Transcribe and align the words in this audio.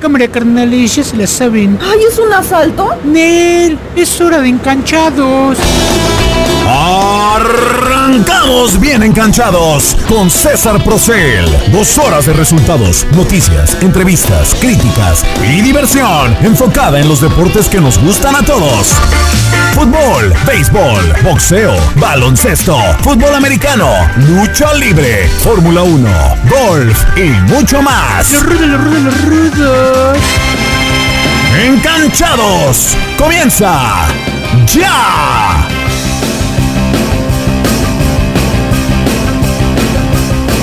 Cámara, 0.00 0.28
carnales, 0.28 0.94
ya 0.94 1.02
se 1.02 1.16
la 1.16 1.26
saben. 1.26 1.76
¡Ay, 1.82 1.98
es 2.08 2.16
un 2.18 2.32
asalto! 2.32 2.90
Nel, 3.04 3.76
es 3.96 4.20
hora 4.20 4.40
de 4.40 4.50
enganchados. 4.50 5.58
Arrancamos 6.68 8.78
bien 8.78 9.02
enganchados 9.02 9.96
con 10.08 10.30
César 10.30 10.84
Procel. 10.84 11.46
Dos 11.72 11.98
horas 11.98 12.26
de 12.26 12.34
resultados, 12.34 13.04
noticias, 13.16 13.76
entrevistas, 13.80 14.54
críticas 14.60 15.24
y 15.42 15.60
diversión 15.62 16.36
enfocada 16.42 17.00
en 17.00 17.08
los 17.08 17.20
deportes 17.20 17.68
que 17.68 17.80
nos 17.80 17.98
gustan 17.98 18.36
a 18.36 18.42
todos. 18.42 18.94
Fútbol, 19.74 20.32
béisbol, 20.46 21.14
boxeo, 21.22 21.74
baloncesto, 21.96 22.78
fútbol 23.02 23.34
americano, 23.34 23.90
lucha 24.28 24.72
libre, 24.74 25.28
Fórmula 25.42 25.82
1, 25.82 26.08
golf 26.48 27.04
y 27.16 27.28
mucho 27.52 27.82
más. 27.82 28.32
La 28.32 28.66
la 28.66 28.78
la. 28.78 29.55
Enganchados. 31.58 32.94
Comienza 33.16 34.06
ya. 34.66 35.66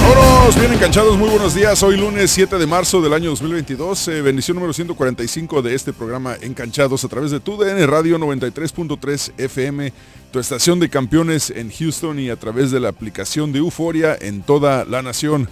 Vámonos, 0.03 0.59
bien 0.59 0.73
enganchados, 0.73 1.17
muy 1.17 1.29
buenos 1.29 1.55
días. 1.55 1.81
Hoy 1.81 1.97
lunes 1.97 2.29
7 2.29 2.59
de 2.59 2.67
marzo 2.67 3.01
del 3.01 3.13
año 3.13 3.31
2022, 3.31 4.09
eh, 4.09 4.21
bendición 4.21 4.55
número 4.55 4.73
145 4.73 5.63
de 5.63 5.73
este 5.73 5.91
programa 5.91 6.35
Enganchados 6.39 7.03
a 7.03 7.07
través 7.07 7.31
de 7.31 7.39
tu 7.39 7.57
DN 7.57 7.87
Radio 7.87 8.19
93.3 8.19 9.31
FM, 9.39 9.91
tu 10.31 10.39
estación 10.39 10.79
de 10.79 10.89
campeones 10.89 11.49
en 11.49 11.71
Houston 11.71 12.19
y 12.19 12.29
a 12.29 12.35
través 12.35 12.69
de 12.69 12.79
la 12.79 12.89
aplicación 12.89 13.51
de 13.53 13.57
Euforia 13.59 14.15
en 14.21 14.43
toda 14.43 14.85
la 14.85 15.01
nación. 15.01 15.49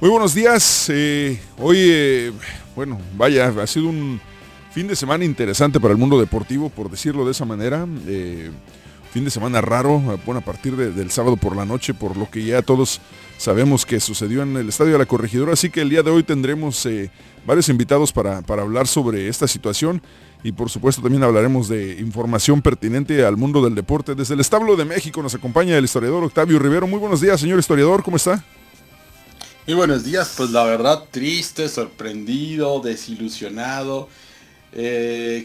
Muy 0.00 0.08
buenos 0.08 0.34
días, 0.34 0.86
eh, 0.88 1.38
hoy, 1.58 1.76
eh, 1.78 2.32
bueno, 2.80 2.98
vaya, 3.14 3.48
ha 3.62 3.66
sido 3.66 3.90
un 3.90 4.18
fin 4.72 4.88
de 4.88 4.96
semana 4.96 5.22
interesante 5.22 5.78
para 5.78 5.92
el 5.92 5.98
mundo 5.98 6.18
deportivo, 6.18 6.70
por 6.70 6.90
decirlo 6.90 7.26
de 7.26 7.32
esa 7.32 7.44
manera. 7.44 7.86
Eh, 8.06 8.50
fin 9.12 9.22
de 9.22 9.30
semana 9.30 9.60
raro, 9.60 9.98
bueno, 10.24 10.38
a 10.38 10.42
partir 10.42 10.76
de- 10.76 10.90
del 10.90 11.10
sábado 11.10 11.36
por 11.36 11.54
la 11.54 11.66
noche, 11.66 11.92
por 11.92 12.16
lo 12.16 12.30
que 12.30 12.42
ya 12.42 12.62
todos 12.62 13.02
sabemos 13.36 13.84
que 13.84 14.00
sucedió 14.00 14.42
en 14.44 14.56
el 14.56 14.70
Estadio 14.70 14.92
de 14.92 14.98
la 14.98 15.04
Corregidora, 15.04 15.52
así 15.52 15.68
que 15.68 15.82
el 15.82 15.90
día 15.90 16.02
de 16.02 16.10
hoy 16.10 16.22
tendremos 16.22 16.86
eh, 16.86 17.10
varios 17.46 17.68
invitados 17.68 18.14
para, 18.14 18.40
para 18.40 18.62
hablar 18.62 18.86
sobre 18.86 19.28
esta 19.28 19.46
situación 19.46 20.00
y 20.42 20.52
por 20.52 20.70
supuesto 20.70 21.02
también 21.02 21.22
hablaremos 21.22 21.68
de 21.68 21.98
información 22.00 22.62
pertinente 22.62 23.26
al 23.26 23.36
mundo 23.36 23.62
del 23.62 23.74
deporte. 23.74 24.14
Desde 24.14 24.32
el 24.32 24.40
Establo 24.40 24.74
de 24.74 24.86
México 24.86 25.22
nos 25.22 25.34
acompaña 25.34 25.76
el 25.76 25.84
historiador 25.84 26.24
Octavio 26.24 26.58
Rivero. 26.58 26.86
Muy 26.86 26.98
buenos 26.98 27.20
días, 27.20 27.38
señor 27.38 27.58
historiador, 27.58 28.02
¿cómo 28.02 28.16
está? 28.16 28.42
Muy 29.66 29.74
buenos 29.76 30.04
días, 30.04 30.34
pues 30.36 30.50
la 30.50 30.64
verdad 30.64 31.04
triste, 31.10 31.68
sorprendido, 31.68 32.80
desilusionado. 32.80 34.08
Eh, 34.72 35.44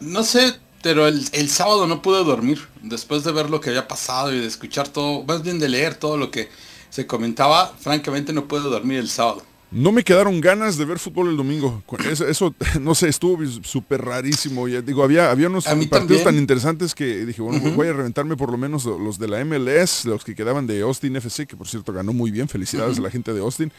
no 0.00 0.22
sé, 0.22 0.54
pero 0.82 1.06
el, 1.06 1.24
el 1.32 1.48
sábado 1.50 1.86
no 1.86 2.02
pude 2.02 2.24
dormir 2.24 2.60
después 2.82 3.24
de 3.24 3.32
ver 3.32 3.50
lo 3.50 3.60
que 3.60 3.70
había 3.70 3.88
pasado 3.88 4.32
y 4.32 4.40
de 4.40 4.46
escuchar 4.46 4.88
todo, 4.88 5.24
más 5.24 5.42
bien 5.42 5.58
de 5.58 5.68
leer 5.68 5.96
todo 5.96 6.16
lo 6.16 6.30
que 6.30 6.48
se 6.88 7.06
comentaba. 7.06 7.74
Francamente 7.78 8.32
no 8.32 8.48
pude 8.48 8.62
dormir 8.62 8.98
el 9.00 9.08
sábado. 9.08 9.42
No 9.72 9.90
me 9.90 10.04
quedaron 10.04 10.40
ganas 10.40 10.76
de 10.76 10.84
ver 10.84 10.98
fútbol 10.98 11.30
el 11.30 11.36
domingo. 11.36 11.82
Eso, 12.10 12.26
eso, 12.28 12.54
no 12.80 12.94
sé, 12.94 13.08
estuvo 13.08 13.38
súper 13.62 14.02
rarísimo. 14.04 14.68
Ya 14.68 14.82
digo, 14.82 15.02
había, 15.02 15.30
había 15.30 15.48
unos 15.48 15.64
partidos 15.64 15.90
también. 15.90 16.24
tan 16.24 16.36
interesantes 16.36 16.94
que 16.94 17.24
dije, 17.24 17.40
bueno, 17.42 17.58
Ujú. 17.58 17.70
voy 17.76 17.88
a 17.88 17.92
reventarme 17.92 18.36
por 18.36 18.50
lo 18.50 18.58
menos 18.58 18.84
lo- 18.84 18.98
los 18.98 19.18
de 19.18 19.28
la 19.28 19.42
MLS, 19.44 20.04
los 20.04 20.24
que 20.24 20.34
quedaban 20.34 20.66
de 20.66 20.82
Austin 20.82 21.16
FC, 21.16 21.46
que 21.46 21.56
por 21.56 21.66
cierto 21.66 21.92
ganó 21.92 22.12
muy 22.12 22.30
bien. 22.30 22.48
Felicidades 22.48 22.98
a 22.98 23.02
la 23.02 23.10
gente 23.10 23.32
de 23.32 23.40
Austin. 23.40 23.72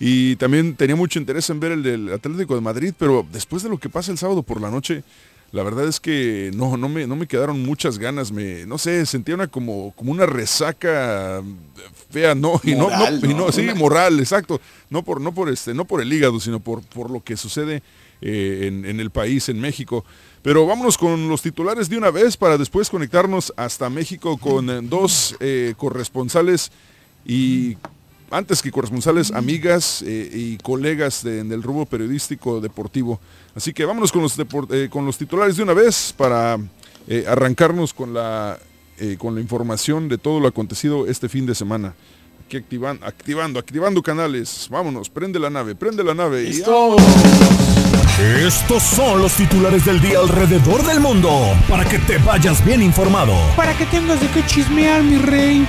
Y 0.00 0.36
también 0.36 0.74
tenía 0.74 0.96
mucho 0.96 1.18
interés 1.18 1.48
en 1.50 1.60
ver 1.60 1.72
el 1.72 1.82
del 1.82 2.12
Atlético 2.12 2.54
de 2.54 2.60
Madrid, 2.60 2.94
pero 2.98 3.24
después 3.32 3.62
de 3.62 3.68
lo 3.68 3.78
que 3.78 3.88
pasa 3.88 4.10
el 4.10 4.18
sábado 4.18 4.42
por 4.42 4.60
la 4.60 4.70
noche, 4.70 5.04
la 5.52 5.62
verdad 5.62 5.86
es 5.86 6.00
que 6.00 6.50
no, 6.54 6.76
no 6.76 6.88
me, 6.88 7.06
no 7.06 7.14
me 7.14 7.26
quedaron 7.26 7.62
muchas 7.62 7.98
ganas. 7.98 8.32
Me, 8.32 8.64
no 8.66 8.78
sé, 8.78 9.04
sentía 9.06 9.34
una 9.34 9.46
como, 9.48 9.92
como 9.94 10.10
una 10.12 10.24
resaca 10.26 11.42
fea, 12.10 12.34
no, 12.34 12.60
y 12.64 12.72
no, 12.74 12.84
Moral, 12.84 13.20
no, 13.22 13.30
y 13.30 13.34
¿no? 13.34 13.46
no, 13.46 13.52
sí, 13.52 13.66
moral, 13.76 14.18
exacto. 14.18 14.60
No 14.90 15.02
por, 15.02 15.20
no 15.20 15.32
por 15.34 15.48
este, 15.50 15.74
no 15.74 15.84
por 15.84 16.00
el 16.00 16.12
hígado, 16.12 16.40
sino 16.40 16.58
por, 16.60 16.82
por 16.82 17.10
lo 17.10 17.22
que 17.22 17.36
sucede 17.36 17.82
eh, 18.22 18.64
en, 18.68 18.84
en 18.86 18.98
el 19.00 19.10
país, 19.10 19.48
en 19.50 19.60
México. 19.60 20.04
Pero 20.42 20.66
vámonos 20.66 20.96
con 20.98 21.28
los 21.28 21.42
titulares 21.42 21.88
de 21.88 21.96
una 21.98 22.10
vez 22.10 22.36
para 22.36 22.56
después 22.58 22.88
conectarnos 22.90 23.52
hasta 23.56 23.88
México 23.90 24.38
con 24.38 24.70
eh, 24.70 24.80
dos 24.82 25.36
eh, 25.40 25.74
corresponsales 25.76 26.72
y 27.26 27.76
antes 28.30 28.62
que 28.62 28.72
corresponsales, 28.72 29.30
amigas 29.32 30.02
eh, 30.06 30.30
y 30.32 30.56
colegas 30.58 31.22
de- 31.22 31.40
en 31.40 31.52
el 31.52 31.62
rubro 31.62 31.84
periodístico 31.84 32.60
deportivo. 32.60 33.20
Así 33.54 33.72
que 33.72 33.84
vámonos 33.84 34.10
con 34.12 34.22
los, 34.22 34.36
eh, 34.38 34.88
con 34.90 35.04
los 35.04 35.18
titulares 35.18 35.56
de 35.56 35.62
una 35.62 35.74
vez 35.74 36.14
para 36.16 36.58
eh, 37.08 37.24
arrancarnos 37.28 37.92
con 37.92 38.14
la, 38.14 38.58
eh, 38.98 39.16
con 39.18 39.34
la 39.34 39.40
información 39.40 40.08
de 40.08 40.18
todo 40.18 40.40
lo 40.40 40.48
acontecido 40.48 41.06
este 41.06 41.28
fin 41.28 41.44
de 41.46 41.54
semana. 41.54 41.94
Aquí 42.46 42.56
activan- 42.56 42.98
activando, 43.02 43.58
activando 43.58 44.02
canales. 44.02 44.68
Vámonos, 44.70 45.08
prende 45.10 45.38
la 45.38 45.50
nave, 45.50 45.74
prende 45.74 46.02
la 46.04 46.14
nave. 46.14 46.42
y 46.44 46.46
Listo. 46.48 46.96
Estos 48.46 48.82
son 48.82 49.20
los 49.22 49.32
titulares 49.32 49.84
del 49.84 50.00
día 50.00 50.18
alrededor 50.18 50.84
del 50.84 51.00
mundo 51.00 51.30
para 51.68 51.84
que 51.88 51.98
te 51.98 52.18
vayas 52.18 52.64
bien 52.64 52.82
informado. 52.82 53.32
Para 53.56 53.76
que 53.76 53.84
tengas 53.86 54.20
de 54.20 54.28
qué 54.28 54.44
chismear, 54.46 55.02
mi 55.02 55.16
rey. 55.18 55.66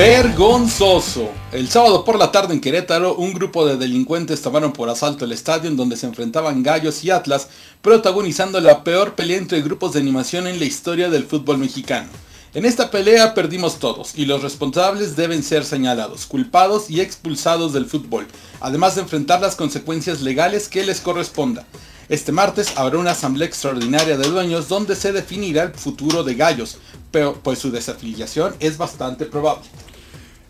Vergonzoso. 0.00 1.28
El 1.52 1.68
sábado 1.68 2.06
por 2.06 2.18
la 2.18 2.32
tarde 2.32 2.54
en 2.54 2.62
Querétaro, 2.62 3.16
un 3.16 3.34
grupo 3.34 3.66
de 3.66 3.76
delincuentes 3.76 4.40
tomaron 4.40 4.72
por 4.72 4.88
asalto 4.88 5.26
el 5.26 5.32
estadio 5.32 5.68
en 5.68 5.76
donde 5.76 5.98
se 5.98 6.06
enfrentaban 6.06 6.62
Gallos 6.62 7.04
y 7.04 7.10
Atlas, 7.10 7.48
protagonizando 7.82 8.62
la 8.62 8.82
peor 8.82 9.14
pelea 9.14 9.36
entre 9.36 9.60
grupos 9.60 9.92
de 9.92 10.00
animación 10.00 10.46
en 10.46 10.58
la 10.58 10.64
historia 10.64 11.10
del 11.10 11.26
fútbol 11.26 11.58
mexicano. 11.58 12.08
En 12.54 12.64
esta 12.64 12.90
pelea 12.90 13.34
perdimos 13.34 13.78
todos 13.78 14.16
y 14.16 14.24
los 14.24 14.42
responsables 14.42 15.16
deben 15.16 15.42
ser 15.42 15.66
señalados, 15.66 16.24
culpados 16.24 16.88
y 16.88 17.02
expulsados 17.02 17.74
del 17.74 17.84
fútbol, 17.84 18.26
además 18.60 18.94
de 18.94 19.02
enfrentar 19.02 19.42
las 19.42 19.54
consecuencias 19.54 20.22
legales 20.22 20.70
que 20.70 20.82
les 20.82 21.02
corresponda. 21.02 21.66
Este 22.08 22.32
martes 22.32 22.72
habrá 22.76 22.96
una 22.96 23.10
asamblea 23.10 23.46
extraordinaria 23.46 24.16
de 24.16 24.28
dueños 24.28 24.66
donde 24.66 24.96
se 24.96 25.12
definirá 25.12 25.64
el 25.64 25.74
futuro 25.74 26.24
de 26.24 26.36
Gallos, 26.36 26.78
pero 27.10 27.34
pues 27.34 27.58
su 27.58 27.70
desafiliación 27.70 28.56
es 28.60 28.78
bastante 28.78 29.26
probable. 29.26 29.68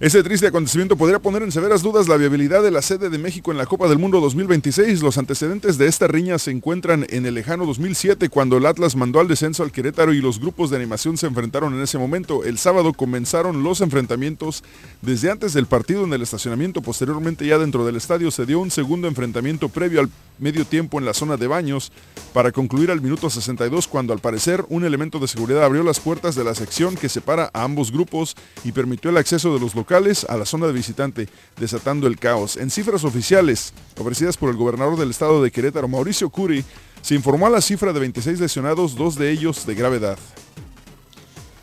Ese 0.00 0.22
triste 0.22 0.46
acontecimiento 0.46 0.96
podría 0.96 1.18
poner 1.18 1.42
en 1.42 1.52
severas 1.52 1.82
dudas 1.82 2.08
la 2.08 2.16
viabilidad 2.16 2.62
de 2.62 2.70
la 2.70 2.80
sede 2.80 3.10
de 3.10 3.18
México 3.18 3.52
en 3.52 3.58
la 3.58 3.66
Copa 3.66 3.86
del 3.86 3.98
Mundo 3.98 4.18
2026. 4.20 5.02
Los 5.02 5.18
antecedentes 5.18 5.76
de 5.76 5.88
esta 5.88 6.06
riña 6.06 6.38
se 6.38 6.50
encuentran 6.50 7.04
en 7.10 7.26
el 7.26 7.34
lejano 7.34 7.66
2007, 7.66 8.30
cuando 8.30 8.56
el 8.56 8.64
Atlas 8.64 8.96
mandó 8.96 9.20
al 9.20 9.28
descenso 9.28 9.62
al 9.62 9.72
Querétaro 9.72 10.14
y 10.14 10.22
los 10.22 10.40
grupos 10.40 10.70
de 10.70 10.78
animación 10.78 11.18
se 11.18 11.26
enfrentaron 11.26 11.74
en 11.74 11.82
ese 11.82 11.98
momento. 11.98 12.44
El 12.44 12.56
sábado 12.56 12.94
comenzaron 12.94 13.62
los 13.62 13.82
enfrentamientos 13.82 14.64
desde 15.02 15.30
antes 15.30 15.52
del 15.52 15.66
partido 15.66 16.04
en 16.04 16.14
el 16.14 16.22
estacionamiento. 16.22 16.80
Posteriormente, 16.80 17.46
ya 17.46 17.58
dentro 17.58 17.84
del 17.84 17.96
estadio, 17.96 18.30
se 18.30 18.46
dio 18.46 18.58
un 18.58 18.70
segundo 18.70 19.06
enfrentamiento 19.06 19.68
previo 19.68 20.00
al 20.00 20.08
medio 20.40 20.64
tiempo 20.64 20.98
en 20.98 21.04
la 21.04 21.14
zona 21.14 21.36
de 21.36 21.46
baños 21.46 21.92
para 22.32 22.52
concluir 22.52 22.90
al 22.90 23.00
minuto 23.00 23.30
62 23.30 23.88
cuando 23.88 24.12
al 24.12 24.20
parecer 24.20 24.64
un 24.68 24.84
elemento 24.84 25.18
de 25.18 25.28
seguridad 25.28 25.64
abrió 25.64 25.82
las 25.82 26.00
puertas 26.00 26.34
de 26.34 26.44
la 26.44 26.54
sección 26.54 26.96
que 26.96 27.08
separa 27.08 27.50
a 27.52 27.64
ambos 27.64 27.92
grupos 27.92 28.36
y 28.64 28.72
permitió 28.72 29.10
el 29.10 29.16
acceso 29.16 29.52
de 29.54 29.60
los 29.60 29.74
locales 29.74 30.24
a 30.28 30.36
la 30.36 30.46
zona 30.46 30.66
de 30.66 30.72
visitante, 30.72 31.28
desatando 31.58 32.06
el 32.06 32.18
caos. 32.18 32.56
En 32.56 32.70
cifras 32.70 33.04
oficiales 33.04 33.72
ofrecidas 33.98 34.36
por 34.36 34.50
el 34.50 34.56
gobernador 34.56 34.98
del 34.98 35.10
estado 35.10 35.42
de 35.42 35.50
Querétaro, 35.50 35.88
Mauricio 35.88 36.30
Curi, 36.30 36.64
se 37.02 37.14
informó 37.14 37.46
a 37.46 37.50
la 37.50 37.60
cifra 37.60 37.92
de 37.92 38.00
26 38.00 38.40
lesionados, 38.40 38.94
dos 38.94 39.16
de 39.16 39.30
ellos 39.30 39.66
de 39.66 39.74
gravedad. 39.74 40.18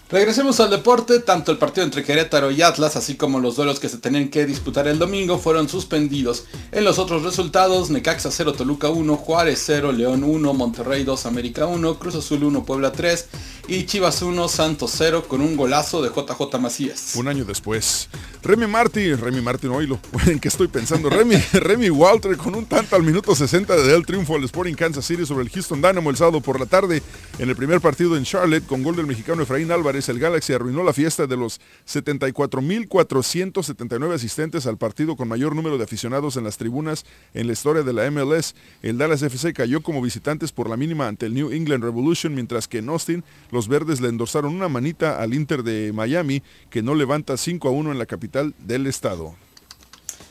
Regresemos 0.10 0.62
al 0.62 0.70
deporte, 0.70 1.20
tanto 1.20 1.52
el 1.52 1.58
partido 1.58 1.84
entre 1.84 2.02
Querétaro 2.02 2.50
y 2.50 2.62
Atlas, 2.62 2.96
así 2.96 3.16
como 3.16 3.42
los 3.42 3.58
duelos 3.58 3.82
que 3.82 3.90
se 3.90 3.98
tenían 3.98 4.30
que 4.30 4.46
disputar 4.46 4.88
el 4.88 5.00
domingo, 5.00 5.38
fueron 5.38 5.68
suspendidos. 5.68 6.46
En 6.72 6.86
los 6.86 6.98
otros 6.98 7.24
resultados, 7.24 7.90
Necaxa 7.90 8.32
0, 8.32 8.54
Toluca 8.54 8.88
1, 8.90 9.18
Juárez 9.18 9.62
0, 9.66 9.92
León 9.92 10.24
1, 10.24 10.54
Monterrey 10.54 11.04
2, 11.04 11.26
América 11.26 11.66
1, 11.66 12.00
Cruz 12.00 12.16
Azul 12.16 12.46
1, 12.46 12.64
Puebla 12.64 12.94
3 12.94 13.28
y 13.68 13.86
Chivas 13.86 14.22
1, 14.22 14.48
Santos 14.48 14.94
0 14.96 15.26
con 15.28 15.42
un 15.42 15.58
golazo 15.58 16.02
de 16.02 16.08
JJ 16.08 16.58
Macías. 16.58 17.16
Un 17.16 17.28
año 17.28 17.44
después. 17.44 18.08
Remy 18.44 18.68
Martin, 18.68 19.18
Remy 19.18 19.42
Martin, 19.42 19.72
oílo, 19.72 20.00
¿en 20.26 20.40
qué 20.40 20.48
estoy 20.48 20.70
pensando? 20.70 21.10
Remy, 21.10 21.36
Remy 21.52 21.90
Walter 21.90 22.38
con 22.38 22.56
un 22.56 22.66
tanto 22.66 22.96
al 22.96 23.04
minuto 23.04 23.36
60 23.36 23.76
de 23.76 23.94
el 23.94 24.06
triunfo 24.06 24.36
al 24.36 24.44
Sporting 24.46 24.76
Kansas 24.76 25.06
City 25.06 25.26
sobre 25.26 25.44
el 25.44 25.50
Houston 25.50 25.82
Dynamo 25.82 26.10
el 26.10 26.16
sábado 26.16 26.40
por 26.40 26.62
la 26.62 26.66
tarde 26.66 27.04
en 27.40 27.50
el 27.50 27.58
primer 27.58 27.82
partido 27.82 28.16
en 28.16 28.24
Charlotte 28.24 28.66
con 28.66 28.84
gol 28.84 28.96
del 28.96 29.06
mexicano 29.06 29.44
Efraín 29.44 29.70
Álvarez. 29.70 29.97
El 29.98 30.20
Galaxy 30.20 30.54
arruinó 30.54 30.84
la 30.84 30.94
fiesta 30.94 31.26
de 31.26 31.36
los 31.36 31.60
74.479 31.88 34.14
asistentes 34.14 34.68
al 34.68 34.78
partido 34.78 35.16
con 35.16 35.28
mayor 35.28 35.56
número 35.56 35.80
de 35.80 35.84
aficionados 35.84 36.38
en 36.38 36.44
las 36.44 36.58
tribunas 36.58 37.04
en 37.34 37.48
la 37.48 37.54
historia 37.54 37.82
de 37.82 37.94
la 37.94 38.12
MLS. 38.12 38.54
El 38.84 39.00
Dallas 39.00 39.24
FC 39.24 39.54
cayó 39.54 39.82
como 39.82 40.00
visitantes 40.02 40.52
por 40.52 40.70
la 40.70 40.78
mínima 40.78 41.08
ante 41.08 41.26
el 41.26 41.34
New 41.34 41.52
England 41.52 41.84
Revolution, 41.84 42.36
mientras 42.36 42.68
que 42.68 42.78
en 42.78 42.90
Austin 42.90 43.24
los 43.52 43.68
verdes 43.68 44.00
le 44.00 44.10
endorsaron 44.10 44.54
una 44.54 44.70
manita 44.70 45.20
al 45.20 45.34
Inter 45.34 45.64
de 45.64 45.92
Miami, 45.94 46.44
que 46.70 46.84
no 46.84 46.94
levanta 46.94 47.36
5 47.36 47.68
a 47.68 47.72
1 47.72 47.92
en 47.92 47.98
la 47.98 48.06
capital 48.06 48.54
del 48.60 48.86
estado. 48.86 49.36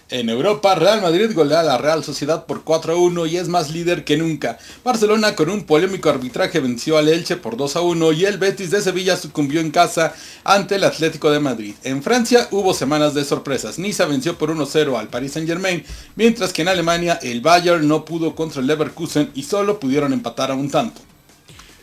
En 0.09 0.31
Europa, 0.31 0.77
Real 0.77 1.03
Madrid 1.03 1.33
golea 1.35 1.61
a 1.61 1.65
la 1.65 1.79
Real 1.79 2.05
Sociedad 2.05 2.47
por 2.47 2.63
4 2.63 2.93
a 2.93 2.97
1 2.97 3.27
y 3.27 3.39
es 3.39 3.49
más 3.49 3.73
líder 3.73 4.05
que 4.05 4.17
nunca. 4.17 4.57
Barcelona 4.85 5.35
con 5.35 5.51
un 5.51 5.65
polémico 5.65 6.09
arbitraje 6.09 6.61
venció 6.61 6.97
al 6.97 7.09
Elche 7.09 7.37
por 7.37 7.57
2 7.57 7.75
a 7.75 7.81
1 7.81 8.13
y 8.13 8.25
el 8.25 8.39
Betis 8.39 8.71
de 8.71 8.81
Sevilla 8.81 9.17
sucumbió 9.17 9.61
en 9.61 9.73
casa 9.73 10.15
ante 10.45 10.77
el 10.77 10.85
Atlético 10.85 11.33
de 11.33 11.41
Madrid. 11.41 11.75
En 11.83 12.05
Francia 12.05 12.47
hubo 12.53 12.73
semanas 12.73 13.15
de 13.15 13.25
sorpresas. 13.25 13.81
Niza 13.81 14.07
venció 14.07 14.39
por 14.39 14.53
1 14.53 14.65
0 14.65 14.97
al 14.97 15.09
Paris 15.09 15.33
Saint 15.33 15.49
Germain, 15.49 15.85
mientras 16.15 16.53
que 16.53 16.63
en 16.63 16.69
Alemania 16.69 17.19
el 17.21 17.41
Bayern 17.41 17.89
no 17.89 18.05
pudo 18.05 18.37
contra 18.37 18.61
el 18.61 18.69
Leverkusen 18.69 19.33
y 19.35 19.43
solo 19.43 19.81
pudieron 19.81 20.13
empatar 20.13 20.53
a 20.53 20.55
un 20.55 20.71
tanto. 20.71 21.06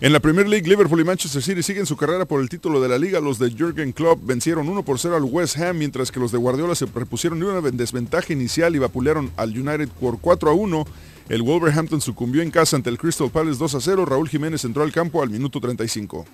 En 0.04 0.12
la 0.12 0.20
Premier 0.20 0.46
League, 0.50 0.68
Liverpool 0.68 1.00
y 1.00 1.06
Manchester 1.06 1.42
City 1.42 1.64
siguen 1.64 1.86
su 1.86 1.96
carrera 1.96 2.26
por 2.26 2.42
el 2.42 2.50
título 2.50 2.82
de 2.82 2.90
la 2.90 2.98
liga. 2.98 3.22
Los 3.22 3.40
de 3.40 3.50
Jürgen 3.50 3.94
Klopp 3.94 4.20
vencieron 4.22 4.68
1 4.68 4.84
por 4.84 5.00
0 5.00 5.16
al 5.16 5.24
West 5.24 5.58
Ham, 5.58 5.78
mientras 5.78 6.12
que 6.12 6.20
los 6.20 6.34
de 6.34 6.38
Guardiola 6.38 6.76
se 6.76 6.88
repusieron 6.88 7.40
de 7.40 7.46
una 7.46 7.62
desventaja 7.72 8.34
inicial 8.34 8.76
y 8.76 8.80
vapulearon 8.80 9.32
al 9.38 9.58
United 9.58 9.88
por 10.02 10.20
4 10.20 10.50
a 10.50 10.54
1. 10.54 10.86
El 11.30 11.42
Wolverhampton 11.44 12.02
sucumbió 12.02 12.42
en 12.42 12.52
casa 12.52 12.76
ante 12.76 12.90
el 12.90 12.98
Crystal 12.98 13.32
Palace 13.32 13.58
2 13.58 13.76
a 13.76 13.80
0. 13.80 14.06
Raúl 14.06 14.28
Jiménez 14.28 14.66
entró 14.66 14.84
al 14.84 14.92
campo 14.92 15.24
al 15.24 15.30
minuto 15.30 15.62
35. 15.62 16.26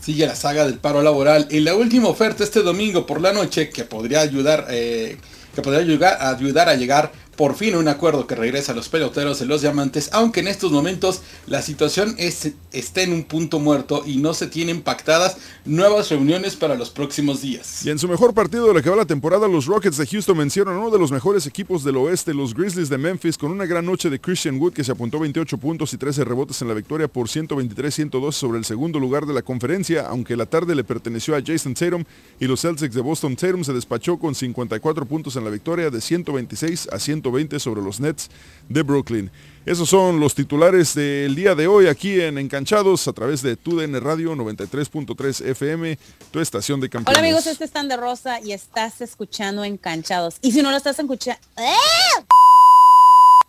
Sigue 0.00 0.28
la 0.28 0.36
saga 0.36 0.64
del 0.64 0.78
paro 0.78 1.02
laboral 1.02 1.48
y 1.50 1.58
la 1.58 1.74
última 1.74 2.06
oferta 2.06 2.44
este 2.44 2.62
domingo 2.62 3.04
por 3.04 3.20
la 3.20 3.32
noche 3.32 3.70
que 3.70 3.82
podría 3.82 4.20
ayudar, 4.20 4.68
eh, 4.70 5.16
que 5.56 5.62
podría 5.62 5.82
ayudar, 5.82 6.18
ayudar 6.22 6.68
a 6.68 6.76
llegar 6.76 7.10
por 7.40 7.54
fin 7.54 7.74
un 7.74 7.88
acuerdo 7.88 8.26
que 8.26 8.34
regresa 8.34 8.72
a 8.72 8.74
los 8.74 8.90
peloteros 8.90 9.38
de 9.38 9.46
los 9.46 9.62
diamantes, 9.62 10.10
aunque 10.12 10.40
en 10.40 10.48
estos 10.48 10.72
momentos 10.72 11.22
la 11.46 11.62
situación 11.62 12.14
es, 12.18 12.52
está 12.70 13.00
en 13.00 13.14
un 13.14 13.24
punto 13.24 13.58
muerto 13.58 14.02
y 14.04 14.18
no 14.18 14.34
se 14.34 14.46
tienen 14.46 14.82
pactadas 14.82 15.38
nuevas 15.64 16.10
reuniones 16.10 16.54
para 16.54 16.74
los 16.74 16.90
próximos 16.90 17.40
días. 17.40 17.82
Y 17.86 17.88
en 17.88 17.98
su 17.98 18.08
mejor 18.08 18.34
partido 18.34 18.66
de 18.68 18.74
la 18.74 18.82
que 18.82 18.90
va 18.90 18.96
la 18.96 19.06
temporada, 19.06 19.48
los 19.48 19.64
Rockets 19.64 19.96
de 19.96 20.06
Houston 20.06 20.36
vencieron 20.36 20.76
a 20.76 20.80
uno 20.80 20.90
de 20.90 20.98
los 20.98 21.10
mejores 21.10 21.46
equipos 21.46 21.82
del 21.82 21.96
oeste, 21.96 22.34
los 22.34 22.52
Grizzlies 22.52 22.90
de 22.90 22.98
Memphis, 22.98 23.38
con 23.38 23.50
una 23.50 23.64
gran 23.64 23.86
noche 23.86 24.10
de 24.10 24.20
Christian 24.20 24.60
Wood 24.60 24.74
que 24.74 24.84
se 24.84 24.92
apuntó 24.92 25.18
28 25.18 25.56
puntos 25.56 25.94
y 25.94 25.96
13 25.96 26.24
rebotes 26.24 26.60
en 26.60 26.68
la 26.68 26.74
victoria 26.74 27.08
por 27.08 27.26
123-102 27.26 28.32
sobre 28.32 28.58
el 28.58 28.66
segundo 28.66 29.00
lugar 29.00 29.24
de 29.24 29.32
la 29.32 29.40
conferencia, 29.40 30.06
aunque 30.08 30.36
la 30.36 30.44
tarde 30.44 30.74
le 30.74 30.84
perteneció 30.84 31.34
a 31.34 31.40
Jason 31.42 31.72
Tatum 31.72 32.04
y 32.38 32.44
los 32.44 32.60
Celtics 32.60 32.94
de 32.94 33.00
Boston 33.00 33.34
Tatum 33.34 33.64
se 33.64 33.72
despachó 33.72 34.18
con 34.18 34.34
54 34.34 35.06
puntos 35.06 35.36
en 35.36 35.44
la 35.44 35.50
victoria 35.50 35.88
de 35.88 36.02
126 36.02 36.90
a 36.92 36.98
120 36.98 37.29
sobre 37.58 37.80
los 37.82 38.00
Nets 38.00 38.28
de 38.68 38.82
Brooklyn. 38.82 39.30
Esos 39.66 39.88
son 39.88 40.20
los 40.20 40.34
titulares 40.34 40.94
del 40.94 41.34
día 41.34 41.54
de 41.54 41.66
hoy 41.66 41.86
aquí 41.86 42.20
en 42.20 42.38
Encanchados 42.38 43.06
a 43.06 43.12
través 43.12 43.42
de 43.42 43.56
TUDN 43.56 44.00
Radio 44.00 44.34
93.3 44.34 45.46
FM, 45.46 45.98
tu 46.30 46.40
estación 46.40 46.80
de 46.80 46.88
campeones. 46.88 47.18
Hola 47.18 47.28
amigos, 47.28 47.46
este 47.46 47.64
es 47.64 47.70
Tan 47.70 47.88
de 47.88 47.96
Rosa 47.96 48.40
y 48.40 48.52
estás 48.52 49.00
escuchando 49.00 49.64
Encanchados. 49.64 50.36
Y 50.42 50.52
si 50.52 50.62
no 50.62 50.70
lo 50.70 50.76
estás 50.76 50.98
escuchando... 50.98 51.40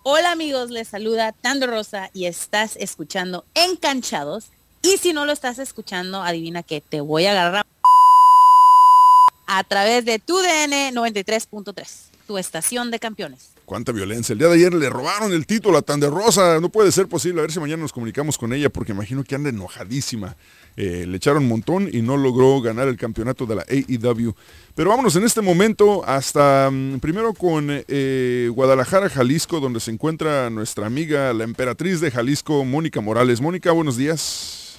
Hola 0.04 0.32
amigos, 0.32 0.70
les 0.70 0.88
saluda 0.88 1.32
Tan 1.32 1.60
de 1.60 1.68
Rosa 1.68 2.10
y 2.14 2.26
estás 2.26 2.76
escuchando 2.76 3.46
Encanchados. 3.54 4.46
Y 4.82 4.98
si 4.98 5.14
no 5.14 5.26
lo 5.26 5.32
estás 5.32 5.60
escuchando, 5.60 6.22
adivina 6.22 6.64
que 6.64 6.82
te 6.82 7.02
voy 7.02 7.26
a 7.26 7.32
agarrar 7.32 7.66
a 9.48 9.64
través 9.64 10.06
de 10.06 10.18
TUDN 10.18 10.96
93.3, 10.96 11.88
tu 12.26 12.38
estación 12.38 12.90
de 12.90 13.00
campeones. 13.00 13.52
Cuánta 13.72 13.94
violencia. 13.94 14.34
El 14.34 14.40
día 14.40 14.50
de 14.50 14.56
ayer 14.56 14.74
le 14.74 14.90
robaron 14.90 15.32
el 15.32 15.46
título 15.46 15.78
a 15.78 15.82
Tan 15.82 16.02
de 16.02 16.10
Rosa. 16.10 16.60
No 16.60 16.68
puede 16.68 16.92
ser 16.92 17.08
posible. 17.08 17.40
A 17.40 17.44
ver 17.44 17.54
si 17.54 17.60
mañana 17.62 17.82
nos 17.82 17.94
comunicamos 17.94 18.38
con 18.38 18.52
ella 18.52 18.70
porque 18.70 18.92
imagino 18.92 19.24
que 19.24 19.34
anda 19.34 19.50
enojadísima. 19.50 20.36
Eh, 20.76 21.06
le 21.08 21.16
echaron 21.16 21.44
un 21.44 21.48
montón 21.48 21.88
y 21.90 22.02
no 22.02 22.18
logró 22.18 22.60
ganar 22.60 22.90
el 22.90 22.98
campeonato 22.98 23.46
de 23.46 23.56
la 23.56 23.62
AEW. 23.70 24.36
Pero 24.76 24.90
vámonos 24.90 25.16
en 25.16 25.24
este 25.24 25.40
momento 25.40 26.04
hasta 26.06 26.70
mm, 26.70 27.00
primero 27.00 27.34
con 27.34 27.68
eh, 27.70 28.50
Guadalajara, 28.54 29.08
Jalisco, 29.10 29.62
donde 29.62 29.80
se 29.80 29.92
encuentra 29.92 30.50
nuestra 30.50 30.86
amiga, 30.86 31.32
la 31.32 31.46
emperatriz 31.46 32.02
de 32.02 32.12
Jalisco, 32.12 32.66
Mónica 32.66 33.00
Morales. 33.00 33.40
Mónica, 33.40 33.72
buenos 33.72 33.96
días. 33.96 34.71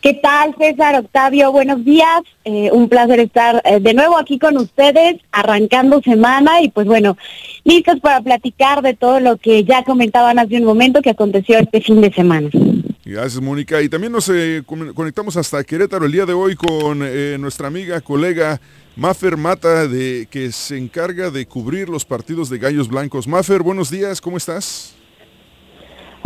¿Qué 0.00 0.14
tal, 0.14 0.54
César 0.58 0.96
Octavio? 0.96 1.50
Buenos 1.52 1.84
días. 1.84 2.22
Eh, 2.44 2.70
un 2.72 2.88
placer 2.88 3.20
estar 3.20 3.62
eh, 3.64 3.80
de 3.80 3.94
nuevo 3.94 4.18
aquí 4.18 4.38
con 4.38 4.56
ustedes, 4.56 5.16
arrancando 5.32 6.02
semana 6.02 6.60
y 6.60 6.68
pues 6.68 6.86
bueno, 6.86 7.16
listos 7.64 8.00
para 8.00 8.20
platicar 8.20 8.82
de 8.82 8.94
todo 8.94 9.20
lo 9.20 9.36
que 9.36 9.64
ya 9.64 9.82
comentaban 9.82 10.38
hace 10.38 10.58
un 10.58 10.64
momento 10.64 11.00
que 11.00 11.10
aconteció 11.10 11.58
este 11.58 11.80
fin 11.80 12.00
de 12.00 12.12
semana. 12.12 12.50
Gracias, 13.04 13.40
Mónica. 13.40 13.80
Y 13.82 13.88
también 13.88 14.12
nos 14.12 14.28
eh, 14.28 14.62
conectamos 14.66 15.36
hasta 15.36 15.64
Querétaro 15.64 16.06
el 16.06 16.12
día 16.12 16.26
de 16.26 16.32
hoy 16.32 16.54
con 16.56 16.98
nuestra 17.40 17.68
amiga, 17.68 18.00
colega 18.00 18.60
Mafer 18.96 19.36
Mata, 19.36 19.88
de, 19.88 20.28
que 20.30 20.52
se 20.52 20.78
encarga 20.78 21.30
de 21.30 21.46
cubrir 21.46 21.88
los 21.88 22.04
partidos 22.04 22.48
de 22.50 22.58
Gallos 22.58 22.88
Blancos. 22.88 23.26
Mafer, 23.26 23.62
buenos 23.62 23.90
días, 23.90 24.20
¿cómo 24.20 24.36
estás? 24.36 24.94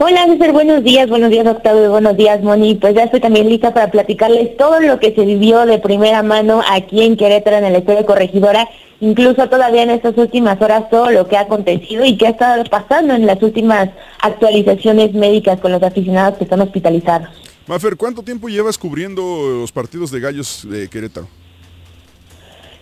Hola 0.01 0.27
César, 0.27 0.53
buenos 0.53 0.85
días, 0.85 1.09
buenos 1.09 1.29
días 1.29 1.45
Octavio, 1.45 1.91
buenos 1.91 2.17
días 2.17 2.41
Moni. 2.41 2.77
Pues 2.77 2.95
ya 2.95 3.03
estoy 3.03 3.19
también 3.19 3.49
lista 3.49 3.75
para 3.75 3.91
platicarles 3.91 4.57
todo 4.57 4.79
lo 4.79 5.01
que 5.01 5.13
se 5.13 5.25
vivió 5.25 5.67
de 5.67 5.81
primera 5.81 6.23
mano 6.23 6.63
aquí 6.71 7.03
en 7.03 7.17
Querétaro, 7.17 7.57
en 7.57 7.65
el 7.65 7.75
Estadio 7.75 8.07
Corregidora, 8.07 8.69
incluso 9.01 9.49
todavía 9.49 9.83
en 9.83 9.91
estas 9.91 10.17
últimas 10.17 10.63
horas 10.63 10.89
todo 10.89 11.11
lo 11.11 11.27
que 11.27 11.37
ha 11.37 11.41
acontecido 11.41 12.05
y 12.05 12.17
que 12.17 12.29
ha 12.29 12.31
estado 12.31 12.63
pasando 12.71 13.15
en 13.15 13.27
las 13.27 13.43
últimas 13.43 13.89
actualizaciones 14.23 15.15
médicas 15.15 15.59
con 15.59 15.73
los 15.73 15.83
aficionados 15.83 16.39
que 16.39 16.45
están 16.45 16.61
hospitalizados. 16.61 17.31
Mafer, 17.67 17.97
¿cuánto 17.97 18.23
tiempo 18.23 18.49
llevas 18.49 18.79
cubriendo 18.79 19.23
los 19.63 19.73
partidos 19.73 20.13
de 20.13 20.21
Gallos 20.21 20.65
de 20.71 20.89
Querétaro? 20.89 21.27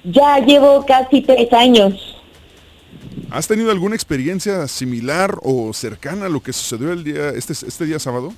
Ya 0.04 0.38
llevo 0.40 0.84
casi 0.84 1.22
tres 1.22 1.50
años. 1.54 2.15
¿Has 3.30 3.48
tenido 3.48 3.70
alguna 3.70 3.96
experiencia 3.96 4.68
similar 4.68 5.36
o 5.42 5.72
cercana 5.72 6.26
a 6.26 6.28
lo 6.28 6.40
que 6.40 6.52
sucedió 6.52 6.92
el 6.92 7.02
día, 7.02 7.30
este, 7.30 7.52
este 7.52 7.84
día 7.84 7.98
sábado? 7.98 8.32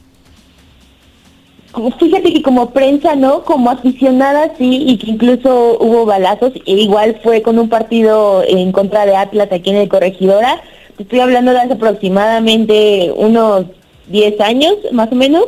Fíjate 1.98 2.32
que 2.32 2.42
como 2.42 2.70
prensa, 2.70 3.14
¿no? 3.14 3.44
Como 3.44 3.70
aficionada, 3.70 4.54
sí, 4.56 4.84
y 4.88 4.96
que 4.96 5.10
incluso 5.10 5.76
hubo 5.78 6.06
balazos, 6.06 6.52
e 6.66 6.72
igual 6.72 7.20
fue 7.22 7.42
con 7.42 7.58
un 7.58 7.68
partido 7.68 8.42
en 8.46 8.72
contra 8.72 9.04
de 9.04 9.14
Atlas 9.14 9.48
aquí 9.52 9.70
en 9.70 9.76
el 9.76 9.88
Corregidora. 9.88 10.62
estoy 10.98 11.20
hablando 11.20 11.52
de 11.52 11.58
hace 11.58 11.74
aproximadamente 11.74 13.12
unos 13.14 13.66
10 14.08 14.40
años, 14.40 14.74
más 14.92 15.12
o 15.12 15.14
menos. 15.14 15.44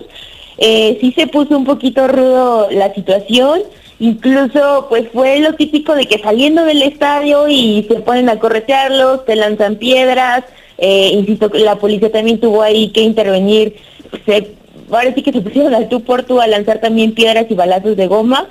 Eh, 0.58 0.98
sí 1.00 1.12
se 1.12 1.26
puso 1.26 1.56
un 1.56 1.64
poquito 1.64 2.06
rudo 2.06 2.68
la 2.70 2.92
situación. 2.94 3.62
Incluso 4.00 4.86
pues 4.88 5.08
fue 5.12 5.40
lo 5.40 5.52
típico 5.52 5.94
de 5.94 6.06
que 6.06 6.18
saliendo 6.18 6.64
del 6.64 6.80
estadio 6.80 7.48
y 7.48 7.84
se 7.86 7.96
ponen 7.96 8.30
a 8.30 8.38
corretearlos, 8.38 9.26
te 9.26 9.36
lanzan 9.36 9.76
piedras, 9.76 10.44
eh, 10.78 11.10
insisto, 11.12 11.50
la 11.52 11.76
policía 11.76 12.10
también 12.10 12.40
tuvo 12.40 12.62
ahí 12.62 12.88
que 12.88 13.02
intervenir, 13.02 13.76
se, 14.24 14.52
ahora 14.90 15.12
sí 15.14 15.22
que 15.22 15.32
se 15.32 15.42
pusieron 15.42 15.74
al 15.74 15.90
tú 15.90 16.02
por 16.02 16.22
tú 16.22 16.40
a 16.40 16.46
lanzar 16.46 16.80
también 16.80 17.12
piedras 17.12 17.44
y 17.50 17.54
balazos 17.54 17.94
de 17.94 18.06
goma, 18.06 18.48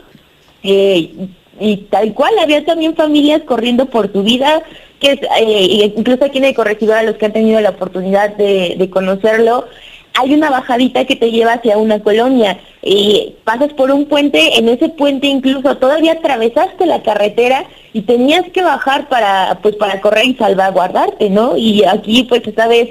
eh, 0.62 1.14
y 1.60 1.78
tal 1.90 2.14
cual, 2.14 2.38
había 2.40 2.64
también 2.64 2.96
familias 2.96 3.42
corriendo 3.42 3.88
por 3.88 4.14
su 4.14 4.22
vida, 4.22 4.62
que 5.00 5.20
eh, 5.40 5.94
incluso 5.98 6.26
aquí 6.26 6.38
en 6.38 6.46
el 6.46 6.54
corregidor 6.54 6.98
a 6.98 7.04
los 7.04 7.16
que 7.16 7.26
han 7.26 7.34
tenido 7.34 7.60
la 7.60 7.72
oportunidad 7.72 8.36
de, 8.36 8.76
de 8.78 8.90
conocerlo, 8.92 9.66
hay 10.20 10.34
una 10.34 10.50
bajadita 10.50 11.06
que 11.06 11.16
te 11.16 11.32
lleva 11.32 11.54
hacia 11.54 11.78
una 11.78 12.00
colonia 12.02 12.60
y 12.82 13.36
pasas 13.46 13.72
por 13.74 13.90
un 13.92 14.06
puente, 14.06 14.58
en 14.58 14.68
ese 14.68 14.90
puente 14.90 15.28
incluso 15.28 15.78
todavía 15.78 16.14
atravesaste 16.14 16.86
la 16.86 17.02
carretera 17.02 17.66
y 17.94 18.02
tenías 18.02 18.44
que 18.52 18.62
bajar 18.62 19.08
para 19.08 19.60
pues 19.62 19.76
para 19.76 20.02
correr 20.02 20.26
y 20.26 20.36
salvaguardarte, 20.36 21.30
¿no? 21.30 21.56
Y 21.56 21.86
aquí 21.86 22.24
pues 22.24 22.46
esta 22.46 22.68
vez 22.68 22.90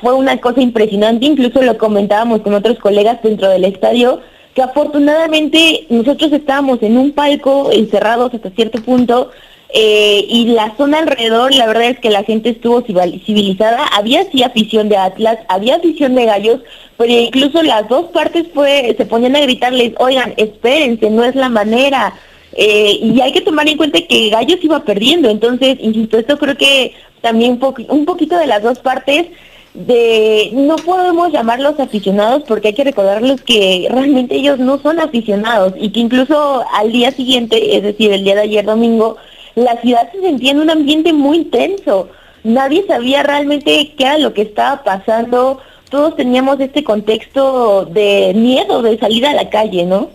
fue 0.00 0.14
una 0.14 0.38
cosa 0.38 0.60
impresionante, 0.60 1.26
incluso 1.26 1.62
lo 1.62 1.78
comentábamos 1.78 2.40
con 2.42 2.54
otros 2.54 2.78
colegas 2.78 3.22
dentro 3.22 3.48
del 3.48 3.64
estadio, 3.64 4.20
que 4.54 4.62
afortunadamente 4.62 5.86
nosotros 5.90 6.32
estábamos 6.32 6.82
en 6.82 6.98
un 6.98 7.12
palco 7.12 7.70
encerrados 7.72 8.34
hasta 8.34 8.50
cierto 8.50 8.82
punto, 8.82 9.30
eh, 9.74 10.26
y 10.28 10.48
la 10.48 10.76
zona 10.76 10.98
alrededor, 10.98 11.54
la 11.54 11.66
verdad 11.66 11.84
es 11.84 11.98
que 11.98 12.10
la 12.10 12.24
gente 12.24 12.50
estuvo 12.50 12.82
civilizada, 12.82 13.86
había 13.86 14.30
sí 14.30 14.42
afición 14.42 14.90
de 14.90 14.98
Atlas, 14.98 15.38
había 15.48 15.76
afición 15.76 16.14
de 16.14 16.26
Gallos, 16.26 16.60
pero 16.98 17.10
incluso 17.10 17.62
las 17.62 17.88
dos 17.88 18.10
partes 18.10 18.46
fue, 18.52 18.94
se 18.98 19.06
ponían 19.06 19.34
a 19.34 19.40
gritarles, 19.40 19.94
oigan, 19.98 20.34
espérense, 20.36 21.08
no 21.08 21.24
es 21.24 21.34
la 21.34 21.48
manera, 21.48 22.12
eh, 22.54 22.98
y 23.00 23.18
hay 23.22 23.32
que 23.32 23.40
tomar 23.40 23.66
en 23.66 23.78
cuenta 23.78 23.98
que 24.06 24.28
Gallos 24.28 24.58
iba 24.62 24.84
perdiendo, 24.84 25.30
entonces, 25.30 25.78
insisto, 25.80 26.18
esto 26.18 26.38
creo 26.38 26.56
que 26.56 26.92
también 27.22 27.58
un 27.88 28.04
poquito 28.04 28.36
de 28.36 28.46
las 28.46 28.62
dos 28.62 28.78
partes 28.80 29.28
de 29.72 30.50
no 30.52 30.76
podemos 30.76 31.32
llamarlos 31.32 31.80
aficionados 31.80 32.42
porque 32.46 32.68
hay 32.68 32.74
que 32.74 32.84
recordarles 32.84 33.40
que 33.40 33.88
realmente 33.90 34.34
ellos 34.34 34.58
no 34.58 34.78
son 34.78 35.00
aficionados 35.00 35.72
y 35.80 35.90
que 35.90 36.00
incluso 36.00 36.62
al 36.74 36.92
día 36.92 37.10
siguiente, 37.10 37.76
es 37.76 37.82
decir, 37.82 38.12
el 38.12 38.22
día 38.22 38.34
de 38.34 38.42
ayer 38.42 38.66
domingo, 38.66 39.16
la 39.54 39.80
ciudad 39.80 40.10
se 40.12 40.20
sentía 40.20 40.52
en 40.52 40.60
un 40.60 40.70
ambiente 40.70 41.12
muy 41.12 41.38
intenso. 41.38 42.08
Nadie 42.44 42.84
sabía 42.86 43.22
realmente 43.22 43.94
qué 43.96 44.04
era 44.04 44.18
lo 44.18 44.32
que 44.34 44.42
estaba 44.42 44.82
pasando. 44.82 45.60
Todos 45.90 46.16
teníamos 46.16 46.58
este 46.60 46.82
contexto 46.82 47.84
de 47.84 48.32
miedo 48.34 48.82
de 48.82 48.98
salir 48.98 49.26
a 49.26 49.34
la 49.34 49.50
calle, 49.50 49.84
¿no? 49.84 50.10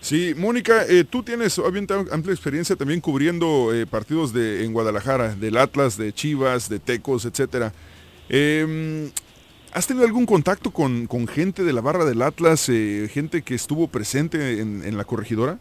Sí, 0.00 0.32
Mónica, 0.34 0.84
eh, 0.88 1.04
tú 1.04 1.22
tienes 1.22 1.58
amplia 1.58 2.32
experiencia 2.32 2.74
también 2.74 3.02
cubriendo 3.02 3.74
eh, 3.74 3.86
partidos 3.86 4.32
de, 4.32 4.64
en 4.64 4.72
Guadalajara, 4.72 5.34
del 5.34 5.58
Atlas, 5.58 5.98
de 5.98 6.14
Chivas, 6.14 6.70
de 6.70 6.78
Tecos, 6.78 7.26
etcétera. 7.26 7.74
Em, 8.30 9.10
¿Has 9.72 9.86
tenido 9.86 10.06
algún 10.06 10.24
contacto 10.24 10.70
con, 10.70 11.06
gente 11.28 11.64
de 11.64 11.72
la 11.72 11.82
barra 11.82 12.04
del 12.04 12.22
Atlas, 12.22 12.68
eh, 12.70 13.10
gente 13.12 13.42
que 13.42 13.54
estuvo 13.54 13.88
presente 13.88 14.60
en 14.60 14.96
la 14.96 15.04
corregidora? 15.04 15.58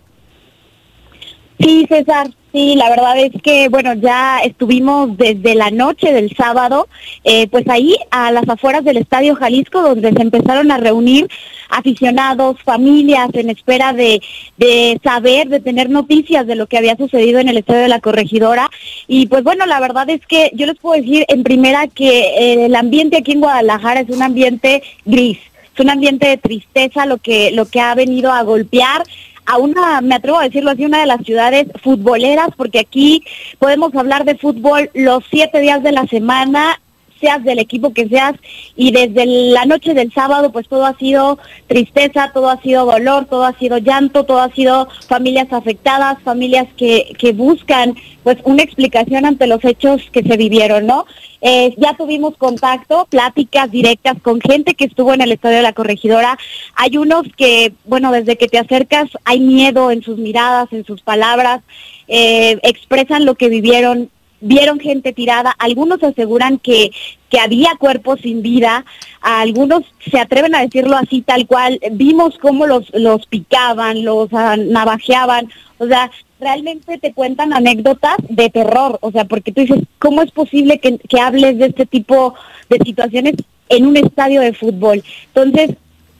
Sí, 1.59 1.85
César, 1.89 2.29
sí, 2.53 2.75
la 2.75 2.89
verdad 2.89 3.19
es 3.19 3.33
que, 3.41 3.67
bueno, 3.67 3.93
ya 3.93 4.39
estuvimos 4.39 5.17
desde 5.17 5.55
la 5.55 5.71
noche 5.71 6.13
del 6.13 6.33
sábado, 6.33 6.87
eh, 7.25 7.49
pues 7.49 7.67
ahí 7.67 7.97
a 8.11 8.31
las 8.31 8.47
afueras 8.47 8.85
del 8.85 8.95
Estadio 8.95 9.35
Jalisco, 9.35 9.81
donde 9.81 10.13
se 10.13 10.21
empezaron 10.21 10.71
a 10.71 10.77
reunir 10.77 11.27
aficionados, 11.69 12.61
familias, 12.63 13.29
en 13.33 13.49
espera 13.49 13.91
de, 13.91 14.21
de 14.57 15.01
saber, 15.03 15.49
de 15.49 15.59
tener 15.59 15.89
noticias 15.89 16.47
de 16.47 16.55
lo 16.55 16.67
que 16.67 16.77
había 16.77 16.95
sucedido 16.95 17.39
en 17.39 17.49
el 17.49 17.57
Estadio 17.57 17.81
de 17.81 17.89
la 17.89 17.99
Corregidora. 17.99 18.69
Y 19.07 19.27
pues 19.27 19.43
bueno, 19.43 19.65
la 19.65 19.81
verdad 19.81 20.09
es 20.09 20.25
que 20.25 20.51
yo 20.53 20.65
les 20.65 20.77
puedo 20.77 21.01
decir 21.01 21.25
en 21.27 21.43
primera 21.43 21.87
que 21.87 22.21
eh, 22.21 22.65
el 22.67 22.75
ambiente 22.75 23.17
aquí 23.17 23.33
en 23.33 23.41
Guadalajara 23.41 23.99
es 23.99 24.09
un 24.09 24.23
ambiente 24.23 24.81
gris 25.03 25.39
es 25.73 25.79
un 25.79 25.89
ambiente 25.91 26.27
de 26.27 26.37
tristeza 26.37 27.05
lo 27.05 27.19
que 27.19 27.51
lo 27.51 27.65
que 27.65 27.79
ha 27.79 27.95
venido 27.95 28.31
a 28.31 28.43
golpear 28.43 29.03
a 29.49 29.57
una, 29.57 29.99
me 30.01 30.15
atrevo 30.15 30.39
a 30.39 30.43
decirlo 30.43 30.69
así, 30.69 30.85
una 30.85 30.99
de 30.99 31.07
las 31.07 31.25
ciudades 31.25 31.67
futboleras, 31.81 32.49
porque 32.55 32.79
aquí 32.79 33.23
podemos 33.57 33.93
hablar 33.95 34.23
de 34.23 34.37
fútbol 34.37 34.91
los 34.93 35.23
siete 35.29 35.59
días 35.59 35.81
de 35.81 35.91
la 35.91 36.05
semana, 36.05 36.79
seas 37.19 37.43
del 37.43 37.59
equipo 37.59 37.93
que 37.93 38.07
seas, 38.07 38.35
y 38.75 38.91
desde 38.91 39.25
la 39.25 39.65
noche 39.65 39.93
del 39.93 40.11
sábado, 40.13 40.51
pues 40.51 40.67
todo 40.67 40.85
ha 40.85 40.97
sido 40.97 41.39
tristeza, 41.67 42.31
todo 42.33 42.49
ha 42.49 42.61
sido 42.61 42.85
dolor, 42.85 43.25
todo 43.25 43.45
ha 43.45 43.57
sido 43.57 43.77
llanto, 43.77 44.23
todo 44.23 44.41
ha 44.41 44.51
sido 44.51 44.87
familias 45.07 45.51
afectadas, 45.51 46.21
familias 46.23 46.67
que, 46.77 47.13
que 47.17 47.33
buscan 47.33 47.95
pues 48.23 48.37
una 48.43 48.63
explicación 48.63 49.25
ante 49.25 49.47
los 49.47 49.63
hechos 49.63 50.09
que 50.11 50.23
se 50.23 50.37
vivieron, 50.37 50.85
¿no? 50.85 51.05
Eh, 51.41 51.73
ya 51.77 51.95
tuvimos 51.95 52.35
contacto, 52.35 53.07
pláticas 53.09 53.71
directas 53.71 54.17
con 54.21 54.41
gente 54.41 54.73
que 54.73 54.85
estuvo 54.85 55.13
en 55.13 55.21
el 55.21 55.31
estadio 55.31 55.57
de 55.57 55.63
la 55.63 55.73
corregidora. 55.73 56.37
Hay 56.75 56.97
unos 56.97 57.23
que, 57.37 57.73
bueno, 57.85 58.11
desde 58.11 58.37
que 58.37 58.47
te 58.47 58.57
acercas 58.57 59.09
hay 59.23 59.39
miedo 59.39 59.91
en 59.91 60.01
sus 60.01 60.17
miradas, 60.17 60.67
en 60.71 60.85
sus 60.85 61.01
palabras, 61.01 61.61
eh, 62.07 62.59
expresan 62.63 63.25
lo 63.25 63.35
que 63.35 63.47
vivieron, 63.49 64.09
vieron 64.41 64.79
gente 64.79 65.13
tirada, 65.13 65.51
algunos 65.57 66.01
aseguran 66.03 66.57
que, 66.59 66.91
que 67.29 67.39
había 67.39 67.71
cuerpos 67.77 68.19
sin 68.21 68.41
vida, 68.41 68.85
algunos 69.21 69.83
se 70.09 70.19
atreven 70.19 70.55
a 70.55 70.61
decirlo 70.61 70.95
así 70.97 71.21
tal 71.21 71.47
cual, 71.47 71.79
vimos 71.91 72.37
cómo 72.37 72.65
los, 72.65 72.89
los 72.93 73.25
picaban, 73.27 74.03
los 74.03 74.31
uh, 74.31 74.55
navajeaban, 74.57 75.49
o 75.77 75.87
sea, 75.87 76.11
realmente 76.39 76.97
te 76.97 77.13
cuentan 77.13 77.53
anécdotas 77.53 78.17
de 78.29 78.49
terror, 78.49 78.97
o 79.01 79.11
sea, 79.11 79.25
porque 79.25 79.51
tú 79.51 79.61
dices, 79.61 79.81
¿cómo 79.99 80.21
es 80.21 80.31
posible 80.31 80.79
que, 80.79 80.97
que 80.97 81.19
hables 81.19 81.57
de 81.57 81.67
este 81.67 81.85
tipo 81.85 82.33
de 82.69 82.77
situaciones 82.85 83.35
en 83.67 83.87
un 83.87 83.97
estadio 83.97 84.41
de 84.41 84.53
fútbol? 84.53 85.03
Entonces, 85.33 85.75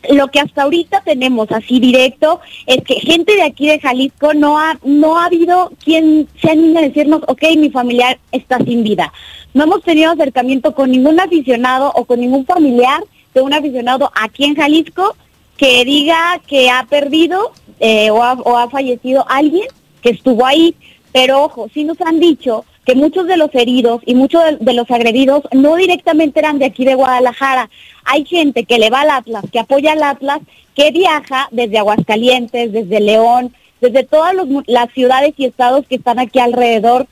lo 0.07 0.29
que 0.29 0.39
hasta 0.39 0.63
ahorita 0.63 1.01
tenemos 1.01 1.51
así 1.51 1.79
directo 1.79 2.39
es 2.65 2.83
que 2.83 2.95
gente 2.95 3.35
de 3.35 3.43
aquí 3.43 3.67
de 3.67 3.79
Jalisco 3.79 4.33
no 4.33 4.57
ha 4.57 4.79
no 4.83 5.17
ha 5.17 5.25
habido 5.25 5.71
quien 5.83 6.27
se 6.41 6.51
anime 6.51 6.79
a 6.79 6.83
decirnos, 6.83 7.21
ok, 7.27 7.43
mi 7.57 7.69
familiar 7.69 8.17
está 8.31 8.57
sin 8.59 8.83
vida. 8.83 9.11
No 9.53 9.63
hemos 9.63 9.83
tenido 9.83 10.11
acercamiento 10.11 10.73
con 10.73 10.91
ningún 10.91 11.19
aficionado 11.19 11.91
o 11.95 12.05
con 12.05 12.21
ningún 12.21 12.45
familiar 12.45 13.03
de 13.33 13.41
un 13.41 13.53
aficionado 13.53 14.11
aquí 14.15 14.45
en 14.45 14.55
Jalisco 14.55 15.15
que 15.57 15.83
diga 15.83 16.39
que 16.47 16.69
ha 16.69 16.85
perdido 16.89 17.51
eh, 17.79 18.09
o, 18.11 18.23
ha, 18.23 18.33
o 18.33 18.57
ha 18.57 18.69
fallecido 18.69 19.25
alguien 19.27 19.67
que 20.01 20.11
estuvo 20.11 20.45
ahí. 20.45 20.75
Pero 21.11 21.43
ojo, 21.43 21.67
sí 21.73 21.83
nos 21.83 21.99
han 22.01 22.19
dicho 22.19 22.63
que 22.89 22.95
muchos 22.95 23.27
de 23.27 23.37
los 23.37 23.53
heridos 23.53 24.01
y 24.07 24.15
muchos 24.15 24.41
de, 24.59 24.73
los 24.73 24.89
agredidos 24.89 25.43
no 25.51 25.75
directamente 25.75 26.39
eran 26.39 26.57
de 26.57 26.65
aquí 26.65 26.85
de 26.85 26.95
Guadalajara. 26.95 27.69
Hay 28.03 28.25
gente 28.25 28.63
que 28.63 28.79
le 28.79 28.89
va 28.89 29.01
al 29.01 29.11
Atlas, 29.11 29.43
que 29.51 29.59
apoya 29.59 29.91
al 29.91 30.01
Atlas, 30.01 30.39
que 30.73 30.89
viaja 30.89 31.49
desde 31.51 31.77
Aguascalientes, 31.77 32.71
desde 32.71 32.99
León, 32.99 33.53
desde 33.79 34.03
todas 34.05 34.33
las 34.65 34.91
ciudades 34.91 35.35
y 35.37 35.45
estados 35.45 35.85
que 35.85 35.97
están 35.97 36.17
aquí 36.17 36.39
alrededor, 36.39 37.05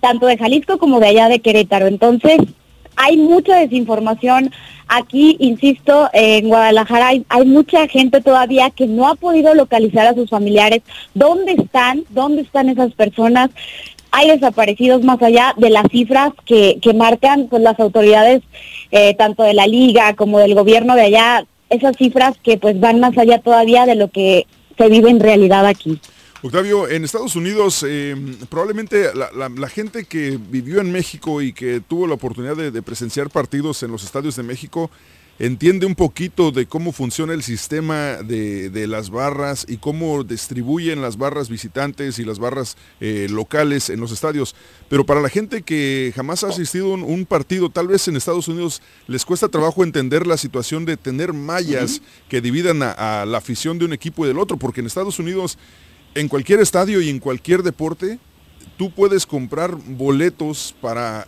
tanto 0.00 0.26
de 0.26 0.36
Jalisco 0.36 0.76
como 0.76 1.00
de 1.00 1.06
allá 1.06 1.30
de 1.30 1.38
Querétaro. 1.38 1.86
Entonces, 1.86 2.36
hay 2.96 3.16
mucha 3.16 3.56
desinformación. 3.56 4.50
Aquí, 4.86 5.38
insisto, 5.40 6.10
en 6.12 6.48
Guadalajara 6.48 7.08
hay, 7.08 7.24
hay, 7.30 7.46
mucha 7.46 7.88
gente 7.88 8.20
todavía 8.20 8.68
que 8.68 8.86
no 8.86 9.08
ha 9.08 9.14
podido 9.14 9.54
localizar 9.54 10.06
a 10.06 10.14
sus 10.14 10.28
familiares. 10.28 10.82
¿Dónde 11.14 11.52
están? 11.52 12.04
¿Dónde 12.10 12.42
están 12.42 12.68
esas 12.68 12.92
personas? 12.92 13.48
Hay 14.12 14.28
desaparecidos 14.28 15.02
más 15.02 15.20
allá 15.22 15.54
de 15.56 15.70
las 15.70 15.86
cifras 15.90 16.32
que, 16.44 16.78
que 16.80 16.94
marcan 16.94 17.48
pues, 17.48 17.62
las 17.62 17.80
autoridades 17.80 18.42
eh, 18.90 19.14
tanto 19.16 19.42
de 19.42 19.54
la 19.54 19.66
liga 19.66 20.14
como 20.14 20.38
del 20.38 20.54
gobierno 20.54 20.94
de 20.94 21.02
allá, 21.02 21.46
esas 21.70 21.96
cifras 21.96 22.36
que 22.42 22.58
pues 22.58 22.78
van 22.78 23.00
más 23.00 23.16
allá 23.16 23.40
todavía 23.40 23.86
de 23.86 23.94
lo 23.94 24.10
que 24.10 24.46
se 24.76 24.88
vive 24.88 25.10
en 25.10 25.18
realidad 25.18 25.66
aquí. 25.66 25.98
Octavio, 26.42 26.88
en 26.88 27.04
Estados 27.04 27.36
Unidos 27.36 27.84
eh, 27.88 28.16
probablemente 28.50 29.10
la, 29.14 29.68
gente 29.68 30.04
que 30.04 30.38
vivió 30.38 30.80
en 30.80 30.92
México 30.92 31.40
y 31.40 31.52
que 31.52 31.80
tuvo 31.80 32.06
la 32.06 32.14
oportunidad 32.14 32.56
de 32.56 32.82
presenciar 32.82 33.30
partidos 33.30 33.82
en 33.82 33.92
los 33.92 34.04
estadios 34.04 34.36
de 34.36 34.42
México, 34.42 34.90
entiende 35.38 35.86
un 35.86 35.94
poquito 35.94 36.52
de 36.52 36.66
cómo 36.66 36.92
funciona 36.92 37.32
el 37.32 37.42
sistema 37.42 38.16
de, 38.22 38.86
las 38.86 39.10
barras 39.10 39.64
y 39.68 39.78
cómo 39.78 40.24
distribuyen 40.24 41.00
las 41.00 41.16
barras 41.16 41.48
visitantes 41.48 42.18
y 42.18 42.24
las 42.24 42.38
barras 42.38 42.76
eh, 43.00 43.26
locales 43.30 43.90
en 43.90 44.00
los 44.00 44.12
estadios. 44.12 44.54
Pero 44.88 45.04
para 45.06 45.20
la 45.20 45.28
gente 45.28 45.62
que 45.62 46.12
jamás 46.14 46.44
ha 46.44 46.48
asistido 46.48 46.94
a 46.94 46.96
un, 46.96 47.26
partido, 47.26 47.70
tal 47.70 47.88
vez 47.88 48.06
en 48.08 48.16
Estados 48.16 48.48
Unidos 48.48 48.82
les 49.06 49.24
cuesta 49.24 49.48
trabajo 49.48 49.82
entender 49.82 50.26
la 50.26 50.36
situación 50.36 50.84
de 50.84 50.96
tener 50.96 51.32
mallas 51.32 52.02
que 52.28 52.40
dividan 52.40 52.82
a, 52.82 53.22
a 53.22 53.26
la 53.26 53.38
afición 53.38 53.78
de 53.78 53.86
un 53.86 53.92
equipo 53.92 54.24
y 54.24 54.28
del 54.28 54.38
otro, 54.38 54.56
porque 54.56 54.80
en 54.80 54.86
Estados 54.86 55.18
Unidos, 55.18 55.58
en 56.14 56.28
cualquier 56.28 56.60
estadio 56.60 57.00
y 57.00 57.08
en 57.08 57.18
cualquier 57.18 57.62
deporte, 57.62 58.18
tú 58.76 58.90
puedes 58.90 59.26
comprar 59.26 59.74
boletos 59.74 60.74
para 60.80 61.26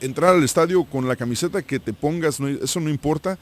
entrar 0.00 0.34
al 0.34 0.44
estadio 0.44 0.84
con 0.84 1.08
la 1.08 1.16
camiseta 1.16 1.62
que 1.62 1.78
te 1.78 1.92
pongas, 1.92 2.40
eso 2.40 2.80
no 2.80 2.90
importa. 2.90 3.38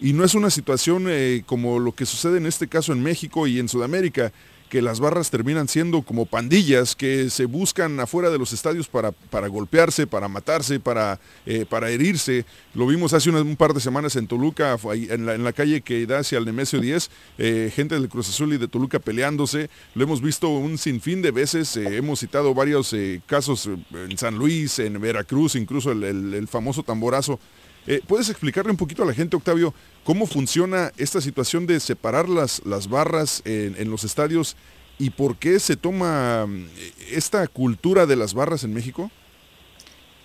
Y 0.00 0.12
no 0.12 0.24
es 0.24 0.34
una 0.34 0.50
situación 0.50 1.06
eh, 1.08 1.42
como 1.46 1.78
lo 1.78 1.94
que 1.94 2.04
sucede 2.04 2.36
en 2.36 2.46
este 2.46 2.68
caso 2.68 2.92
en 2.92 3.02
México 3.02 3.46
y 3.46 3.58
en 3.58 3.68
Sudamérica, 3.68 4.32
que 4.68 4.82
las 4.82 5.00
barras 5.00 5.30
terminan 5.30 5.68
siendo 5.68 6.02
como 6.02 6.26
pandillas 6.26 6.96
que 6.96 7.30
se 7.30 7.44
buscan 7.46 7.98
afuera 8.00 8.30
de 8.30 8.38
los 8.38 8.52
estadios 8.52 8.88
para, 8.88 9.12
para 9.12 9.48
golpearse, 9.48 10.06
para 10.06 10.28
matarse, 10.28 10.80
para, 10.80 11.20
eh, 11.44 11.64
para 11.68 11.90
herirse. 11.90 12.44
Lo 12.74 12.86
vimos 12.86 13.12
hace 13.12 13.30
un 13.30 13.56
par 13.56 13.74
de 13.74 13.80
semanas 13.80 14.16
en 14.16 14.26
Toluca, 14.26 14.76
en 14.92 15.44
la, 15.44 15.52
calle 15.52 15.80
que 15.80 16.06
da 16.06 16.18
hacia 16.18 16.38
el 16.38 16.44
Nemesio 16.44 16.80
10, 16.80 17.10
eh, 17.38 17.72
gente 17.74 17.94
del 17.94 18.08
Cruz 18.08 18.28
Azul 18.28 18.52
y 18.52 18.58
de 18.58 18.68
Toluca 18.68 18.98
peleándose. 18.98 19.70
Lo 19.94 20.04
hemos 20.04 20.20
visto 20.20 20.48
un 20.48 20.78
sinfín 20.78 21.22
de 21.22 21.30
veces, 21.30 21.76
hemos 21.76 22.20
citado 22.20 22.52
varios 22.54 22.94
casos 23.26 23.68
en 23.92 24.18
San 24.18 24.36
Luis, 24.36 24.78
en 24.78 25.00
Veracruz, 25.00 25.54
incluso 25.54 25.92
el, 25.92 26.04
el 26.04 26.48
famoso 26.48 26.82
tamborazo. 26.82 27.38
Eh, 27.86 28.00
¿Puedes 28.06 28.28
explicarle 28.28 28.70
un 28.70 28.76
poquito 28.76 29.02
a 29.02 29.06
la 29.06 29.14
gente, 29.14 29.36
Octavio, 29.36 29.72
cómo 30.04 30.26
funciona 30.26 30.92
esta 30.96 31.20
situación 31.20 31.66
de 31.66 31.78
separar 31.78 32.28
las, 32.28 32.64
las 32.64 32.88
barras 32.88 33.42
en, 33.44 33.90
los 33.90 34.02
estadios 34.04 34.56
y 34.98 35.10
por 35.10 35.36
qué 35.36 35.60
se 35.60 35.76
toma 35.76 36.46
mm, 36.46 36.66
esta 37.12 37.46
cultura 37.46 38.06
de 38.06 38.16
las 38.16 38.34
barras 38.34 38.64
en 38.64 38.74
México? 38.74 39.10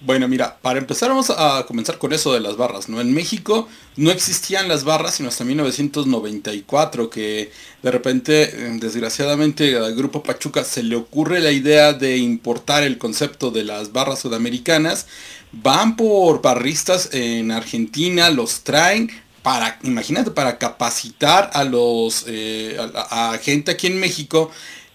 Bueno, 0.03 0.27
mira, 0.27 0.57
para 0.63 0.79
empezar 0.79 1.09
vamos 1.09 1.29
a 1.29 1.63
comenzar 1.67 1.99
con 1.99 2.11
eso 2.11 2.33
de 2.33 2.39
las 2.39 2.57
barras, 2.57 2.89
¿no? 2.89 2.99
En 2.99 3.13
México 3.13 3.69
no 3.97 4.09
existían 4.09 4.67
las 4.67 4.83
barras 4.83 5.15
sino 5.15 5.29
hasta 5.29 5.43
1994 5.43 7.07
que 7.11 7.51
de 7.83 7.91
repente, 7.91 8.43
eh, 8.43 8.77
desgraciadamente, 8.79 9.77
al 9.77 9.93
grupo 9.95 10.23
Pachuca 10.23 10.63
se 10.63 10.81
le 10.81 10.95
ocurre 10.95 11.39
la 11.39 11.51
idea 11.51 11.93
de 11.93 12.17
importar 12.17 12.81
el 12.81 12.97
concepto 12.97 13.51
de 13.51 13.63
las 13.63 13.91
barras 13.91 14.19
sudamericanas. 14.19 15.05
Van 15.51 15.95
por 15.95 16.41
barristas 16.41 17.09
en 17.13 17.51
Argentina, 17.51 18.31
los 18.31 18.61
traen 18.61 19.11
para, 19.43 19.77
imagínate, 19.83 20.31
para 20.31 20.57
capacitar 20.57 21.51
a 21.53 21.63
los, 21.63 22.25
eh, 22.27 22.75
a, 22.95 23.37
gente 23.39 23.69
aquí 23.71 23.85
en 23.85 23.99
México 23.99 24.49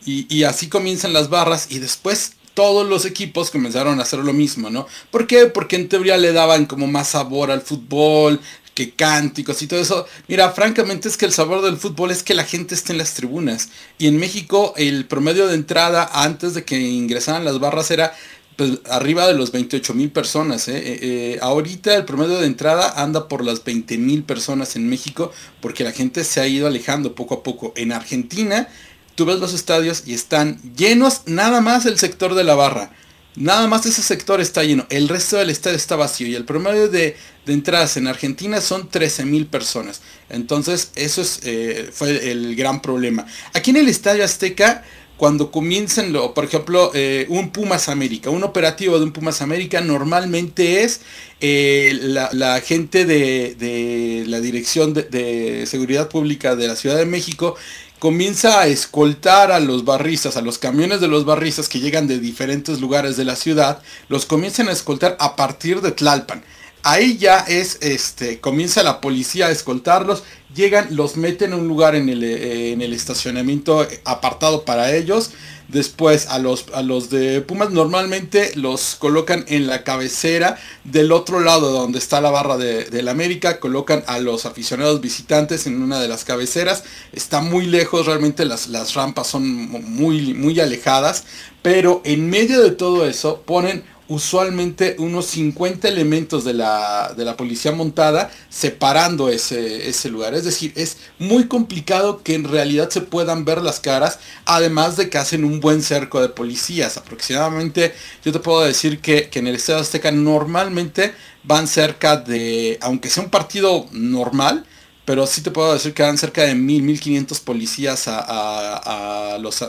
y, 0.05 0.27
y 0.35 0.43
así 0.43 0.69
comienzan 0.69 1.13
las 1.13 1.31
barras 1.31 1.69
y 1.71 1.79
después 1.79 2.33
todos 2.57 2.89
los 2.89 3.05
equipos 3.05 3.51
comenzaron 3.51 4.01
a 4.01 4.03
hacer 4.03 4.21
lo 4.21 4.33
mismo, 4.33 4.71
¿no? 4.71 4.87
¿Por 5.11 5.27
qué? 5.27 5.45
Porque 5.45 5.77
en 5.77 5.91
teoría 5.91 6.17
le 6.17 6.33
daban 6.33 6.65
como 6.65 6.87
más 6.87 7.09
sabor 7.09 7.51
al 7.51 7.61
fútbol, 7.61 8.41
que 8.73 8.93
cánticos 8.93 9.61
y 9.61 9.67
todo 9.67 9.79
eso. 9.79 10.07
Mira, 10.27 10.51
francamente 10.53 11.09
es 11.09 11.19
que 11.19 11.27
el 11.27 11.33
sabor 11.33 11.63
del 11.63 11.77
fútbol 11.77 12.11
es 12.11 12.23
que 12.23 12.33
la 12.33 12.45
gente 12.45 12.75
esté 12.75 12.93
en 12.93 12.99
las 12.99 13.13
tribunas. 13.13 13.69
Y 13.99 14.07
en 14.07 14.17
México 14.17 14.73
el 14.79 15.05
promedio 15.05 15.47
de 15.49 15.55
entrada 15.55 16.11
antes 16.15 16.55
de 16.55 16.65
que 16.65 16.79
ingresaran 16.79 17.45
las 17.45 17.61
barras 17.61 17.91
era 17.91 18.15
pues, 18.57 18.81
arriba 18.89 19.27
de 19.27 19.35
los 19.35 19.53
28 19.53 19.93
mil 19.93 20.11
personas. 20.11 20.69
¿eh? 20.69 20.79
Eh, 20.79 20.99
eh, 21.03 21.39
ahorita 21.43 21.95
el 21.95 22.07
promedio 22.07 22.39
de 22.39 22.47
entrada 22.47 23.03
anda 23.03 23.29
por 23.29 23.45
las 23.45 23.63
20 23.63 23.99
mil 23.99 24.25
personas 24.25 24.77
en 24.77 24.89
México 24.89 25.31
porque 25.61 25.85
la 25.85 25.93
gente 25.93 26.25
se 26.25 26.41
ha 26.41 26.47
ido 26.47 26.67
alejando 26.67 27.15
poco 27.15 27.35
a 27.35 27.43
poco. 27.43 27.75
En 27.77 27.93
Argentina 27.93 28.69
tú 29.17 29.25
ves 29.25 29.41
los 29.41 29.53
estadios 29.53 30.05
y 30.07 30.15
están 30.15 30.61
llenos 30.77 31.23
nada 31.27 31.61
más 31.61 31.87
el 31.87 31.99
sector 31.99 32.35
de 32.35 32.45
la 32.45 32.55
barra. 32.55 32.93
Nada 33.35 33.67
más 33.67 33.85
ese 33.85 34.03
sector 34.03 34.41
está 34.41 34.63
lleno. 34.63 34.87
El 34.89 35.09
resto 35.09 35.37
del 35.37 35.51
estadio 35.51 35.77
está 35.77 35.97
vacío. 35.97 36.27
Y 36.27 36.35
el 36.35 36.45
promedio 36.45 36.89
de, 36.89 37.17
entradas 37.47 37.97
en 37.97 38.07
Argentina 38.07 38.61
son 38.61 38.89
13 38.89 39.27
mil 39.27 39.47
personas. 39.47 40.01
Entonces 40.31 40.91
eso 40.95 41.21
es, 41.21 41.41
eh, 41.43 41.91
fue 41.93 42.31
el 42.31 42.57
gran 42.57 42.81
problema. 42.81 43.27
Aquí 43.53 43.71
en 43.71 43.77
el 43.77 43.89
Estadio 43.89 44.25
Azteca, 44.25 44.85
cuando 45.19 45.51
comiencen, 45.51 46.15
lo, 46.15 46.33
por 46.33 46.45
ejemplo, 46.45 46.91
eh, 46.95 47.27
un 47.29 47.51
Pumas 47.51 47.91
América, 47.91 48.31
un 48.31 48.43
operativo 48.43 48.99
de 48.99 49.05
un 49.05 49.13
Pumas 49.13 49.43
América 49.43 49.81
normalmente 49.83 50.83
es 50.83 51.03
eh, 51.41 51.99
la, 52.03 52.61
gente 52.61 53.05
de, 53.05 54.25
la 54.27 54.41
Dirección 54.41 54.95
de 54.95 55.65
Seguridad 55.67 56.09
Pública 56.09 56.57
de 56.57 56.69
la 56.69 56.77
Ciudad 56.77 56.97
de 56.97 57.07
México 57.07 57.57
comienza 57.99 58.61
a 58.61 58.67
escoltar 58.67 59.53
a 59.53 59.61
los 59.61 59.85
barristas, 59.85 60.37
a 60.37 60.43
los 60.43 60.59
camiones 60.59 61.01
de 61.01 61.09
los 61.09 61.25
barristas 61.25 61.69
que 61.69 61.81
llegan 61.81 62.07
de 62.07 62.19
diferentes 62.19 62.81
lugares 62.81 63.17
de 63.17 63.25
la 63.25 63.37
ciudad, 63.37 63.81
los 64.09 64.27
comienzan 64.27 64.69
a 64.69 64.73
escoltar 64.73 65.17
a 65.19 65.37
partir 65.37 65.81
de 65.81 65.93
Tlalpan. 65.93 66.45
Ahí 66.83 67.17
ya 67.17 67.41
es, 67.41 67.79
este, 67.81 68.39
comienza 68.41 68.83
la 68.85 69.01
policía 69.01 69.47
a 69.47 69.51
escoltarlos, 69.51 70.23
llegan, 70.55 70.95
los 70.95 71.17
meten 71.17 71.53
en 71.53 71.61
un 71.61 71.69
lugar 71.69 71.97
en 71.97 72.09
el, 72.09 72.23
eh, 72.23 72.73
en 72.73 72.81
el 72.81 72.93
estacionamiento 72.93 73.87
apartado 74.05 74.65
para 74.65 74.95
ellos, 74.95 75.31
Después 75.69 76.27
a 76.29 76.39
los, 76.39 76.67
a 76.75 76.83
los 76.83 77.11
de 77.11 77.41
Pumas 77.41 77.71
normalmente 77.71 78.53
los 78.55 78.95
colocan 78.95 79.45
en 79.49 79.67
la 79.67 79.83
cabecera 79.83 80.59
del 80.85 81.11
otro 81.11 81.41
lado 81.41 81.73
donde 81.73 81.99
está 81.99 82.21
la 82.21 82.31
barra 82.31 82.57
de, 82.57 83.03
la 83.03 83.11
América. 83.11 83.59
Colocan 83.59 84.05
a 84.07 84.19
los 84.19 84.47
aficionados 84.47 85.01
visitantes 85.01 85.67
en 85.67 85.83
una 85.83 86.01
de 86.01 86.09
las 86.09 86.25
cabeceras. 86.25 86.85
Está 87.13 87.41
muy 87.41 87.67
lejos, 87.67 88.07
realmente 88.07 88.45
las, 88.45 88.69
las 88.69 88.95
rampas 88.95 89.27
son 89.27 89.45
muy, 89.47 90.35
muy 90.35 90.61
alejadas. 90.61 91.25
Pero 91.63 92.01
en 92.05 92.31
medio 92.31 92.63
de 92.63 92.71
todo 92.71 93.07
eso 93.09 93.43
ponen 93.45 93.83
usualmente 94.09 94.97
unos 94.99 95.27
50 95.27 95.89
elementos 95.89 96.45
de 96.45 96.55
la, 96.55 97.13
de 97.17 97.25
la 97.25 97.37
policía 97.37 97.73
montada 97.73 98.31
separando 98.49 99.29
ese, 99.29 99.89
ese, 99.89 100.11
lugar. 100.11 100.35
Es 100.35 100.45
decir, 100.45 100.73
es 100.77 100.99
muy 101.19 101.49
complicado 101.49 102.23
que 102.23 102.35
en 102.35 102.45
realidad 102.45 102.91
se 102.91 103.01
puedan 103.01 103.45
ver 103.45 103.63
las 103.63 103.81
caras, 103.81 104.19
además 104.45 104.97
de 104.97 105.11
que 105.11 105.19
hacen 105.19 105.45
un 105.45 105.61
buen 105.61 105.83
cerco 105.83 106.21
de 106.21 106.29
policías. 106.29 106.97
Aproximadamente, 106.97 107.95
yo 108.25 108.33
te 108.33 108.39
puedo 108.39 108.61
decir 108.63 109.01
que, 109.01 109.31
en 109.33 109.47
el 109.47 109.57
Estado 109.57 109.81
Azteca 109.81 110.11
normalmente 110.11 111.13
van 111.43 111.69
cerca 111.69 112.17
de, 112.17 112.79
aunque 112.81 113.11
sea 113.11 113.25
un 113.25 113.31
partido 113.31 113.87
normal, 113.93 114.65
pero 115.05 115.27
sí 115.27 115.43
te 115.43 115.51
puedo 115.51 115.73
decir 115.73 115.95
que 115.95 116.03
van 116.03 116.19
cerca 116.19 116.43
de 116.43 116.55
1000, 116.55 116.83
1500 116.83 117.41
policías 117.41 118.09
a, 118.09 119.35
a 119.35 119.39
los, 119.39 119.65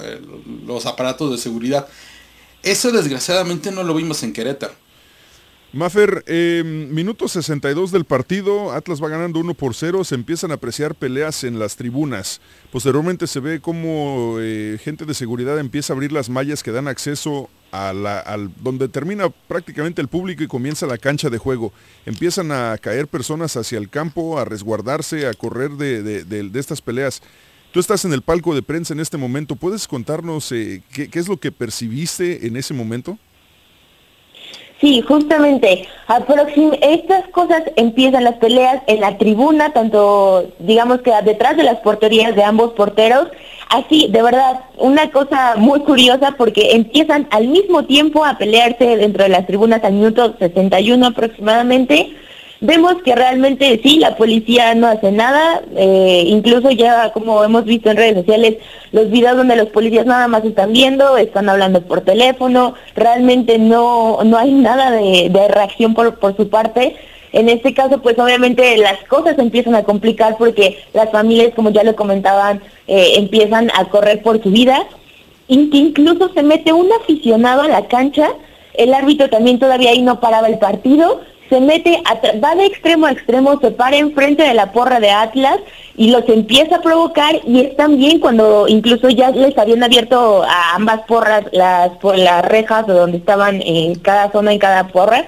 los 0.65 0.85
aparatos 0.85 1.31
de 1.31 1.37
seguridad. 1.37 1.87
Eso 2.67 2.91
desgraciadamente 2.91 3.71
no 3.71 3.81
lo 3.81 3.93
vimos 3.95 4.23
en 4.23 4.33
Querétaro. 4.33 4.73
Mafer, 5.71 6.25
eh, 6.27 6.63
minuto 6.65 7.29
62 7.29 7.93
del 7.93 8.03
partido, 8.03 8.73
Atlas 8.73 9.01
va 9.01 9.07
ganando 9.07 9.39
1 9.39 9.53
por 9.53 9.73
0, 9.73 10.03
se 10.03 10.15
empiezan 10.15 10.51
a 10.51 10.55
apreciar 10.55 10.93
peleas 10.93 11.45
en 11.45 11.59
las 11.59 11.77
tribunas. 11.77 12.41
Posteriormente 12.69 13.25
se 13.25 13.39
ve 13.39 13.61
como 13.61 14.35
eh, 14.41 14.77
gente 14.83 15.05
de 15.05 15.13
seguridad 15.13 15.57
empieza 15.59 15.93
a 15.93 15.95
abrir 15.95 16.11
las 16.11 16.29
mallas 16.29 16.61
que 16.61 16.73
dan 16.73 16.89
acceso 16.89 17.49
a 17.71 17.93
la, 17.93 18.19
al, 18.19 18.51
donde 18.61 18.89
termina 18.89 19.29
prácticamente 19.29 20.01
el 20.01 20.09
público 20.09 20.43
y 20.43 20.47
comienza 20.47 20.87
la 20.87 20.97
cancha 20.97 21.29
de 21.29 21.37
juego. 21.37 21.71
Empiezan 22.05 22.51
a 22.51 22.77
caer 22.79 23.07
personas 23.07 23.55
hacia 23.55 23.77
el 23.77 23.89
campo, 23.89 24.39
a 24.39 24.43
resguardarse, 24.43 25.27
a 25.27 25.33
correr 25.33 25.71
de 25.71 26.51
estas 26.53 26.81
peleas. 26.81 27.21
Tú 27.71 27.79
estás 27.79 28.05
en 28.05 28.13
el 28.13 28.21
palco 28.21 28.55
de 28.55 28.61
prensa 28.61 28.93
en 28.93 28.99
este 28.99 29.17
momento. 29.17 29.55
¿Puedes 29.55 29.87
contarnos 29.87 30.51
eh, 30.51 30.81
qué, 30.93 31.09
es 31.13 31.27
lo 31.27 31.37
que 31.37 31.51
percibiste 31.51 32.47
en 32.47 32.55
ese 32.55 32.73
momento? 32.73 33.17
Sí, 34.79 35.01
justamente. 35.01 35.87
Estas 36.81 37.27
cosas 37.29 37.63
empiezan 37.75 38.23
las 38.23 38.35
peleas 38.35 38.81
en 38.87 39.01
la 39.01 39.17
tribuna, 39.17 39.73
tanto 39.73 40.51
digamos 40.59 41.01
que 41.01 41.11
detrás 41.23 41.57
de 41.57 41.63
las 41.63 41.77
porterías 41.79 42.35
de 42.35 42.43
ambos 42.43 42.73
porteros. 42.73 43.27
Así, 43.69 44.07
de 44.09 44.21
verdad, 44.21 44.61
una 44.77 45.11
cosa 45.11 45.55
muy 45.57 45.81
curiosa 45.81 46.35
porque 46.37 46.71
empiezan 46.71 47.27
al 47.31 47.47
mismo 47.47 47.83
tiempo 47.85 48.23
a 48.23 48.37
pelearse 48.37 48.97
dentro 48.97 49.23
de 49.23 49.29
las 49.29 49.45
tribunas 49.45 49.83
al 49.83 49.93
minuto 49.93 50.35
61 50.39 51.07
aproximadamente 51.07 52.15
Vemos 52.59 52.95
que 53.03 53.13
realmente 53.13 53.79
sí, 53.83 53.99
la 53.99 54.15
policía 54.15 54.73
no 54.73 54.87
hace 54.87 55.11
nada, 55.11 55.61
eh, 55.75 56.23
incluso 56.25 56.71
ya 56.71 57.11
como 57.11 57.43
hemos 57.43 57.65
visto 57.65 57.91
en 57.91 57.97
redes 57.97 58.15
sociales, 58.15 58.57
los 58.91 59.11
videos 59.11 59.37
donde 59.37 59.55
los 59.55 59.69
policías 59.69 60.07
nada 60.07 60.27
más 60.27 60.43
están 60.43 60.73
viendo, 60.73 61.17
están 61.17 61.49
hablando 61.49 61.81
por 61.81 62.01
teléfono, 62.01 62.73
realmente 62.95 63.59
no, 63.59 64.23
no 64.23 64.37
hay 64.37 64.51
nada 64.53 64.89
de, 64.89 65.29
reacción 65.49 65.93
por, 65.93 66.17
por 66.17 66.35
su 66.35 66.49
parte. 66.49 66.95
En 67.31 67.47
este 67.47 67.75
caso, 67.75 68.01
pues 68.01 68.17
obviamente 68.17 68.75
las 68.77 69.03
cosas 69.03 69.37
empiezan 69.37 69.75
a 69.75 69.83
complicar 69.83 70.37
porque 70.37 70.79
las 70.93 71.11
familias, 71.11 71.53
como 71.55 71.69
ya 71.69 71.83
lo 71.83 71.95
comentaban, 71.95 72.63
eh, 72.87 73.13
empiezan 73.17 73.69
a 73.77 73.85
correr 73.85 74.23
por 74.23 74.41
su 74.41 74.49
vida. 74.49 74.87
Incluso 75.47 76.33
se 76.33 76.41
mete 76.41 76.73
un 76.73 76.89
aficionado 76.91 77.61
a 77.61 77.67
la 77.67 77.87
cancha, 77.87 78.29
el 78.73 78.93
árbitro 78.93 79.29
también 79.29 79.59
todavía 79.59 79.91
ahí 79.91 80.01
no 80.01 80.19
paraba 80.19 80.47
el 80.47 80.57
partido, 80.57 81.21
se 81.49 81.59
mete, 81.59 82.01
va 82.43 82.55
de 82.55 82.65
extremo 82.65 83.05
a 83.05 83.11
extremo, 83.11 83.59
se 83.59 83.71
para 83.71 83.97
enfrente 83.97 84.43
de 84.43 84.53
la 84.53 84.71
porra 84.71 84.99
de 84.99 85.09
Atlas 85.09 85.59
y 85.95 86.11
los 86.11 86.27
empieza 86.29 86.77
a 86.77 86.81
provocar 86.81 87.35
y 87.45 87.61
es 87.61 87.75
también 87.75 88.19
cuando 88.19 88.67
incluso 88.67 89.09
ya 89.09 89.31
les 89.31 89.57
habían 89.57 89.83
abierto 89.83 90.43
a 90.43 90.75
ambas 90.75 91.01
porras 91.01 91.45
las, 91.51 91.89
por 91.97 92.17
las 92.17 92.43
rejas 92.45 92.85
de 92.87 92.93
donde 92.93 93.17
estaban 93.17 93.61
en 93.61 93.95
cada 93.95 94.31
zona, 94.31 94.53
en 94.53 94.59
cada 94.59 94.87
porra 94.87 95.25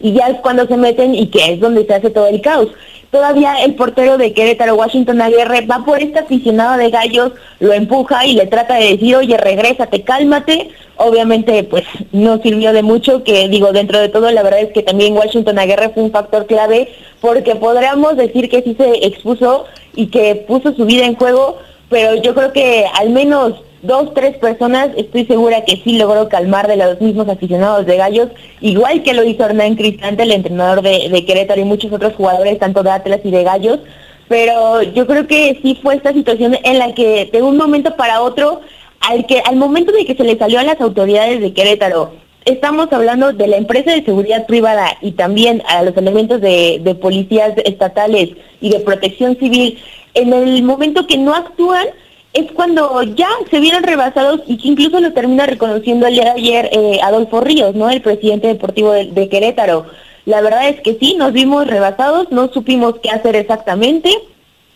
y 0.00 0.12
ya 0.12 0.28
es 0.28 0.38
cuando 0.40 0.66
se 0.66 0.76
meten 0.76 1.14
y 1.14 1.28
que 1.28 1.54
es 1.54 1.60
donde 1.60 1.86
se 1.86 1.94
hace 1.94 2.10
todo 2.10 2.26
el 2.26 2.40
caos. 2.40 2.68
Todavía 3.10 3.62
el 3.62 3.74
portero 3.74 4.18
de 4.18 4.32
Querétaro, 4.32 4.74
Washington 4.74 5.22
Aguirre, 5.22 5.66
va 5.66 5.84
por 5.84 6.02
este 6.02 6.18
aficionado 6.18 6.76
de 6.76 6.90
gallos, 6.90 7.32
lo 7.60 7.72
empuja 7.72 8.26
y 8.26 8.34
le 8.34 8.46
trata 8.46 8.74
de 8.74 8.90
decir, 8.90 9.14
oye, 9.16 9.36
regrésate, 9.36 10.02
cálmate. 10.02 10.70
Obviamente, 10.96 11.64
pues 11.64 11.84
no 12.12 12.40
sirvió 12.40 12.72
de 12.72 12.82
mucho, 12.82 13.24
que 13.24 13.48
digo, 13.48 13.72
dentro 13.72 13.98
de 13.98 14.08
todo, 14.08 14.30
la 14.30 14.42
verdad 14.42 14.60
es 14.60 14.72
que 14.72 14.82
también 14.82 15.16
Washington 15.16 15.58
Aguirre 15.58 15.90
fue 15.90 16.04
un 16.04 16.12
factor 16.12 16.46
clave, 16.46 16.88
porque 17.20 17.56
podríamos 17.56 18.16
decir 18.16 18.48
que 18.48 18.62
sí 18.62 18.76
se 18.78 19.06
expuso 19.06 19.64
y 19.94 20.06
que 20.06 20.36
puso 20.36 20.72
su 20.74 20.84
vida 20.84 21.04
en 21.04 21.16
juego, 21.16 21.58
pero 21.88 22.14
yo 22.16 22.34
creo 22.34 22.52
que 22.52 22.84
al 22.94 23.10
menos 23.10 23.54
dos, 23.84 24.14
tres 24.14 24.36
personas, 24.38 24.90
estoy 24.96 25.26
segura 25.26 25.64
que 25.64 25.76
sí 25.76 25.98
logró 25.98 26.28
calmar 26.28 26.66
de 26.66 26.76
los 26.76 27.00
mismos 27.00 27.28
aficionados 27.28 27.86
de 27.86 27.96
Gallos, 27.96 28.28
igual 28.60 29.02
que 29.02 29.12
lo 29.12 29.24
hizo 29.24 29.44
Hernán 29.44 29.76
Cristante, 29.76 30.22
el 30.22 30.32
entrenador 30.32 30.82
de, 30.82 31.24
Querétaro 31.26 31.60
y 31.60 31.64
muchos 31.64 31.92
otros 31.92 32.14
jugadores, 32.14 32.58
tanto 32.58 32.82
de 32.82 32.90
Atlas 32.90 33.20
y 33.24 33.30
de 33.30 33.44
Gallos, 33.44 33.80
pero 34.26 34.82
yo 34.82 35.06
creo 35.06 35.26
que 35.26 35.58
sí 35.62 35.78
fue 35.82 35.96
esta 35.96 36.12
situación 36.12 36.56
en 36.64 36.78
la 36.78 36.94
que 36.94 37.28
de 37.30 37.42
un 37.42 37.58
momento 37.58 37.94
para 37.94 38.22
otro, 38.22 38.62
al, 39.08 39.26
que, 39.26 39.40
al 39.40 39.56
momento 39.56 39.92
de 39.92 40.04
que 40.04 40.14
se 40.14 40.24
le 40.24 40.38
salió 40.38 40.58
a 40.60 40.64
las 40.64 40.80
autoridades 40.80 41.40
de 41.40 41.52
Querétaro, 41.52 42.12
estamos 42.44 42.92
hablando 42.92 43.32
de 43.32 43.46
la 43.46 43.56
empresa 43.56 43.92
de 43.92 44.04
seguridad 44.04 44.46
privada 44.46 44.96
y 45.00 45.12
también 45.12 45.62
a 45.68 45.82
los 45.82 45.96
elementos 45.96 46.40
de, 46.40 46.96
policías 47.00 47.52
estatales 47.64 48.30
y 48.60 48.70
de 48.70 48.80
protección 48.80 49.36
civil, 49.36 49.78
en 50.14 50.32
el 50.32 50.62
momento 50.62 51.06
que 51.06 51.18
no 51.18 51.34
actúan, 51.34 51.86
es 52.32 52.50
cuando 52.52 53.02
ya 53.02 53.28
se 53.50 53.60
vieron 53.60 53.84
rebasados 53.84 54.40
y 54.46 54.56
que 54.56 54.68
incluso 54.68 55.00
lo 55.00 55.12
termina 55.12 55.46
reconociendo 55.46 56.06
el 56.06 56.14
día 56.14 56.24
de 56.24 56.30
ayer 56.30 56.70
eh, 56.72 56.98
Adolfo 57.02 57.40
Ríos, 57.40 57.76
¿no? 57.76 57.88
El 57.90 58.02
presidente 58.02 58.48
deportivo 58.48 58.90
de, 58.90 59.06
de 59.06 59.28
Querétaro. 59.28 59.86
La 60.24 60.40
verdad 60.40 60.68
es 60.68 60.80
que 60.80 60.96
sí, 60.98 61.14
nos 61.14 61.32
vimos 61.32 61.66
rebasados, 61.66 62.32
no 62.32 62.48
supimos 62.52 62.94
qué 63.00 63.10
hacer 63.10 63.36
exactamente 63.36 64.10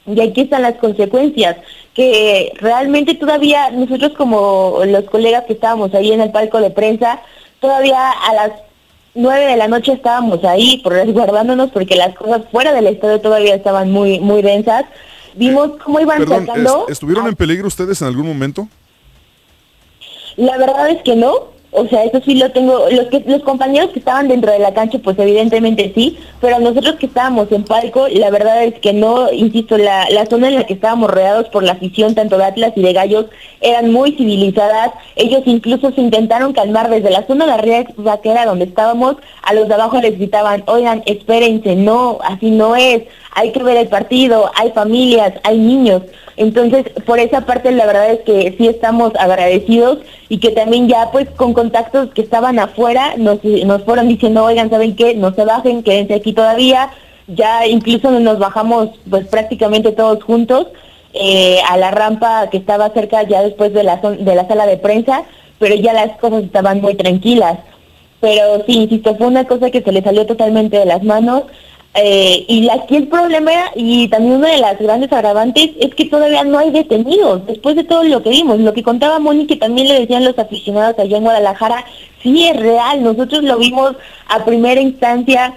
y 0.08 0.20
aquí 0.20 0.42
están 0.42 0.62
las 0.62 0.76
consecuencias, 0.76 1.56
que 1.98 2.52
realmente 2.60 3.14
todavía 3.16 3.70
nosotros 3.72 4.12
como 4.16 4.82
los 4.86 5.02
colegas 5.06 5.42
que 5.46 5.54
estábamos 5.54 5.92
ahí 5.94 6.12
en 6.12 6.20
el 6.20 6.30
palco 6.30 6.60
de 6.60 6.70
prensa, 6.70 7.20
todavía 7.58 7.98
a 8.12 8.34
las 8.34 8.52
nueve 9.16 9.46
de 9.46 9.56
la 9.56 9.66
noche 9.66 9.94
estábamos 9.94 10.44
ahí 10.44 10.78
por 10.84 10.92
resguardándonos 10.92 11.70
porque 11.72 11.96
las 11.96 12.14
cosas 12.14 12.42
fuera 12.52 12.72
del 12.72 12.86
estadio 12.86 13.20
todavía 13.20 13.52
estaban 13.56 13.90
muy 13.90 14.20
muy 14.20 14.42
densas. 14.42 14.84
Vimos 15.34 15.72
cómo 15.84 15.98
iban 15.98 16.18
Perdón, 16.18 16.46
sacando... 16.46 16.82
¿est- 16.82 16.90
¿estuvieron 16.92 17.26
en 17.26 17.34
peligro 17.34 17.66
ustedes 17.66 18.00
en 18.00 18.06
algún 18.06 18.28
momento? 18.28 18.68
La 20.36 20.56
verdad 20.56 20.88
es 20.90 21.02
que 21.02 21.16
no. 21.16 21.48
O 21.78 21.88
sea, 21.88 22.04
eso 22.04 22.20
sí 22.24 22.34
lo 22.34 22.50
tengo. 22.50 22.86
Los 22.90 23.06
que 23.06 23.22
los 23.26 23.42
compañeros 23.42 23.90
que 23.90 24.00
estaban 24.00 24.28
dentro 24.28 24.50
de 24.50 24.58
la 24.58 24.74
cancha, 24.74 24.98
pues 24.98 25.18
evidentemente 25.18 25.92
sí. 25.94 26.18
Pero 26.40 26.58
nosotros 26.58 26.96
que 26.96 27.06
estábamos 27.06 27.50
en 27.52 27.64
palco, 27.64 28.08
la 28.08 28.30
verdad 28.30 28.64
es 28.64 28.74
que 28.80 28.92
no. 28.92 29.32
Insisto, 29.32 29.78
la, 29.78 30.08
la 30.10 30.26
zona 30.26 30.48
en 30.48 30.56
la 30.56 30.64
que 30.64 30.74
estábamos 30.74 31.10
rodeados 31.10 31.48
por 31.48 31.62
la 31.62 31.72
afición 31.72 32.14
tanto 32.14 32.36
de 32.36 32.44
Atlas 32.44 32.72
y 32.76 32.82
de 32.82 32.92
Gallos 32.92 33.26
eran 33.60 33.92
muy 33.92 34.12
civilizadas. 34.12 34.90
Ellos 35.16 35.42
incluso 35.46 35.92
se 35.92 36.00
intentaron 36.00 36.52
calmar 36.52 36.90
desde 36.90 37.10
la 37.10 37.26
zona 37.26 37.46
de 37.46 37.52
arriba, 37.52 38.20
que 38.22 38.30
era 38.30 38.46
donde 38.46 38.64
estábamos. 38.64 39.16
A 39.42 39.54
los 39.54 39.68
de 39.68 39.74
abajo 39.74 40.00
les 40.00 40.18
gritaban, 40.18 40.64
oigan, 40.66 41.02
espérense, 41.06 41.76
no, 41.76 42.18
así 42.22 42.50
no 42.50 42.76
es. 42.76 43.02
Hay 43.38 43.52
que 43.52 43.62
ver 43.62 43.76
el 43.76 43.86
partido. 43.86 44.50
Hay 44.56 44.72
familias, 44.72 45.32
hay 45.44 45.58
niños. 45.58 46.02
Entonces, 46.36 46.86
por 47.06 47.20
esa 47.20 47.42
parte 47.42 47.70
la 47.70 47.86
verdad 47.86 48.10
es 48.10 48.20
que 48.20 48.54
sí 48.58 48.66
estamos 48.66 49.12
agradecidos 49.16 49.98
y 50.28 50.38
que 50.38 50.50
también 50.50 50.88
ya 50.88 51.10
pues 51.12 51.28
con 51.30 51.52
contactos 51.52 52.10
que 52.14 52.22
estaban 52.22 52.58
afuera 52.58 53.14
nos, 53.16 53.42
nos 53.44 53.84
fueron 53.84 54.08
diciendo, 54.08 54.44
oigan, 54.44 54.70
¿saben 54.70 54.96
qué? 54.96 55.14
No 55.14 55.32
se 55.34 55.44
bajen, 55.44 55.84
quédense 55.84 56.14
aquí 56.14 56.32
todavía. 56.32 56.90
Ya 57.28 57.64
incluso 57.66 58.10
nos 58.10 58.38
bajamos 58.40 58.90
pues 59.08 59.26
prácticamente 59.28 59.92
todos 59.92 60.22
juntos 60.24 60.66
eh, 61.14 61.58
a 61.68 61.76
la 61.76 61.90
rampa 61.92 62.50
que 62.50 62.58
estaba 62.58 62.90
cerca 62.90 63.22
ya 63.22 63.42
después 63.42 63.72
de 63.72 63.84
la, 63.84 63.96
de 63.96 64.34
la 64.34 64.48
sala 64.48 64.66
de 64.66 64.78
prensa, 64.78 65.22
pero 65.60 65.76
ya 65.76 65.92
las 65.92 66.18
cosas 66.18 66.42
estaban 66.42 66.80
muy 66.80 66.96
tranquilas. 66.96 67.58
Pero 68.20 68.64
sí, 68.66 68.82
insisto, 68.82 69.14
fue 69.16 69.28
una 69.28 69.44
cosa 69.44 69.70
que 69.70 69.82
se 69.82 69.92
le 69.92 70.02
salió 70.02 70.26
totalmente 70.26 70.76
de 70.78 70.86
las 70.86 71.02
manos. 71.04 71.44
Eh, 72.00 72.44
y 72.46 72.68
aquí 72.68 72.96
el 72.96 73.08
problema 73.08 73.50
y 73.74 74.08
también 74.08 74.36
una 74.36 74.50
de 74.50 74.58
las 74.58 74.78
grandes 74.78 75.12
agravantes 75.12 75.70
es 75.80 75.94
que 75.94 76.04
todavía 76.04 76.44
no 76.44 76.58
hay 76.58 76.70
detenidos, 76.70 77.44
después 77.46 77.74
de 77.74 77.84
todo 77.84 78.04
lo 78.04 78.22
que 78.22 78.30
vimos, 78.30 78.60
lo 78.60 78.72
que 78.72 78.84
contaba 78.84 79.18
Moni 79.18 79.46
que 79.46 79.56
también 79.56 79.88
le 79.88 80.00
decían 80.00 80.24
los 80.24 80.38
aficionados 80.38 80.98
allá 80.98 81.16
en 81.16 81.24
Guadalajara, 81.24 81.84
sí 82.22 82.46
es 82.46 82.56
real, 82.56 83.02
nosotros 83.02 83.42
lo 83.42 83.58
vimos 83.58 83.94
a 84.28 84.44
primera 84.44 84.80
instancia 84.80 85.56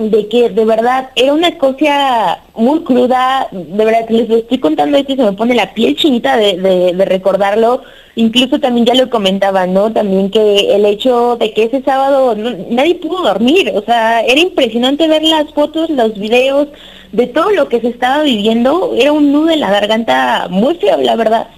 de 0.00 0.28
que 0.28 0.48
de 0.48 0.64
verdad 0.64 1.10
era 1.14 1.34
una 1.34 1.58
cosa 1.58 2.38
muy 2.54 2.80
cruda, 2.80 3.48
de 3.52 3.84
verdad 3.84 4.08
les 4.08 4.28
lo 4.30 4.36
estoy 4.36 4.58
contando 4.58 4.96
esto 4.96 5.12
y 5.12 5.16
se 5.16 5.22
me 5.24 5.32
pone 5.34 5.54
la 5.54 5.74
piel 5.74 5.94
chinita 5.94 6.38
de, 6.38 6.56
de, 6.56 6.92
de 6.94 7.04
recordarlo, 7.04 7.82
incluso 8.16 8.58
también 8.58 8.86
ya 8.86 8.94
lo 8.94 9.10
comentaba, 9.10 9.66
¿no? 9.66 9.92
También 9.92 10.30
que 10.30 10.74
el 10.74 10.86
hecho 10.86 11.36
de 11.36 11.52
que 11.52 11.64
ese 11.64 11.82
sábado 11.82 12.34
no- 12.34 12.56
nadie 12.70 12.94
pudo 12.94 13.22
dormir, 13.22 13.72
o 13.74 13.82
sea, 13.82 14.22
era 14.22 14.40
impresionante 14.40 15.06
ver 15.06 15.22
las 15.22 15.52
fotos, 15.52 15.90
los 15.90 16.18
videos 16.18 16.68
de 17.12 17.26
todo 17.26 17.50
lo 17.50 17.68
que 17.68 17.80
se 17.82 17.88
estaba 17.88 18.22
viviendo, 18.22 18.94
era 18.96 19.12
un 19.12 19.30
nudo 19.32 19.50
en 19.50 19.60
la 19.60 19.70
garganta 19.70 20.46
muy 20.48 20.76
feo, 20.76 20.96
la 21.02 21.16
verdad. 21.16 21.48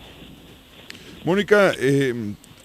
Mónica, 1.24 1.72
eh, 1.78 2.12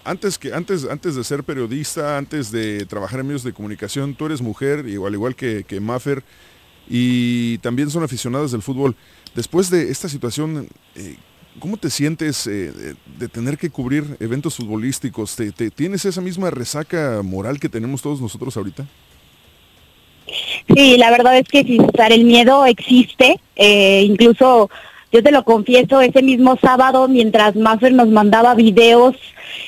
antes, 0.08 0.38
que, 0.38 0.52
antes, 0.52 0.84
antes 0.84 1.14
de 1.14 1.24
ser 1.24 1.44
periodista, 1.44 2.16
antes 2.18 2.50
de 2.50 2.86
trabajar 2.86 3.20
en 3.20 3.26
medios 3.26 3.44
de 3.44 3.52
comunicación, 3.52 4.14
tú 4.14 4.26
eres 4.26 4.40
mujer, 4.40 4.86
y 4.88 4.96
al 4.96 5.12
igual 5.14 5.34
que, 5.36 5.64
que 5.64 5.80
Maffer, 5.80 6.22
y 6.88 7.58
también 7.58 7.90
son 7.90 8.02
aficionadas 8.02 8.50
del 8.52 8.62
fútbol. 8.62 8.96
Después 9.34 9.70
de 9.70 9.90
esta 9.90 10.08
situación, 10.08 10.68
eh, 10.96 11.16
¿cómo 11.60 11.76
te 11.76 11.90
sientes 11.90 12.46
eh, 12.46 12.72
de- 13.18 13.28
tener 13.28 13.58
que 13.58 13.70
cubrir 13.70 14.16
eventos 14.20 14.56
futbolísticos? 14.56 15.36
¿Te, 15.36 15.52
te- 15.52 15.70
tienes 15.70 16.04
esa 16.04 16.20
misma 16.20 16.50
resaca 16.50 17.20
moral 17.22 17.60
que 17.60 17.68
tenemos 17.68 18.00
todos 18.02 18.20
nosotros 18.20 18.56
ahorita? 18.56 18.86
Sí, 20.74 20.96
la 20.98 21.10
verdad 21.10 21.38
es 21.38 21.48
que 21.48 21.62
sí, 21.62 21.78
César, 21.78 22.12
el 22.12 22.24
miedo 22.24 22.64
existe. 22.66 23.40
eh, 23.56 24.02
incluso, 24.04 24.70
yo 25.12 25.22
te 25.22 25.30
lo 25.30 25.44
confieso, 25.44 26.00
ese 26.00 26.22
mismo 26.22 26.56
sábado, 26.60 27.08
mientras 27.08 27.56
Maffer 27.56 27.92
nos 27.92 28.08
mandaba 28.08 28.54
videos, 28.54 29.16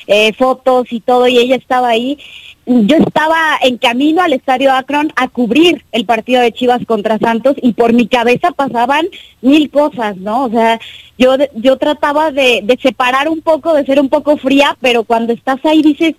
eh, 0.07 0.33
fotos 0.33 0.91
y 0.91 0.99
todo, 0.99 1.27
y 1.27 1.37
ella 1.37 1.55
estaba 1.55 1.89
ahí, 1.89 2.19
yo 2.65 2.97
estaba 2.97 3.57
en 3.63 3.77
camino 3.77 4.21
al 4.21 4.33
Estadio 4.33 4.71
Akron 4.71 5.11
a 5.15 5.27
cubrir 5.27 5.83
el 5.91 6.05
partido 6.05 6.41
de 6.41 6.51
Chivas 6.51 6.85
contra 6.85 7.17
Santos 7.17 7.55
y 7.61 7.73
por 7.73 7.91
mi 7.91 8.07
cabeza 8.07 8.51
pasaban 8.51 9.07
mil 9.41 9.71
cosas, 9.71 10.17
¿no? 10.17 10.45
O 10.45 10.49
sea, 10.49 10.79
yo, 11.17 11.35
yo 11.55 11.77
trataba 11.77 12.31
de, 12.31 12.61
de 12.63 12.77
separar 12.81 13.29
un 13.29 13.41
poco, 13.41 13.73
de 13.73 13.85
ser 13.85 13.99
un 13.99 14.09
poco 14.09 14.37
fría, 14.37 14.77
pero 14.79 15.03
cuando 15.03 15.33
estás 15.33 15.59
ahí 15.65 15.81
dices, 15.81 16.15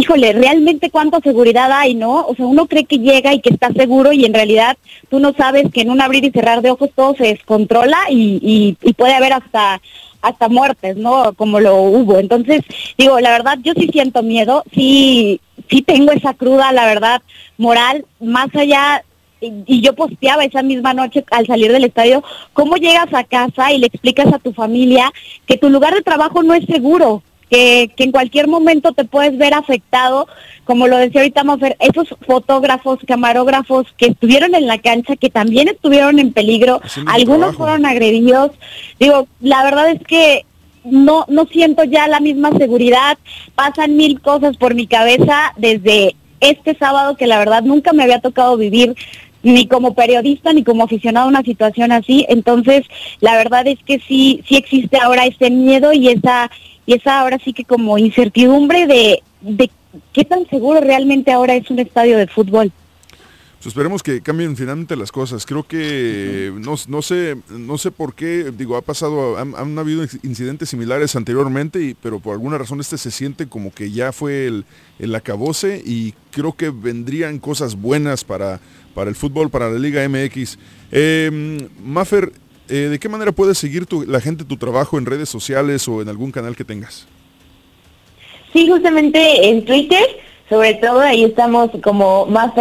híjole, 0.00 0.32
realmente 0.32 0.90
cuánta 0.90 1.20
seguridad 1.20 1.70
hay, 1.72 1.94
¿no? 1.94 2.26
O 2.26 2.34
sea, 2.34 2.46
uno 2.46 2.66
cree 2.66 2.84
que 2.84 2.98
llega 2.98 3.34
y 3.34 3.40
que 3.40 3.50
está 3.50 3.70
seguro 3.72 4.12
y 4.12 4.24
en 4.24 4.32
realidad 4.32 4.78
tú 5.10 5.20
no 5.20 5.32
sabes 5.34 5.70
que 5.72 5.82
en 5.82 5.90
un 5.90 6.00
abrir 6.00 6.24
y 6.24 6.30
cerrar 6.30 6.62
de 6.62 6.70
ojos 6.70 6.90
todo 6.94 7.14
se 7.14 7.24
descontrola 7.24 7.98
y, 8.08 8.76
y, 8.82 8.92
puede 8.94 9.14
haber 9.14 9.32
hasta 9.32 9.80
hasta 10.22 10.48
muertes, 10.48 10.96
¿no? 10.96 11.32
Como 11.32 11.60
lo 11.60 11.76
hubo. 11.76 12.18
Entonces, 12.18 12.60
digo, 12.98 13.20
la 13.20 13.30
verdad, 13.30 13.58
yo 13.62 13.72
sí 13.74 13.88
siento 13.90 14.22
miedo, 14.22 14.64
sí, 14.72 15.40
sí 15.70 15.80
tengo 15.80 16.12
esa 16.12 16.34
cruda, 16.34 16.72
la 16.72 16.84
verdad, 16.84 17.22
moral, 17.56 18.04
más 18.20 18.54
allá 18.54 19.02
y 19.40 19.80
yo 19.80 19.94
posteaba 19.94 20.44
esa 20.44 20.62
misma 20.62 20.92
noche 20.92 21.24
al 21.30 21.46
salir 21.46 21.72
del 21.72 21.84
estadio, 21.84 22.22
¿cómo 22.52 22.76
llegas 22.76 23.12
a 23.14 23.24
casa 23.24 23.72
y 23.72 23.78
le 23.78 23.86
explicas 23.86 24.30
a 24.32 24.38
tu 24.38 24.52
familia 24.52 25.10
que 25.46 25.56
tu 25.56 25.70
lugar 25.70 25.94
de 25.94 26.02
trabajo 26.02 26.42
no 26.42 26.52
es 26.52 26.66
seguro? 26.66 27.22
Que, 27.50 27.90
que 27.96 28.04
en 28.04 28.12
cualquier 28.12 28.46
momento 28.46 28.92
te 28.92 29.04
puedes 29.04 29.36
ver 29.36 29.54
afectado, 29.54 30.28
como 30.64 30.86
lo 30.86 30.96
decía 30.96 31.20
ahorita 31.20 31.42
Mafer, 31.42 31.76
esos 31.80 32.14
fotógrafos, 32.24 33.00
camarógrafos 33.06 33.86
que 33.96 34.06
estuvieron 34.06 34.54
en 34.54 34.68
la 34.68 34.78
cancha, 34.78 35.16
que 35.16 35.30
también 35.30 35.66
estuvieron 35.66 36.20
en 36.20 36.32
peligro, 36.32 36.80
algunos 37.06 37.40
trabajo. 37.40 37.58
fueron 37.58 37.86
agredidos. 37.86 38.52
Digo, 39.00 39.26
la 39.40 39.64
verdad 39.64 39.90
es 39.90 40.00
que 40.06 40.46
no, 40.84 41.24
no 41.28 41.46
siento 41.46 41.84
ya 41.84 42.08
la 42.08 42.20
misma 42.20 42.50
seguridad, 42.56 43.18
pasan 43.54 43.96
mil 43.96 44.20
cosas 44.20 44.56
por 44.56 44.74
mi 44.74 44.86
cabeza 44.86 45.52
desde 45.56 46.14
este 46.40 46.74
sábado 46.76 47.16
que 47.16 47.26
la 47.26 47.38
verdad 47.38 47.62
nunca 47.62 47.92
me 47.92 48.02
había 48.02 48.20
tocado 48.20 48.56
vivir 48.56 48.94
ni 49.42 49.66
como 49.66 49.94
periodista 49.94 50.52
ni 50.52 50.64
como 50.64 50.84
aficionado 50.84 51.26
a 51.26 51.30
una 51.30 51.42
situación 51.42 51.92
así, 51.92 52.26
entonces 52.28 52.84
la 53.20 53.36
verdad 53.36 53.66
es 53.66 53.78
que 53.84 53.98
sí, 54.00 54.42
sí 54.46 54.56
existe 54.56 54.98
ahora 54.98 55.26
ese 55.26 55.50
miedo 55.50 55.92
y 55.92 56.08
esa, 56.08 56.50
y 56.90 56.94
esa 56.94 57.20
ahora 57.20 57.38
sí 57.38 57.52
que 57.52 57.64
como 57.64 57.98
incertidumbre 57.98 58.88
de, 58.88 59.22
de 59.42 59.70
qué 60.12 60.24
tan 60.24 60.44
seguro 60.48 60.80
realmente 60.80 61.30
ahora 61.30 61.54
es 61.54 61.70
un 61.70 61.78
estadio 61.78 62.18
de 62.18 62.26
fútbol. 62.26 62.72
Pues 63.58 63.66
esperemos 63.68 64.02
que 64.02 64.20
cambien 64.22 64.56
finalmente 64.56 64.96
las 64.96 65.12
cosas. 65.12 65.46
Creo 65.46 65.62
que 65.62 66.52
no, 66.52 66.74
no 66.88 67.02
sé 67.02 67.36
no 67.48 67.78
sé 67.78 67.92
por 67.92 68.14
qué, 68.14 68.50
digo, 68.56 68.76
ha 68.76 68.82
pasado, 68.82 69.38
han, 69.38 69.54
han 69.54 69.78
habido 69.78 70.02
incidentes 70.24 70.70
similares 70.70 71.14
anteriormente, 71.14 71.80
y, 71.80 71.94
pero 71.94 72.18
por 72.18 72.32
alguna 72.32 72.58
razón 72.58 72.80
este 72.80 72.98
se 72.98 73.12
siente 73.12 73.46
como 73.46 73.72
que 73.72 73.92
ya 73.92 74.10
fue 74.10 74.46
el, 74.46 74.64
el 74.98 75.14
acabose 75.14 75.80
y 75.84 76.14
creo 76.32 76.54
que 76.54 76.70
vendrían 76.70 77.38
cosas 77.38 77.76
buenas 77.76 78.24
para, 78.24 78.58
para 78.96 79.10
el 79.10 79.14
fútbol, 79.14 79.48
para 79.48 79.70
la 79.70 79.78
Liga 79.78 80.08
MX. 80.08 80.58
Eh, 80.90 81.68
Maffer, 81.84 82.32
eh, 82.70 82.88
¿de 82.88 82.98
qué 82.98 83.08
manera 83.08 83.32
puede 83.32 83.54
seguir 83.54 83.86
tu- 83.86 84.04
la 84.06 84.20
gente 84.20 84.44
tu 84.44 84.56
trabajo 84.56 84.96
en 84.98 85.06
redes 85.06 85.28
sociales 85.28 85.86
o 85.88 86.00
en 86.02 86.08
algún 86.08 86.30
canal 86.32 86.56
que 86.56 86.64
tengas? 86.64 87.06
Sí, 88.52 88.68
justamente 88.68 89.48
en 89.48 89.64
Twitter, 89.64 90.02
sobre 90.48 90.74
todo 90.74 91.00
ahí 91.00 91.24
estamos 91.24 91.70
como 91.82 92.26
más 92.26 92.52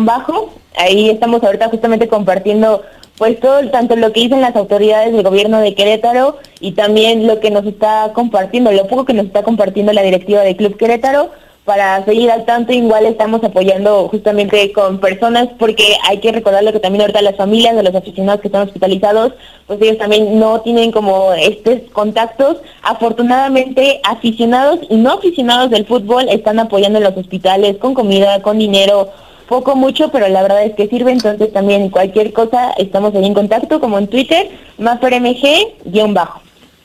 bajo 0.00 0.54
ahí 0.76 1.10
estamos 1.10 1.42
ahorita 1.42 1.68
justamente 1.68 2.08
compartiendo 2.08 2.82
pues 3.18 3.38
todo, 3.38 3.68
tanto 3.70 3.96
lo 3.96 4.12
que 4.14 4.20
dicen 4.20 4.40
las 4.40 4.56
autoridades 4.56 5.12
del 5.12 5.22
gobierno 5.22 5.60
de 5.60 5.74
Querétaro 5.74 6.38
y 6.58 6.72
también 6.72 7.26
lo 7.26 7.38
que 7.38 7.50
nos 7.50 7.66
está 7.66 8.12
compartiendo, 8.14 8.72
lo 8.72 8.86
poco 8.86 9.04
que 9.04 9.12
nos 9.12 9.26
está 9.26 9.42
compartiendo 9.42 9.92
la 9.92 10.00
directiva 10.02 10.40
del 10.40 10.56
Club 10.56 10.78
Querétaro, 10.78 11.30
para 11.64 12.04
seguir 12.04 12.30
al 12.30 12.44
tanto, 12.46 12.72
igual 12.72 13.06
estamos 13.06 13.44
apoyando 13.44 14.08
justamente 14.08 14.72
con 14.72 14.98
personas, 14.98 15.48
porque 15.58 15.94
hay 16.08 16.18
que 16.18 16.32
recordarlo 16.32 16.72
que 16.72 16.80
también 16.80 17.02
ahorita 17.02 17.22
las 17.22 17.36
familias 17.36 17.76
de 17.76 17.82
los 17.82 17.94
aficionados 17.94 18.40
que 18.40 18.48
están 18.48 18.66
hospitalizados, 18.66 19.34
pues 19.66 19.80
ellos 19.82 19.98
también 19.98 20.38
no 20.38 20.62
tienen 20.62 20.90
como 20.90 21.32
estos 21.34 21.80
contactos. 21.92 22.56
Afortunadamente, 22.82 24.00
aficionados 24.04 24.80
y 24.88 24.96
no 24.96 25.12
aficionados 25.12 25.70
del 25.70 25.86
fútbol 25.86 26.28
están 26.28 26.58
apoyando 26.58 26.98
en 26.98 27.04
los 27.04 27.16
hospitales 27.16 27.76
con 27.76 27.94
comida, 27.94 28.42
con 28.42 28.58
dinero, 28.58 29.10
poco 29.48 29.76
mucho, 29.76 30.10
pero 30.10 30.28
la 30.28 30.42
verdad 30.42 30.64
es 30.64 30.74
que 30.74 30.88
sirve, 30.88 31.12
entonces 31.12 31.52
también 31.52 31.90
cualquier 31.90 32.32
cosa 32.32 32.72
estamos 32.78 33.14
ahí 33.14 33.26
en 33.26 33.34
contacto, 33.34 33.80
como 33.80 33.98
en 33.98 34.06
Twitter, 34.06 34.48
más 34.78 34.98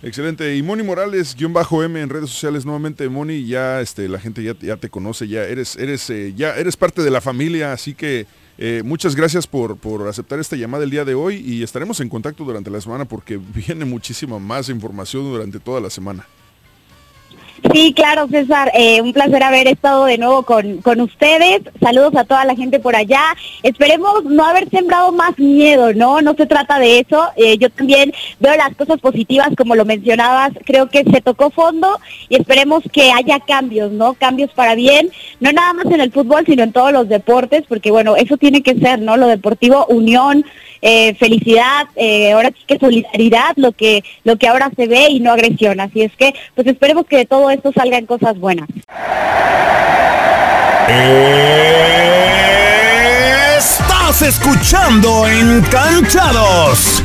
Excelente. 0.06 0.56
Y 0.56 0.62
Moni 0.62 0.84
Morales, 0.84 1.36
guion 1.36 1.52
bajo 1.52 1.84
M 1.84 2.00
en 2.00 2.10
redes 2.10 2.30
sociales, 2.30 2.64
nuevamente 2.64 3.10
Moni, 3.10 3.48
ya 3.48 3.82
este, 3.82 4.08
la 4.08 4.20
gente 4.20 4.44
ya, 4.44 4.54
ya 4.62 4.78
te 4.78 4.88
conoce, 4.88 5.28
ya 5.28 5.44
eres, 5.46 5.76
eres, 5.78 6.08
eh, 6.12 6.32
ya 6.36 6.56
eres 6.56 6.78
parte 6.78 7.02
de 7.02 7.10
la 7.10 7.22
familia, 7.22 7.74
así 7.74 7.96
que 7.96 8.28
eh, 8.60 8.84
muchas 8.86 9.16
gracias 9.16 9.48
por, 9.48 9.78
por 9.78 10.08
aceptar 10.08 10.40
esta 10.40 10.56
llamada 10.56 10.84
el 10.84 10.92
día 10.92 11.06
de 11.06 11.16
hoy 11.16 11.38
y 11.38 11.64
estaremos 11.64 12.02
en 12.02 12.10
contacto 12.10 12.44
durante 12.44 12.70
la 12.70 12.80
semana 12.82 13.06
porque 13.06 13.38
viene 13.56 13.84
muchísima 13.84 14.38
más 14.38 14.70
información 14.70 15.24
durante 15.24 15.60
toda 15.60 15.82
la 15.82 15.90
semana. 15.90 16.28
Sí, 17.76 17.92
claro, 17.94 18.30
César. 18.30 18.72
Eh, 18.74 19.02
un 19.02 19.12
placer 19.12 19.44
haber 19.44 19.68
estado 19.68 20.06
de 20.06 20.18
nuevo 20.18 20.44
con, 20.44 20.78
con 20.78 21.02
ustedes. 21.02 21.60
Saludos 21.82 22.16
a 22.16 22.24
toda 22.24 22.46
la 22.46 22.56
gente 22.56 22.80
por 22.80 22.96
allá. 22.96 23.36
Esperemos 23.64 24.24
no 24.24 24.46
haber 24.46 24.70
sembrado 24.70 25.12
más 25.12 25.38
miedo, 25.38 25.94
¿no? 25.94 26.22
No 26.22 26.36
se 26.36 26.46
trata 26.46 26.80
de 26.80 27.00
eso. 27.00 27.28
Eh, 27.36 27.58
yo 27.58 27.70
también 27.70 28.14
veo 28.40 28.56
las 28.56 28.74
cosas 28.78 29.02
positivas, 29.02 29.50
como 29.58 29.76
lo 29.76 29.84
mencionabas. 29.84 30.54
Creo 30.64 30.88
que 30.88 31.04
se 31.04 31.20
tocó 31.20 31.50
fondo 31.50 32.00
y 32.30 32.38
esperemos 32.38 32.82
que 32.94 33.12
haya 33.12 33.42
cambios, 33.42 33.92
¿no? 33.92 34.14
Cambios 34.14 34.52
para 34.52 34.76
bien. 34.76 35.10
No 35.42 35.52
nada 35.52 35.74
más 35.74 35.88
en 35.88 36.00
el 36.00 36.14
fútbol, 36.14 36.46
sino 36.46 36.64
en 36.64 36.72
todos 36.72 36.94
los 36.94 37.10
deportes, 37.10 37.66
porque 37.68 37.92
bueno, 37.92 38.16
eso 38.16 38.38
tiene 38.38 38.64
que 38.64 38.76
ser, 38.76 39.02
¿no? 39.02 39.18
Lo 39.18 39.28
deportivo, 39.28 39.86
unión, 39.88 40.46
eh, 40.82 41.16
felicidad, 41.16 41.86
eh, 41.96 42.32
ahora 42.34 42.50
sí 42.50 42.64
que 42.68 42.80
solidaridad, 42.80 43.54
lo 43.56 43.72
que, 43.72 44.04
lo 44.24 44.38
que 44.38 44.48
ahora 44.48 44.72
se 44.76 44.88
ve 44.88 45.08
y 45.10 45.20
no 45.20 45.32
agresión. 45.32 45.80
Así 45.80 46.02
es 46.02 46.12
que, 46.16 46.34
pues 46.56 46.68
esperemos 46.68 47.06
que 47.06 47.18
de 47.18 47.26
todo 47.26 47.50
esto 47.50 47.72
salgan 47.74 48.06
cosas 48.06 48.38
buenas. 48.40 48.68
Estás 53.58 54.22
escuchando 54.22 55.28
Encanchados. 55.28 57.04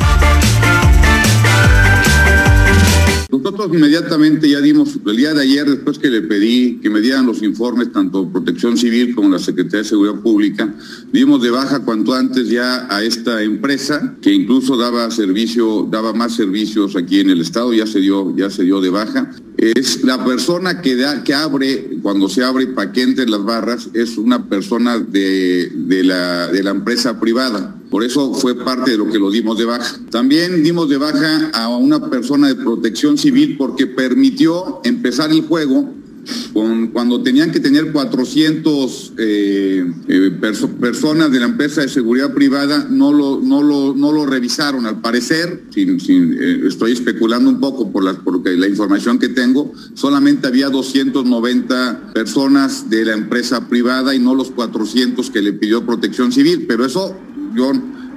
Nosotros 3.50 3.76
inmediatamente 3.76 4.48
ya 4.48 4.60
dimos, 4.60 4.96
el 5.04 5.16
día 5.16 5.34
de 5.34 5.42
ayer, 5.42 5.68
después 5.68 5.98
que 5.98 6.08
le 6.08 6.22
pedí 6.22 6.76
que 6.76 6.88
me 6.88 7.00
dieran 7.00 7.26
los 7.26 7.42
informes, 7.42 7.90
tanto 7.90 8.30
Protección 8.30 8.76
Civil 8.76 9.12
como 9.12 9.28
la 9.28 9.40
Secretaría 9.40 9.80
de 9.80 9.88
Seguridad 9.88 10.20
Pública, 10.20 10.72
dimos 11.12 11.42
de 11.42 11.50
baja 11.50 11.80
cuanto 11.80 12.14
antes 12.14 12.48
ya 12.48 12.86
a 12.88 13.02
esta 13.02 13.42
empresa, 13.42 14.14
que 14.22 14.32
incluso 14.32 14.76
daba 14.76 15.10
servicio, 15.10 15.88
daba 15.90 16.12
más 16.12 16.36
servicios 16.36 16.94
aquí 16.94 17.18
en 17.18 17.30
el 17.30 17.40
estado, 17.40 17.72
ya 17.72 17.88
se 17.88 17.98
dio, 17.98 18.36
ya 18.36 18.50
se 18.50 18.62
dio 18.62 18.80
de 18.80 18.90
baja. 18.90 19.32
Es 19.56 20.04
la 20.04 20.24
persona 20.24 20.80
que 20.80 20.94
da, 20.94 21.24
que 21.24 21.34
abre, 21.34 21.98
cuando 22.02 22.28
se 22.28 22.44
abre 22.44 22.68
para 22.68 22.92
que 22.92 23.02
entren 23.02 23.32
las 23.32 23.42
barras, 23.42 23.90
es 23.94 24.16
una 24.16 24.48
persona 24.48 25.00
de, 25.00 25.72
de 25.74 26.04
la, 26.04 26.46
de 26.46 26.62
la 26.62 26.70
empresa 26.70 27.18
privada. 27.18 27.79
Por 27.90 28.04
eso 28.04 28.32
fue 28.34 28.54
parte 28.54 28.92
de 28.92 28.98
lo 28.98 29.10
que 29.10 29.18
lo 29.18 29.30
dimos 29.30 29.58
de 29.58 29.64
baja. 29.64 29.98
También 30.10 30.62
dimos 30.62 30.88
de 30.88 30.96
baja 30.96 31.50
a 31.52 31.68
una 31.76 32.08
persona 32.08 32.46
de 32.48 32.54
protección 32.54 33.18
civil 33.18 33.56
porque 33.58 33.86
permitió 33.86 34.80
empezar 34.84 35.30
el 35.32 35.42
juego 35.42 35.92
con, 36.52 36.88
cuando 36.88 37.22
tenían 37.22 37.50
que 37.50 37.58
tener 37.60 37.90
400 37.92 39.12
eh, 39.18 39.92
eh, 40.06 40.30
perso- 40.40 40.68
personas 40.68 41.32
de 41.32 41.40
la 41.40 41.46
empresa 41.46 41.80
de 41.80 41.88
seguridad 41.88 42.32
privada, 42.34 42.86
no 42.90 43.12
lo, 43.12 43.40
no 43.42 43.62
lo, 43.62 43.94
no 43.96 44.12
lo 44.12 44.26
revisaron. 44.26 44.86
Al 44.86 45.00
parecer, 45.00 45.64
eh, 45.74 46.62
estoy 46.66 46.92
especulando 46.92 47.50
un 47.50 47.58
poco 47.58 47.90
por 47.90 48.04
la, 48.04 48.12
porque 48.14 48.50
la 48.56 48.68
información 48.68 49.18
que 49.18 49.28
tengo, 49.30 49.72
solamente 49.94 50.46
había 50.46 50.68
290 50.68 52.12
personas 52.14 52.88
de 52.90 53.04
la 53.04 53.14
empresa 53.14 53.68
privada 53.68 54.14
y 54.14 54.18
no 54.18 54.34
los 54.34 54.50
400 54.50 55.30
que 55.30 55.42
le 55.42 55.52
pidió 55.54 55.84
protección 55.86 56.32
civil. 56.32 56.66
Pero 56.68 56.84
eso 56.84 57.16
yo, 57.54 57.72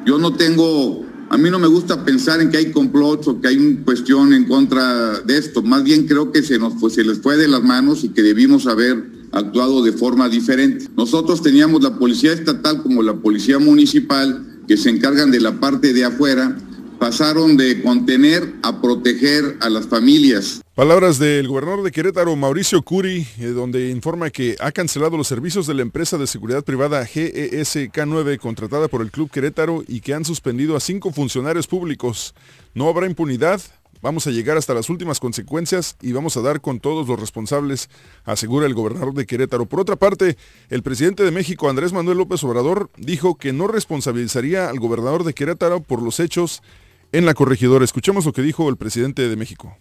yo 0.05 0.17
no 0.17 0.33
tengo, 0.33 1.05
a 1.29 1.37
mí 1.37 1.49
no 1.49 1.59
me 1.59 1.67
gusta 1.67 2.03
pensar 2.05 2.41
en 2.41 2.49
que 2.49 2.57
hay 2.57 2.71
complots 2.71 3.27
o 3.27 3.41
que 3.41 3.47
hay 3.49 3.57
una 3.57 3.83
cuestión 3.83 4.33
en 4.33 4.45
contra 4.45 5.19
de 5.21 5.37
esto. 5.37 5.61
Más 5.61 5.83
bien 5.83 6.07
creo 6.07 6.31
que 6.31 6.43
se 6.43 6.59
nos 6.59 6.73
fue- 6.75 6.89
se 6.91 7.03
les 7.03 7.19
fue 7.19 7.37
de 7.37 7.47
las 7.47 7.63
manos 7.63 8.03
y 8.03 8.09
que 8.09 8.21
debimos 8.21 8.67
haber 8.67 9.11
actuado 9.31 9.83
de 9.83 9.91
forma 9.93 10.29
diferente. 10.29 10.87
Nosotros 10.95 11.41
teníamos 11.41 11.81
la 11.81 11.97
policía 11.97 12.33
estatal 12.33 12.83
como 12.83 13.01
la 13.01 13.15
policía 13.15 13.57
municipal 13.59 14.45
que 14.67 14.77
se 14.77 14.89
encargan 14.89 15.31
de 15.31 15.39
la 15.41 15.59
parte 15.59 15.91
de 15.93 16.05
afuera, 16.05 16.55
pasaron 17.03 17.57
de 17.57 17.83
contener 17.83 18.53
a 18.63 18.79
proteger 18.79 19.57
a 19.59 19.69
las 19.69 19.85
familias. 19.87 20.61
Palabras 20.73 21.19
del 21.19 21.49
gobernador 21.49 21.83
de 21.83 21.91
Querétaro, 21.91 22.33
Mauricio 22.37 22.81
Curi, 22.81 23.27
eh, 23.39 23.47
donde 23.47 23.89
informa 23.89 24.29
que 24.29 24.55
ha 24.61 24.71
cancelado 24.71 25.17
los 25.17 25.27
servicios 25.27 25.67
de 25.67 25.73
la 25.73 25.81
empresa 25.81 26.17
de 26.17 26.27
seguridad 26.27 26.63
privada 26.63 27.01
E 27.01 27.51
GESK9 27.51 28.37
contratada 28.37 28.87
por 28.87 29.01
el 29.01 29.11
Club 29.11 29.29
Querétaro 29.29 29.83
y 29.85 29.99
que 29.99 30.13
han 30.13 30.23
suspendido 30.23 30.77
a 30.77 30.79
cinco 30.79 31.11
funcionarios 31.11 31.67
públicos. 31.67 32.33
No 32.73 32.87
habrá 32.87 33.05
impunidad, 33.05 33.59
vamos 34.01 34.25
a 34.25 34.31
llegar 34.31 34.55
hasta 34.55 34.73
las 34.73 34.89
últimas 34.89 35.19
consecuencias 35.19 35.97
y 36.01 36.13
vamos 36.13 36.37
a 36.37 36.41
dar 36.41 36.61
con 36.61 36.79
todos 36.79 37.05
los 37.05 37.19
responsables, 37.19 37.89
asegura 38.23 38.65
el 38.65 38.75
gobernador 38.75 39.13
de 39.13 39.25
Querétaro. 39.25 39.65
Por 39.65 39.81
otra 39.81 39.97
parte, 39.97 40.37
el 40.69 40.83
presidente 40.83 41.23
de 41.23 41.31
México, 41.31 41.69
Andrés 41.69 41.91
Manuel 41.91 42.19
López 42.19 42.41
Obrador, 42.45 42.89
dijo 42.95 43.35
que 43.35 43.51
no 43.51 43.67
responsabilizaría 43.67 44.69
al 44.69 44.79
gobernador 44.79 45.25
de 45.25 45.33
Querétaro 45.33 45.81
por 45.81 46.01
los 46.01 46.21
hechos 46.21 46.61
en 47.13 47.25
la 47.25 47.33
corregidora. 47.33 47.85
Escuchemos 47.85 48.25
lo 48.25 48.33
que 48.33 48.41
dijo 48.41 48.67
el 48.67 48.75
presidente 48.75 49.29
de 49.29 49.35
México. 49.37 49.73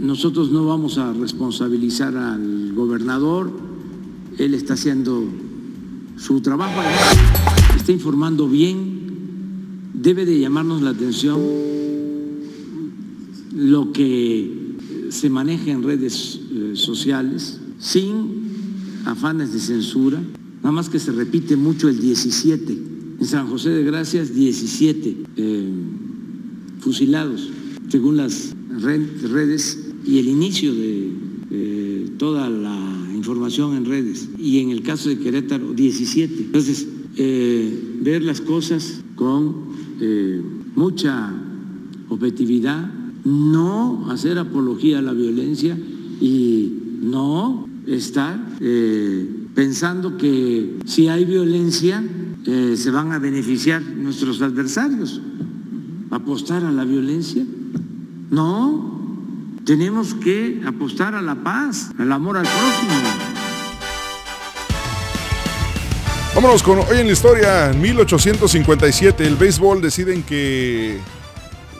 Nosotros 0.00 0.50
no 0.50 0.66
vamos 0.66 0.98
a 0.98 1.12
responsabilizar 1.12 2.16
al 2.16 2.72
gobernador, 2.72 3.50
él 4.38 4.54
está 4.54 4.74
haciendo 4.74 5.24
su 6.16 6.40
trabajo, 6.40 6.80
está 7.76 7.92
informando 7.92 8.48
bien, 8.48 9.90
debe 9.92 10.24
de 10.24 10.38
llamarnos 10.38 10.82
la 10.82 10.90
atención 10.90 11.40
lo 13.54 13.92
que 13.92 14.76
se 15.10 15.30
maneja 15.30 15.72
en 15.72 15.82
redes 15.82 16.40
eh, 16.52 16.72
sociales 16.74 17.60
sin 17.80 19.02
afanes 19.04 19.52
de 19.52 19.58
censura, 19.58 20.20
nada 20.58 20.72
más 20.72 20.88
que 20.88 21.00
se 21.00 21.10
repite 21.10 21.56
mucho 21.56 21.88
el 21.88 22.00
17, 22.00 22.97
en 23.20 23.26
San 23.26 23.48
José 23.48 23.70
de 23.70 23.82
Gracias 23.84 24.34
17 24.34 25.16
eh, 25.36 25.68
fusilados, 26.80 27.50
según 27.88 28.16
las 28.16 28.54
red- 28.80 29.26
redes 29.30 29.86
y 30.06 30.18
el 30.18 30.28
inicio 30.28 30.74
de 30.74 31.10
eh, 31.50 32.08
toda 32.18 32.48
la 32.48 32.78
información 33.14 33.76
en 33.76 33.84
redes. 33.84 34.28
Y 34.38 34.58
en 34.60 34.70
el 34.70 34.82
caso 34.82 35.08
de 35.08 35.18
Querétaro, 35.18 35.72
17. 35.72 36.34
Entonces, 36.44 36.86
eh, 37.16 37.96
ver 38.02 38.22
las 38.22 38.40
cosas 38.40 39.00
con 39.16 39.66
mucha 40.76 41.32
objetividad, 42.08 42.88
no 43.24 44.08
hacer 44.12 44.38
apología 44.38 45.00
a 45.00 45.02
la 45.02 45.12
violencia 45.12 45.76
y 46.20 46.72
no 47.02 47.68
estar 47.88 48.38
pensando 49.56 50.16
que 50.16 50.76
si 50.84 51.08
hay 51.08 51.24
violencia 51.24 52.04
eh, 52.46 52.76
se 52.76 52.90
van 52.90 53.12
a 53.12 53.18
beneficiar 53.18 53.82
nuestros 53.82 54.40
adversarios. 54.42 55.20
Apostar 56.10 56.64
a 56.64 56.72
la 56.72 56.84
violencia. 56.84 57.44
No, 58.30 59.60
tenemos 59.64 60.14
que 60.14 60.62
apostar 60.66 61.14
a 61.14 61.22
la 61.22 61.34
paz, 61.34 61.90
al 61.98 62.10
amor 62.12 62.36
al 62.36 62.44
prójimo. 62.44 63.08
Vámonos 66.34 66.62
con 66.62 66.78
hoy 66.78 66.98
en 67.00 67.06
la 67.06 67.12
historia, 67.12 67.70
en 67.70 67.80
1857, 67.80 69.26
el 69.26 69.36
béisbol 69.36 69.82
deciden 69.82 70.22
que 70.22 70.98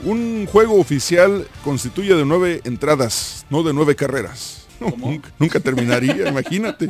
un 0.04 0.46
juego 0.46 0.78
oficial 0.78 1.46
constituye 1.64 2.14
de 2.14 2.24
nueve 2.24 2.60
entradas, 2.64 3.46
no 3.50 3.62
de 3.62 3.72
nueve 3.72 3.94
carreras. 3.94 4.67
Nunca, 4.80 5.32
nunca 5.38 5.60
terminaría, 5.60 6.28
imagínate. 6.28 6.88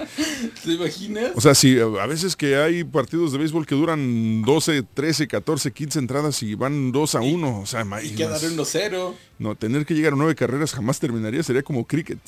¿Te 0.64 0.72
imaginas? 0.72 1.32
O 1.34 1.40
sea, 1.40 1.54
sí, 1.54 1.78
a 1.78 2.06
veces 2.06 2.36
que 2.36 2.56
hay 2.56 2.84
partidos 2.84 3.32
de 3.32 3.38
béisbol 3.38 3.66
que 3.66 3.74
duran 3.74 4.42
12, 4.42 4.82
13, 4.94 5.26
14, 5.28 5.72
15 5.72 5.98
entradas 5.98 6.42
y 6.42 6.54
van 6.54 6.92
2 6.92 7.14
a 7.14 7.20
1. 7.20 7.60
O 7.60 7.66
sea, 7.66 7.80
Y 7.80 7.84
imagínate. 7.84 8.16
quedar 8.16 8.40
1-0. 8.40 9.14
No, 9.38 9.54
tener 9.54 9.86
que 9.86 9.94
llegar 9.94 10.12
a 10.12 10.16
nueve 10.16 10.34
carreras 10.34 10.72
jamás 10.72 10.98
terminaría, 11.00 11.42
sería 11.42 11.62
como 11.62 11.86
cricket. 11.86 12.18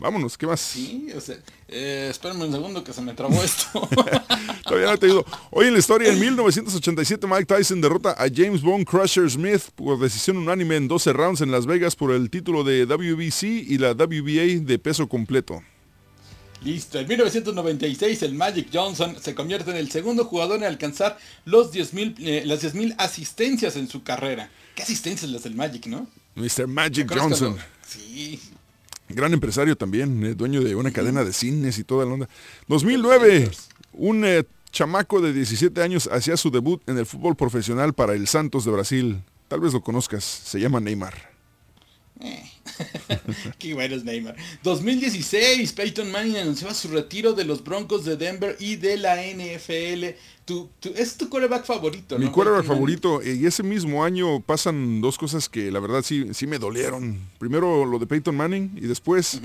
Vámonos, 0.00 0.36
¿qué 0.38 0.46
más? 0.46 0.60
Sí, 0.60 1.08
o 1.14 1.20
sea, 1.20 1.36
eh, 1.68 2.08
espérame 2.10 2.42
un 2.42 2.52
segundo 2.52 2.82
que 2.82 2.92
se 2.92 3.02
me 3.02 3.12
trabó 3.14 3.42
esto. 3.42 3.88
Todavía 4.64 4.90
no 4.92 4.98
te 4.98 5.06
digo. 5.06 5.24
Hoy 5.50 5.66
en 5.66 5.74
la 5.74 5.78
historia, 5.78 6.10
en 6.12 6.18
1987, 6.18 7.26
Mike 7.26 7.44
Tyson 7.44 7.80
derrota 7.80 8.12
a 8.12 8.26
James 8.34 8.62
Bond 8.62 8.86
Crusher 8.86 9.30
Smith 9.30 9.62
por 9.74 9.98
decisión 9.98 10.38
unánime 10.38 10.76
en 10.76 10.88
12 10.88 11.12
rounds 11.12 11.40
en 11.42 11.50
Las 11.50 11.66
Vegas 11.66 11.94
por 11.96 12.12
el 12.12 12.30
título 12.30 12.64
de 12.64 12.86
WBC 12.86 13.42
y 13.44 13.78
la 13.78 13.92
WBA 13.92 14.64
de 14.64 14.78
peso 14.78 15.08
completo. 15.08 15.62
Listo, 16.64 16.98
en 16.98 17.08
1996 17.08 18.22
el 18.22 18.34
Magic 18.34 18.68
Johnson 18.72 19.16
se 19.20 19.34
convierte 19.34 19.70
en 19.70 19.76
el 19.78 19.90
segundo 19.90 20.24
jugador 20.26 20.58
en 20.58 20.64
alcanzar 20.64 21.18
los 21.46 21.72
10.000, 21.72 22.16
eh, 22.20 22.42
las 22.44 22.62
10.000 22.62 22.94
asistencias 22.98 23.76
en 23.76 23.88
su 23.88 24.02
carrera. 24.02 24.50
¿Qué 24.74 24.82
asistencias 24.82 25.30
las 25.30 25.42
del 25.44 25.54
Magic, 25.54 25.86
no? 25.86 26.06
Mr. 26.36 26.66
Magic 26.66 26.94
¿Te 27.08 27.14
acuerdas 27.14 27.22
Johnson. 27.40 27.52
cuando- 27.54 27.64
Sí. 27.88 28.40
Gran 29.14 29.32
empresario 29.32 29.76
también, 29.76 30.24
eh, 30.24 30.34
dueño 30.34 30.62
de 30.62 30.74
una 30.74 30.90
cadena 30.90 31.24
de 31.24 31.32
cines 31.32 31.78
y 31.78 31.84
toda 31.84 32.04
la 32.06 32.14
onda. 32.14 32.28
2009, 32.68 33.50
un 33.92 34.24
eh, 34.24 34.44
chamaco 34.70 35.20
de 35.20 35.32
17 35.32 35.82
años 35.82 36.08
hacía 36.12 36.36
su 36.36 36.50
debut 36.50 36.82
en 36.88 36.98
el 36.98 37.06
fútbol 37.06 37.36
profesional 37.36 37.92
para 37.92 38.14
el 38.14 38.26
Santos 38.26 38.64
de 38.64 38.70
Brasil. 38.70 39.22
Tal 39.48 39.60
vez 39.60 39.72
lo 39.72 39.82
conozcas, 39.82 40.24
se 40.24 40.60
llama 40.60 40.80
Neymar. 40.80 41.30
Eh. 42.20 42.49
Qué 43.58 43.74
bueno 43.74 43.94
es 43.94 44.04
Neymar. 44.04 44.36
2016, 44.62 45.72
Peyton 45.72 46.10
Manning 46.10 46.36
anunciaba 46.36 46.74
su 46.74 46.88
retiro 46.88 47.32
de 47.32 47.44
los 47.44 47.62
Broncos 47.62 48.04
de 48.04 48.16
Denver 48.16 48.56
y 48.58 48.76
de 48.76 48.96
la 48.96 49.16
NFL. 49.22 50.16
Tu, 50.44 50.68
tu- 50.80 50.92
es 50.96 51.16
tu 51.16 51.28
quarterback 51.28 51.64
favorito, 51.64 52.18
¿no? 52.18 52.24
Mi 52.24 52.30
quarterback 52.32 52.62
Peyton 52.62 52.76
favorito, 52.76 53.22
eh, 53.22 53.34
y 53.40 53.46
ese 53.46 53.62
mismo 53.62 54.04
año 54.04 54.40
pasan 54.40 55.00
dos 55.00 55.16
cosas 55.18 55.48
que 55.48 55.70
la 55.70 55.78
verdad 55.80 56.02
sí, 56.02 56.28
sí 56.32 56.46
me 56.46 56.58
dolieron. 56.58 57.18
Primero 57.38 57.84
lo 57.84 57.98
de 57.98 58.06
Peyton 58.06 58.34
Manning 58.36 58.72
y 58.76 58.86
después, 58.86 59.40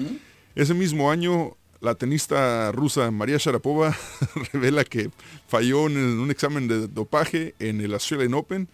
ese 0.55 0.73
mismo 0.73 1.11
año, 1.11 1.55
la 1.81 1.93
tenista 1.93 2.71
rusa 2.71 3.11
María 3.11 3.37
Sharapova 3.37 3.95
revela 4.53 4.83
que 4.83 5.11
falló 5.47 5.85
en 5.87 5.97
el- 5.97 6.19
un 6.19 6.31
examen 6.31 6.67
de 6.67 6.87
dopaje 6.87 7.53
en 7.59 7.81
el 7.81 7.93
Australian 7.93 8.33
Open 8.33 8.67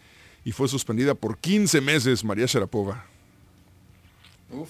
y 0.46 0.54
fue 0.54 0.68
suspendida 0.70 1.14
por 1.16 1.38
15 1.38 1.82
meses 1.82 2.24
María 2.24 2.46
Sharapova. 2.46 3.06
Uf, 4.54 4.70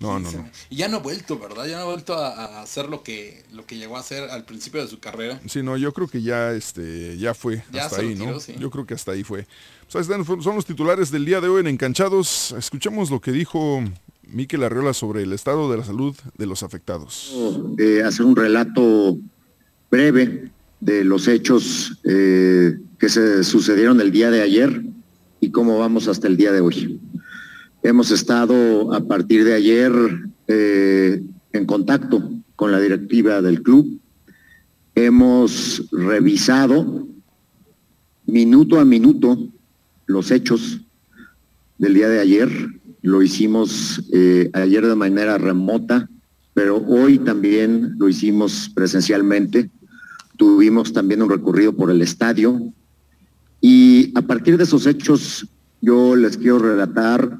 No, 0.00 0.18
no, 0.20 0.28
15. 0.28 0.36
no. 0.38 0.50
Y 0.70 0.76
ya 0.76 0.88
no 0.88 0.98
ha 0.98 1.00
vuelto, 1.00 1.38
¿verdad? 1.38 1.66
Ya 1.66 1.76
no 1.76 1.82
ha 1.82 1.86
vuelto 1.86 2.14
a, 2.14 2.28
a 2.58 2.62
hacer 2.62 2.88
lo 2.88 3.02
que, 3.02 3.42
lo 3.52 3.66
que 3.66 3.76
llegó 3.76 3.96
a 3.96 4.00
hacer 4.00 4.30
al 4.30 4.44
principio 4.44 4.80
de 4.80 4.88
su 4.88 4.98
carrera. 5.00 5.40
Sí, 5.48 5.62
no, 5.62 5.76
yo 5.76 5.92
creo 5.92 6.06
que 6.08 6.22
ya, 6.22 6.52
este, 6.52 7.16
ya 7.18 7.34
fue 7.34 7.62
Ya 7.72 7.86
hasta 7.86 8.00
ahí, 8.00 8.14
¿no? 8.14 8.38
sí. 8.40 8.54
Yo 8.58 8.70
creo 8.70 8.86
que 8.86 8.94
hasta 8.94 9.12
ahí 9.12 9.24
fue. 9.24 9.46
Pues 9.90 9.96
ahí 9.96 10.02
están, 10.02 10.24
fueron- 10.24 10.44
son 10.44 10.54
los 10.54 10.66
titulares 10.66 11.10
del 11.10 11.24
día 11.24 11.40
de 11.40 11.48
hoy 11.48 11.60
en 11.60 11.66
Encanchados. 11.68 12.52
Escuchemos 12.52 13.10
lo 13.10 13.20
que 13.20 13.32
dijo 13.32 13.82
Miquel 14.30 14.62
Arriola 14.62 14.92
sobre 14.94 15.22
el 15.22 15.32
estado 15.32 15.70
de 15.70 15.78
la 15.78 15.84
salud 15.84 16.14
de 16.36 16.46
los 16.46 16.62
afectados. 16.62 17.32
eh, 17.78 18.02
hacer 18.04 18.24
un 18.26 18.36
relato 18.36 19.16
breve 19.90 20.50
de 20.80 21.02
los 21.04 21.26
hechos 21.26 21.98
eh, 22.04 22.78
que 22.98 23.08
se 23.08 23.42
sucedieron 23.44 24.00
el 24.00 24.12
día 24.12 24.30
de 24.30 24.42
ayer 24.42 24.82
y 25.40 25.50
cómo 25.50 25.78
vamos 25.78 26.06
hasta 26.08 26.28
el 26.28 26.36
día 26.36 26.52
de 26.52 26.60
hoy. 26.60 27.00
Hemos 27.82 28.10
estado 28.10 28.92
a 28.92 29.00
partir 29.00 29.44
de 29.44 29.54
ayer 29.54 29.92
eh, 30.48 31.22
en 31.52 31.64
contacto 31.64 32.28
con 32.56 32.72
la 32.72 32.80
directiva 32.80 33.40
del 33.40 33.62
club. 33.62 34.00
Hemos 34.96 35.88
revisado 35.92 37.06
minuto 38.26 38.80
a 38.80 38.84
minuto 38.84 39.38
los 40.06 40.32
hechos 40.32 40.80
del 41.78 41.94
día 41.94 42.08
de 42.08 42.18
ayer. 42.18 42.50
Lo 43.02 43.22
hicimos 43.22 44.02
eh, 44.12 44.50
ayer 44.54 44.84
de 44.84 44.96
manera 44.96 45.38
remota, 45.38 46.10
pero 46.54 46.78
hoy 46.78 47.20
también 47.20 47.94
lo 47.96 48.08
hicimos 48.08 48.72
presencialmente. 48.74 49.70
Tuvimos 50.36 50.92
también 50.92 51.22
un 51.22 51.30
recorrido 51.30 51.74
por 51.74 51.92
el 51.92 52.02
estadio 52.02 52.60
y 53.60 54.12
a 54.16 54.22
partir 54.22 54.56
de 54.56 54.64
esos 54.64 54.84
hechos 54.86 55.46
yo 55.80 56.16
les 56.16 56.36
quiero 56.36 56.58
relatar 56.58 57.38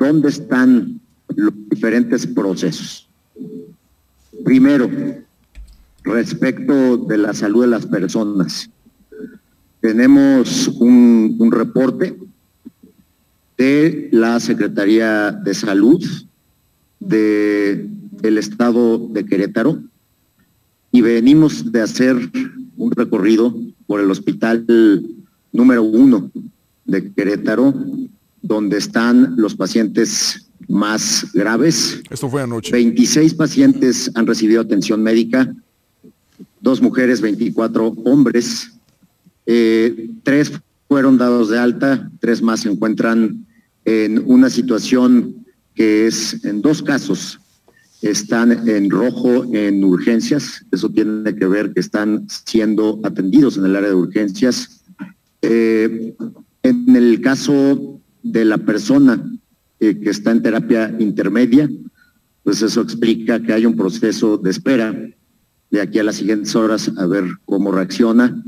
dónde 0.00 0.30
están 0.30 0.98
los 1.36 1.52
diferentes 1.68 2.26
procesos. 2.26 3.06
Primero, 4.44 4.90
respecto 6.02 6.96
de 6.96 7.18
la 7.18 7.34
salud 7.34 7.62
de 7.62 7.68
las 7.68 7.86
personas. 7.86 8.70
Tenemos 9.80 10.68
un, 10.68 11.50
reporte 11.52 12.16
de 13.58 14.08
la 14.12 14.40
Secretaría 14.40 15.32
de 15.32 15.54
Salud 15.54 16.02
de 16.98 17.88
el 18.22 18.38
estado 18.38 18.98
de 18.98 19.24
Querétaro 19.24 19.82
y 20.92 21.00
venimos 21.00 21.70
de 21.72 21.80
hacer 21.80 22.16
un 22.76 22.90
recorrido 22.90 23.54
por 23.86 24.00
el 24.00 24.10
hospital 24.10 24.66
número 25.52 25.82
uno 25.82 26.30
de 26.84 27.12
Querétaro, 27.12 27.74
donde 28.42 28.78
están 28.78 29.34
los 29.36 29.54
pacientes 29.54 30.50
más 30.68 31.26
graves. 31.34 32.00
Esto 32.10 32.28
fue 32.28 32.42
anoche. 32.42 32.72
26 32.72 33.34
pacientes 33.34 34.10
han 34.14 34.26
recibido 34.26 34.60
atención 34.60 35.02
médica, 35.02 35.52
dos 36.60 36.80
mujeres, 36.80 37.20
24 37.20 37.88
hombres, 38.04 38.72
eh, 39.46 40.10
tres 40.22 40.52
fueron 40.88 41.18
dados 41.18 41.50
de 41.50 41.58
alta, 41.58 42.10
tres 42.20 42.42
más 42.42 42.60
se 42.60 42.70
encuentran 42.70 43.46
en 43.84 44.22
una 44.26 44.50
situación 44.50 45.44
que 45.74 46.06
es, 46.06 46.44
en 46.44 46.62
dos 46.62 46.82
casos, 46.82 47.40
están 48.02 48.68
en 48.68 48.90
rojo 48.90 49.44
en 49.54 49.84
urgencias, 49.84 50.64
eso 50.72 50.88
tiene 50.88 51.34
que 51.34 51.46
ver 51.46 51.72
que 51.72 51.80
están 51.80 52.26
siendo 52.28 53.00
atendidos 53.02 53.56
en 53.56 53.66
el 53.66 53.76
área 53.76 53.90
de 53.90 53.94
urgencias. 53.94 54.82
Eh, 55.42 56.14
en 56.62 56.96
el 56.96 57.20
caso 57.20 57.99
de 58.22 58.44
la 58.44 58.58
persona 58.58 59.24
eh, 59.78 59.98
que 59.98 60.10
está 60.10 60.30
en 60.30 60.42
terapia 60.42 60.94
intermedia, 60.98 61.68
pues 62.42 62.62
eso 62.62 62.80
explica 62.80 63.40
que 63.40 63.52
hay 63.52 63.66
un 63.66 63.76
proceso 63.76 64.36
de 64.36 64.50
espera 64.50 64.94
de 65.70 65.80
aquí 65.80 65.98
a 65.98 66.04
las 66.04 66.16
siguientes 66.16 66.54
horas 66.56 66.90
a 66.96 67.06
ver 67.06 67.24
cómo 67.44 67.70
reacciona. 67.70 68.42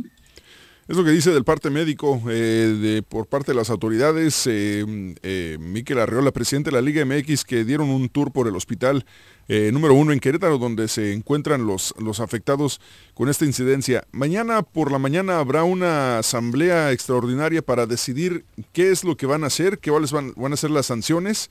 Es 0.93 0.99
lo 0.99 1.05
que 1.05 1.11
dice 1.11 1.31
del 1.31 1.43
parte 1.43 1.71
médico 1.71 2.21
eh, 2.29 2.77
de, 2.79 3.03
por 3.03 3.27
parte 3.27 3.53
de 3.53 3.57
las 3.57 3.71
autoridades. 3.71 4.47
Eh, 4.47 4.85
eh, 5.23 5.57
Miquel 5.59 5.99
Arreola, 5.99 6.33
presidente 6.33 6.69
de 6.69 6.77
la 6.77 6.83
Liga 6.83 7.03
MX, 7.07 7.47
que 7.47 7.65
dieron 7.65 7.89
un 7.89 8.11
tour 8.11 8.31
por 8.31 8.47
el 8.47 8.55
hospital 8.55 9.07
número 9.49 9.95
uno 9.95 10.13
en 10.13 10.21
Querétaro, 10.21 10.59
donde 10.59 10.89
se 10.89 11.15
encuentran 11.15 11.67
los, 11.67 11.95
los 11.99 12.21
afectados 12.21 12.79
con 13.15 13.31
esta 13.31 13.47
incidencia. 13.47 14.07
Mañana 14.13 14.63
por 14.63 14.93
la 14.93 14.99
mañana 14.99 15.39
habrá 15.39 15.65
una 15.65 16.19
asamblea 16.19 16.93
extraordinaria 16.93 17.63
para 17.63 17.87
decidir 17.87 18.45
qué 18.73 18.91
es 18.91 19.03
lo 19.03 19.17
que 19.17 19.25
van 19.25 19.45
a 19.45 19.47
hacer, 19.47 19.79
qué 19.79 19.91
van 19.91 20.53
a 20.53 20.57
ser 20.57 20.71
las 20.71 20.87
sanciones, 20.87 21.51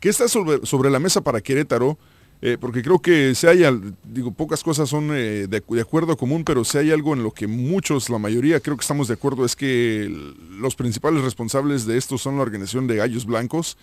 qué 0.00 0.08
está 0.08 0.26
sobre, 0.26 0.66
sobre 0.66 0.90
la 0.90 0.98
mesa 0.98 1.20
para 1.20 1.40
Querétaro. 1.40 1.98
Eh, 2.44 2.58
porque 2.60 2.82
creo 2.82 2.98
que 2.98 3.36
si 3.36 3.46
hay, 3.46 3.62
digo, 4.02 4.32
pocas 4.32 4.64
cosas 4.64 4.88
son 4.88 5.10
eh, 5.12 5.46
de, 5.48 5.80
acuerdo 5.80 6.16
común, 6.16 6.42
pero 6.42 6.64
si 6.64 6.76
hay 6.76 6.90
algo 6.90 7.14
en 7.14 7.22
lo 7.22 7.30
que 7.30 7.46
muchos, 7.46 8.10
la 8.10 8.18
mayoría, 8.18 8.58
creo 8.58 8.76
que 8.76 8.80
estamos 8.80 9.06
de 9.06 9.14
acuerdo, 9.14 9.44
es 9.44 9.54
que 9.54 10.12
los 10.50 10.74
principales 10.74 11.22
responsables 11.22 11.86
de 11.86 11.96
esto 11.96 12.18
son 12.18 12.36
la 12.36 12.42
organización 12.42 12.88
de 12.88 12.96
Gallos 12.96 13.26
Blancos. 13.26 13.78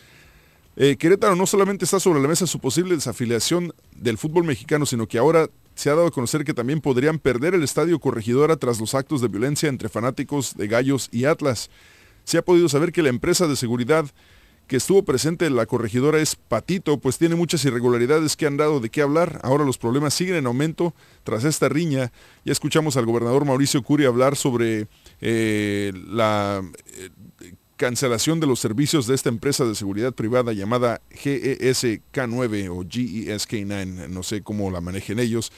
Eh, 0.76 0.98
Querétaro 0.98 1.38
no 1.38 1.48
solamente 1.48 1.86
está 1.86 2.02
sobre 2.02 2.22
la 2.22 2.28
mesa 2.28 2.48
su 2.48 2.60
posible 2.60 2.96
desafiliación 2.96 3.74
del 3.96 4.18
fútbol 4.18 4.44
mexicano, 4.44 4.86
sino 4.86 5.08
que 5.08 5.18
ahora 5.18 5.50
se 5.76 5.90
ha 5.90 5.96
dado 5.96 6.08
a 6.08 6.12
conocer 6.12 6.44
que 6.44 6.54
también 6.54 6.82
podrían 6.82 7.18
perder 7.18 7.56
el 7.56 7.64
estadio 7.64 8.00
Corregidora 8.00 8.58
tras 8.58 8.82
los 8.82 8.94
actos 8.94 9.22
de 9.22 9.30
violencia 9.30 9.70
entre 9.70 9.88
fanáticos 9.88 10.58
de 10.58 10.68
Gallos 10.68 11.08
y 11.14 11.24
Atlas. 11.24 11.70
Se 12.26 12.38
ha 12.38 12.42
podido 12.42 12.68
saber 12.68 12.92
que 12.92 13.04
la 13.04 13.10
empresa 13.10 13.48
de 13.48 13.56
seguridad 13.56 14.06
que 14.70 14.78
estuvo 14.78 15.04
presente 15.04 15.48
en 15.48 15.56
la 15.56 15.66
corregidora 15.66 16.20
es 16.20 16.36
Patito, 16.36 17.00
pues 17.00 17.18
tiene 17.18 17.34
muchas 17.34 17.66
irregularidades 17.66 18.38
que 18.38 18.46
han 18.46 18.56
dado 18.56 18.80
de 18.80 18.92
qué 18.92 19.02
hablar. 19.02 19.40
Ahora 19.42 19.66
los 19.66 19.80
problemas 19.80 20.14
siguen 20.14 20.36
en 20.36 20.46
aumento 20.46 20.94
tras 21.24 21.44
esta 21.44 21.70
riña. 21.70 22.12
Ya 22.46 22.52
escuchamos 22.52 22.96
al 22.96 23.08
gobernador 23.08 23.46
Mauricio 23.46 23.82
Curi 23.82 24.06
hablar 24.06 24.36
sobre 24.36 24.88
eh, 25.22 25.92
la 26.08 26.62
eh, 26.86 27.10
cancelación 27.78 28.40
de 28.40 28.46
los 28.46 28.60
servicios 28.60 29.08
de 29.08 29.16
esta 29.16 29.30
empresa 29.30 29.66
de 29.66 29.74
seguridad 29.74 30.14
privada 30.14 30.54
llamada 30.54 31.02
GESK9 31.10 32.70
o 32.70 32.84
GESK9, 32.84 34.08
no 34.08 34.22
sé 34.22 34.44
cómo 34.44 34.70
la 34.70 34.82
manejen 34.82 35.18
ellos. 35.18 35.52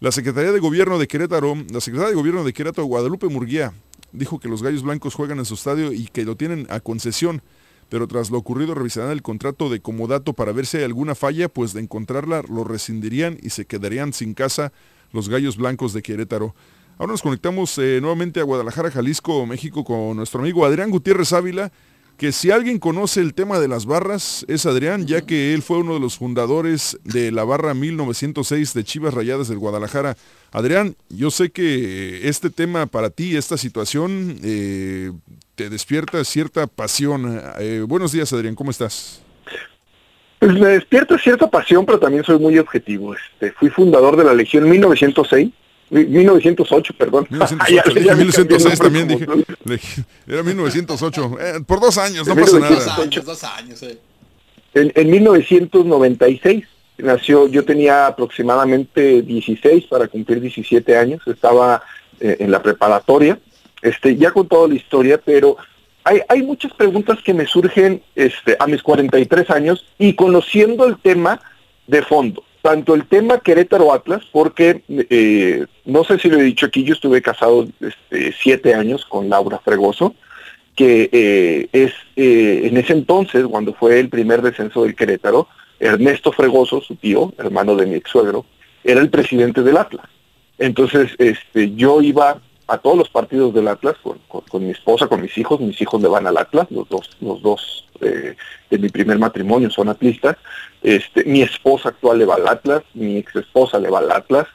La 0.00 0.10
Secretaría 0.10 0.50
de 0.50 0.58
Gobierno 0.58 0.98
de 0.98 1.06
Querétaro, 1.06 1.54
la 1.70 1.80
Secretaría 1.80 2.10
de 2.10 2.16
Gobierno 2.16 2.42
de 2.42 2.52
Querétaro, 2.52 2.86
Guadalupe 2.86 3.28
Murguía, 3.28 3.72
dijo 4.10 4.40
que 4.40 4.48
los 4.48 4.64
Gallos 4.64 4.82
Blancos 4.82 5.14
juegan 5.14 5.38
en 5.38 5.44
su 5.44 5.54
estadio 5.54 5.92
y 5.92 6.06
que 6.08 6.24
lo 6.24 6.36
tienen 6.36 6.66
a 6.70 6.80
concesión, 6.80 7.40
pero 7.88 8.06
tras 8.06 8.30
lo 8.30 8.38
ocurrido 8.38 8.74
revisarán 8.74 9.10
el 9.10 9.22
contrato 9.22 9.70
de 9.70 9.80
comodato 9.80 10.32
para 10.32 10.52
ver 10.52 10.66
si 10.66 10.78
hay 10.78 10.84
alguna 10.84 11.14
falla, 11.14 11.48
pues 11.48 11.72
de 11.72 11.80
encontrarla 11.80 12.42
lo 12.48 12.64
rescindirían 12.64 13.38
y 13.42 13.50
se 13.50 13.66
quedarían 13.66 14.12
sin 14.12 14.34
casa 14.34 14.72
los 15.12 15.28
Gallos 15.28 15.56
Blancos 15.56 15.92
de 15.92 16.02
Querétaro. 16.02 16.54
Ahora 16.98 17.12
nos 17.12 17.22
conectamos 17.22 17.78
eh, 17.78 18.00
nuevamente 18.00 18.40
a 18.40 18.42
Guadalajara, 18.42 18.90
Jalisco, 18.90 19.46
México, 19.46 19.84
con 19.84 20.16
nuestro 20.16 20.40
amigo 20.40 20.66
Adrián 20.66 20.90
Gutiérrez 20.90 21.32
Ávila, 21.32 21.70
que 22.18 22.32
si 22.32 22.50
alguien 22.50 22.78
conoce 22.80 23.20
el 23.20 23.32
tema 23.32 23.60
de 23.60 23.68
las 23.68 23.86
barras 23.86 24.44
es 24.48 24.66
Adrián, 24.66 25.06
ya 25.06 25.20
que 25.22 25.54
él 25.54 25.62
fue 25.62 25.78
uno 25.78 25.94
de 25.94 26.00
los 26.00 26.18
fundadores 26.18 26.98
de 27.04 27.30
la 27.30 27.44
barra 27.44 27.74
1906 27.74 28.74
de 28.74 28.82
Chivas 28.84 29.14
Rayadas 29.14 29.48
del 29.48 29.58
Guadalajara. 29.58 30.16
Adrián, 30.50 30.96
yo 31.08 31.30
sé 31.30 31.50
que 31.50 32.28
este 32.28 32.50
tema 32.50 32.86
para 32.86 33.10
ti, 33.10 33.36
esta 33.36 33.56
situación, 33.56 34.36
eh, 34.42 35.12
te 35.54 35.70
despierta 35.70 36.24
cierta 36.24 36.66
pasión. 36.66 37.40
Eh, 37.60 37.84
buenos 37.86 38.10
días, 38.10 38.32
Adrián, 38.32 38.56
¿cómo 38.56 38.72
estás? 38.72 39.22
Pues 40.40 40.52
me 40.54 40.68
despierta 40.68 41.16
cierta 41.18 41.48
pasión, 41.48 41.86
pero 41.86 42.00
también 42.00 42.24
soy 42.24 42.38
muy 42.40 42.58
objetivo. 42.58 43.14
Este, 43.14 43.52
fui 43.52 43.70
fundador 43.70 44.16
de 44.16 44.24
la 44.24 44.34
Legión 44.34 44.68
1906, 44.68 45.46
mi- 45.46 45.52
1908, 45.90 46.94
perdón. 46.98 47.26
1908, 47.30 47.72
Ya- 47.74 47.82
dije 47.94 48.06
ya 48.06 48.12
me 48.14 48.18
1906 48.24 48.78
cambié 48.80 49.06
también, 49.06 49.44
dije. 49.64 50.04
Era 50.26 50.42
1908. 50.42 51.36
Eh, 51.40 51.52
por 51.66 51.80
dos 51.80 51.96
años, 51.98 52.26
no 52.26 52.34
De 52.34 52.40
pasa 52.42 52.56
1908. 52.58 52.60
nada. 52.60 52.96
Dos 52.96 52.98
años, 53.06 53.24
dos 53.24 53.44
años, 53.44 53.82
eh. 53.82 53.98
En, 54.74 54.92
en 54.94 55.10
1996 55.10 56.64
nació, 56.98 57.48
yo 57.48 57.64
tenía 57.64 58.06
aproximadamente 58.06 59.22
16 59.22 59.84
para 59.86 60.08
cumplir 60.08 60.40
17 60.40 60.96
años, 60.96 61.20
estaba 61.26 61.82
eh, 62.20 62.36
en 62.40 62.50
la 62.50 62.62
preparatoria, 62.62 63.38
este, 63.82 64.16
ya 64.16 64.30
con 64.32 64.48
toda 64.48 64.68
la 64.68 64.74
historia, 64.74 65.18
pero 65.24 65.56
hay, 66.04 66.20
hay 66.28 66.42
muchas 66.42 66.72
preguntas 66.72 67.18
que 67.24 67.32
me 67.34 67.46
surgen 67.46 68.02
este, 68.14 68.56
a 68.58 68.66
mis 68.66 68.82
43 68.82 69.48
años 69.50 69.86
y 69.98 70.14
conociendo 70.14 70.86
el 70.86 70.98
tema 70.98 71.40
de 71.86 72.02
fondo. 72.02 72.42
Tanto 72.62 72.94
el 72.94 73.06
tema 73.06 73.38
Querétaro 73.38 73.92
Atlas, 73.92 74.22
porque 74.32 74.82
eh, 74.88 75.66
no 75.84 76.04
sé 76.04 76.18
si 76.18 76.28
lo 76.28 76.38
he 76.38 76.42
dicho 76.42 76.66
aquí, 76.66 76.82
yo 76.82 76.94
estuve 76.94 77.22
casado 77.22 77.66
este, 77.80 78.34
siete 78.40 78.74
años 78.74 79.04
con 79.06 79.28
Laura 79.28 79.60
Fregoso, 79.64 80.14
que 80.74 81.08
eh, 81.12 81.68
es 81.72 81.92
eh, 82.16 82.62
en 82.64 82.76
ese 82.76 82.92
entonces, 82.92 83.44
cuando 83.46 83.74
fue 83.74 84.00
el 84.00 84.08
primer 84.08 84.42
descenso 84.42 84.82
del 84.82 84.96
Querétaro, 84.96 85.48
Ernesto 85.78 86.32
Fregoso, 86.32 86.80
su 86.80 86.96
tío, 86.96 87.32
hermano 87.38 87.76
de 87.76 87.86
mi 87.86 87.94
ex 87.94 88.10
suegro, 88.10 88.44
era 88.82 89.00
el 89.00 89.10
presidente 89.10 89.62
del 89.62 89.76
Atlas. 89.76 90.06
Entonces, 90.58 91.12
este, 91.18 91.74
yo 91.74 92.00
iba 92.00 92.40
a 92.68 92.78
todos 92.78 92.96
los 92.98 93.08
partidos 93.08 93.52
del 93.54 93.66
Atlas 93.68 93.96
con, 94.02 94.18
con- 94.28 94.64
mi 94.64 94.70
esposa, 94.70 95.06
con 95.08 95.20
mis 95.22 95.36
hijos. 95.38 95.58
Mis 95.60 95.80
hijos 95.80 96.00
le 96.02 96.08
van 96.08 96.26
al 96.26 96.36
Atlas, 96.36 96.66
los 96.70 96.88
dos, 96.88 97.10
los 97.20 97.42
dos 97.42 97.86
eh, 98.00 98.36
de 98.70 98.78
mi 98.78 98.88
primer 98.88 99.18
matrimonio 99.18 99.70
son 99.70 99.88
atlistas. 99.88 100.36
Este, 100.82 101.24
mi 101.24 101.42
esposa 101.42 101.88
actual 101.88 102.18
le 102.18 102.26
va 102.26 102.34
al 102.36 102.46
Atlas, 102.46 102.82
mi 102.94 103.16
ex 103.16 103.34
esposa 103.36 103.78
le 103.78 103.90
va 103.90 103.98
al 104.00 104.12
Atlas. 104.12 104.46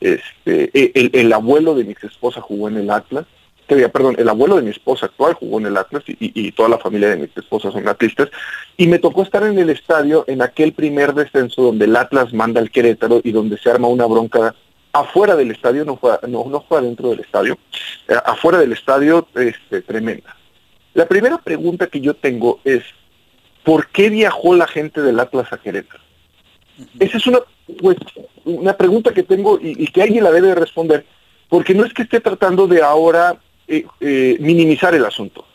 Este, 0.00 0.70
e- 0.74 0.92
el, 0.94 1.10
el 1.14 1.32
abuelo 1.32 1.74
de 1.74 1.84
mi 1.84 1.92
ex 1.92 2.04
esposa 2.04 2.40
jugó 2.40 2.68
en 2.68 2.76
el 2.76 2.90
Atlas. 2.90 3.24
Perdón, 3.66 4.16
el 4.18 4.28
abuelo 4.28 4.56
de 4.56 4.62
mi 4.62 4.70
esposa 4.70 5.06
actual 5.06 5.32
jugó 5.32 5.58
en 5.58 5.66
el 5.66 5.76
Atlas 5.78 6.02
y, 6.06 6.16
y- 6.20 6.52
toda 6.52 6.68
la 6.68 6.78
familia 6.78 7.08
de 7.08 7.16
mi 7.16 7.28
esposa 7.34 7.70
son 7.70 7.88
atlistas. 7.88 8.28
Y 8.76 8.86
me 8.86 8.98
tocó 8.98 9.22
estar 9.22 9.44
en 9.44 9.58
el 9.58 9.70
estadio 9.70 10.24
en 10.28 10.42
aquel 10.42 10.74
primer 10.74 11.14
descenso 11.14 11.62
donde 11.62 11.86
el 11.86 11.96
Atlas 11.96 12.34
manda 12.34 12.60
al 12.60 12.70
Querétaro 12.70 13.22
y 13.24 13.32
donde 13.32 13.56
se 13.56 13.70
arma 13.70 13.88
una 13.88 14.04
bronca 14.04 14.54
afuera 14.92 15.36
del 15.36 15.50
estadio, 15.50 15.84
no 15.84 15.96
fue, 15.96 16.18
no, 16.28 16.44
no 16.48 16.60
fue 16.62 16.78
adentro 16.78 17.10
del 17.10 17.20
estadio, 17.20 17.58
eh, 18.08 18.14
afuera 18.24 18.58
del 18.58 18.72
estadio 18.72 19.26
este, 19.34 19.82
tremenda. 19.82 20.36
La 20.94 21.06
primera 21.06 21.38
pregunta 21.38 21.86
que 21.86 22.00
yo 22.00 22.14
tengo 22.14 22.60
es, 22.64 22.82
¿por 23.64 23.88
qué 23.88 24.10
viajó 24.10 24.54
la 24.54 24.66
gente 24.66 25.00
del 25.00 25.18
Atlas 25.18 25.52
a 25.52 25.58
Querétaro? 25.58 26.02
Esa 26.98 27.16
es 27.16 27.26
una, 27.26 27.40
pues, 27.80 27.96
una 28.44 28.76
pregunta 28.76 29.14
que 29.14 29.22
tengo 29.22 29.58
y, 29.60 29.82
y 29.82 29.86
que 29.86 30.02
alguien 30.02 30.24
la 30.24 30.30
debe 30.30 30.48
de 30.48 30.54
responder, 30.54 31.06
porque 31.48 31.74
no 31.74 31.84
es 31.84 31.94
que 31.94 32.02
esté 32.02 32.20
tratando 32.20 32.66
de 32.66 32.82
ahora 32.82 33.36
eh, 33.68 33.86
eh, 34.00 34.36
minimizar 34.40 34.94
el 34.94 35.04
asunto, 35.04 35.46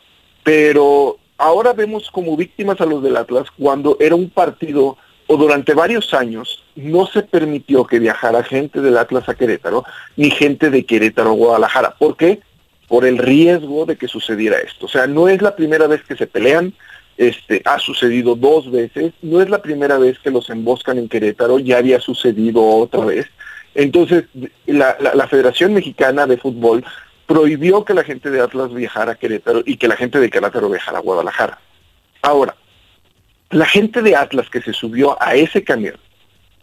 pero 0.42 1.18
ahora 1.36 1.72
vemos 1.72 2.10
como 2.10 2.36
víctimas 2.36 2.80
a 2.80 2.86
los 2.86 3.02
del 3.02 3.16
Atlas 3.16 3.48
cuando 3.56 3.96
era 4.00 4.14
un 4.14 4.30
partido 4.30 4.96
o 5.28 5.36
durante 5.36 5.74
varios 5.74 6.12
años 6.14 6.64
no 6.74 7.06
se 7.06 7.22
permitió 7.22 7.84
que 7.84 7.98
viajara 8.00 8.42
gente 8.42 8.80
del 8.80 8.98
Atlas 8.98 9.28
a 9.28 9.34
Querétaro 9.34 9.84
ni 10.16 10.30
gente 10.30 10.70
de 10.70 10.84
Querétaro 10.84 11.30
a 11.30 11.34
Guadalajara. 11.34 11.94
¿Por 11.96 12.16
qué? 12.16 12.40
Por 12.88 13.04
el 13.04 13.18
riesgo 13.18 13.86
de 13.86 13.96
que 13.96 14.08
sucediera 14.08 14.58
esto. 14.58 14.86
O 14.86 14.88
sea, 14.88 15.06
no 15.06 15.28
es 15.28 15.40
la 15.42 15.54
primera 15.54 15.86
vez 15.86 16.02
que 16.02 16.16
se 16.16 16.26
pelean, 16.26 16.72
este, 17.18 17.60
ha 17.64 17.78
sucedido 17.78 18.34
dos 18.36 18.70
veces, 18.72 19.12
no 19.22 19.40
es 19.42 19.50
la 19.50 19.60
primera 19.60 19.98
vez 19.98 20.18
que 20.18 20.30
los 20.30 20.48
emboscan 20.50 20.98
en 20.98 21.08
Querétaro, 21.08 21.58
ya 21.58 21.78
había 21.78 22.00
sucedido 22.00 22.64
otra 22.64 23.04
vez. 23.04 23.26
Entonces, 23.74 24.24
la, 24.66 24.96
la- 25.00 25.14
la 25.14 25.28
Federación 25.28 25.74
Mexicana 25.74 26.26
de 26.26 26.38
Fútbol 26.38 26.84
prohibió 27.26 27.84
que 27.84 27.92
la 27.92 28.04
gente 28.04 28.30
de 28.30 28.40
Atlas 28.40 28.72
viajara 28.72 29.12
a 29.12 29.14
Querétaro 29.16 29.62
y 29.66 29.76
que 29.76 29.88
la 29.88 29.96
gente 29.96 30.18
de 30.18 30.30
Querétaro 30.30 30.70
viajara 30.70 30.98
a 30.98 31.02
Guadalajara. 31.02 31.58
Ahora, 32.22 32.56
la 33.50 33.66
gente 33.66 34.02
de 34.02 34.16
Atlas 34.16 34.50
que 34.50 34.60
se 34.60 34.72
subió 34.72 35.20
a 35.22 35.34
ese 35.34 35.64
camión 35.64 35.96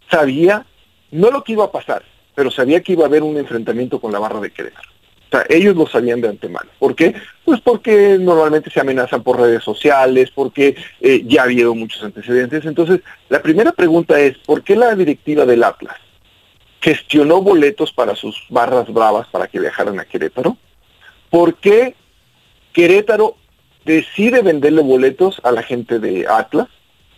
sabía 0.10 0.66
no 1.12 1.32
lo 1.32 1.44
que 1.44 1.54
iba 1.54 1.66
a 1.66 1.72
pasar, 1.72 2.04
pero 2.36 2.52
sabía 2.52 2.82
que 2.82 2.94
iba 2.94 3.04
a 3.04 3.08
haber 3.08 3.24
un 3.24 3.38
enfrentamiento 3.38 4.00
con 4.00 4.12
la 4.12 4.20
barra 4.20 4.40
de 4.40 4.52
Querétaro. 4.52 4.90
O 5.28 5.38
sea, 5.38 5.46
ellos 5.50 5.76
lo 5.76 5.88
sabían 5.88 6.22
de 6.22 6.30
antemano. 6.30 6.70
¿Por 6.78 6.96
qué? 6.96 7.16
Pues 7.44 7.60
porque 7.62 8.18
normalmente 8.20 8.70
se 8.70 8.80
amenazan 8.80 9.24
por 9.24 9.40
redes 9.40 9.64
sociales, 9.64 10.32
porque 10.34 10.76
eh, 11.02 11.24
ya 11.26 11.42
ha 11.42 11.46
habido 11.46 11.74
muchos 11.74 12.04
antecedentes. 12.04 12.66
Entonces, 12.66 13.02
la 13.30 13.42
primera 13.42 13.72
pregunta 13.72 14.20
es, 14.20 14.38
¿por 14.40 14.64
qué 14.64 14.76
la 14.76 14.94
directiva 14.96 15.46
del 15.46 15.64
Atlas 15.64 15.98
gestionó 16.80 17.42
boletos 17.42 17.92
para 17.92 18.16
sus 18.16 18.46
barras 18.50 18.92
bravas 18.94 19.28
para 19.30 19.48
que 19.48 19.60
viajaran 19.60 20.00
a 20.00 20.06
Querétaro? 20.06 20.58
¿Por 21.32 21.56
qué 21.56 21.96
Querétaro 22.72 23.36
decide 23.86 24.42
venderle 24.42 24.82
boletos 24.82 25.40
a 25.44 25.52
la 25.52 25.64
gente 25.64 26.00
de 26.00 26.26
Atlas? 26.28 26.68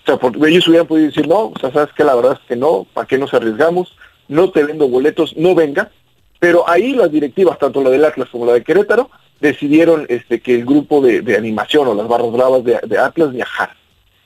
O 0.03 0.05
sea, 0.05 0.17
porque 0.17 0.49
ellos 0.49 0.67
hubieran 0.67 0.87
podido 0.87 1.07
decir, 1.07 1.27
no, 1.27 1.47
o 1.47 1.53
sea, 1.59 1.71
sabes 1.71 1.93
que 1.93 2.03
la 2.03 2.15
verdad 2.15 2.39
es 2.41 2.47
que 2.47 2.55
no, 2.55 2.85
¿para 2.93 3.07
qué 3.07 3.17
nos 3.17 3.33
arriesgamos? 3.33 3.95
No 4.27 4.51
te 4.51 4.63
vendo 4.63 4.87
boletos, 4.87 5.35
no 5.35 5.55
venga. 5.55 5.91
Pero 6.39 6.69
ahí 6.69 6.93
las 6.93 7.11
directivas, 7.11 7.57
tanto 7.57 7.81
la 7.81 7.89
del 7.89 8.05
Atlas 8.05 8.29
como 8.29 8.45
la 8.45 8.53
de 8.53 8.63
Querétaro, 8.63 9.09
decidieron 9.39 10.05
este, 10.09 10.39
que 10.39 10.55
el 10.55 10.65
grupo 10.65 11.01
de, 11.01 11.35
animación 11.35 11.87
o 11.87 11.95
las 11.95 12.07
barras 12.07 12.31
bravas 12.31 12.63
de, 12.63 12.97
Atlas 12.97 13.31
viajara. 13.31 13.75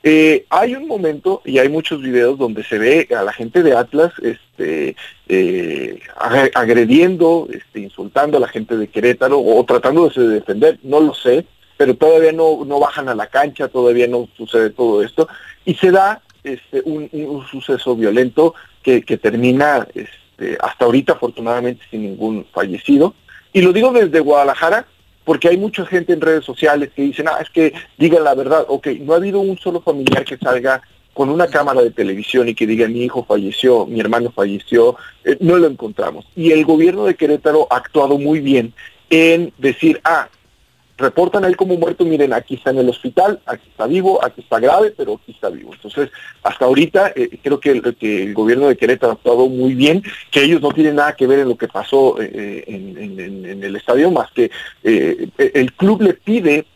Eh, 0.04 0.46
hay 0.50 0.74
un 0.74 0.88
momento 0.88 1.42
y 1.44 1.58
hay 1.58 1.68
muchos 1.68 2.02
videos 2.02 2.36
donde 2.36 2.64
se 2.64 2.76
ve 2.78 3.08
a 3.16 3.22
la 3.22 3.32
gente 3.32 3.62
de 3.62 3.76
Atlas 3.76 4.12
este, 4.20 4.96
eh, 5.28 6.00
ag- 6.16 6.50
agrediendo, 6.54 7.48
este, 7.52 7.80
insultando 7.80 8.36
a 8.36 8.40
la 8.40 8.48
gente 8.48 8.76
de 8.76 8.88
Querétaro 8.88 9.40
o 9.40 9.64
tratándose 9.64 10.20
de 10.20 10.34
defender, 10.34 10.78
no 10.82 11.00
lo 11.00 11.14
sé, 11.14 11.46
pero 11.82 11.96
todavía 11.96 12.30
no, 12.30 12.64
no 12.64 12.78
bajan 12.78 13.08
a 13.08 13.14
la 13.16 13.26
cancha, 13.26 13.66
todavía 13.66 14.06
no 14.06 14.28
sucede 14.36 14.70
todo 14.70 15.02
esto 15.02 15.26
y 15.64 15.74
se 15.74 15.90
da 15.90 16.22
este, 16.44 16.80
un, 16.84 17.10
suceso 17.50 17.96
violento 17.96 18.54
que, 18.84 19.02
que 19.02 19.16
termina 19.16 19.84
este, 19.92 20.56
hasta 20.60 20.84
ahorita 20.84 21.14
afortunadamente 21.14 21.84
sin 21.90 22.02
ningún 22.02 22.46
fallecido. 22.52 23.16
Y 23.52 23.62
lo 23.62 23.72
digo 23.72 23.90
desde 23.90 24.20
Guadalajara 24.20 24.86
porque 25.24 25.48
hay 25.48 25.56
mucha 25.56 25.84
gente 25.84 26.12
en 26.12 26.20
redes 26.20 26.44
sociales 26.44 26.90
que 26.94 27.02
dicen, 27.02 27.26
ah, 27.26 27.38
es 27.42 27.50
que 27.50 27.72
digan 27.98 28.22
la 28.22 28.36
verdad, 28.36 28.64
ok, 28.68 28.86
no 29.00 29.14
ha 29.14 29.16
habido 29.16 29.40
un 29.40 29.58
solo 29.58 29.80
familiar 29.80 30.24
que 30.24 30.38
salga 30.38 30.82
con 31.14 31.30
una 31.30 31.48
cámara 31.48 31.82
de 31.82 31.90
televisión 31.90 32.48
y 32.48 32.54
que 32.54 32.68
diga 32.68 32.86
mi 32.86 33.02
hijo 33.02 33.24
falleció, 33.24 33.86
mi 33.86 33.98
hermano 33.98 34.30
falleció, 34.30 34.94
eh, 35.24 35.36
no 35.40 35.56
lo 35.56 35.66
encontramos. 35.66 36.26
Y 36.36 36.52
el 36.52 36.64
gobierno 36.64 37.06
de 37.06 37.16
Querétaro 37.16 37.66
ha 37.70 37.78
actuado 37.78 38.18
muy 38.18 38.38
bien 38.38 38.72
en 39.10 39.52
decir, 39.58 40.00
ah, 40.04 40.28
reportan 40.98 41.44
a 41.44 41.48
él 41.48 41.56
como 41.56 41.76
muerto, 41.76 42.04
miren, 42.04 42.32
aquí 42.32 42.54
está 42.54 42.70
en 42.70 42.78
el 42.78 42.88
hospital, 42.88 43.40
aquí 43.46 43.68
está 43.68 43.86
vivo, 43.86 44.24
aquí 44.24 44.40
está 44.42 44.60
grave, 44.60 44.92
pero 44.96 45.14
aquí 45.20 45.32
está 45.32 45.48
vivo. 45.48 45.72
Entonces, 45.74 46.10
hasta 46.42 46.64
ahorita 46.64 47.12
eh, 47.16 47.38
creo 47.42 47.58
que 47.58 47.70
el, 47.70 48.34
gobierno 48.34 48.68
de 48.68 48.76
Querétaro 48.76 49.12
ha 49.12 49.14
actuado 49.14 49.48
muy 49.48 49.74
bien, 49.74 50.02
que 50.30 50.42
ellos 50.44 50.60
no 50.60 50.70
tienen 50.70 50.96
nada 50.96 51.16
que 51.16 51.26
ver 51.26 51.40
en 51.40 51.48
lo 51.48 51.56
que 51.56 51.68
pasó 51.68 52.20
eh, 52.20 52.64
en- 52.66 53.46
en 53.46 53.64
el 53.64 53.76
estadio, 53.76 54.10
más 54.10 54.30
que 54.32 54.50
eh, 54.82 55.28
el 55.38 55.72
club 55.72 56.02
le 56.02 56.14
pide 56.14 56.66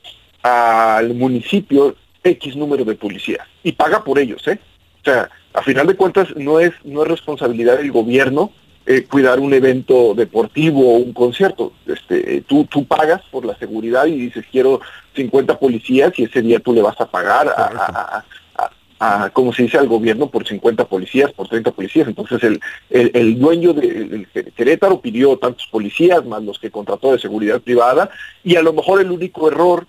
al 0.43 1.15
municipio 1.15 1.97
X 2.23 2.57
número 2.57 2.85
de 2.85 2.95
policías 2.95 3.47
y 3.63 3.73
paga 3.73 4.03
por 4.03 4.19
ellos, 4.19 4.47
¿eh? 4.49 4.59
O 5.03 5.05
sea, 5.05 5.31
a 5.55 5.63
final 5.63 5.87
de 5.87 5.95
cuentas 5.97 6.29
no 6.37 6.59
es, 6.61 6.73
no 6.85 7.03
es 7.03 7.09
responsabilidad 7.09 7.79
del 7.79 7.93
gobierno 7.93 8.53
eh, 8.87 9.05
cuidar 9.05 9.41
un 9.41 9.53
evento 9.53 10.15
deportivo 10.15 10.95
o 10.95 10.99
un 10.99 11.13
concierto. 11.13 11.73
Este, 11.87 12.37
eh, 12.37 12.43
tú, 12.47 12.65
tú 12.67 12.85
pagas 12.87 13.21
por 13.31 13.45
la 13.45 13.57
seguridad 13.59 14.07
y 14.07 14.17
dices 14.17 14.45
quiero 14.51 14.81
50 15.15 15.59
policías 15.59 16.13
y 16.19 16.25
ese 16.25 16.43
día 16.43 16.61
tú 16.61 16.73
le 16.73 16.83
vas 16.83 17.01
a 17.01 17.11
pagar 17.11 17.49
a, 17.49 17.53
a- 17.53 17.65
a- 17.87 18.25
a- 18.59 19.25
a, 19.25 19.29
como 19.31 19.53
se 19.53 19.65
dice, 19.65 19.77
al 19.77 19.89
gobierno 19.89 20.31
por 20.31 20.47
50 20.49 20.87
policías, 20.87 21.31
por 21.33 21.49
30 21.49 21.71
policías. 21.73 22.09
Entonces 22.09 22.43
el, 22.43 22.61
el, 22.89 23.11
el 23.13 23.39
dueño 23.39 23.75
de 23.75 23.87
el 23.89 24.53
Querétaro 24.55 25.01
pidió 25.03 25.37
tantos 25.37 25.67
policías 25.71 26.25
más 26.25 26.43
los 26.43 26.59
que 26.59 26.71
contrató 26.71 27.13
de 27.13 27.19
seguridad 27.19 27.61
privada 27.61 28.09
y 28.43 28.57
a 28.57 28.63
lo 28.63 28.73
mejor 28.73 29.01
el 29.03 29.11
único 29.11 29.49
error 29.49 29.87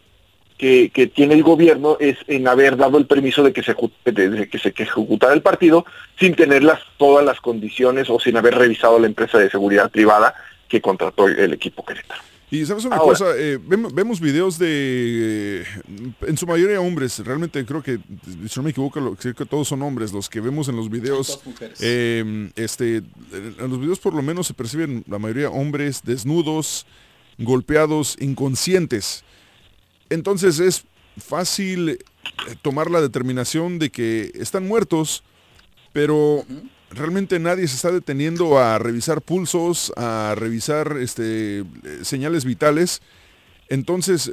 que, 0.57 0.89
que 0.93 1.07
tiene 1.07 1.35
el 1.35 1.43
gobierno 1.43 1.97
es 1.99 2.17
en 2.27 2.47
haber 2.47 2.77
dado 2.77 2.97
el 2.97 3.05
permiso 3.05 3.43
de 3.43 3.53
que 3.53 3.61
se, 3.63 3.75
de- 4.05 4.29
de 4.29 4.49
que 4.49 4.57
se 4.57 4.71
que 4.73 4.83
ejecutara 4.83 5.33
el 5.33 5.41
partido 5.43 5.85
sin 6.19 6.35
tener 6.35 6.63
las, 6.63 6.79
todas 6.97 7.23
las 7.25 7.39
condiciones 7.41 8.09
o 8.09 8.19
sin 8.19 8.37
haber 8.37 8.55
revisado 8.55 8.97
la 8.99 9.07
empresa 9.07 9.37
de 9.37 9.49
seguridad 9.51 9.91
privada 9.91 10.33
que 10.67 10.81
contrató 10.81 11.27
el, 11.27 11.53
equipo 11.53 11.85
Querétaro. 11.85 12.21
Y 12.49 12.65
sabes 12.65 12.85
una 12.85 12.95
Ahora. 12.95 13.09
cosa, 13.19 13.25
Eh, 13.37 13.59
vemos, 13.61 13.93
vemos 13.93 14.19
videos 14.21 14.57
de, 14.57 15.61
eh, 15.61 15.65
en 16.27 16.37
su 16.37 16.47
mayoría 16.47 16.79
hombres, 16.79 17.19
realmente 17.25 17.63
creo 17.65 17.83
que, 17.83 17.99
si 18.47 18.57
no 18.59 18.63
me 18.63 18.69
equivoco, 18.71 18.99
lo- 19.01 19.15
creo 19.15 19.33
que 19.35 19.45
todos 19.45 19.67
son 19.67 19.81
hombres 19.83 20.13
los 20.13 20.29
que 20.29 20.39
vemos 20.39 20.69
en 20.69 20.77
los 20.77 20.89
videos. 20.89 21.27
Todas 21.27 21.45
mujeres. 21.45 21.79
Eh, 21.83 22.49
este, 22.55 22.97
en 23.33 23.69
los 23.69 23.79
videos 23.79 23.99
por 23.99 24.13
lo 24.13 24.21
menos 24.21 24.47
se 24.47 24.53
perciben 24.53 25.03
la 25.09 25.19
mayoría 25.19 25.49
hombres 25.49 26.01
desnudos, 26.03 26.85
golpeados, 27.37 28.15
inconscientes. 28.19 29.23
Entonces 30.09 30.59
es 30.59 30.85
fácil 31.17 31.89
eh, 31.89 31.97
tomar 32.61 32.89
la 32.91 33.01
determinación 33.01 33.79
de 33.79 33.89
que 33.89 34.31
están 34.35 34.67
muertos, 34.67 35.23
pero 35.93 36.45
realmente 36.91 37.39
nadie 37.39 37.67
se 37.67 37.75
está 37.75 37.91
deteniendo 37.91 38.59
a 38.59 38.77
revisar 38.79 39.21
pulsos, 39.21 39.91
a 39.97 40.35
revisar 40.37 40.97
este, 40.99 41.63
señales 42.03 42.45
vitales. 42.45 43.01
Entonces, 43.69 44.31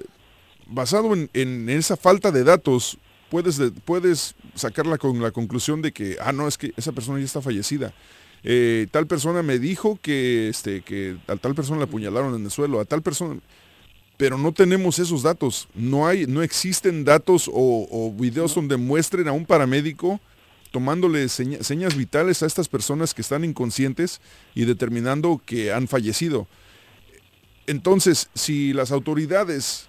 basado 0.66 1.12
en, 1.14 1.68
esa 1.68 1.96
falta 1.96 2.30
de 2.30 2.44
datos, 2.44 2.98
puedes, 3.30 3.56
de- 3.56 3.70
puedes 3.72 4.34
sacarla 4.54 4.98
con 4.98 5.20
la 5.20 5.30
conclusión 5.30 5.82
de 5.82 5.92
que, 5.92 6.16
ah, 6.20 6.32
no, 6.32 6.46
es 6.46 6.58
que 6.58 6.72
esa 6.76 6.92
persona 6.92 7.18
ya 7.18 7.24
está 7.24 7.40
fallecida. 7.40 7.92
Eh, 8.44 8.86
tal 8.90 9.06
persona 9.06 9.42
me 9.42 9.58
dijo 9.58 9.98
que, 10.02 10.48
este, 10.48 10.82
que 10.82 11.16
a 11.26 11.36
tal 11.36 11.54
persona 11.54 11.78
la 11.78 11.84
apuñalaron 11.86 12.34
en 12.34 12.44
el 12.44 12.50
suelo, 12.50 12.78
a 12.78 12.84
tal 12.84 13.02
persona... 13.02 13.40
pero 14.16 14.38
no 14.38 14.52
tenemos 14.52 14.98
esos 14.98 15.22
datos. 15.22 15.68
No 15.74 16.06
hay, 16.06 16.26
no 16.26 16.42
existen 16.42 17.04
datos 17.04 17.48
o, 17.48 17.88
o 17.90 18.12
videos 18.12 18.54
donde 18.54 18.76
muestren 18.76 19.28
a 19.28 19.32
un 19.32 19.46
paramédico 19.46 20.20
tomándole 20.70 21.28
seña- 21.28 21.62
señas 21.62 21.96
vitales 21.96 22.42
a 22.42 22.46
estas 22.46 22.68
personas 22.68 23.14
que 23.14 23.22
están 23.22 23.44
inconscientes 23.44 24.20
y 24.54 24.64
determinando 24.64 25.40
que 25.44 25.72
han 25.72 25.86
fallecido. 25.86 26.48
Entonces, 27.66 28.28
si 28.34 28.72
las 28.72 28.90
autoridades 28.90 29.86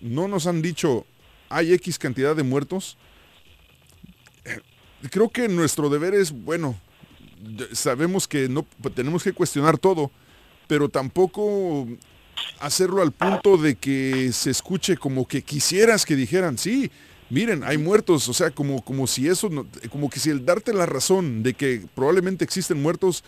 no 0.00 0.28
nos 0.28 0.46
han 0.46 0.60
dicho 0.62 1.06
hay 1.48 1.72
X 1.74 1.98
cantidad 1.98 2.36
de 2.36 2.42
muertos, 2.42 2.98
eh, 4.44 4.60
creo 5.10 5.30
que 5.30 5.48
nuestro 5.48 5.88
deber 5.88 6.14
es, 6.14 6.32
bueno, 6.32 6.78
sabemos 7.72 8.28
que 8.28 8.48
no 8.48 8.66
tenemos 8.94 9.22
que 9.22 9.32
cuestionar 9.32 9.78
todo, 9.78 10.10
pero 10.66 10.88
tampoco 10.88 11.86
hacerlo 12.60 13.02
al 13.02 13.12
punto 13.12 13.56
de 13.56 13.74
que 13.76 14.30
se 14.32 14.50
escuche 14.50 14.96
como 14.96 15.26
que 15.26 15.42
quisieras 15.42 16.04
que 16.04 16.16
dijeran, 16.16 16.58
sí, 16.58 16.90
miren, 17.30 17.64
hay 17.64 17.78
muertos, 17.78 18.28
o 18.28 18.32
sea, 18.34 18.50
como, 18.50 18.82
como 18.84 19.06
si 19.06 19.28
eso, 19.28 19.48
no- 19.48 19.66
como 19.90 20.08
que 20.10 20.20
si 20.20 20.30
el 20.30 20.44
darte 20.44 20.72
la 20.72 20.86
razón 20.86 21.42
de 21.42 21.54
que 21.54 21.82
probablemente 21.94 22.44
existen 22.44 22.80
muertos 22.80 23.24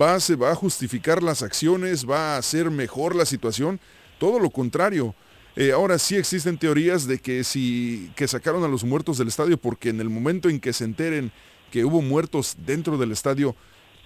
va, 0.00 0.20
se 0.20 0.36
va 0.36 0.52
a 0.52 0.54
justificar 0.54 1.22
las 1.22 1.42
acciones, 1.42 2.08
va 2.08 2.34
a 2.34 2.38
hacer 2.38 2.70
mejor 2.70 3.14
la 3.16 3.26
situación, 3.26 3.80
todo 4.18 4.38
lo 4.38 4.50
contrario. 4.50 5.14
Eh, 5.56 5.72
ahora 5.72 5.98
sí 5.98 6.16
existen 6.16 6.58
teorías 6.58 7.06
de 7.08 7.18
que 7.18 7.42
si 7.42 8.12
que 8.14 8.28
sacaron 8.28 8.62
a 8.62 8.68
los 8.68 8.84
muertos 8.84 9.18
del 9.18 9.26
estadio 9.28 9.56
porque 9.58 9.88
en 9.88 10.00
el 10.00 10.08
momento 10.08 10.48
en 10.48 10.60
que 10.60 10.72
se 10.72 10.84
enteren 10.84 11.32
que 11.72 11.84
hubo 11.84 12.02
muertos 12.02 12.56
dentro 12.64 12.98
del 12.98 13.10
estadio, 13.10 13.56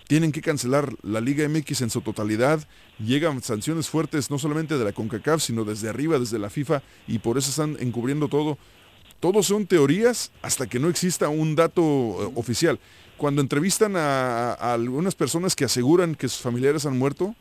tienen 0.06 0.32
que 0.32 0.42
cancelar 0.42 0.94
la 1.02 1.20
Liga 1.20 1.48
MX 1.48 1.82
en 1.82 1.90
su 1.90 2.00
totalidad. 2.00 2.66
Llegan 2.98 3.42
sanciones 3.42 3.88
fuertes 3.88 4.30
no 4.30 4.38
solamente 4.38 4.76
de 4.78 4.84
la 4.84 4.92
CONCACAF, 4.92 5.42
sino 5.42 5.64
desde 5.64 5.88
arriba, 5.88 6.18
desde 6.18 6.38
la 6.38 6.50
FIFA, 6.50 6.82
y 7.08 7.18
por 7.18 7.38
eso 7.38 7.50
están 7.50 7.76
encubriendo 7.80 8.28
todo. 8.28 8.58
Todos 9.20 9.46
son 9.46 9.66
teorías 9.66 10.30
hasta 10.42 10.66
que 10.66 10.78
no 10.78 10.88
exista 10.88 11.28
un 11.30 11.54
dato 11.54 11.82
eh, 11.82 12.32
oficial. 12.34 12.78
Cuando 13.16 13.40
entrevistan 13.40 13.94
a, 13.96 14.52
algunas 14.52 15.14
personas 15.14 15.56
que 15.56 15.64
aseguran 15.64 16.14
que 16.14 16.28
sus 16.28 16.40
familiares 16.42 16.84
han 16.84 16.98
muerto, 16.98 17.34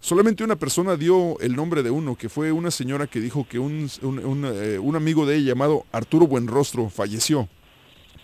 solamente 0.00 0.44
una 0.44 0.56
persona 0.56 0.96
dio 0.96 1.38
el 1.40 1.56
nombre 1.56 1.82
de 1.82 1.90
uno, 1.90 2.16
que 2.16 2.28
fue 2.28 2.52
una 2.52 2.70
señora 2.70 3.06
que 3.06 3.20
dijo 3.20 3.46
que 3.48 3.58
un, 3.58 3.88
un- 4.02 4.44
eh, 4.44 4.78
un 4.78 4.96
amigo 4.96 5.24
de 5.24 5.36
ella 5.36 5.48
llamado 5.54 5.86
Arturo 5.92 6.26
Buenrostro 6.26 6.90
falleció. 6.90 7.48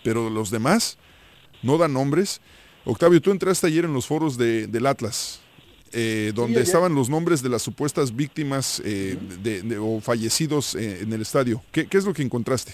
Pero 0.03 0.29
los 0.29 0.51
demás 0.51 0.97
no 1.63 1.77
dan 1.79 1.93
nombres. 1.93 2.41
Octavio, 2.89 3.21
tú 3.21 3.31
entraste 3.31 3.67
ayer 3.67 3.85
en 3.85 3.93
los 3.93 4.05
foros 4.07 4.37
de- 4.37 4.67
del 4.67 4.85
Atlas, 4.85 5.39
eh, 5.91 6.31
donde 6.33 6.61
estaban 6.61 6.95
los 6.95 7.09
nombres 7.09 7.41
de 7.41 7.49
las 7.49 7.61
supuestas 7.61 8.15
víctimas 8.15 8.81
eh, 8.85 9.17
de- 9.43 9.61
de- 9.61 9.77
o 9.77 9.99
fallecidos 10.01 10.75
eh, 10.75 11.01
en 11.01 11.11
el 11.13 11.21
estadio. 11.21 11.61
¿Qué, 11.71 11.87
qué 11.87 11.97
es 11.97 12.05
lo 12.05 12.13
que 12.13 12.21
encontraste? 12.23 12.73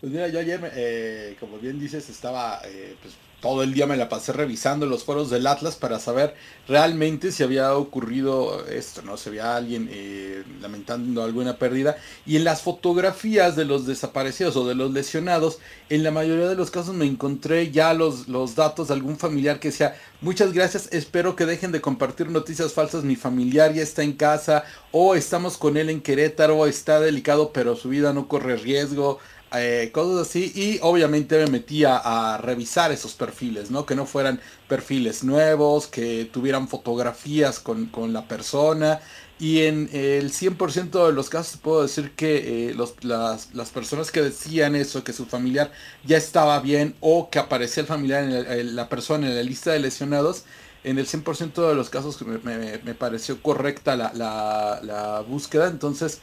Pues 0.00 0.12
mira, 0.12 0.28
yo 0.28 0.38
ayer, 0.38 1.36
como 1.40 1.58
bien 1.58 1.78
dices, 1.80 2.08
estaba, 2.08 2.60
pues 3.02 3.14
todo 3.40 3.62
el 3.62 3.72
día 3.72 3.86
me 3.86 3.96
la 3.96 4.08
pasé 4.08 4.32
revisando 4.32 4.86
los 4.86 5.04
foros 5.04 5.30
del 5.30 5.46
Atlas 5.46 5.76
para 5.76 6.00
saber 6.00 6.34
realmente 6.66 7.30
si 7.30 7.44
había 7.44 7.74
ocurrido 7.74 8.66
esto, 8.66 9.02
¿no? 9.02 9.16
Si 9.16 9.28
había 9.28 9.54
alguien 9.54 9.88
eh, 9.92 10.42
lamentando 10.60 11.22
alguna 11.22 11.56
pérdida. 11.56 11.96
Y 12.26 12.36
en 12.36 12.44
las 12.44 12.62
fotografías 12.62 13.54
de 13.54 13.64
los 13.64 13.86
desaparecidos 13.86 14.56
o 14.56 14.66
de 14.66 14.74
los 14.74 14.92
lesionados, 14.92 15.60
en 15.88 16.02
la 16.02 16.10
mayoría 16.10 16.48
de 16.48 16.56
los 16.56 16.72
casos 16.72 16.94
me 16.94 17.06
encontré 17.06 17.70
ya 17.70 17.94
los, 17.94 18.26
los 18.26 18.56
datos 18.56 18.88
de 18.88 18.94
algún 18.94 19.18
familiar 19.18 19.60
que 19.60 19.68
decía, 19.68 19.96
muchas 20.20 20.52
gracias, 20.52 20.88
espero 20.90 21.36
que 21.36 21.46
dejen 21.46 21.70
de 21.70 21.80
compartir 21.80 22.30
noticias 22.30 22.72
falsas, 22.72 23.04
mi 23.04 23.14
familiar 23.14 23.72
ya 23.72 23.82
está 23.82 24.02
en 24.02 24.14
casa, 24.14 24.64
o 24.90 25.14
estamos 25.14 25.56
con 25.56 25.76
él 25.76 25.90
en 25.90 26.00
Querétaro, 26.00 26.66
está 26.66 26.98
delicado, 26.98 27.52
pero 27.52 27.76
su 27.76 27.88
vida 27.88 28.12
no 28.12 28.26
corre 28.26 28.56
riesgo 28.56 29.20
eh, 29.54 29.90
cosas 29.92 30.28
así 30.28 30.52
y 30.54 30.78
obviamente 30.82 31.38
me 31.38 31.46
metí 31.50 31.84
a, 31.84 32.36
revisar 32.38 32.92
esos 32.92 33.14
perfiles, 33.14 33.70
¿no? 33.70 33.86
Que 33.86 33.94
no 33.94 34.06
fueran 34.06 34.40
perfiles 34.68 35.24
nuevos, 35.24 35.86
que 35.86 36.28
tuvieran 36.32 36.68
fotografías 36.68 37.58
con, 37.60 37.86
con 37.86 38.12
la 38.12 38.28
persona 38.28 39.00
y 39.38 39.62
en 39.62 39.88
el 39.92 40.32
100% 40.32 41.06
de 41.06 41.12
los 41.12 41.30
casos 41.30 41.58
puedo 41.60 41.82
decir 41.82 42.12
que 42.14 42.70
eh, 42.70 42.74
los- 42.74 43.02
las, 43.04 43.54
las 43.54 43.70
personas 43.70 44.10
que 44.10 44.20
decían 44.22 44.74
eso, 44.76 45.04
que 45.04 45.12
su 45.12 45.26
familiar 45.26 45.70
ya 46.04 46.16
estaba 46.16 46.58
bien 46.60 46.96
o 47.00 47.30
que 47.30 47.38
aparecía 47.38 47.82
el 47.82 47.86
familiar, 47.86 48.24
en 48.24 48.76
la 48.76 48.88
persona 48.88 49.28
en 49.28 49.36
la 49.36 49.42
lista 49.42 49.72
de 49.72 49.78
lesionados, 49.80 50.44
en 50.84 50.98
el 50.98 51.06
100% 51.06 51.68
de 51.68 51.74
los 51.74 51.90
casos 51.90 52.20
me, 52.22 52.38
me- 52.38 52.78
me 52.78 52.94
pareció 52.94 53.40
correcta 53.42 53.96
la, 53.96 54.12
la- 54.14 54.80
la 54.82 55.20
búsqueda, 55.20 55.68
entonces 55.68 56.20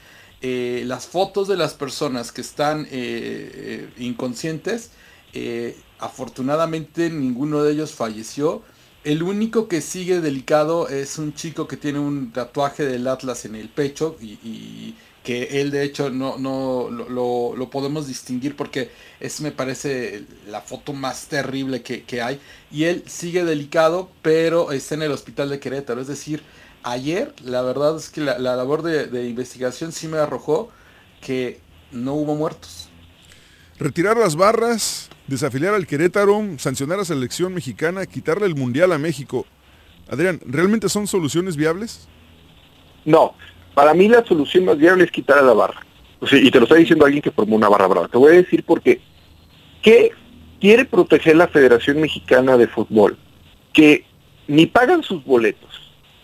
eh, 0.47 0.83
las 0.85 1.07
fotos 1.07 1.47
de 1.47 1.57
las 1.57 1.73
personas 1.73 2.31
que 2.31 2.41
están 2.41 2.81
eh, 2.81 2.87
eh, 2.91 3.89
inconscientes, 3.97 4.91
afortunadamente 5.97 7.09
ninguno 7.09 7.63
de 7.63 7.73
ellos 7.73 7.93
falleció. 7.93 8.61
El 9.03 9.23
único 9.23 9.67
que 9.67 9.81
sigue 9.81 10.21
delicado 10.21 10.87
es 10.87 11.17
un 11.17 11.33
chico 11.33 11.67
que 11.67 11.77
tiene 11.77 11.97
un 11.97 12.31
tatuaje 12.31 12.85
del 12.85 13.07
Atlas 13.07 13.45
en 13.45 13.55
el 13.55 13.69
pecho 13.69 14.17
y, 14.21 14.93
que 15.23 15.59
él 15.61 15.71
de 15.71 15.81
hecho 15.81 16.11
no, 16.11 16.37
no 16.37 16.91
lo 16.91 17.69
podemos 17.71 18.07
distinguir 18.07 18.55
porque 18.55 18.91
es 19.19 19.41
me 19.41 19.51
parece 19.51 20.25
la 20.47 20.61
foto 20.61 20.93
más 20.93 21.25
terrible 21.25 21.81
que, 21.81 22.03
que 22.03 22.21
hay. 22.21 22.39
Y 22.69 22.83
él 22.83 23.03
sigue 23.07 23.43
delicado 23.43 24.11
pero 24.21 24.71
está 24.71 24.93
en 24.93 25.01
el 25.01 25.11
hospital 25.11 25.49
de 25.49 25.59
Querétaro. 25.59 26.01
Es 26.01 26.07
decir, 26.07 26.43
ayer 26.85 27.33
la 27.43 27.61
verdad 27.61 27.97
es 27.97 28.09
que 28.09 28.21
la, 28.21 28.39
la 28.39 28.55
labor 28.55 28.81
de, 28.81 29.07
de 29.07 29.27
investigación 29.27 29.91
sí 29.91 30.07
me 30.07 30.17
arrojó 30.17 30.69
que 31.21 31.59
no 31.91 32.13
hubo 32.13 32.35
muertos. 32.35 32.89
Retirar 33.77 34.15
las 34.15 34.35
barras, 34.35 35.09
desafiliar 35.27 35.73
al 35.73 35.87
Querétaro, 35.87 36.41
sancionar 36.57 36.95
a 36.95 36.99
la 36.99 37.05
selección 37.05 37.53
mexicana, 37.53 38.05
quitarle 38.05 38.45
el 38.45 38.55
mundial 38.55 38.93
a 38.93 38.97
México. 38.97 39.45
Adrián, 40.07 40.39
¿realmente 40.45 40.87
son 40.87 41.07
soluciones 41.07 41.57
viables? 41.57 42.07
No, 43.03 43.33
para 43.73 43.93
mí 43.93 44.07
la 44.07 44.23
solución 44.23 44.65
más 44.65 44.77
viable 44.77 45.03
es 45.03 45.11
quitar 45.11 45.39
a 45.39 45.41
la 45.41 45.53
barra. 45.53 45.81
O 46.19 46.27
sea, 46.27 46.39
y 46.39 46.49
te 46.49 46.59
lo 46.59 46.65
está 46.65 46.75
diciendo 46.75 47.05
alguien 47.05 47.21
que 47.21 47.31
formó 47.31 47.55
una 47.55 47.69
barra 47.69 47.87
brava. 47.87 48.07
Te 48.07 48.17
voy 48.17 48.33
a 48.33 48.37
decir 48.37 48.63
por 48.63 48.81
qué. 48.81 49.01
¿Qué 49.81 50.11
quiere 50.61 50.85
proteger 50.85 51.35
la 51.35 51.47
Federación 51.47 51.99
Mexicana 51.99 52.57
de 52.57 52.67
Fútbol? 52.67 53.17
Que 53.73 54.05
ni 54.47 54.65
pagan 54.65 55.03
sus 55.03 55.23
boletos, 55.25 55.74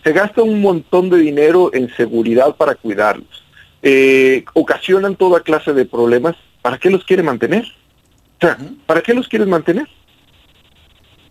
se 0.02 0.12
gasta 0.12 0.42
un 0.42 0.60
montón 0.60 1.10
de 1.10 1.18
dinero 1.18 1.70
en 1.72 1.94
seguridad 1.94 2.56
para 2.56 2.74
cuidarlos, 2.74 3.44
eh, 3.82 4.44
ocasionan 4.54 5.16
toda 5.16 5.40
clase 5.40 5.72
de 5.72 5.84
problemas. 5.84 6.36
¿Para 6.60 6.78
qué 6.78 6.90
los 6.90 7.04
quiere 7.04 7.22
mantener? 7.22 7.64
O 7.64 8.46
sea, 8.46 8.56
¿para 8.86 9.00
qué 9.00 9.14
los 9.14 9.28
quieres 9.28 9.48
mantener? 9.48 9.88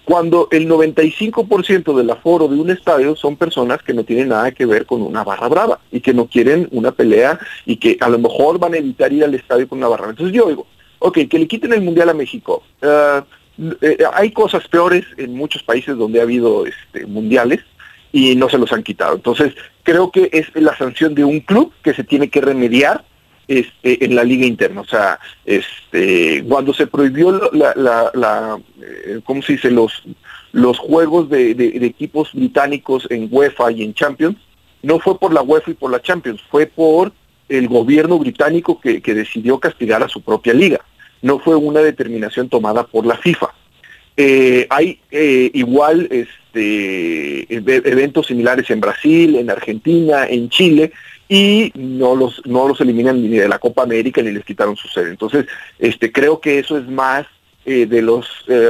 cuando 0.04 0.50
el 0.52 0.68
95% 0.68 1.96
del 1.96 2.10
aforo 2.10 2.48
de 2.48 2.60
un 2.60 2.70
estadio 2.70 3.16
son 3.16 3.38
personas 3.38 3.82
que 3.82 3.94
no 3.94 4.04
tienen 4.04 4.30
nada 4.30 4.52
que 4.52 4.66
ver 4.66 4.86
con 4.86 5.02
una 5.02 5.24
barra 5.24 5.48
brava 5.48 5.80
y 5.92 6.02
que 6.02 6.14
no 6.14 6.28
quieren 6.28 6.68
una 6.72 6.92
pelea 6.92 7.40
y 7.66 7.78
que 7.78 7.98
a 8.00 8.10
lo 8.10 8.20
mejor 8.20 8.60
van 8.60 8.74
a 8.74 8.78
evitar 8.78 9.14
ir 9.14 9.24
al 9.24 9.36
estadio 9.36 9.70
con 9.70 9.78
una 9.78 9.88
barra. 9.88 10.08
brava. 10.08 10.12
Entonces 10.12 10.36
yo 10.36 10.50
digo, 10.50 10.68
ok, 11.00 11.20
que 11.30 11.40
le 11.40 11.48
quiten 11.48 11.72
el 11.72 11.82
Mundial 11.82 12.10
a 12.10 12.14
México. 12.14 12.64
Ah, 12.82 13.24
eh, 13.82 14.00
hay 14.14 14.32
cosas 14.32 14.68
peores 14.68 15.06
en 15.18 15.34
muchos 15.34 15.62
países 15.64 15.96
donde 15.96 16.20
ha 16.20 16.24
habido 16.24 16.66
este, 16.66 17.06
mundiales 17.06 17.60
y 18.12 18.36
no 18.36 18.50
se 18.50 18.58
los 18.58 18.72
han 18.74 18.84
quitado. 18.84 19.16
Entonces 19.16 19.54
creo 19.84 20.12
que 20.12 20.30
es 20.32 20.48
la 20.56 20.76
sanción 20.78 21.16
de 21.16 21.24
un 21.24 21.40
club 21.40 21.74
que 21.84 21.94
se 21.94 22.04
tiene 22.04 22.30
que 22.30 22.42
remediar 22.42 23.04
este, 23.48 24.06
en 24.06 24.16
la 24.16 24.24
liga 24.24 24.46
interna. 24.46 24.82
O 24.82 24.86
sea, 24.86 25.20
este, 25.46 26.44
cuando 26.48 26.74
se 26.74 26.88
prohibió 26.88 27.52
la, 27.52 28.60
eh, 28.82 29.20
¿cómo 29.26 29.42
se 29.42 29.54
dice? 29.54 29.72
Los, 29.72 30.04
los 30.52 30.80
juegos 30.80 31.30
de, 31.30 31.52
equipos 31.82 32.32
británicos 32.34 33.08
en 33.10 33.28
UEFA 33.30 33.72
y 33.72 33.84
en 33.84 33.94
Champions, 33.94 34.38
no 34.84 35.00
fue 35.00 35.18
por 35.20 35.34
la 35.34 35.42
UEFA 35.42 35.72
y 35.72 35.74
por 35.76 35.92
la 35.92 36.02
Champions, 36.02 36.42
fue 36.50 36.66
por 36.66 37.12
el 37.50 37.68
gobierno 37.68 38.18
británico 38.18 38.80
que, 38.80 39.02
decidió 39.02 39.60
castigar 39.60 40.02
a 40.02 40.10
su 40.10 40.22
propia 40.22 40.54
liga. 40.54 40.80
No 41.22 41.40
fue 41.40 41.56
una 41.56 41.82
determinación 41.82 42.50
tomada 42.50 42.86
por 42.88 43.06
la 43.06 43.18
FIFA. 43.18 43.54
Eh, 44.18 44.66
hay 44.70 45.00
eh, 45.12 45.52
igual 45.54 46.08
este, 46.52 47.54
eve- 47.54 47.82
eventos 47.86 48.28
similares 48.28 48.70
en 48.70 48.82
Brasil, 48.82 49.36
en 49.36 49.50
Argentina, 49.50 50.28
en 50.28 50.50
Chile, 50.50 50.92
y 51.30 51.72
no 51.76 52.16
los, 52.16 52.42
no 52.46 52.68
los 52.68 52.82
eliminan 52.82 53.22
ni 53.22 53.30
de 53.30 53.48
la 53.48 53.60
Copa 53.60 53.84
América 53.84 54.22
ni 54.22 54.32
les 54.32 54.44
quitaron 54.44 54.76
su 54.76 54.88
sede. 54.90 55.12
Entonces, 55.12 55.46
este, 55.80 56.12
creo 56.12 56.42
que 56.42 56.60
eso 56.60 56.78
es 56.78 56.88
más 56.88 57.26
eh, 57.66 57.86
de 57.86 58.02
los 58.02 58.28
eh, 58.48 58.70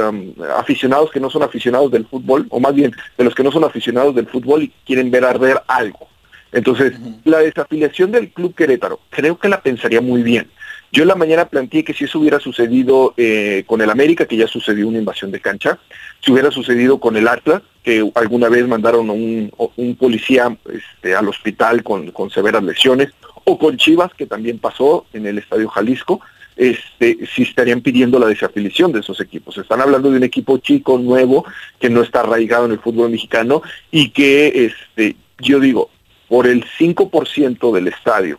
aficionados 0.56 1.10
que 1.10 1.18
no 1.18 1.28
son 1.28 1.42
aficionados 1.42 1.90
del 1.90 2.06
fútbol, 2.06 2.46
o 2.50 2.60
más 2.60 2.74
bien 2.74 2.92
de 3.18 3.24
los 3.24 3.34
que 3.34 3.42
no 3.42 3.50
son 3.50 3.64
aficionados 3.64 4.14
del 4.14 4.26
fútbol 4.26 4.62
y 4.62 4.72
quieren 4.86 5.10
ver 5.10 5.24
arder 5.24 5.60
algo. 5.66 6.08
Entonces, 6.52 6.92
la 7.24 7.38
desafiliación 7.38 8.12
del 8.12 8.28
Club 8.28 8.54
Querétaro, 8.54 9.00
creo 9.08 9.38
que 9.38 9.48
la 9.48 9.62
pensaría 9.62 10.02
muy 10.02 10.22
bien. 10.22 10.48
Yo 10.92 11.02
en 11.02 11.08
la 11.08 11.14
mañana 11.14 11.46
planteé 11.46 11.84
que 11.84 11.94
si 11.94 12.04
eso 12.04 12.18
hubiera 12.18 12.38
sucedido 12.38 13.14
eh, 13.16 13.64
con 13.66 13.80
el 13.80 13.88
América, 13.88 14.26
que 14.26 14.36
ya 14.36 14.46
sucedió 14.46 14.86
una 14.86 14.98
invasión 14.98 15.30
de 15.30 15.40
cancha, 15.40 15.78
si 16.20 16.30
hubiera 16.30 16.50
sucedido 16.50 17.00
con 17.00 17.16
el 17.16 17.28
Atlas, 17.28 17.62
que 17.82 18.06
alguna 18.14 18.50
vez 18.50 18.68
mandaron 18.68 19.08
a 19.08 19.14
un, 19.14 19.96
policía 19.98 20.54
este, 20.70 21.14
al 21.14 21.28
hospital 21.28 21.82
con, 21.82 22.10
con 22.10 22.28
severas 22.28 22.62
lesiones, 22.62 23.08
o 23.44 23.58
con 23.58 23.78
Chivas, 23.78 24.12
que 24.12 24.26
también 24.26 24.58
pasó 24.58 25.06
en 25.14 25.26
el 25.26 25.38
Estadio 25.38 25.70
Jalisco, 25.70 26.20
este, 26.56 27.18
si 27.34 27.42
estarían 27.42 27.80
pidiendo 27.80 28.18
la 28.18 28.26
desafiliación 28.26 28.92
de 28.92 29.00
esos 29.00 29.18
equipos. 29.20 29.56
Están 29.56 29.80
hablando 29.80 30.10
de 30.10 30.18
un 30.18 30.24
equipo 30.24 30.58
chico, 30.58 30.98
nuevo, 30.98 31.46
que 31.80 31.88
no 31.88 32.02
está 32.02 32.20
arraigado 32.20 32.66
en 32.66 32.72
el 32.72 32.78
fútbol 32.80 33.10
mexicano 33.10 33.62
y 33.90 34.10
que, 34.10 34.66
este, 34.66 35.16
yo 35.38 35.58
digo, 35.58 35.88
por 36.28 36.46
el 36.46 36.64
5% 36.78 37.72
del 37.72 37.88
estadio 37.88 38.38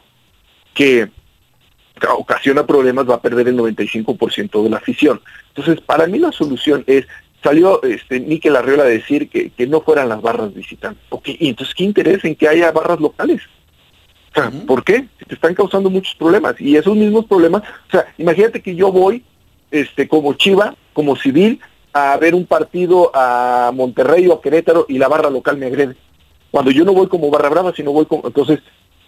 que 0.74 1.10
ocasiona 2.12 2.66
problemas 2.66 3.10
va 3.10 3.16
a 3.16 3.22
perder 3.22 3.48
el 3.48 3.58
95% 3.58 4.64
de 4.64 4.70
la 4.70 4.78
afición. 4.78 5.22
Entonces, 5.50 5.82
para 5.82 6.08
mí 6.08 6.20
la 6.20 6.32
solución 6.32 6.84
es, 6.88 7.06
salió 7.44 7.82
este, 7.84 8.20
Miquel 8.20 8.56
Arriola 8.56 8.84
a 8.84 8.88
decir 8.88 9.30
que, 9.30 9.50
que 9.52 9.68
no 9.68 9.82
fueran 9.82 10.10
las 10.10 10.22
barras 10.22 10.54
visitantes. 10.54 11.04
Okay, 11.10 11.38
y 11.40 11.50
entonces, 11.50 11.76
¿qué 11.76 11.84
interés 11.84 12.24
en 12.26 12.36
que 12.36 12.48
haya 12.48 12.72
barras 12.72 13.00
locales? 13.00 13.42
O 14.32 14.42
sea, 14.42 14.52
¿por 14.66 14.84
qué? 14.84 15.08
Te 15.28 15.36
están 15.36 15.54
causando 15.54 15.90
muchos 15.90 16.16
problemas. 16.16 16.60
Y 16.60 16.76
esos 16.76 16.96
mismos 16.96 17.26
problemas, 17.26 17.62
o 17.88 17.92
sea, 17.92 18.06
imagínate 18.18 18.62
que 18.62 18.76
yo 18.76 18.92
voy 18.92 19.24
este, 19.70 20.08
como 20.08 20.34
Chiva, 20.34 20.76
como 20.94 21.16
civil, 21.16 21.60
a 21.94 22.18
ver 22.18 22.34
un 22.34 22.46
partido 22.46 23.12
a 23.14 23.72
Monterrey 23.74 24.28
o 24.28 24.34
a 24.34 24.42
Querétaro 24.42 24.86
y 24.90 24.98
la 24.98 25.08
barra 25.08 25.30
local 25.30 25.58
me 25.58 25.68
agrede. 25.68 25.96
Cuando 26.50 26.72
yo 26.72 26.84
no 26.86 26.94
voy 26.94 27.08
como 27.08 27.30
barra 27.30 27.50
brava, 27.50 27.74
sino 27.76 27.92
voy 27.92 28.06
como... 28.06 28.28
Entonces, 28.28 28.60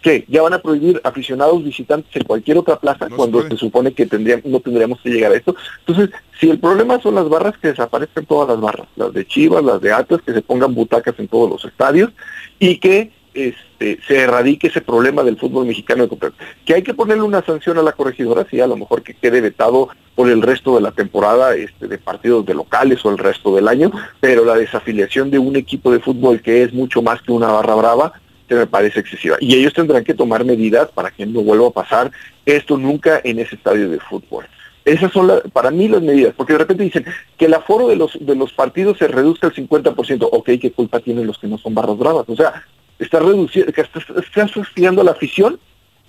¿qué? 0.06 0.24
¿Ya 0.28 0.40
van 0.40 0.52
a 0.52 0.62
prohibir 0.62 1.00
aficionados 1.02 1.64
visitantes 1.64 2.14
en 2.14 2.22
cualquier 2.22 2.58
otra 2.58 2.76
plaza 2.76 3.08
cuando 3.08 3.42
se, 3.42 3.56
supone 3.56 3.92
que 3.92 4.06
tendrían, 4.06 4.40
no 4.44 4.60
tendríamos 4.60 5.00
que 5.00 5.10
llegar 5.10 5.32
a 5.32 5.34
esto? 5.34 5.56
Entonces, 5.84 6.10
si 6.38 6.48
el 6.48 6.60
problema 6.60 7.00
son 7.00 7.16
las 7.16 7.28
barras, 7.28 7.58
que 7.58 7.68
desaparezcan 7.68 8.24
todas 8.24 8.48
las 8.50 8.60
barras, 8.60 8.86
las 8.94 9.12
de 9.12 9.26
Chivas, 9.26 9.64
las 9.64 9.80
de 9.80 9.92
Atlas, 9.92 10.20
que 10.24 10.32
se 10.32 10.42
pongan 10.42 10.76
butacas 10.76 11.18
en 11.18 11.26
todos 11.26 11.50
los 11.50 11.64
estadios 11.64 12.12
y 12.60 12.76
que 12.76 13.10
este, 13.34 13.98
se 14.06 14.20
erradique 14.20 14.68
ese 14.68 14.80
problema 14.80 15.24
del 15.24 15.38
fútbol 15.38 15.66
mexicano 15.66 16.06
de 16.06 16.16
Que 16.64 16.74
hay 16.74 16.82
que 16.84 16.94
ponerle 16.94 17.24
una 17.24 17.44
sanción 17.44 17.76
a 17.76 17.82
la 17.82 17.90
corregidora, 17.90 18.46
sí, 18.48 18.60
a 18.60 18.68
lo 18.68 18.76
mejor 18.76 19.02
que 19.02 19.14
quede 19.14 19.40
vetado 19.40 19.88
por 20.14 20.30
el 20.30 20.40
resto 20.40 20.76
de 20.76 20.82
la 20.82 20.92
temporada 20.92 21.56
este, 21.56 21.88
de 21.88 21.98
partidos 21.98 22.46
de 22.46 22.54
locales 22.54 23.04
o 23.04 23.10
el 23.10 23.18
resto 23.18 23.56
del 23.56 23.66
año, 23.66 23.90
pero 24.20 24.44
la 24.44 24.54
desafiliación 24.54 25.32
de 25.32 25.40
un 25.40 25.56
equipo 25.56 25.90
de 25.90 25.98
fútbol 25.98 26.40
que 26.42 26.62
es 26.62 26.72
mucho 26.72 27.02
más 27.02 27.20
que 27.22 27.32
una 27.32 27.48
barra 27.48 27.74
brava, 27.74 28.12
me 28.54 28.66
parece 28.66 29.00
excesiva. 29.00 29.36
Y 29.40 29.54
ellos 29.56 29.72
tendrán 29.72 30.04
que 30.04 30.14
tomar 30.14 30.44
medidas 30.44 30.88
para 30.92 31.10
que 31.10 31.26
no 31.26 31.42
vuelva 31.42 31.68
a 31.68 31.72
pasar 31.72 32.12
esto 32.44 32.76
nunca 32.78 33.20
en 33.24 33.38
ese 33.38 33.56
estadio 33.56 33.90
de 33.90 33.98
fútbol. 33.98 34.46
Esas 34.84 35.12
son 35.12 35.28
para 35.52 35.72
mí 35.72 35.88
las 35.88 36.00
medidas, 36.00 36.32
porque 36.36 36.52
de 36.52 36.60
repente 36.60 36.84
dicen 36.84 37.04
que 37.36 37.46
el 37.46 37.54
aforo 37.54 37.88
de 37.88 37.96
los, 37.96 38.16
de 38.20 38.36
los 38.36 38.52
partidos 38.52 38.98
se 38.98 39.08
reduzca 39.08 39.48
al 39.48 39.54
50%. 39.54 40.28
Ok, 40.30 40.50
¿qué 40.60 40.70
culpa 40.70 41.00
tienen 41.00 41.26
los 41.26 41.38
que 41.38 41.48
no 41.48 41.58
son 41.58 41.74
barras 41.74 41.98
bravas? 41.98 42.28
O 42.28 42.36
sea, 42.36 42.62
está 42.98 43.18
reduciendo, 43.18 43.72
estás, 43.76 44.04
estás 44.16 44.52
a 44.56 45.02
la 45.02 45.10
afición 45.10 45.58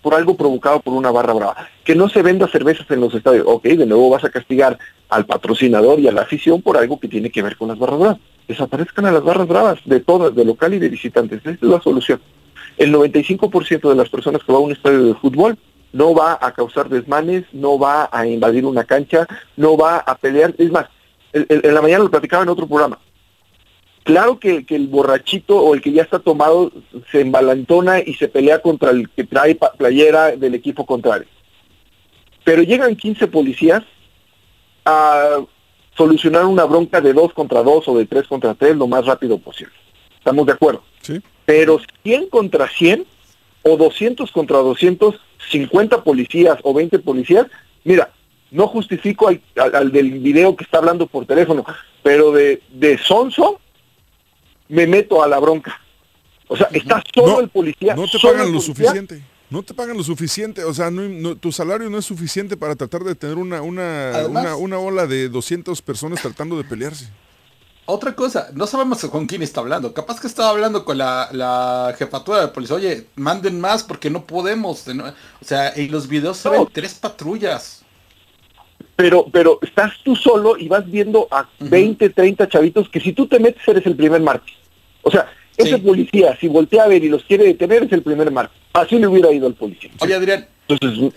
por 0.01 0.13
algo 0.13 0.37
provocado 0.37 0.79
por 0.79 0.93
una 0.93 1.11
barra 1.11 1.33
brava. 1.33 1.67
Que 1.83 1.95
no 1.95 2.07
se 2.07 2.21
venda 2.21 2.47
cervezas 2.47 2.89
en 2.91 3.01
los 3.01 3.13
estadios. 3.15 3.45
Ok, 3.47 3.63
de 3.63 3.85
nuevo 3.85 4.09
vas 4.09 4.23
a 4.23 4.29
castigar 4.29 4.77
al 5.09 5.25
patrocinador 5.25 5.99
y 5.99 6.07
a 6.07 6.11
la 6.11 6.21
afición 6.21 6.61
por 6.61 6.77
algo 6.77 6.99
que 6.99 7.07
tiene 7.07 7.31
que 7.31 7.41
ver 7.41 7.57
con 7.57 7.69
las 7.69 7.79
barras 7.79 7.99
bravas. 7.99 8.17
Desaparezcan 8.47 9.05
a 9.05 9.11
las 9.11 9.23
barras 9.23 9.47
bravas 9.47 9.79
de 9.85 9.99
todas, 9.99 10.35
de 10.35 10.45
local 10.45 10.73
y 10.73 10.79
de 10.79 10.89
visitantes. 10.89 11.39
Esa 11.41 11.51
es 11.51 11.61
la 11.61 11.81
solución. 11.81 12.21
El 12.77 12.93
95% 12.93 13.89
de 13.89 13.95
las 13.95 14.09
personas 14.09 14.43
que 14.43 14.51
va 14.51 14.59
a 14.59 14.61
un 14.61 14.71
estadio 14.71 15.03
de 15.03 15.15
fútbol 15.15 15.57
no 15.93 16.13
va 16.13 16.37
a 16.39 16.51
causar 16.53 16.89
desmanes, 16.89 17.45
no 17.51 17.79
va 17.79 18.09
a 18.11 18.25
invadir 18.27 18.65
una 18.65 18.83
cancha, 18.83 19.27
no 19.55 19.77
va 19.77 19.97
a 19.97 20.15
pelear. 20.15 20.53
Es 20.57 20.71
más, 20.71 20.87
en 21.33 21.73
la 21.73 21.81
mañana 21.81 22.03
lo 22.03 22.11
platicaba 22.11 22.43
en 22.43 22.49
otro 22.49 22.67
programa. 22.67 22.99
Claro 24.07 24.39
que, 24.39 24.65
el 24.69 24.87
borrachito 24.87 25.59
o 25.59 25.73
el 25.73 25.81
que 25.81 25.91
ya 25.91 26.01
está 26.01 26.19
tomado 26.19 26.71
se 27.11 27.19
embalantona 27.19 27.99
y 27.99 28.13
se 28.13 28.29
pelea 28.29 28.61
contra 28.61 28.91
el 28.91 29.09
que 29.09 29.25
trae 29.25 29.59
playera 29.77 30.31
del 30.31 30.55
equipo 30.55 30.85
contrario. 30.85 31.27
Pero 32.45 32.63
llegan 32.63 32.95
15 32.95 33.27
policías 33.27 33.83
a 34.85 35.39
solucionar 35.97 36.45
una 36.45 36.65
bronca 36.65 37.01
de 37.01 37.11
dos 37.11 37.33
contra 37.33 37.63
dos 37.63 37.87
o 37.87 37.97
de 37.97 38.05
tres 38.05 38.27
contra 38.27 38.53
tres 38.53 38.75
lo 38.75 38.87
más 38.87 39.05
rápido 39.05 39.37
posible. 39.39 39.73
¿Estamos 40.17 40.45
de 40.45 40.53
acuerdo? 40.53 40.83
Sí. 41.01 41.21
Pero 41.45 41.79
100 42.03 42.29
contra 42.29 42.67
100 42.67 43.05
o 43.63 43.77
200 43.77 44.31
contra 44.31 44.57
200, 44.57 45.15
50 45.49 46.03
policías 46.03 46.59
o 46.63 46.73
20 46.73 46.99
policías, 46.99 47.47
mira, 47.83 48.11
no 48.51 48.67
justifico 48.67 49.27
al, 49.27 49.91
del 49.91 50.19
video 50.19 50.55
que 50.55 50.63
está 50.63 50.77
hablando 50.77 51.07
por 51.07 51.25
teléfono, 51.25 51.65
pero 52.03 52.31
de, 52.31 52.61
de 52.69 52.97
sonso 52.97 53.59
me 54.69 54.87
meto 54.87 55.23
a 55.23 55.27
la 55.27 55.39
bronca. 55.39 55.81
O 56.47 56.55
sea, 56.55 56.69
está 56.71 57.03
solo 57.13 57.41
el 57.41 57.49
policía. 57.49 57.95
No 57.95 58.07
te 58.07 58.19
pagan 58.19 58.53
lo 58.53 58.61
suficiente. 58.61 59.21
No 59.49 59.63
te 59.63 59.73
pagan 59.73 59.95
lo 59.95 60.03
suficiente, 60.03 60.63
o 60.63 60.73
sea, 60.73 60.91
tu 61.39 61.51
salario 61.51 61.89
no 61.89 61.97
es 61.97 62.05
suficiente 62.05 62.57
para 62.57 62.75
tratar 62.75 63.03
de 63.03 63.15
tener 63.15 63.37
una, 63.37 63.61
una, 63.61 64.55
una, 64.57 64.77
ola 64.77 65.07
de 65.07 65.29
200 65.29 65.81
personas 65.81 66.21
tratando 66.21 66.57
de 66.57 66.65
pelearse. 66.65 67.07
Otra 67.85 68.13
cosa, 68.13 68.49
no 68.53 68.67
sabemos 68.67 68.99
con 69.05 69.25
quién 69.25 69.41
está 69.41 69.61
hablando. 69.61 69.93
Capaz 69.93 70.19
que 70.19 70.27
estaba 70.27 70.49
hablando 70.49 70.83
con 70.83 70.97
la, 70.97 71.95
jefatura 71.97 72.41
de 72.41 72.47
policía. 72.49 72.75
Oye, 72.75 73.07
manden 73.15 73.61
más 73.61 73.83
porque 73.83 74.09
no 74.09 74.25
podemos. 74.25 74.85
O 74.87 75.45
sea, 75.45 75.69
en 75.69 75.91
los 75.91 76.09
videos 76.09 76.37
se 76.37 76.49
ven 76.49 76.67
tres 76.73 76.95
patrullas 76.95 77.85
pero, 78.97 79.27
pero 79.31 79.59
estás 79.61 79.93
tú 80.03 80.15
solo 80.15 80.57
y 80.57 80.67
vas 80.67 80.89
viendo 80.89 81.27
a 81.29 81.47
20, 81.59 82.09
30 82.09 82.49
chavitos 82.49 82.89
que 82.89 82.99
si 82.99 83.13
tú 83.13 83.27
te 83.27 83.39
metes 83.39 83.65
eres 83.67 83.85
el 83.85 83.95
primer 83.95 84.21
martes. 84.21 84.55
O 85.03 85.11
sea, 85.11 85.31
ese 85.55 85.77
policía, 85.77 86.35
si 86.39 86.47
voltea 86.47 86.83
a 86.83 86.87
ver 86.87 87.03
y 87.03 87.09
los 87.09 87.23
quiere 87.23 87.45
detener, 87.45 87.83
es 87.83 87.91
el 87.91 88.01
primer 88.01 88.31
martes. 88.31 88.57
Así 88.77 88.99
le 88.99 89.07
hubiera 89.07 89.31
ido 89.31 89.47
al 89.47 89.55
policía. 89.55 89.89
Oye, 89.99 90.13
Adrián, 90.13 90.47
Entonces, 90.67 91.13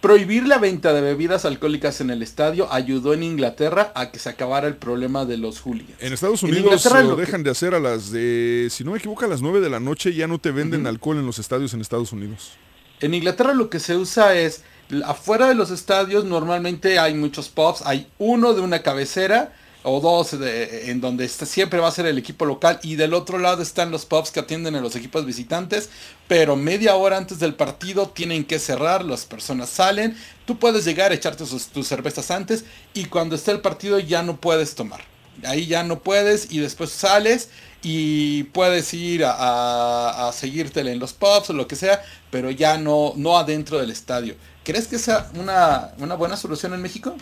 prohibir 0.00 0.46
la 0.46 0.58
venta 0.58 0.92
de 0.92 1.00
bebidas 1.00 1.44
alcohólicas 1.44 2.00
en 2.00 2.10
el 2.10 2.22
estadio 2.22 2.72
ayudó 2.72 3.14
en 3.14 3.22
Inglaterra 3.22 3.92
a 3.94 4.10
que 4.10 4.18
se 4.18 4.28
acabara 4.28 4.68
el 4.68 4.76
problema 4.76 5.24
de 5.24 5.38
los 5.38 5.60
hooligans. 5.60 6.00
En 6.00 6.12
Estados 6.12 6.42
Unidos 6.42 6.84
lo 6.84 7.16
dejan 7.16 7.42
de 7.42 7.50
hacer 7.50 7.74
a 7.74 7.80
las 7.80 8.10
de, 8.10 8.68
si 8.70 8.84
no 8.84 8.92
me 8.92 8.98
equivoco, 8.98 9.24
a 9.24 9.28
las 9.28 9.42
9 9.42 9.60
de 9.60 9.70
la 9.70 9.80
noche 9.80 10.14
ya 10.14 10.26
no 10.26 10.38
te 10.38 10.50
venden 10.50 10.86
alcohol 10.86 11.18
en 11.18 11.26
los 11.26 11.38
estadios 11.38 11.74
en 11.74 11.80
Estados 11.80 12.12
Unidos. 12.12 12.52
En 13.00 13.12
Inglaterra 13.12 13.54
lo 13.54 13.70
que 13.70 13.80
se 13.80 13.96
usa 13.96 14.34
es 14.34 14.62
afuera 15.04 15.48
de 15.48 15.54
los 15.54 15.70
estadios 15.70 16.24
normalmente 16.24 16.98
hay 16.98 17.14
muchos 17.14 17.48
pubs, 17.48 17.82
hay 17.84 18.06
uno 18.18 18.54
de 18.54 18.60
una 18.60 18.82
cabecera 18.82 19.52
o 19.84 20.00
dos 20.00 20.32
en 20.32 21.00
donde 21.00 21.28
siempre 21.28 21.78
va 21.78 21.88
a 21.88 21.92
ser 21.92 22.06
el 22.06 22.18
equipo 22.18 22.44
local 22.44 22.80
y 22.82 22.96
del 22.96 23.14
otro 23.14 23.38
lado 23.38 23.62
están 23.62 23.90
los 23.90 24.06
pubs 24.06 24.30
que 24.30 24.40
atienden 24.40 24.74
a 24.74 24.80
los 24.80 24.96
equipos 24.96 25.24
visitantes, 25.24 25.90
pero 26.26 26.56
media 26.56 26.96
hora 26.96 27.16
antes 27.16 27.38
del 27.38 27.54
partido 27.54 28.08
tienen 28.08 28.44
que 28.44 28.58
cerrar, 28.58 29.04
las 29.04 29.26
personas 29.26 29.68
salen, 29.68 30.16
tú 30.46 30.58
puedes 30.58 30.84
llegar 30.84 31.12
a 31.12 31.14
echarte 31.14 31.44
tus 31.44 31.86
cervezas 31.86 32.30
antes 32.30 32.64
y 32.94 33.04
cuando 33.04 33.36
esté 33.36 33.52
el 33.52 33.60
partido 33.60 33.98
ya 33.98 34.22
no 34.22 34.40
puedes 34.40 34.74
tomar. 34.74 35.00
Ahí 35.44 35.66
ya 35.66 35.82
no 35.82 36.00
puedes 36.00 36.50
y 36.50 36.58
después 36.58 36.90
sales 36.90 37.48
y 37.82 38.44
puedes 38.44 38.94
ir 38.94 39.24
a, 39.24 40.28
a, 40.28 40.32
seguírtele 40.32 40.92
en 40.92 40.98
los 40.98 41.12
pubs 41.12 41.50
o 41.50 41.52
lo 41.52 41.68
que 41.68 41.76
sea, 41.76 42.02
pero 42.30 42.50
ya 42.50 42.78
no, 42.78 43.12
no 43.16 43.36
adentro 43.36 43.78
del 43.78 43.90
estadio. 43.90 44.36
¿Crees 44.64 44.88
que 44.88 44.98
sea 44.98 45.30
una, 45.34 45.92
buena 46.16 46.38
solución 46.38 46.72
en 46.72 46.80
México? 46.80 47.14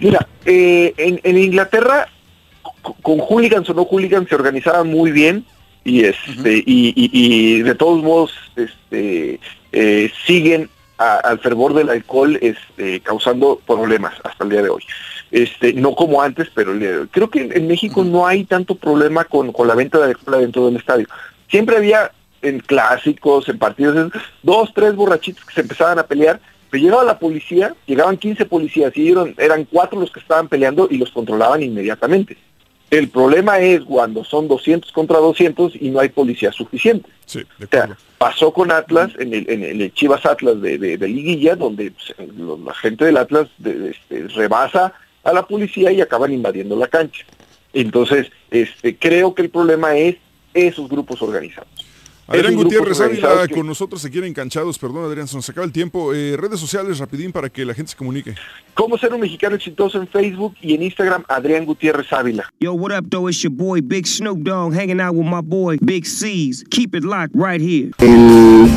Mira, 0.00 0.26
eh, 0.46 0.94
en, 0.96 1.36
Inglaterra, 1.36 2.08
con 3.02 3.18
hooligans 3.18 3.68
o 3.68 3.74
no 3.74 3.84
hooligans, 3.84 4.28
se 4.28 4.34
organizaban 4.34 4.88
muy 4.88 5.12
bien 5.12 5.44
y 5.84 6.04
este 6.04 6.62
y, 6.66 7.62
de 7.62 7.74
todos 7.74 8.02
modos 8.02 8.32
este, 8.56 9.40
eh, 9.72 10.12
siguen 10.26 10.68
al 10.98 11.38
fervor 11.38 11.72
del 11.72 11.88
alcohol 11.88 12.38
este, 12.42 13.00
causando 13.00 13.58
problemas 13.66 14.14
hasta 14.22 14.44
el 14.44 14.50
día 14.50 14.62
de 14.62 14.68
hoy. 14.68 14.82
Este, 15.30 15.72
no 15.72 15.94
como 15.94 16.20
antes, 16.20 16.48
pero 16.54 16.72
creo 17.10 17.30
que 17.30 17.50
en, 17.54 17.68
México 17.68 18.04
no 18.04 18.26
hay 18.26 18.44
tanto 18.44 18.74
problema 18.74 19.24
con, 19.24 19.52
con 19.52 19.66
la 19.68 19.74
venta 19.74 19.98
de 19.98 20.06
alcohol 20.06 20.40
dentro 20.40 20.66
del 20.66 20.76
estadio. 20.76 21.06
Siempre 21.48 21.76
había 21.76 22.10
en 22.42 22.60
clásicos, 22.60 23.48
en 23.48 23.58
partidos, 23.58 24.12
dos, 24.42 24.72
tres 24.74 24.94
borrachitos 24.94 25.44
que 25.44 25.54
se 25.54 25.60
empezaban 25.60 25.98
a 25.98 26.06
pelear, 26.06 26.40
pero 26.70 26.82
llegaba 26.82 27.04
la 27.04 27.18
policía, 27.18 27.74
llegaban 27.86 28.16
15 28.16 28.46
policías 28.46 28.96
y 28.96 29.10
eran, 29.10 29.34
eran 29.38 29.64
cuatro 29.64 30.00
los 30.00 30.10
que 30.10 30.20
estaban 30.20 30.48
peleando 30.48 30.88
y 30.90 30.98
los 30.98 31.10
controlaban 31.10 31.62
inmediatamente. 31.62 32.36
El 32.90 33.08
problema 33.08 33.58
es 33.60 33.82
cuando 33.82 34.24
son 34.24 34.48
200 34.48 34.90
contra 34.92 35.18
200 35.18 35.74
y 35.80 35.90
no 35.90 36.00
hay 36.00 36.08
policía 36.08 36.50
suficiente. 36.50 37.08
Sí, 37.24 37.42
pasó 38.18 38.52
con 38.52 38.72
Atlas, 38.72 39.12
en 39.18 39.32
el, 39.32 39.48
en 39.48 39.62
el 39.62 39.94
Chivas 39.94 40.26
Atlas 40.26 40.60
de, 40.60 40.76
de, 40.76 41.08
Liguilla, 41.08 41.54
donde 41.54 41.92
pues, 41.92 42.14
la 42.64 42.74
gente 42.74 43.04
del 43.04 43.16
Atlas 43.16 43.48
este, 43.64 44.28
rebasa 44.34 44.92
a 45.22 45.32
la 45.32 45.46
policía 45.46 45.92
y 45.92 46.00
acaban 46.00 46.32
invadiendo 46.32 46.76
la 46.76 46.88
cancha. 46.88 47.24
Entonces, 47.72 48.30
este, 48.50 48.96
creo 48.96 49.34
que 49.34 49.42
el 49.42 49.50
problema 49.50 49.96
es 49.96 50.16
esos 50.52 50.88
grupos 50.88 51.22
organizados. 51.22 51.79
Adrián 52.30 52.54
Gutiérrez 52.54 53.00
Ávila 53.00 53.46
que- 53.48 53.54
con 53.54 53.66
nosotros 53.66 54.00
se 54.00 54.08
quieren 54.10 54.28
enganchados, 54.28 54.78
perdón 54.78 55.04
Adrián, 55.04 55.26
se 55.26 55.34
nos 55.36 55.48
acaba 55.50 55.64
el 55.66 55.72
tiempo. 55.72 56.14
Eh, 56.14 56.36
redes 56.36 56.60
sociales 56.60 56.98
rapidín 56.98 57.32
para 57.32 57.48
que 57.50 57.64
la 57.64 57.74
gente 57.74 57.90
se 57.90 57.96
comunique. 57.96 58.34
¿Cómo 58.74 58.96
ser 58.96 59.12
un 59.12 59.20
mexicano 59.20 59.56
exitoso 59.56 60.00
en 60.00 60.06
Facebook 60.08 60.54
y 60.62 60.74
en 60.74 60.82
Instagram? 60.84 61.24
Adrián 61.28 61.64
Gutiérrez 61.66 62.12
Ávila. 62.12 62.50
Yo, 62.60 62.72
what 62.74 62.96
up, 62.96 63.06
though? 63.10 63.28
It's 63.28 63.42
your 63.42 63.52
boy 63.52 63.80
Big 63.82 64.06
Snoop 64.06 64.38
Dogg 64.44 64.72
hanging 64.74 65.00
out 65.00 65.14
with 65.14 65.26
my 65.26 65.40
boy 65.42 65.76
Big 65.82 66.04
C's. 66.06 66.64
Keep 66.70 66.94
it 66.94 67.04
locked 67.04 67.34
right 67.34 67.60
here. 67.60 67.90
el 67.98 68.68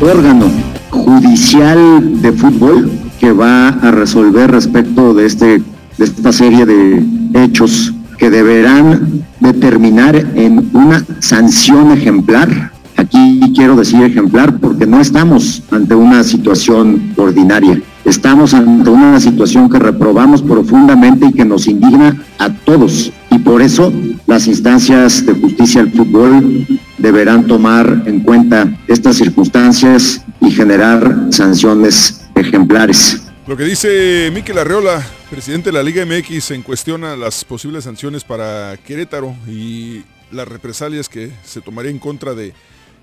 órgano 0.00 0.50
judicial 0.90 2.20
de 2.22 2.32
fútbol 2.32 2.90
que 3.20 3.32
va 3.32 3.68
a 3.68 3.90
resolver 3.90 4.50
respecto 4.50 5.14
de 5.14 5.26
este 5.26 5.62
de 5.98 6.04
esta 6.04 6.32
serie 6.32 6.66
de 6.66 7.02
hechos 7.44 7.92
que 8.18 8.30
deberán 8.30 9.24
determinar 9.40 10.16
en 10.16 10.70
una 10.72 11.04
sanción 11.20 11.92
ejemplar. 11.92 12.72
Aquí 12.96 13.40
quiero 13.54 13.76
decir 13.76 14.02
ejemplar 14.02 14.58
porque 14.58 14.86
no 14.86 15.00
estamos 15.00 15.62
ante 15.70 15.94
una 15.94 16.22
situación 16.22 17.12
ordinaria. 17.16 17.80
Estamos 18.04 18.54
ante 18.54 18.90
una 18.90 19.18
situación 19.18 19.68
que 19.68 19.78
reprobamos 19.78 20.42
profundamente 20.42 21.26
y 21.26 21.32
que 21.32 21.44
nos 21.44 21.66
indigna 21.66 22.22
a 22.38 22.50
todos. 22.50 23.10
Y 23.30 23.38
por 23.38 23.62
eso 23.62 23.92
las 24.26 24.46
instancias 24.46 25.24
de 25.24 25.32
justicia 25.34 25.82
del 25.82 25.92
fútbol 25.92 26.66
deberán 26.98 27.46
tomar 27.46 28.02
en 28.06 28.20
cuenta 28.20 28.72
estas 28.86 29.16
circunstancias 29.16 30.22
y 30.40 30.50
generar 30.50 31.28
sanciones 31.30 32.20
ejemplares. 32.34 33.23
Lo 33.46 33.58
que 33.58 33.64
dice 33.64 34.30
Miquel 34.32 34.56
Arreola, 34.56 35.06
presidente 35.28 35.68
de 35.68 35.74
la 35.74 35.82
Liga 35.82 36.06
MX, 36.06 36.52
en 36.52 36.62
cuestión 36.62 37.04
a 37.04 37.14
las 37.14 37.44
posibles 37.44 37.84
sanciones 37.84 38.24
para 38.24 38.78
Querétaro 38.78 39.36
y 39.46 40.02
las 40.32 40.48
represalias 40.48 41.10
que 41.10 41.30
se 41.44 41.60
tomaría 41.60 41.90
en 41.90 41.98
contra 41.98 42.32
de 42.32 42.54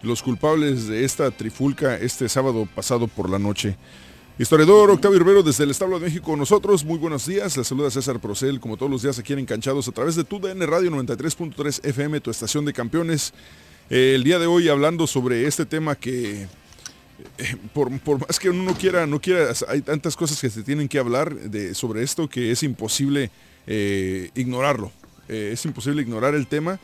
los 0.02 0.24
culpables 0.24 0.88
de 0.88 1.06
esta 1.06 1.30
trifulca 1.30 1.96
este 1.96 2.28
sábado 2.28 2.68
pasado 2.74 3.08
por 3.08 3.30
la 3.30 3.38
noche. 3.38 3.78
Historiador 4.40 4.90
Octavio 4.90 5.20
Rivero 5.20 5.44
desde 5.44 5.64
el 5.64 5.70
Establo 5.70 6.00
de 6.00 6.08
México 6.08 6.32
con 6.32 6.40
nosotros. 6.40 6.84
Muy 6.84 6.98
buenos 6.98 7.28
días. 7.28 7.56
Les 7.56 7.68
saluda 7.68 7.92
César 7.92 8.20
Procel, 8.20 8.60
como 8.60 8.78
todos 8.78 8.92
los 8.92 9.04
días 9.04 9.20
aquí 9.20 9.34
en 9.34 9.40
Encanchados 9.40 9.88
a 9.88 9.92
través 9.92 10.16
de 10.16 10.24
tu 10.24 10.40
DN 10.40 10.66
Radio 10.66 10.90
93.3 10.90 11.86
FM, 11.88 12.20
tu 12.20 12.32
estación 12.32 12.66
de 12.66 12.74
campeones. 12.74 13.32
Eh, 13.92 14.14
el 14.16 14.24
día 14.24 14.40
de 14.40 14.48
hoy 14.48 14.70
hablando 14.70 15.06
sobre 15.06 15.46
este 15.46 15.68
tema 15.68 15.94
que 15.94 16.48
eh, 17.38 17.56
por, 17.74 17.98
por 18.00 18.20
más 18.26 18.40
que 18.40 18.50
uno 18.50 18.64
no 18.64 18.76
quiera, 18.76 19.06
no 19.06 19.20
quiera, 19.20 19.54
hay 19.68 19.82
tantas 19.82 20.16
cosas 20.16 20.40
que 20.40 20.50
se 20.50 20.64
tienen 20.64 20.88
que 20.88 21.00
hablar 21.00 21.34
de, 21.34 21.74
sobre 21.74 22.04
esto 22.04 22.30
que 22.30 22.52
es 22.52 22.64
imposible 22.64 23.32
eh, 23.68 24.30
ignorarlo. 24.36 24.92
Eh, 25.28 25.52
es 25.54 25.66
imposible 25.66 26.02
ignorar 26.02 26.36
el 26.36 26.48
tema 26.48 26.80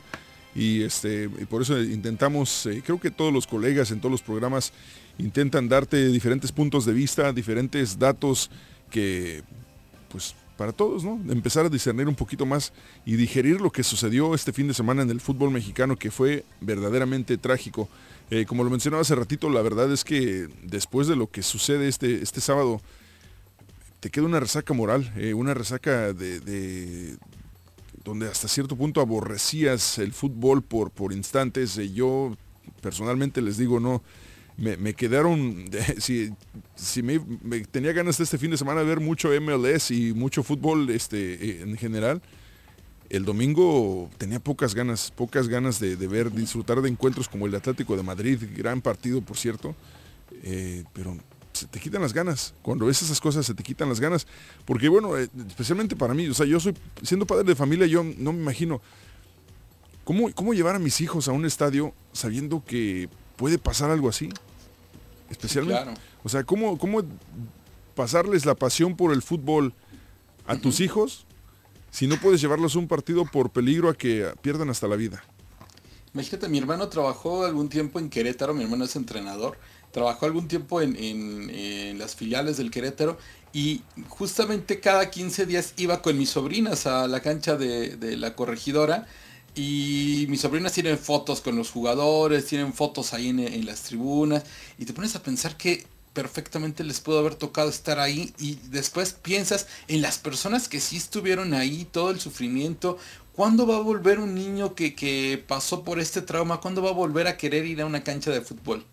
y, 0.54 0.82
este, 0.82 1.28
por 1.48 1.62
eso 1.62 1.80
intentamos, 1.80 2.68
creo 2.84 2.98
que 2.98 3.10
todos 3.10 3.32
los 3.32 3.46
colegas 3.46 3.90
en 3.90 4.00
todos 4.00 4.12
los 4.12 4.22
programas 4.22 4.72
intentan 5.18 5.68
darte 5.68 6.08
diferentes 6.08 6.52
puntos 6.52 6.84
de 6.84 6.92
vista, 6.92 7.32
diferentes 7.32 7.98
datos 7.98 8.50
que, 8.90 9.42
pues, 10.10 10.34
para 10.56 10.72
todos, 10.72 11.04
¿no? 11.04 11.20
Empezar 11.32 11.66
a 11.66 11.68
discernir 11.68 12.08
un 12.08 12.16
poquito 12.16 12.44
más 12.44 12.72
y 13.06 13.14
digerir 13.14 13.60
lo 13.60 13.70
que 13.70 13.84
sucedió 13.84 14.34
este 14.34 14.52
fin 14.52 14.66
de 14.66 14.74
semana 14.74 15.02
en 15.02 15.10
el 15.10 15.20
fútbol 15.20 15.52
mexicano, 15.52 15.96
que 15.96 16.10
fue 16.10 16.44
verdaderamente 16.60 17.38
trágico. 17.38 17.88
Eh, 18.30 18.44
como 18.44 18.62
lo 18.64 18.70
mencionaba 18.70 19.00
hace 19.00 19.14
ratito, 19.14 19.48
la 19.48 19.62
verdad 19.62 19.90
es 19.92 20.04
que 20.04 20.48
después 20.62 21.06
de 21.08 21.16
lo 21.16 21.30
que 21.30 21.42
sucede 21.42 21.88
este, 21.88 22.22
este 22.22 22.40
sábado, 22.40 22.80
te 24.00 24.10
queda 24.10 24.26
una 24.26 24.40
resaca 24.40 24.74
moral, 24.74 25.12
eh, 25.16 25.34
una 25.34 25.54
resaca 25.54 26.12
de, 26.12 26.40
de- 26.40 27.16
donde 28.04 28.28
hasta 28.28 28.48
cierto 28.48 28.76
punto 28.76 29.00
aborrecías 29.00 29.98
el 29.98 30.12
fútbol 30.12 30.62
por, 30.62 30.90
por 30.90 31.12
instantes. 31.12 31.76
Eh, 31.78 31.90
yo 31.92 32.36
personalmente 32.80 33.40
les 33.42 33.56
digo, 33.56 33.80
no, 33.80 34.02
me, 34.58 34.94
quedaron, 34.94 35.64
si, 35.98 37.02
me, 37.02 37.20
tenía 37.70 37.92
ganas 37.92 38.18
de 38.18 38.24
este 38.24 38.38
fin 38.38 38.50
de 38.50 38.58
semana 38.58 38.80
de 38.80 38.86
ver 38.86 39.00
mucho 39.00 39.30
MLS 39.40 39.90
y 39.90 40.12
mucho 40.12 40.42
fútbol 40.42 40.90
este, 40.90 41.62
en 41.62 41.76
general, 41.76 42.20
el 43.10 43.24
domingo 43.24 44.10
tenía 44.18 44.38
pocas 44.38 44.74
ganas, 44.74 45.10
pocas 45.10 45.48
ganas 45.48 45.80
de, 45.80 45.96
de 45.96 46.06
ver, 46.06 46.30
disfrutar 46.30 46.82
de 46.82 46.88
encuentros 46.88 47.28
como 47.28 47.46
el 47.46 47.52
de 47.52 47.58
Atlético 47.58 47.96
de 47.96 48.02
Madrid, 48.02 48.38
gran 48.54 48.80
partido 48.82 49.22
por 49.22 49.36
cierto, 49.36 49.74
eh, 50.42 50.84
pero 50.92 51.16
se 51.52 51.66
te 51.66 51.80
quitan 51.80 52.02
las 52.02 52.12
ganas. 52.12 52.54
Cuando 52.62 52.86
ves 52.86 53.02
esas 53.02 53.20
cosas 53.20 53.46
se 53.46 53.54
te 53.54 53.62
quitan 53.62 53.88
las 53.88 54.00
ganas. 54.00 54.26
Porque 54.64 54.88
bueno, 54.88 55.16
eh, 55.16 55.28
especialmente 55.48 55.96
para 55.96 56.14
mí, 56.14 56.28
o 56.28 56.34
sea, 56.34 56.46
yo 56.46 56.60
soy, 56.60 56.74
siendo 57.02 57.26
padre 57.26 57.44
de 57.44 57.54
familia, 57.54 57.86
yo 57.86 58.04
no 58.04 58.32
me 58.32 58.40
imagino 58.40 58.80
cómo, 60.04 60.32
cómo 60.34 60.54
llevar 60.54 60.76
a 60.76 60.78
mis 60.78 61.00
hijos 61.00 61.28
a 61.28 61.32
un 61.32 61.44
estadio 61.46 61.94
sabiendo 62.12 62.64
que 62.64 63.08
puede 63.36 63.58
pasar 63.58 63.90
algo 63.90 64.08
así. 64.08 64.28
Especialmente. 65.30 65.82
Claro. 65.82 65.98
O 66.24 66.28
sea, 66.28 66.44
¿cómo, 66.44 66.78
cómo 66.78 67.02
pasarles 67.94 68.46
la 68.46 68.54
pasión 68.54 68.96
por 68.96 69.12
el 69.12 69.22
fútbol 69.22 69.74
a 70.46 70.56
tus 70.56 70.80
hijos 70.80 71.26
si 71.90 72.06
no 72.06 72.20
puedes 72.20 72.40
llevarlos 72.40 72.74
un 72.76 72.88
partido 72.88 73.24
por 73.26 73.50
peligro 73.50 73.88
a 73.88 73.94
que 73.96 74.32
pierdan 74.42 74.70
hasta 74.70 74.88
la 74.88 74.96
vida? 74.96 75.22
Imagínate, 76.14 76.48
mi 76.48 76.58
hermano 76.58 76.88
trabajó 76.88 77.44
algún 77.44 77.68
tiempo 77.68 77.98
en 77.98 78.08
Querétaro, 78.10 78.54
mi 78.54 78.62
hermano 78.64 78.84
es 78.84 78.96
entrenador, 78.96 79.58
trabajó 79.90 80.26
algún 80.26 80.48
tiempo 80.48 80.80
en, 80.80 80.96
en- 80.96 81.98
las 81.98 82.14
filiales 82.16 82.56
del 82.56 82.70
Querétaro 82.70 83.18
y 83.52 83.82
justamente 84.08 84.80
cada 84.80 85.10
15 85.10 85.46
días 85.46 85.74
iba 85.76 86.00
con 86.02 86.16
mis 86.16 86.30
sobrinas 86.30 86.86
a 86.86 87.06
la 87.08 87.20
cancha 87.20 87.56
de, 87.56 87.96
de 87.96 88.16
la 88.16 88.34
corregidora 88.36 89.06
y 89.54 90.26
mis 90.28 90.40
sobrinas 90.42 90.72
tienen 90.72 90.98
fotos 90.98 91.40
con 91.40 91.56
los 91.56 91.70
jugadores, 91.70 92.46
tienen 92.46 92.72
fotos 92.72 93.12
ahí 93.14 93.28
en 93.30 93.66
las 93.66 93.82
tribunas 93.82 94.44
y 94.78 94.84
te 94.84 94.92
pones 94.92 95.14
a 95.16 95.22
pensar 95.22 95.56
que 95.56 95.86
perfectamente 96.18 96.82
les 96.82 96.98
pudo 96.98 97.20
haber 97.20 97.36
tocado 97.36 97.70
estar 97.70 98.00
ahí 98.00 98.34
y 98.40 98.58
después 98.70 99.12
piensas 99.12 99.68
en 99.86 100.02
las 100.02 100.18
personas 100.18 100.68
que 100.68 100.80
sí 100.80 100.96
estuvieron 100.96 101.54
ahí, 101.54 101.84
todo 101.84 102.10
el 102.10 102.18
sufrimiento. 102.18 102.98
¿Cuándo 103.36 103.68
va 103.68 103.76
a 103.76 103.80
volver 103.80 104.18
un 104.18 104.34
niño 104.34 104.74
que, 104.74 104.96
que 104.96 105.40
pasó 105.46 105.84
por 105.84 106.00
este 106.00 106.20
trauma? 106.20 106.60
¿Cuándo 106.60 106.82
va 106.82 106.90
a 106.90 106.92
volver 106.92 107.28
a 107.28 107.36
querer 107.36 107.66
ir 107.66 107.80
a 107.82 107.86
una 107.86 108.02
cancha 108.02 108.32
de 108.32 108.40
fútbol? 108.40 108.84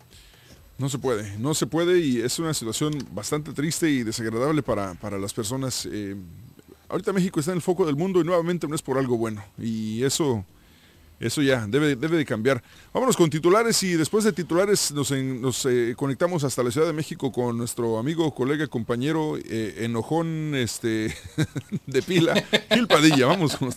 No 0.78 0.88
se 0.88 0.98
puede, 0.98 1.36
no 1.38 1.52
se 1.54 1.66
puede 1.66 1.98
y 1.98 2.20
es 2.20 2.38
una 2.38 2.54
situación 2.54 2.96
bastante 3.10 3.52
triste 3.52 3.90
y 3.90 4.04
desagradable 4.04 4.62
para, 4.62 4.94
para 4.94 5.18
las 5.18 5.34
personas. 5.34 5.84
eh, 5.90 6.14
ahorita 6.88 7.12
México 7.12 7.40
está 7.40 7.50
en 7.50 7.56
el 7.56 7.62
foco 7.62 7.86
del 7.86 7.96
mundo 7.96 8.20
y 8.20 8.24
nuevamente 8.24 8.68
no 8.68 8.76
es 8.76 8.82
por 8.82 8.98
algo 8.98 9.16
bueno 9.18 9.42
y 9.58 10.04
eso, 10.04 10.44
eso 11.20 11.42
ya 11.42 11.66
debe, 11.66 11.96
debe 11.96 12.16
de 12.16 12.24
cambiar. 12.24 12.62
Vámonos 12.92 13.16
con 13.16 13.30
titulares 13.30 13.82
y 13.82 13.92
después 13.94 14.24
de 14.24 14.32
titulares 14.32 14.92
nos, 14.92 15.10
en- 15.12 15.40
nos, 15.40 15.64
eh, 15.66 15.94
conectamos 15.96 16.44
hasta 16.44 16.62
la 16.62 16.70
Ciudad 16.70 16.86
de 16.86 16.92
México 16.92 17.32
con 17.32 17.56
nuestro 17.56 17.98
amigo, 17.98 18.34
colega, 18.34 18.66
compañero, 18.66 19.36
eh, 19.38 19.76
enojón 19.80 20.54
este, 20.54 21.14
de 21.86 22.02
pila, 22.02 22.34
Gil 22.72 22.86
Padilla. 22.86 23.26
Vamos 23.26 23.56
con 23.56 23.68
los 23.68 23.74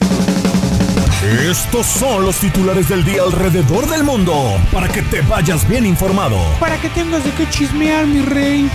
Estos 1.49 1.85
son 1.85 2.25
los 2.25 2.37
titulares 2.37 2.87
del 2.89 3.03
día 3.03 3.23
alrededor 3.23 3.87
del 3.89 4.03
mundo 4.03 4.33
para 4.71 4.87
que 4.87 5.01
te 5.03 5.21
vayas 5.21 5.67
bien 5.67 5.85
informado. 5.85 6.37
Para 6.59 6.79
que 6.81 6.89
tengas 6.89 7.23
de 7.23 7.31
qué 7.31 7.49
chismear, 7.49 8.05
mi 8.07 8.21
rey. 8.21 8.69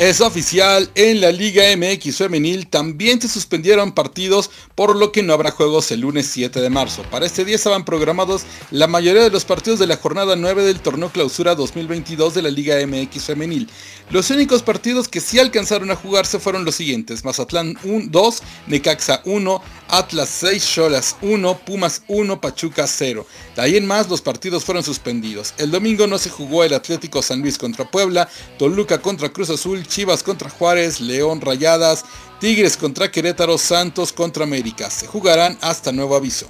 Es 0.00 0.22
oficial, 0.22 0.88
en 0.94 1.20
la 1.20 1.30
Liga 1.30 1.64
MX 1.76 2.16
femenil 2.16 2.68
también 2.68 3.20
se 3.20 3.28
suspendieron 3.28 3.92
partidos, 3.92 4.50
por 4.74 4.96
lo 4.96 5.12
que 5.12 5.22
no 5.22 5.34
habrá 5.34 5.50
juegos 5.50 5.90
el 5.90 6.00
lunes 6.00 6.26
7 6.32 6.58
de 6.62 6.70
marzo. 6.70 7.02
Para 7.10 7.26
este 7.26 7.44
día 7.44 7.56
estaban 7.56 7.84
programados 7.84 8.44
la 8.70 8.86
mayoría 8.86 9.22
de 9.22 9.28
los 9.28 9.44
partidos 9.44 9.78
de 9.78 9.86
la 9.86 9.98
jornada 9.98 10.36
9 10.36 10.62
del 10.62 10.80
torneo 10.80 11.10
clausura 11.10 11.54
2022 11.54 12.32
de 12.32 12.40
la 12.40 12.48
Liga 12.48 12.76
MX 12.86 13.24
femenil. 13.24 13.68
Los 14.10 14.28
únicos 14.30 14.64
partidos 14.64 15.06
que 15.06 15.20
sí 15.20 15.38
alcanzaron 15.38 15.88
a 15.92 15.94
jugarse 15.94 16.40
fueron 16.40 16.64
los 16.64 16.74
siguientes. 16.74 17.24
Mazatlán 17.24 17.78
1, 17.84 18.06
2, 18.10 18.42
Necaxa 18.66 19.22
1, 19.24 19.62
Atlas 19.86 20.28
6, 20.30 20.68
Cholas 20.68 21.16
1, 21.22 21.58
Pumas 21.60 22.02
1, 22.08 22.40
Pachuca 22.40 22.88
0. 22.88 23.24
De 23.54 23.62
ahí 23.62 23.76
en 23.76 23.86
más 23.86 24.08
los 24.08 24.20
partidos 24.20 24.64
fueron 24.64 24.82
suspendidos. 24.82 25.54
El 25.58 25.70
domingo 25.70 26.08
no 26.08 26.18
se 26.18 26.28
jugó 26.28 26.64
el 26.64 26.74
Atlético 26.74 27.22
San 27.22 27.40
Luis 27.40 27.56
contra 27.56 27.88
Puebla, 27.88 28.28
Toluca 28.58 29.00
contra 29.00 29.28
Cruz 29.28 29.50
Azul, 29.50 29.86
Chivas 29.86 30.24
contra 30.24 30.50
Juárez, 30.50 31.00
León 31.00 31.40
Rayadas, 31.40 32.04
Tigres 32.40 32.76
contra 32.76 33.12
Querétaro, 33.12 33.58
Santos 33.58 34.12
contra 34.12 34.42
América. 34.42 34.90
Se 34.90 35.06
jugarán 35.06 35.56
hasta 35.60 35.92
nuevo 35.92 36.16
aviso. 36.16 36.48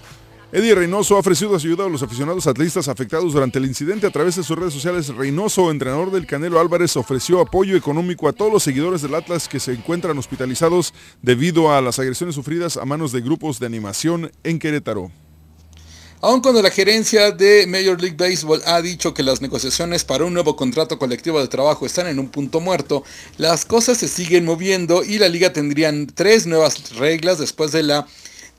Eddie 0.53 0.75
Reynoso 0.75 1.15
ha 1.15 1.21
ofrecido 1.21 1.55
ayuda 1.55 1.87
a 1.87 1.89
los 1.89 2.03
aficionados 2.03 2.49
atletas 2.49 2.89
afectados 2.89 3.33
durante 3.33 3.61
el 3.61 3.67
incidente 3.67 4.09
a 4.09 4.11
través 4.11 4.35
de 4.35 4.43
sus 4.43 4.59
redes 4.59 4.75
sociales. 4.75 5.07
Reynoso, 5.07 5.71
entrenador 5.71 6.11
del 6.11 6.27
Canelo 6.27 6.59
Álvarez, 6.59 6.97
ofreció 6.97 7.39
apoyo 7.39 7.77
económico 7.77 8.27
a 8.27 8.33
todos 8.33 8.53
los 8.53 8.65
seguidores 8.65 9.01
del 9.01 9.15
Atlas 9.15 9.47
que 9.47 9.61
se 9.61 9.73
encuentran 9.73 10.19
hospitalizados 10.19 10.93
debido 11.23 11.73
a 11.73 11.81
las 11.81 12.01
agresiones 12.01 12.35
sufridas 12.35 12.77
a 12.77 12.85
manos 12.85 13.13
de 13.13 13.21
grupos 13.21 13.61
de 13.61 13.67
animación 13.67 14.33
en 14.43 14.59
Querétaro. 14.59 15.13
Aun 16.21 16.41
cuando 16.41 16.61
la 16.63 16.71
gerencia 16.73 17.31
de 17.31 17.69
Major 17.69 18.01
League 18.01 18.17
Baseball 18.19 18.61
ha 18.67 18.83
dicho 18.83 19.15
que 19.15 19.23
las 19.23 19.41
negociaciones 19.41 20.05
para 20.05 20.25
un 20.25 20.35
nuevo 20.35 20.57
contrato 20.57 20.99
colectivo 20.99 21.41
de 21.41 21.47
trabajo 21.47 21.87
están 21.87 22.09
en 22.09 22.19
un 22.19 22.29
punto 22.29 22.59
muerto, 22.59 23.05
las 23.39 23.65
cosas 23.65 23.99
se 23.99 24.09
siguen 24.09 24.47
moviendo 24.47 25.05
y 25.05 25.19
la 25.19 25.29
liga 25.29 25.53
tendrían 25.53 26.09
tres 26.09 26.49
nuevas 26.49 26.97
reglas 26.97 27.39
después 27.39 27.71
de 27.71 27.85
la 27.85 28.09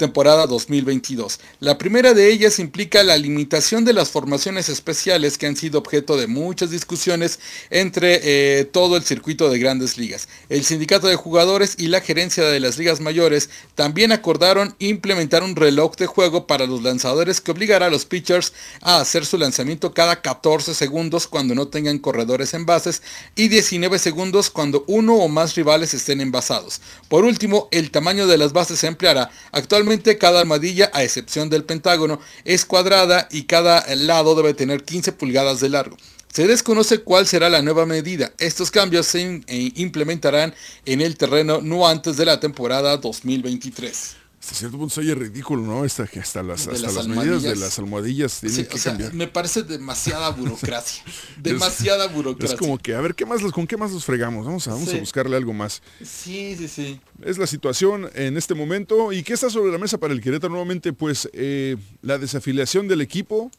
temporada 0.02 0.48
2022. 0.48 1.40
La 1.60 1.78
primera 1.78 2.16
de 2.16 2.32
ellas 2.32 2.58
implica 2.58 3.04
la 3.04 3.18
limitación 3.18 3.86
de 3.86 3.94
las 3.94 4.10
formaciones 4.10 4.68
especiales 4.68 5.38
que 5.38 5.46
han 5.46 5.56
sido 5.56 5.78
objeto 5.78 6.18
de 6.18 6.26
muchas 6.26 6.72
discusiones 6.72 7.40
entre 7.70 8.20
eh, 8.24 8.66
todo 8.66 8.98
el 8.98 9.04
circuito 9.04 9.48
de 9.52 9.60
grandes 9.60 10.00
ligas. 10.00 10.28
El 10.50 10.66
sindicato 10.66 11.06
de 11.06 11.18
jugadores 11.18 11.76
y 11.78 11.86
la 11.86 12.02
gerencia 12.02 12.44
de 12.46 12.60
las 12.60 12.80
ligas 12.80 13.00
mayores 13.00 13.52
también 13.76 14.12
acordaron 14.12 14.76
implementar 14.80 15.44
un 15.44 15.56
reloj 15.56 15.96
de 15.98 16.08
juego 16.08 16.48
para 16.48 16.66
los 16.66 16.82
lanzadores 16.82 17.40
que 17.40 17.52
obligará 17.52 17.86
a 17.86 17.92
los 17.92 18.06
pitchers 18.06 18.54
a 18.82 19.02
hacer 19.02 19.24
su 19.24 19.38
lanzamiento 19.38 19.94
cada 19.94 20.24
14 20.24 20.74
segundos 20.74 21.28
cuando 21.28 21.54
no 21.54 21.68
tengan 21.68 22.00
corredores 22.00 22.56
en 22.56 22.66
bases 22.66 23.04
y 23.36 23.50
19 23.50 24.00
segundos 24.00 24.50
cuando 24.50 24.84
uno 24.88 25.18
o 25.18 25.28
más 25.28 25.54
rivales 25.54 25.94
estén 25.94 26.22
envasados. 26.22 26.82
Por 27.08 27.24
último, 27.24 27.68
el 27.70 27.92
tamaño 27.92 28.26
de 28.26 28.40
las 28.40 28.52
bases 28.52 28.80
se 28.80 28.88
empleará. 28.88 29.30
Actualmente 29.52 29.91
cada 30.00 30.40
armadilla, 30.40 30.90
a 30.94 31.04
excepción 31.04 31.50
del 31.50 31.64
pentágono, 31.64 32.20
es 32.46 32.66
cuadrada 32.66 33.28
y 33.32 33.44
cada 33.44 33.86
lado 33.96 34.36
debe 34.36 34.54
tener 34.54 34.84
15 34.84 35.12
pulgadas 35.14 35.60
de 35.60 35.70
largo. 35.70 35.98
Se 36.32 36.48
desconoce 36.48 37.00
cuál 37.00 37.28
será 37.28 37.50
la 37.50 37.62
nueva 37.62 37.86
medida. 37.86 38.32
Estos 38.38 38.72
cambios 38.72 39.08
se 39.08 39.42
eh, 39.48 39.72
implementarán 39.76 40.54
en 40.86 41.02
el 41.02 41.18
terreno 41.18 41.60
no 41.62 41.88
antes 41.88 42.16
de 42.16 42.26
la 42.26 42.40
temporada 42.40 42.96
2023 42.98 44.21
hasta 44.42 44.56
cierto 44.56 44.80
punto 44.80 44.96
se 44.96 45.02
oye 45.02 45.14
ridículo, 45.14 45.62
¿no? 45.62 45.84
Hasta, 45.84 46.02
hasta 46.02 46.42
las, 46.42 46.68
hasta 46.68 46.92
las, 46.92 47.08
medidas 47.08 47.44
de 47.44 47.56
las 47.56 47.78
almohadillas 47.78 48.40
tienen 48.40 48.66
que 48.66 48.80
cambiar. 48.80 49.14
Me 49.14 49.28
parece 49.28 49.62
demasiada 49.62 50.32
burocracia. 50.32 51.04
demasiada 51.38 52.08
burocracia. 52.08 52.56
Es 52.56 52.60
como 52.60 52.80
que, 52.80 52.96
a 52.96 53.02
ver, 53.02 53.14
¿qué 53.14 53.24
más, 53.24 53.40
¿con 53.52 53.68
qué 53.68 53.78
más 53.78 53.92
los 53.92 54.04
fregamos? 54.04 54.48
Vamos, 54.48 54.68
a, 54.68 54.72
vamos 54.72 54.92
a 54.92 54.98
buscarle 54.98 55.38
algo 55.38 55.54
más. 55.54 55.84
Sí, 56.04 56.56
sí, 56.58 56.68
sí. 56.68 57.00
Es 57.24 57.38
la 57.38 57.46
situación 57.46 58.10
en 58.16 58.36
este 58.36 58.56
momento. 58.56 59.14
¿Y 59.14 59.22
qué 59.22 59.34
está 59.34 59.48
sobre 59.52 59.72
la 59.72 59.78
mesa 59.78 60.00
para 60.00 60.12
el 60.12 60.22
Querétaro? 60.22 60.50
Nuevamente, 60.50 60.92
pues, 60.92 61.30
eh, 61.34 61.78
la 62.02 62.18
desafiliación 62.18 62.88
del 62.88 63.02
equipo. 63.02 63.52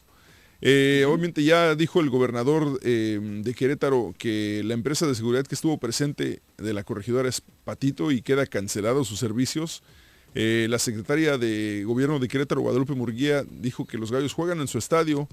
Eh, 0.59 1.05
obviamente 1.07 1.45
ya 1.45 1.75
dijo 1.75 2.01
el 2.01 2.09
gobernador 2.09 2.79
eh, 2.83 3.19
de 3.21 3.53
Querétaro 3.53 4.13
que 4.17 4.61
la 4.65 4.73
empresa 4.73 5.07
de 5.07 5.15
seguridad 5.15 5.45
que 5.45 5.55
estuvo 5.55 5.77
presente 5.77 6.41
de 6.57 6.73
la 6.73 6.83
corregidora 6.83 7.29
es 7.29 7.41
Patito 7.63 8.11
y 8.11 8.21
queda 8.21 8.45
cancelado 8.45 9.05
sus 9.05 9.19
servicios. 9.19 9.81
Eh, 10.35 10.67
la 10.69 10.79
secretaria 10.79 11.37
de 11.37 11.83
Gobierno 11.85 12.19
de 12.19 12.27
Querétaro, 12.27 12.61
Guadalupe 12.61 12.93
Murguía, 12.93 13.43
dijo 13.49 13.85
que 13.85 13.97
los 13.97 14.11
gallos 14.11 14.33
juegan 14.33 14.59
en 14.61 14.67
su 14.67 14.77
estadio 14.77 15.27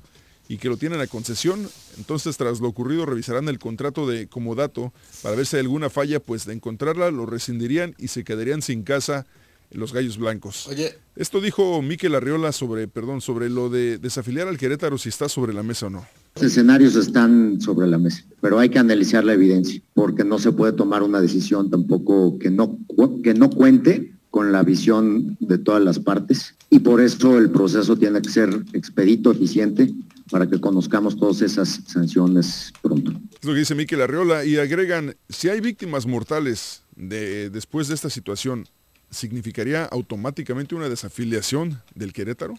y 0.48 0.58
que 0.58 0.68
lo 0.68 0.76
tienen 0.76 1.00
a 1.00 1.06
concesión. 1.06 1.68
Entonces, 1.96 2.36
tras 2.36 2.60
lo 2.60 2.68
ocurrido, 2.68 3.06
revisarán 3.06 3.48
el 3.48 3.58
contrato 3.58 4.06
de 4.06 4.26
comodato 4.26 4.92
para 5.22 5.36
ver 5.36 5.46
si 5.46 5.56
hay 5.56 5.62
alguna 5.62 5.90
falla, 5.90 6.20
pues 6.20 6.44
de 6.44 6.54
encontrarla 6.54 7.10
lo 7.10 7.24
rescindirían 7.24 7.94
y 7.98 8.08
se 8.08 8.24
quedarían 8.24 8.60
sin 8.60 8.82
casa 8.82 9.26
los 9.70 9.92
gallos 9.92 10.18
blancos. 10.18 10.66
Oye. 10.68 10.98
Esto 11.14 11.40
dijo 11.40 11.80
Miquel 11.82 12.14
Arriola 12.14 12.50
sobre, 12.50 12.88
perdón, 12.88 13.20
sobre 13.20 13.48
lo 13.48 13.70
de 13.70 13.98
desafiliar 13.98 14.48
al 14.48 14.58
Querétaro 14.58 14.98
si 14.98 15.08
está 15.08 15.28
sobre 15.28 15.52
la 15.52 15.62
mesa 15.62 15.86
o 15.86 15.90
no. 15.90 16.04
Los 16.34 16.44
escenarios 16.44 16.96
están 16.96 17.60
sobre 17.60 17.86
la 17.86 17.98
mesa, 17.98 18.24
pero 18.40 18.58
hay 18.58 18.68
que 18.68 18.78
analizar 18.78 19.24
la 19.24 19.34
evidencia, 19.34 19.80
porque 19.94 20.24
no 20.24 20.38
se 20.38 20.52
puede 20.52 20.72
tomar 20.72 21.02
una 21.02 21.20
decisión 21.20 21.70
tampoco 21.70 22.38
que 22.38 22.50
no, 22.50 22.78
que 23.22 23.34
no 23.34 23.50
cuente 23.50 24.14
con 24.30 24.52
la 24.52 24.62
visión 24.62 25.36
de 25.40 25.58
todas 25.58 25.82
las 25.82 25.98
partes 25.98 26.54
y 26.70 26.78
por 26.78 27.00
eso 27.00 27.36
el 27.36 27.50
proceso 27.50 27.96
tiene 27.96 28.22
que 28.22 28.30
ser 28.30 28.48
expedito, 28.72 29.32
eficiente, 29.32 29.92
para 30.30 30.48
que 30.48 30.60
conozcamos 30.60 31.18
todas 31.18 31.42
esas 31.42 31.80
sanciones 31.86 32.72
pronto. 32.80 33.12
Es 33.40 33.44
lo 33.44 33.52
que 33.52 33.58
dice 33.58 33.74
Miquel 33.74 34.00
Arreola 34.00 34.44
y 34.44 34.56
agregan, 34.56 35.16
si 35.28 35.48
hay 35.48 35.60
víctimas 35.60 36.06
mortales 36.06 36.82
de, 36.94 37.50
después 37.50 37.88
de 37.88 37.94
esta 37.94 38.08
situación, 38.08 38.66
¿significaría 39.10 39.84
automáticamente 39.86 40.76
una 40.76 40.88
desafiliación 40.88 41.82
del 41.96 42.12
Querétaro? 42.12 42.54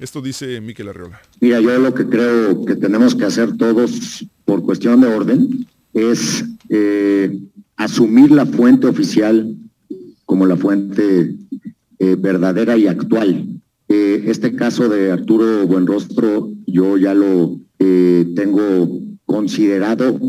Esto 0.00 0.20
dice 0.20 0.60
Miquel 0.60 0.88
Arreola. 0.88 1.20
Mira, 1.40 1.60
yo 1.60 1.78
lo 1.78 1.94
que 1.94 2.06
creo 2.06 2.64
que 2.64 2.74
tenemos 2.74 3.14
que 3.14 3.24
hacer 3.24 3.56
todos 3.56 4.26
por 4.44 4.62
cuestión 4.62 5.00
de 5.00 5.08
orden 5.08 5.66
es 5.92 6.44
eh, 6.68 7.38
asumir 7.76 8.30
la 8.32 8.46
fuente 8.46 8.88
oficial 8.88 9.56
como 10.28 10.44
la 10.44 10.58
fuente 10.58 11.36
eh, 11.98 12.16
verdadera 12.18 12.76
y 12.76 12.86
actual. 12.86 13.62
Eh, 13.88 14.24
este 14.26 14.54
caso 14.54 14.90
de 14.90 15.10
Arturo 15.10 15.66
Buenrostro 15.66 16.52
yo 16.66 16.98
ya 16.98 17.14
lo 17.14 17.58
eh, 17.78 18.30
tengo 18.36 19.00
considerado 19.24 20.20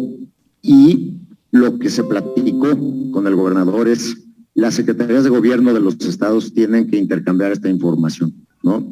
y 0.61 1.15
lo 1.51 1.79
que 1.79 1.89
se 1.89 2.05
platicó 2.05 2.69
con 3.11 3.27
el 3.27 3.35
gobernador 3.35 3.89
es 3.89 4.15
las 4.53 4.75
secretarías 4.75 5.25
de 5.25 5.31
gobierno 5.31 5.73
de 5.73 5.81
los 5.81 5.95
estados 5.95 6.53
tienen 6.53 6.89
que 6.89 6.95
intercambiar 6.95 7.51
esta 7.51 7.67
información, 7.67 8.33
¿no? 8.63 8.89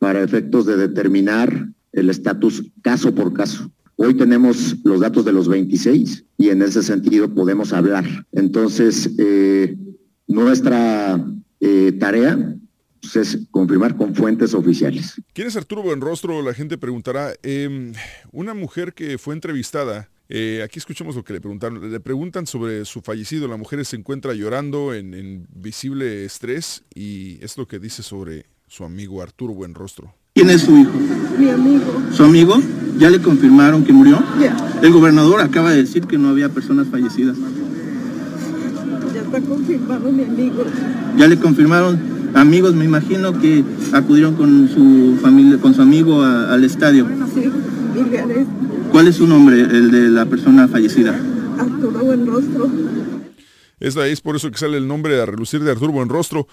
Para 0.00 0.24
efectos 0.24 0.66
de 0.66 0.76
determinar 0.76 1.68
el 1.92 2.10
estatus 2.10 2.72
caso 2.82 3.14
por 3.14 3.32
caso. 3.34 3.70
Hoy 3.94 4.14
tenemos 4.14 4.78
los 4.82 4.98
datos 4.98 5.24
de 5.24 5.32
los 5.32 5.46
26 5.46 6.24
y 6.38 6.48
en 6.48 6.62
ese 6.62 6.82
sentido 6.82 7.32
podemos 7.32 7.72
hablar. 7.72 8.04
Entonces, 8.32 9.14
eh, 9.18 9.76
nuestra 10.26 11.22
eh, 11.60 11.92
tarea 11.98 12.56
pues, 13.00 13.16
es 13.16 13.38
confirmar 13.50 13.96
con 13.96 14.14
fuentes 14.14 14.54
oficiales. 14.54 15.20
¿Quién 15.32 15.48
es 15.48 15.56
Arturo 15.56 15.82
Buenrostro? 15.82 16.42
La 16.42 16.54
gente 16.54 16.78
preguntará. 16.78 17.32
Em, 17.42 17.92
una 18.32 18.54
mujer 18.54 18.94
que 18.94 19.18
fue 19.18 19.34
entrevistada 19.34 20.08
eh, 20.28 20.62
aquí 20.64 20.78
escuchamos 20.78 21.16
lo 21.16 21.24
que 21.24 21.32
le 21.34 21.40
preguntaron. 21.40 21.92
Le 21.92 22.00
preguntan 22.00 22.46
sobre 22.46 22.84
su 22.84 23.02
fallecido. 23.02 23.48
La 23.48 23.56
mujer 23.56 23.84
se 23.84 23.96
encuentra 23.96 24.34
llorando 24.34 24.94
en, 24.94 25.46
visible 25.54 26.24
estrés 26.24 26.82
y 26.94 27.38
es 27.42 27.58
lo 27.58 27.66
que 27.66 27.78
dice 27.78 28.02
sobre 28.02 28.46
su 28.66 28.84
amigo 28.84 29.22
Arturo 29.22 29.54
Buenrostro. 29.54 30.14
¿Quién 30.34 30.50
es 30.50 30.62
su 30.62 30.76
hijo? 30.76 30.92
Mi 31.38 31.50
amigo. 31.50 32.02
¿Su 32.10 32.24
amigo? 32.24 32.56
¿Ya 32.98 33.10
le 33.10 33.20
confirmaron 33.20 33.84
que 33.84 33.92
murió? 33.92 34.22
El 34.82 34.92
gobernador 34.92 35.40
acaba 35.40 35.70
de 35.70 35.82
decir 35.82 36.06
que 36.06 36.18
no 36.18 36.30
había 36.30 36.48
personas 36.48 36.88
fallecidas 36.88 37.36
confirmado 39.24 40.12
mi 40.12 40.24
amigo. 40.24 40.64
Ya 41.16 41.28
le 41.28 41.38
confirmaron 41.38 41.98
amigos, 42.34 42.74
me 42.74 42.84
imagino 42.84 43.38
que 43.38 43.64
acudieron 43.92 44.34
con 44.34 44.68
su 44.68 45.18
familia, 45.20 45.58
con 45.58 45.74
su 45.74 45.82
amigo 45.82 46.22
al 46.22 46.64
estadio. 46.64 47.06
Sí, 47.34 47.50
¿Cuál 48.90 49.08
es 49.08 49.16
su 49.16 49.26
nombre, 49.26 49.60
el 49.60 49.90
de 49.90 50.08
la 50.08 50.26
persona 50.26 50.68
fallecida? 50.68 51.18
Arturo 51.58 52.00
Buenrostro. 52.00 52.70
Esta 53.80 54.06
es 54.06 54.20
por 54.20 54.36
eso 54.36 54.50
que 54.50 54.58
sale 54.58 54.76
el 54.76 54.86
nombre 54.86 55.20
a 55.20 55.26
relucir 55.26 55.62
de 55.62 55.70
Arturo 55.70 55.92
Buenrostro. 55.92 56.46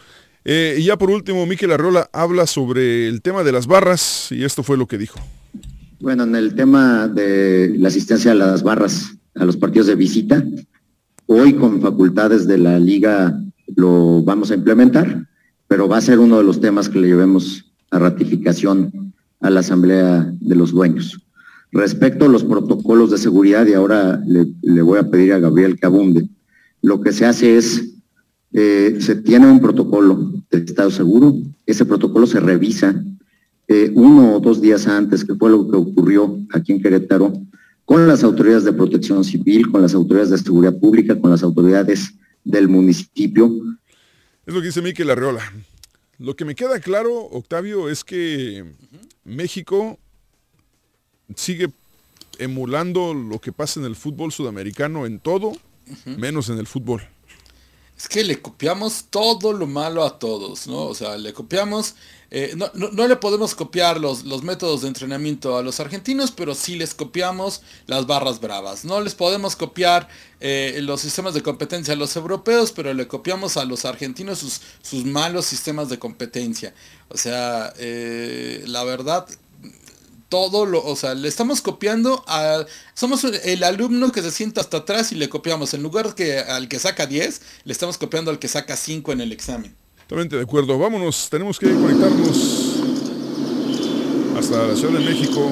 Eh, 0.43 0.78
y 0.80 0.84
ya 0.84 0.97
por 0.97 1.11
último, 1.11 1.45
Miquel 1.45 1.72
Arrola 1.72 2.09
habla 2.13 2.47
sobre 2.47 3.07
el 3.07 3.22
tema 3.22 3.43
de 3.43 3.51
las 3.51 3.67
barras 3.67 4.32
y 4.32 4.43
esto 4.43 4.63
fue 4.63 4.78
lo 4.78 4.88
que 4.88 4.97
dijo. 4.97 5.19
Bueno, 5.99 6.24
en 6.24 6.36
el 6.36 6.55
tema 6.55 7.07
de 7.07 7.76
la 7.78 7.89
asistencia 7.89 8.32
a 8.32 8.36
las 8.36 8.63
barras, 8.63 9.11
a 9.36 9.45
los 9.45 9.55
partidos 9.55 9.88
de 9.88 9.95
visita, 9.95 10.43
Hoy 11.34 11.53
con 11.53 11.79
facultades 11.79 12.45
de 12.45 12.57
la 12.57 12.77
liga 12.77 13.41
lo 13.77 14.21
vamos 14.21 14.51
a 14.51 14.55
implementar, 14.55 15.29
pero 15.65 15.88
va 15.88 15.95
a 15.95 16.01
ser 16.01 16.19
uno 16.19 16.38
de 16.38 16.43
los 16.43 16.59
temas 16.59 16.89
que 16.89 16.99
le 16.99 17.07
llevemos 17.07 17.71
a 17.89 17.99
ratificación 17.99 19.13
a 19.39 19.49
la 19.49 19.61
Asamblea 19.61 20.29
de 20.41 20.55
los 20.55 20.73
Dueños. 20.73 21.21
Respecto 21.71 22.25
a 22.25 22.27
los 22.27 22.43
protocolos 22.43 23.11
de 23.11 23.17
seguridad, 23.17 23.65
y 23.65 23.75
ahora 23.75 24.21
le, 24.27 24.82
voy 24.82 24.99
a 24.99 25.09
pedir 25.09 25.32
a 25.32 25.39
Gabriel 25.39 25.79
que 25.79 25.86
abunde, 25.86 26.27
lo 26.82 26.99
que 26.99 27.13
se 27.13 27.25
hace 27.25 27.55
es, 27.55 27.82
eh, 28.51 28.97
se 28.99 29.15
tiene 29.15 29.49
un 29.49 29.61
protocolo 29.61 30.34
de 30.51 30.57
estado 30.57 30.91
seguro, 30.91 31.34
ese 31.65 31.86
protocolo 31.86 32.27
se 32.27 32.41
revisa 32.41 33.01
eh, 33.69 33.89
uno 33.95 34.36
o 34.36 34.41
dos 34.41 34.59
días 34.59 34.86
antes, 34.86 35.23
que 35.23 35.36
fue 35.36 35.49
lo 35.49 35.65
que 35.71 35.77
ocurrió 35.77 36.38
aquí 36.51 36.73
en 36.73 36.82
Querétaro, 36.82 37.32
con 37.91 38.07
las 38.07 38.23
autoridades 38.23 38.63
de 38.63 38.71
protección 38.71 39.21
civil, 39.21 39.69
con 39.69 39.81
las 39.81 39.93
autoridades 39.93 40.29
de 40.29 40.37
seguridad 40.37 40.79
pública, 40.79 41.19
con 41.19 41.29
las 41.29 41.43
autoridades 41.43 42.13
del 42.41 42.69
municipio. 42.69 43.51
Es 44.45 44.53
lo 44.53 44.61
que 44.61 44.67
dice 44.67 44.81
Miquel 44.81 45.09
Arreola. 45.09 45.41
Lo 46.17 46.37
que 46.37 46.45
me 46.45 46.55
queda 46.55 46.79
claro, 46.79 47.13
Octavio, 47.13 47.89
es 47.89 48.05
que 48.05 48.63
México 49.25 49.99
sigue 51.35 51.69
emulando 52.39 53.13
lo 53.13 53.39
que 53.39 53.51
pasa 53.51 53.81
en 53.81 53.85
el 53.85 53.97
fútbol 53.97 54.31
sudamericano 54.31 55.05
en 55.05 55.19
todo, 55.19 55.51
menos 56.05 56.47
en 56.47 56.59
el 56.59 56.67
fútbol. 56.67 57.01
Es 58.01 58.09
que 58.09 58.23
le 58.23 58.41
copiamos 58.41 59.05
todo 59.11 59.53
lo 59.53 59.67
malo 59.67 60.03
a 60.03 60.17
todos, 60.17 60.65
¿no? 60.65 60.85
O 60.85 60.95
sea, 60.95 61.17
le 61.19 61.33
copiamos 61.33 61.93
eh, 62.33 62.55
no, 62.55 63.07
le 63.07 63.15
podemos 63.17 63.53
copiar 63.55 63.99
los, 63.99 64.23
los, 64.23 64.41
métodos 64.41 64.83
de 64.83 64.87
entrenamiento 64.87 65.57
a 65.57 65.61
los 65.61 65.81
argentinos, 65.81 66.31
pero 66.31 66.55
sí 66.55 66.75
les 66.75 66.93
copiamos 66.93 67.61
las 67.87 68.07
barras 68.07 68.39
bravas. 68.39 68.85
No 68.85 69.01
les 69.01 69.15
podemos 69.15 69.57
copiar 69.57 70.07
eh, 70.39 70.79
los 70.81 71.01
sistemas 71.01 71.33
de 71.33 71.43
competencia 71.43 71.93
a 71.93 71.97
los 71.97 72.15
europeos, 72.15 72.71
pero 72.71 72.93
le 72.93 73.05
copiamos 73.05 73.57
a 73.57 73.65
los 73.65 73.83
argentinos 73.83 74.39
sus, 74.39 74.61
sus 74.81 75.03
malos 75.03 75.45
sistemas 75.45 75.89
de 75.89 75.99
competencia. 75.99 76.73
O 77.09 77.17
sea, 77.17 77.73
eh, 77.77 78.63
la 78.65 78.85
verdad, 78.85 79.27
todo 80.32 80.65
lo, 80.65 80.82
o 80.82 80.95
sea, 80.95 81.13
le 81.13 81.27
estamos 81.27 81.61
copiando 81.61 82.23
a, 82.25 82.65
somos 82.93 83.25
el 83.25 83.63
alumno 83.65 84.13
que 84.13 84.21
se 84.21 84.32
sienta 84.32 84.61
hasta 84.61 84.77
atrás 84.77 85.11
y 85.11 85.15
le 85.15 85.27
copiamos, 85.27 85.73
en 85.73 85.84
lugar 85.84 86.15
que 86.15 86.39
al 86.39 86.69
que 86.69 86.79
saca 86.79 87.05
10, 87.05 87.41
le 87.65 87.73
estamos 87.73 87.97
copiando 87.97 88.32
al 88.32 88.39
que 88.39 88.47
saca 88.47 88.77
5 88.77 89.11
en 89.11 89.19
el 89.19 89.34
examen. 89.34 89.75
Totalmente 90.07 90.38
de 90.38 90.43
acuerdo. 90.43 90.79
Vámonos, 90.79 91.27
tenemos 91.29 91.59
que 91.59 91.69
conectarnos 91.69 92.77
hasta 94.38 94.67
la 94.67 94.75
Ciudad 94.77 94.99
de 94.99 95.05
México 95.05 95.51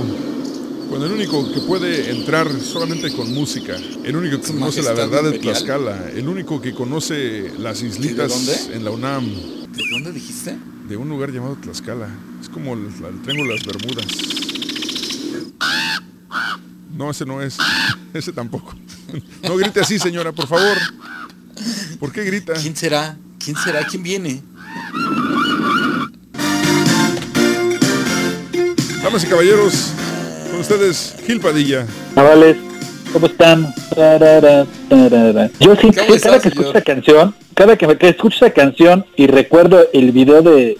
con 0.89 1.03
el 1.03 1.11
único 1.11 1.51
que 1.51 1.59
puede 1.59 2.09
entrar 2.09 2.49
solamente 2.61 3.11
con 3.11 3.34
música, 3.34 3.75
el 4.05 4.15
único 4.15 4.39
que 4.39 4.47
Su 4.47 4.53
conoce 4.53 4.82
la 4.82 4.93
verdad 4.93 5.23
de 5.23 5.36
imperial. 5.36 5.55
Tlaxcala, 5.55 6.11
el 6.15 6.27
único 6.30 6.61
que 6.61 6.73
conoce 6.73 7.51
las 7.59 7.82
islitas 7.82 8.69
en 8.71 8.86
la 8.86 8.91
UNAM. 8.91 9.25
¿De 9.25 9.84
dónde 9.91 10.13
dijiste? 10.13 10.57
De 10.88 10.95
un 10.95 11.09
lugar 11.09 11.32
llamado 11.32 11.57
Tlaxcala. 11.57 12.07
Es 12.41 12.47
como 12.47 12.75
el, 12.75 12.86
el 12.86 13.21
Triángulo 13.23 13.53
de 13.53 13.59
las 13.59 13.65
Bermudas. 13.65 14.68
No, 16.95 17.12
ese 17.12 17.26
no 17.26 17.41
es. 17.41 17.57
Ese 18.14 18.32
tampoco. 18.34 18.76
No 19.41 19.55
grite 19.55 19.80
así, 19.80 19.97
señora, 19.97 20.32
por 20.32 20.45
favor. 20.47 20.78
¿Por 21.99 22.12
qué 22.12 22.24
grita? 22.24 22.53
¿Quién 22.53 22.76
será? 22.76 23.18
¿Quién 23.43 23.57
será? 23.57 23.84
¿Quién 23.84 24.03
viene? 24.03 24.43
Damas 29.01 29.24
y 29.24 29.28
caballeros, 29.28 29.93
con 30.51 30.60
ustedes, 30.60 31.16
Gil 31.26 31.39
Padilla. 31.39 31.88
Chavales, 32.14 32.57
¿cómo 33.14 33.26
están? 33.28 33.74
Tarara, 33.95 34.66
tarara. 34.89 35.49
Yo 35.60 35.76
sí, 35.76 35.88
¿Cómo 35.91 36.07
sí, 36.07 36.14
está, 36.14 36.30
cada 36.30 36.41
que 36.41 36.49
señor? 36.49 36.64
escucho 36.66 36.70
esa 36.70 36.82
canción, 36.82 37.36
cada 37.55 37.78
que, 37.78 37.88
me, 37.88 37.97
que 37.97 38.10
escucho 38.10 38.36
esa 38.45 38.53
canción 38.53 39.05
y 39.16 39.28
recuerdo 39.28 39.88
el 39.93 40.12
video 40.12 40.41
de, 40.41 40.78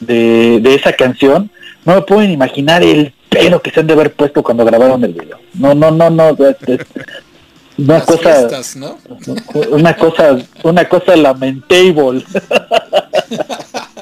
de, 0.00 0.60
de 0.62 0.74
esa 0.74 0.92
canción, 0.94 1.50
no 1.84 1.94
me 1.94 2.02
pueden 2.02 2.30
imaginar 2.30 2.82
el 2.82 3.12
pedo 3.28 3.60
que 3.62 3.70
se 3.70 3.80
han 3.80 3.86
de 3.86 3.92
haber 3.94 4.12
puesto 4.12 4.42
cuando 4.42 4.64
grabaron 4.64 5.02
el 5.04 5.12
video. 5.14 5.38
No, 5.54 5.74
no, 5.74 5.90
no, 5.90 6.10
no. 6.10 6.30
es- 6.30 6.56
es 6.66 6.80
una 7.78 7.94
Las 7.94 8.04
cosa, 8.06 8.18
fiestas, 8.34 8.76
¿no? 8.76 8.98
una 9.70 9.96
cosa, 9.96 10.36
una 10.64 10.88
cosa 10.88 11.14
lamentable. 11.16 12.24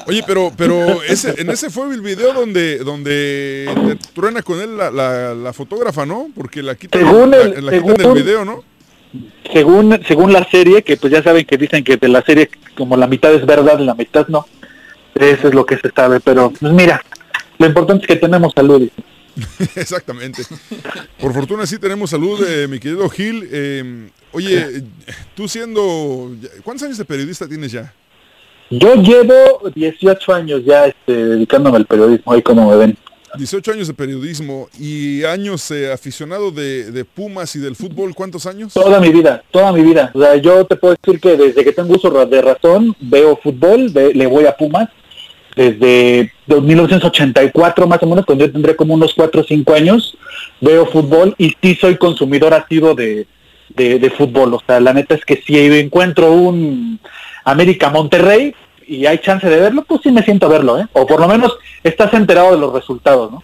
Oye, 0.07 0.23
pero, 0.25 0.51
pero 0.55 1.03
ese, 1.03 1.39
en 1.41 1.49
ese 1.49 1.69
fue 1.69 1.93
el 1.93 2.01
video 2.01 2.33
donde, 2.33 2.77
donde 2.79 3.69
te 3.85 3.95
truena 4.13 4.41
con 4.41 4.59
él 4.61 4.77
la, 4.77 4.89
la- 4.89 5.33
la 5.35 5.53
fotógrafa, 5.53 6.05
¿no? 6.05 6.27
Porque 6.33 6.63
la 6.63 6.75
quitan, 6.75 7.01
Según 7.01 7.31
la, 7.31 7.37
el- 7.41 7.65
la 7.65 7.71
quitan 7.73 7.87
del 7.87 7.97
según- 7.97 8.13
video, 8.15 8.45
¿no? 8.45 8.63
según 9.53 9.99
según 10.07 10.33
la 10.33 10.43
serie, 10.49 10.81
que 10.83 10.97
pues 10.97 11.11
ya 11.13 11.23
saben 11.23 11.45
que 11.45 11.57
dicen 11.57 11.83
que 11.83 11.97
de 11.97 12.07
la 12.09 12.21
serie 12.23 12.49
como 12.75 12.95
la 12.97 13.07
mitad 13.07 13.33
es 13.33 13.45
verdad 13.45 13.79
y 13.79 13.85
la 13.85 13.95
mitad 13.95 14.27
no. 14.27 14.45
Eso 15.15 15.47
es 15.47 15.53
lo 15.53 15.65
que 15.65 15.77
se 15.77 15.89
sabe, 15.95 16.19
pero 16.19 16.51
pues 16.51 16.71
mira, 16.71 17.01
lo 17.57 17.65
importante 17.65 18.03
es 18.03 18.07
que 18.07 18.15
tenemos 18.17 18.53
salud. 18.55 18.87
Exactamente. 19.75 20.43
Por 21.19 21.33
fortuna 21.33 21.65
sí 21.65 21.77
tenemos 21.79 22.09
salud, 22.09 22.43
eh, 22.47 22.67
mi 22.67 22.79
querido 22.79 23.07
Gil. 23.09 23.47
Eh, 23.51 24.09
oye, 24.31 24.83
tú 25.35 25.47
siendo... 25.47 26.31
¿Cuántos 26.63 26.85
años 26.85 26.97
de 26.97 27.05
periodista 27.05 27.47
tienes 27.47 27.71
ya? 27.71 27.93
Yo 28.69 28.95
llevo 28.95 29.69
18 29.73 30.33
años 30.33 30.61
ya 30.65 30.87
este, 30.87 31.13
dedicándome 31.13 31.77
al 31.77 31.85
periodismo, 31.85 32.33
ahí 32.33 32.41
como 32.41 32.69
me 32.69 32.75
ven. 32.75 32.97
18 33.37 33.73
años 33.73 33.87
de 33.87 33.93
periodismo 33.93 34.67
y 34.79 35.23
años 35.23 35.69
eh, 35.71 35.91
aficionado 35.91 36.49
de, 36.51 36.91
de 36.91 37.05
Pumas 37.05 37.55
y 37.55 37.59
del 37.59 37.75
fútbol. 37.75 38.15
¿Cuántos 38.15 38.45
años? 38.45 38.73
Toda 38.73 38.99
mi 38.99 39.11
vida, 39.11 39.43
toda 39.51 39.71
mi 39.71 39.83
vida. 39.83 40.11
O 40.13 40.21
sea, 40.21 40.35
yo 40.37 40.65
te 40.65 40.75
puedo 40.75 40.95
decir 41.01 41.19
que 41.19 41.37
desde 41.37 41.63
que 41.63 41.71
tengo 41.71 41.93
uso 41.93 42.09
de 42.25 42.41
razón, 42.41 42.95
veo 42.99 43.37
fútbol, 43.37 43.91
le 43.93 44.27
voy 44.27 44.45
a 44.45 44.55
Pumas. 44.55 44.89
Desde 45.57 46.31
1984 46.47 47.87
más 47.87 48.01
o 48.03 48.05
menos, 48.05 48.25
cuando 48.25 48.45
yo 48.45 48.51
tendré 48.51 48.75
como 48.75 48.93
unos 48.93 49.13
4 49.15 49.41
o 49.41 49.43
5 49.43 49.73
años, 49.73 50.15
veo 50.61 50.85
fútbol 50.85 51.33
y 51.39 51.53
sí 51.61 51.75
soy 51.75 51.97
consumidor 51.97 52.53
activo 52.53 52.93
de, 52.93 53.25
de, 53.75 54.09
fútbol. 54.11 54.53
O 54.53 54.61
sea, 54.65 54.79
la 54.79 54.93
neta 54.93 55.15
es 55.15 55.25
que 55.25 55.41
si 55.45 55.57
encuentro 55.57 56.31
un 56.31 56.99
América 57.43 57.89
Monterrey 57.89 58.53
y 58.87 59.07
hay 59.07 59.17
chance 59.17 59.49
de 59.49 59.59
verlo, 59.59 59.83
pues 59.83 60.01
sí 60.03 60.11
me 60.11 60.21
siento 60.23 60.45
a 60.45 60.49
verlo, 60.49 60.79
¿eh? 60.79 60.85
O 60.93 61.07
por 61.07 61.19
lo 61.19 61.27
menos 61.27 61.57
estás 61.83 62.13
enterado 62.13 62.51
de 62.51 62.59
los 62.59 62.71
resultados, 62.71 63.31
¿no? 63.31 63.43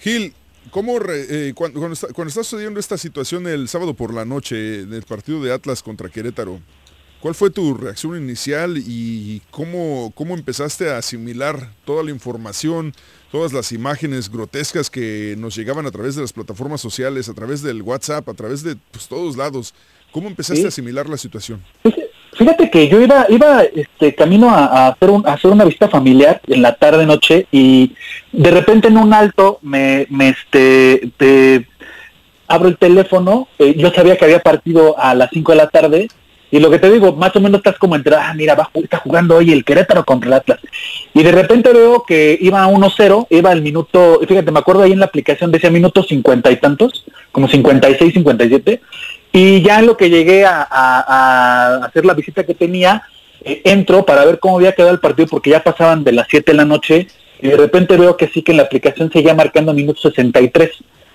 Gil, 0.00 0.34
¿cómo 0.70 0.98
re- 0.98 1.48
eh, 1.48 1.52
cuando, 1.54 1.80
cuando 1.80 1.94
está, 1.94 2.08
cuando 2.08 2.28
está 2.28 2.44
sucediendo 2.44 2.78
esta 2.78 2.98
situación 2.98 3.46
el 3.46 3.66
sábado 3.68 3.94
por 3.94 4.12
la 4.12 4.26
noche 4.26 4.54
del 4.86 5.02
partido 5.04 5.42
de 5.42 5.52
Atlas 5.52 5.82
contra 5.82 6.10
Querétaro? 6.10 6.60
¿Cuál 7.24 7.34
fue 7.34 7.48
tu 7.48 7.72
reacción 7.72 8.18
inicial 8.18 8.76
y 8.76 9.40
cómo, 9.50 10.12
cómo 10.14 10.34
empezaste 10.34 10.90
a 10.90 10.98
asimilar 10.98 11.70
toda 11.86 12.02
la 12.04 12.10
información, 12.10 12.92
todas 13.32 13.54
las 13.54 13.72
imágenes 13.72 14.30
grotescas 14.30 14.90
que 14.90 15.34
nos 15.38 15.56
llegaban 15.56 15.86
a 15.86 15.90
través 15.90 16.16
de 16.16 16.20
las 16.20 16.34
plataformas 16.34 16.82
sociales, 16.82 17.30
a 17.30 17.32
través 17.32 17.62
del 17.62 17.80
WhatsApp, 17.80 18.28
a 18.28 18.34
través 18.34 18.62
de 18.62 18.76
pues, 18.90 19.08
todos 19.08 19.38
lados? 19.38 19.72
¿Cómo 20.12 20.28
empezaste 20.28 20.60
Sí. 20.60 20.64
a 20.66 20.68
asimilar 20.68 21.08
la 21.08 21.16
situación? 21.16 21.62
Fíjate 22.36 22.68
que 22.70 22.88
yo 22.88 23.00
iba, 23.00 23.24
iba 23.30 23.62
este 23.62 24.14
camino 24.14 24.50
a, 24.50 24.66
a 24.66 24.88
hacer 24.88 25.08
un, 25.08 25.26
a 25.26 25.32
hacer 25.32 25.50
una 25.50 25.64
visita 25.64 25.88
familiar 25.88 26.42
en 26.46 26.60
la 26.60 26.74
tarde 26.74 27.06
noche 27.06 27.46
y 27.50 27.94
de 28.32 28.50
repente 28.50 28.88
en 28.88 28.98
un 28.98 29.14
alto 29.14 29.60
me, 29.62 30.06
me 30.10 30.28
este 30.28 31.10
te- 31.16 31.66
abro 32.48 32.68
el 32.68 32.76
teléfono, 32.76 33.48
eh, 33.58 33.74
yo 33.78 33.90
sabía 33.94 34.18
que 34.18 34.26
había 34.26 34.42
partido 34.42 34.98
a 34.98 35.14
las 35.14 35.30
5 35.32 35.52
de 35.52 35.56
la 35.56 35.70
tarde 35.70 36.08
y 36.50 36.60
lo 36.60 36.70
que 36.70 36.78
te 36.78 36.90
digo, 36.90 37.12
más 37.14 37.34
o 37.34 37.40
menos 37.40 37.58
estás 37.58 37.78
como 37.78 37.96
entre, 37.96 38.14
ah, 38.14 38.32
mira, 38.34 38.54
va, 38.54 38.70
está 38.74 38.98
jugando 38.98 39.36
hoy 39.36 39.52
el 39.52 39.64
Querétaro 39.64 40.04
contra 40.04 40.28
el 40.28 40.34
Atlas. 40.34 40.60
Y 41.12 41.22
de 41.22 41.32
repente 41.32 41.72
veo 41.72 42.04
que 42.06 42.38
iba 42.40 42.62
a 42.62 42.68
1-0, 42.68 43.26
iba 43.30 43.50
al 43.50 43.62
minuto, 43.62 44.20
fíjate, 44.26 44.52
me 44.52 44.60
acuerdo 44.60 44.82
ahí 44.82 44.92
en 44.92 45.00
la 45.00 45.06
aplicación 45.06 45.50
decía 45.50 45.70
minuto 45.70 46.02
cincuenta 46.02 46.50
y 46.50 46.56
tantos, 46.56 47.04
como 47.32 47.48
56, 47.48 48.14
57, 48.14 48.80
y 49.32 49.62
ya 49.62 49.80
en 49.80 49.86
lo 49.86 49.96
que 49.96 50.10
llegué 50.10 50.44
a, 50.44 51.84
hacer 51.84 52.04
la 52.04 52.14
visita 52.14 52.44
que 52.44 52.54
tenía, 52.54 53.02
eh, 53.44 53.62
entro 53.64 54.04
para 54.04 54.24
ver 54.24 54.38
cómo 54.38 54.56
había 54.56 54.72
quedado 54.72 54.92
el 54.92 55.00
partido 55.00 55.28
porque 55.28 55.50
ya 55.50 55.62
pasaban 55.62 56.04
de 56.04 56.12
las 56.12 56.28
7 56.30 56.52
de 56.52 56.56
la 56.56 56.64
noche 56.64 57.08
y 57.42 57.48
de 57.48 57.56
repente 57.56 57.96
veo 57.96 58.16
que 58.16 58.28
sí 58.28 58.42
que 58.42 58.52
en 58.52 58.58
la 58.58 58.62
aplicación 58.62 59.10
seguía 59.10 59.34
marcando 59.34 59.74
minuto 59.74 60.00
63 60.00 60.70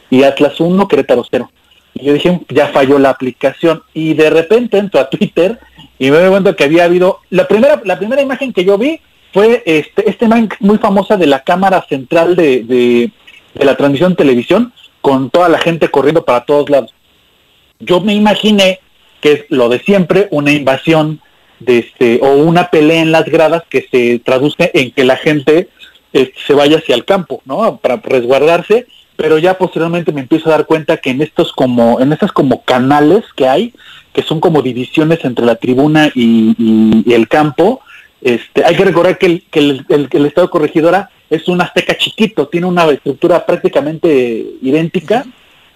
y 0.09 0.23
Atlas 0.23 0.59
1, 0.59 0.87
Querétaro 0.87 1.23
0. 1.29 1.49
Y 1.93 2.05
yo 2.05 2.13
dije, 2.13 2.39
ya 2.49 2.67
falló 2.67 2.99
la 2.99 3.09
aplicación 3.09 3.83
y 3.93 4.13
de 4.13 4.29
repente 4.29 4.77
entro 4.77 4.99
a 4.99 5.09
Twitter 5.09 5.59
y 5.97 6.11
me 6.11 6.17
doy 6.17 6.29
cuenta 6.29 6.55
que 6.55 6.63
había 6.63 6.85
habido 6.85 7.19
la 7.29 7.47
primera 7.47 7.81
la 7.83 7.97
primera 7.97 8.21
imagen 8.21 8.53
que 8.53 8.63
yo 8.63 8.77
vi 8.77 9.01
fue 9.33 9.63
este 9.65 10.09
esta 10.09 10.25
imagen 10.25 10.49
muy 10.59 10.77
famosa 10.77 11.17
de 11.17 11.27
la 11.27 11.43
cámara 11.43 11.85
central 11.89 12.35
de, 12.35 12.63
de, 12.63 13.11
la 13.55 13.75
transmisión 13.75 14.11
de 14.11 14.17
televisión 14.17 14.73
con 15.01 15.29
toda 15.29 15.49
la 15.49 15.59
gente 15.59 15.89
corriendo 15.89 16.23
para 16.23 16.45
todos 16.45 16.69
lados 16.69 16.93
yo 17.79 17.99
me 17.99 18.13
imaginé 18.13 18.79
que 19.21 19.31
es 19.33 19.45
lo 19.49 19.69
de 19.69 19.79
siempre, 19.79 20.27
una 20.31 20.51
invasión 20.51 21.21
de 21.59 21.79
este, 21.79 22.19
o 22.21 22.35
una 22.35 22.69
pelea 22.69 23.01
en 23.01 23.11
las 23.11 23.25
gradas 23.25 23.63
que 23.69 23.87
se 23.91 24.19
traduce 24.19 24.71
en 24.73 24.91
que 24.91 25.03
la 25.03 25.17
gente 25.17 25.69
eh, 26.13 26.31
se 26.47 26.53
vaya 26.53 26.77
hacia 26.77 26.95
el 26.95 27.05
campo, 27.05 27.41
¿no? 27.45 27.77
Para 27.77 27.97
resguardarse, 27.97 28.87
pero 29.19 29.37
ya 29.37 29.57
posteriormente 29.57 30.13
me 30.13 30.21
empiezo 30.21 30.47
a 30.47 30.53
dar 30.53 30.65
cuenta 30.65 30.95
que 30.95 31.09
en 31.09 31.21
estos 31.21 31.51
como, 31.51 31.99
en 31.99 32.13
estos 32.13 32.31
como 32.31 32.63
canales 32.63 33.25
que 33.35 33.49
hay, 33.49 33.73
que 34.13 34.23
son 34.23 34.39
como 34.39 34.61
divisiones 34.61 35.25
entre 35.25 35.45
la 35.45 35.55
tribuna 35.55 36.09
y, 36.15 37.03
el 37.13 37.27
campo, 37.27 37.81
este, 38.21 38.63
hay 38.63 38.77
que 38.77 38.85
recordar 38.85 39.17
que 39.17 39.25
el- 39.25 39.43
que 39.49 40.17
el 40.17 40.25
Estado 40.25 40.49
Corregidora 40.49 41.09
es 41.29 41.49
un 41.49 41.59
azteca 41.59 41.97
chiquito, 41.97 42.47
tiene 42.47 42.67
una 42.67 42.85
estructura 42.89 43.45
prácticamente 43.45 44.45
idéntica, 44.61 45.25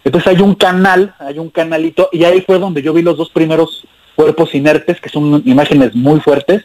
entonces 0.05 0.33
hay 0.33 0.41
un 0.41 0.55
canal, 0.55 1.13
hay 1.19 1.37
un 1.37 1.49
canalito, 1.49 2.07
y 2.13 2.23
ahí 2.23 2.39
fue 2.47 2.59
donde 2.59 2.81
yo 2.81 2.93
vi 2.93 3.01
los 3.01 3.17
dos 3.17 3.29
primeros 3.29 3.85
cuerpos 4.15 4.55
inertes, 4.55 5.01
que 5.01 5.09
son 5.09 5.43
imágenes 5.45 5.93
muy 5.93 6.21
fuertes, 6.21 6.63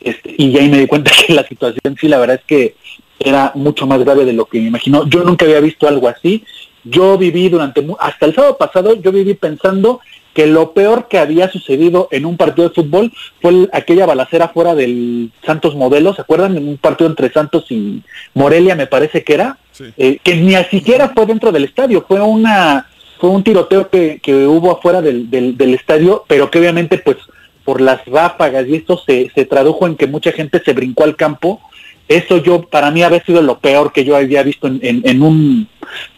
este, 0.00 0.34
y 0.38 0.56
ahí 0.56 0.70
me 0.70 0.78
di 0.78 0.86
cuenta 0.86 1.10
que 1.26 1.34
la 1.34 1.46
situación 1.46 1.96
sí, 2.00 2.08
la 2.08 2.18
verdad 2.18 2.36
es 2.36 2.46
que 2.46 2.76
era 3.18 3.52
mucho 3.54 3.86
más 3.86 4.00
grave 4.00 4.24
de 4.24 4.32
lo 4.32 4.46
que 4.46 4.60
me 4.60 4.68
imaginó. 4.68 5.06
Yo 5.08 5.22
nunca 5.24 5.44
había 5.44 5.60
visto 5.60 5.86
algo 5.88 6.08
así. 6.08 6.44
Yo 6.84 7.16
viví 7.16 7.48
durante, 7.48 7.84
hasta 7.98 8.26
el 8.26 8.34
sábado 8.34 8.58
pasado, 8.58 8.94
yo 9.00 9.10
viví 9.12 9.34
pensando 9.34 10.00
que 10.34 10.46
lo 10.48 10.72
peor 10.72 11.06
que 11.08 11.18
había 11.18 11.48
sucedido 11.48 12.08
en 12.10 12.26
un 12.26 12.36
partido 12.36 12.68
de 12.68 12.74
fútbol 12.74 13.12
fue 13.40 13.50
el- 13.52 13.70
aquella 13.72 14.04
balacera 14.04 14.48
fuera 14.48 14.74
del 14.74 15.30
Santos 15.46 15.76
Modelo, 15.76 16.12
¿se 16.12 16.22
acuerdan? 16.22 16.56
En 16.56 16.68
un 16.68 16.76
partido 16.76 17.08
entre 17.08 17.30
Santos 17.32 17.66
y 17.70 18.02
Morelia, 18.34 18.74
me 18.74 18.88
parece 18.88 19.22
que 19.22 19.34
era, 19.34 19.58
eh, 19.96 20.18
que 20.22 20.34
ni 20.36 20.54
siquiera 20.64 21.10
fue 21.14 21.24
dentro 21.26 21.52
del 21.52 21.64
estadio, 21.64 22.04
fue 22.06 22.20
una 22.20 22.86
fue 23.20 23.30
un 23.30 23.44
tiroteo 23.44 23.88
que, 23.88 24.18
que 24.20 24.34
hubo 24.46 24.72
afuera 24.72 25.00
del, 25.00 25.30
del, 25.30 25.56
del 25.56 25.72
estadio, 25.74 26.24
pero 26.26 26.50
que 26.50 26.58
obviamente 26.58 26.98
pues 26.98 27.16
por 27.64 27.80
las 27.80 28.04
ráfagas 28.04 28.66
y 28.68 28.74
esto 28.74 28.98
se, 28.98 29.30
se 29.34 29.46
tradujo 29.46 29.86
en 29.86 29.96
que 29.96 30.06
mucha 30.08 30.32
gente 30.32 30.60
se 30.62 30.72
brincó 30.74 31.04
al 31.04 31.16
campo. 31.16 31.60
Eso 32.08 32.38
yo, 32.38 32.62
para 32.62 32.90
mí 32.90 33.02
había 33.02 33.24
sido 33.24 33.40
lo 33.42 33.58
peor 33.58 33.92
que 33.92 34.04
yo 34.04 34.16
había 34.16 34.42
visto 34.42 34.66
en, 34.66 34.80
en- 34.82 35.22
un 35.22 35.68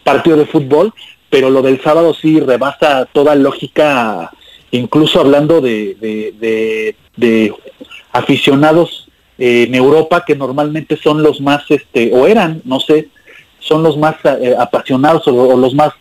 partido 0.03 0.35
de 0.37 0.45
fútbol, 0.45 0.93
pero 1.29 1.49
lo 1.49 1.61
del 1.61 1.81
sábado 1.81 2.13
sí 2.13 2.39
rebasa 2.39 3.05
toda 3.05 3.35
lógica, 3.35 4.31
incluso 4.71 5.19
hablando 5.21 5.61
de, 5.61 5.95
de, 7.15 7.53
aficionados 8.11 9.07
eh, 9.37 9.65
en 9.67 9.75
Europa 9.75 10.23
que 10.25 10.35
normalmente 10.35 10.97
son 10.97 11.21
los 11.23 11.39
más, 11.41 11.63
este, 11.69 12.11
o 12.13 12.27
eran, 12.27 12.61
no 12.65 12.79
sé, 12.79 13.09
son 13.59 13.83
los 13.83 13.97
más 13.97 14.15
eh, 14.41 14.55
apasionados 14.57 15.27
o, 15.27 15.33
o 15.35 15.57
los 15.57 15.73
más 15.73 15.91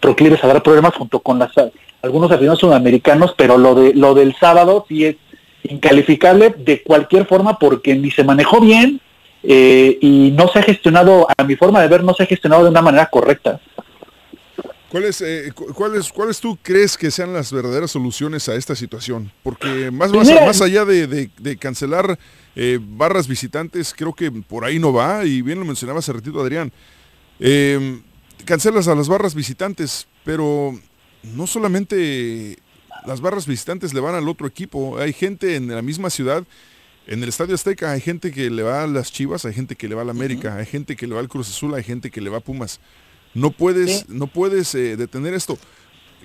proclives 0.00 0.42
a 0.42 0.48
dar 0.48 0.62
problemas 0.62 0.94
junto 0.94 1.20
con 1.20 1.38
las 1.38 1.50
algunos 2.02 2.30
aficionados 2.30 2.60
sudamericanos, 2.60 3.34
pero 3.36 3.58
lo 3.58 3.74
de 3.74 3.94
lo 3.94 4.14
del 4.14 4.34
sábado 4.36 4.84
sí 4.88 5.04
es 5.04 5.16
incalificable 5.64 6.54
de 6.56 6.82
cualquier 6.82 7.26
forma 7.26 7.58
porque 7.58 7.94
ni 7.96 8.10
se 8.10 8.22
manejó 8.22 8.60
bien 8.60 9.00
eh, 9.48 9.98
y 10.00 10.30
no 10.32 10.48
se 10.48 10.58
ha 10.58 10.62
gestionado, 10.62 11.26
a 11.36 11.44
mi 11.44 11.56
forma 11.56 11.80
de 11.82 11.88
ver, 11.88 12.02
no 12.04 12.14
se 12.14 12.24
ha 12.24 12.26
gestionado 12.26 12.64
de 12.64 12.70
una 12.70 12.82
manera 12.82 13.06
correcta. 13.06 13.60
¿Cuáles, 14.88 15.20
eh, 15.20 15.50
cu- 15.54 15.72
cuáles, 15.74 16.10
¿Cuáles 16.12 16.40
tú 16.40 16.56
crees 16.62 16.96
que 16.96 17.10
sean 17.10 17.32
las 17.32 17.52
verdaderas 17.52 17.90
soluciones 17.90 18.48
a 18.48 18.54
esta 18.54 18.74
situación? 18.76 19.32
Porque 19.42 19.90
más, 19.90 20.12
más, 20.12 20.28
más 20.30 20.62
allá 20.62 20.84
de, 20.84 21.06
de- 21.06 21.30
de 21.38 21.56
cancelar 21.56 22.18
eh, 22.54 22.78
barras 22.80 23.26
visitantes, 23.28 23.92
creo 23.96 24.14
que 24.14 24.30
por 24.30 24.64
ahí 24.64 24.78
no 24.78 24.92
va, 24.92 25.24
y 25.24 25.42
bien 25.42 25.58
lo 25.58 25.64
mencionaba 25.64 25.98
hace 25.98 26.12
ratito 26.12 26.40
Adrián. 26.40 26.72
Eh, 27.40 28.00
cancelas 28.44 28.86
a 28.88 28.94
las 28.94 29.08
barras 29.08 29.34
visitantes, 29.34 30.06
pero 30.24 30.72
no 31.22 31.46
solamente 31.46 32.56
las 33.06 33.20
barras 33.20 33.46
visitantes 33.46 33.92
le 33.92 34.00
van 34.00 34.14
al 34.14 34.28
otro 34.28 34.46
equipo, 34.46 34.98
hay 34.98 35.12
gente 35.12 35.56
en 35.56 35.68
la 35.74 35.82
misma 35.82 36.10
ciudad, 36.10 36.44
en 37.06 37.22
el 37.22 37.28
Estadio 37.28 37.54
Azteca 37.54 37.92
hay 37.92 38.00
gente 38.00 38.32
que 38.32 38.50
le 38.50 38.62
va 38.62 38.82
a 38.82 38.86
las 38.86 39.12
Chivas, 39.12 39.44
hay 39.44 39.54
gente 39.54 39.76
que 39.76 39.88
le 39.88 39.94
va 39.94 40.02
a 40.02 40.04
la 40.04 40.10
América, 40.10 40.56
hay 40.56 40.66
gente 40.66 40.96
que 40.96 41.06
le 41.06 41.14
va 41.14 41.20
al 41.20 41.28
Cruz 41.28 41.48
Azul, 41.48 41.74
hay 41.74 41.84
gente 41.84 42.10
que 42.10 42.20
le 42.20 42.30
va 42.30 42.38
a 42.38 42.40
Pumas. 42.40 42.80
No 43.34 43.50
puedes, 43.50 44.08
no 44.08 44.26
puedes 44.26 44.74
eh, 44.74 44.96
detener 44.96 45.34
esto. 45.34 45.58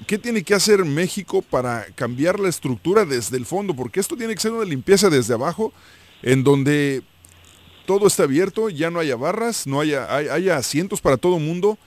¿Qué 0.08 0.18
tiene 0.18 0.44
que 0.44 0.54
hacer 0.56 0.84
México 0.86 1.42
para 1.42 1.86
cambiar 1.96 2.40
la 2.40 2.50
estructura 2.50 3.06
desde 3.06 3.38
el 3.38 3.46
fondo? 3.46 3.76
Porque 3.76 4.00
esto 4.00 4.16
tiene 4.16 4.34
que 4.34 4.42
ser 4.42 4.52
una 4.54 4.66
limpieza 4.66 5.10
desde 5.10 5.34
abajo, 5.34 5.74
en 6.24 6.44
donde 6.44 7.04
todo 7.86 8.08
está 8.08 8.24
abierto, 8.24 8.70
ya 8.70 8.90
no 8.90 9.00
haya 9.00 9.16
barras, 9.16 9.68
no 9.68 9.82
haya, 9.82 10.14
hay- 10.16 10.30
haya 10.30 10.58
asientos 10.58 11.02
para 11.02 11.18
todo 11.18 11.38
mundo, 11.38 11.78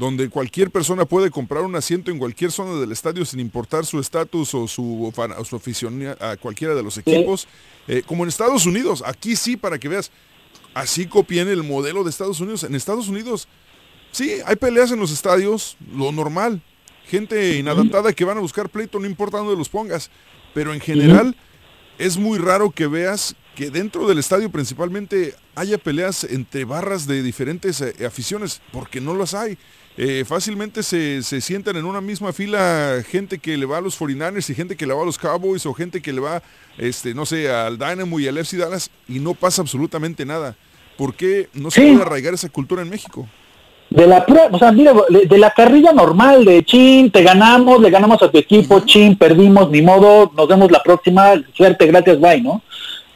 donde 0.00 0.30
cualquier 0.30 0.70
persona 0.70 1.04
puede 1.04 1.30
comprar 1.30 1.62
un 1.62 1.76
asiento 1.76 2.10
en 2.10 2.18
cualquier 2.18 2.50
zona 2.50 2.80
del 2.80 2.90
estadio 2.90 3.22
sin 3.26 3.38
importar 3.38 3.84
su 3.84 4.00
estatus 4.00 4.54
o 4.54 4.66
su, 4.66 5.12
fan- 5.14 5.34
o 5.36 5.44
su 5.44 5.56
afición 5.56 6.02
a 6.18 6.38
cualquiera 6.38 6.74
de 6.74 6.82
los 6.82 6.96
equipos. 6.96 7.46
Eh, 7.86 8.02
como 8.06 8.22
en 8.24 8.30
Estados 8.30 8.64
Unidos, 8.64 9.02
aquí 9.04 9.36
sí, 9.36 9.58
para 9.58 9.78
que 9.78 9.88
veas, 9.88 10.10
así 10.72 11.04
copien 11.06 11.48
el 11.48 11.62
modelo 11.62 12.02
de 12.02 12.08
Estados 12.08 12.40
Unidos. 12.40 12.64
En 12.64 12.74
Estados 12.74 13.08
Unidos, 13.08 13.46
sí, 14.10 14.36
hay 14.46 14.56
peleas 14.56 14.90
en 14.90 15.00
los 15.00 15.12
estadios, 15.12 15.76
lo 15.94 16.10
normal. 16.12 16.62
Gente 17.06 17.58
inadaptada 17.58 18.14
que 18.14 18.24
van 18.24 18.38
a 18.38 18.40
buscar 18.40 18.70
pleito, 18.70 18.98
no 19.00 19.06
importa 19.06 19.36
dónde 19.36 19.54
los 19.54 19.68
pongas. 19.68 20.10
Pero 20.54 20.72
en 20.72 20.80
general, 20.80 21.36
es 21.98 22.16
muy 22.16 22.38
raro 22.38 22.70
que 22.70 22.86
veas 22.86 23.36
que 23.54 23.70
dentro 23.70 24.08
del 24.08 24.18
estadio 24.18 24.50
principalmente 24.50 25.34
haya 25.56 25.76
peleas 25.76 26.24
entre 26.24 26.64
barras 26.64 27.06
de 27.06 27.22
diferentes 27.22 27.82
eh, 27.82 28.06
aficiones, 28.06 28.62
porque 28.72 29.00
no 29.02 29.14
las 29.14 29.34
hay. 29.34 29.58
Eh, 29.96 30.24
fácilmente 30.26 30.82
se, 30.82 31.22
se 31.22 31.40
sientan 31.40 31.76
en 31.76 31.84
una 31.84 32.00
misma 32.00 32.32
fila 32.32 33.02
gente 33.10 33.38
que 33.38 33.56
le 33.56 33.66
va 33.66 33.78
a 33.78 33.80
los 33.80 33.98
49ers 34.00 34.48
y 34.48 34.54
gente 34.54 34.76
que 34.76 34.86
le 34.86 34.94
va 34.94 35.02
a 35.02 35.04
los 35.04 35.18
Cowboys 35.18 35.66
o 35.66 35.74
gente 35.74 36.00
que 36.00 36.12
le 36.12 36.20
va, 36.20 36.42
este, 36.78 37.12
no 37.12 37.26
sé, 37.26 37.50
al 37.50 37.76
Dynamo 37.78 38.18
y 38.20 38.26
al 38.28 38.38
FC 38.38 38.56
Dallas 38.56 38.88
y 39.08 39.18
no 39.18 39.34
pasa 39.34 39.60
absolutamente 39.62 40.24
nada. 40.24 40.54
¿Por 40.96 41.14
qué 41.14 41.48
no 41.54 41.70
se 41.70 41.80
Sí. 41.82 41.88
puede 41.90 42.02
arraigar 42.02 42.34
esa 42.34 42.48
cultura 42.48 42.82
en 42.82 42.88
México? 42.88 43.28
De 43.90 44.06
la 44.06 44.24
pura- 44.24 44.48
o 44.52 44.58
sea, 44.58 44.70
mira, 44.70 44.94
de, 45.08 45.26
de 45.26 45.38
la 45.38 45.50
carrilla 45.50 45.92
normal 45.92 46.44
de 46.44 46.64
chin, 46.64 47.10
te 47.10 47.22
ganamos, 47.24 47.80
le 47.82 47.90
ganamos 47.90 48.22
a 48.22 48.30
tu 48.30 48.38
equipo, 48.38 48.80
chin, 48.86 49.16
perdimos, 49.18 49.68
ni 49.70 49.82
modo, 49.82 50.30
nos 50.36 50.46
vemos 50.46 50.70
la 50.70 50.80
próxima, 50.82 51.32
suerte, 51.52 51.86
gracias, 51.88 52.20
bye, 52.20 52.40
¿no? 52.40 52.62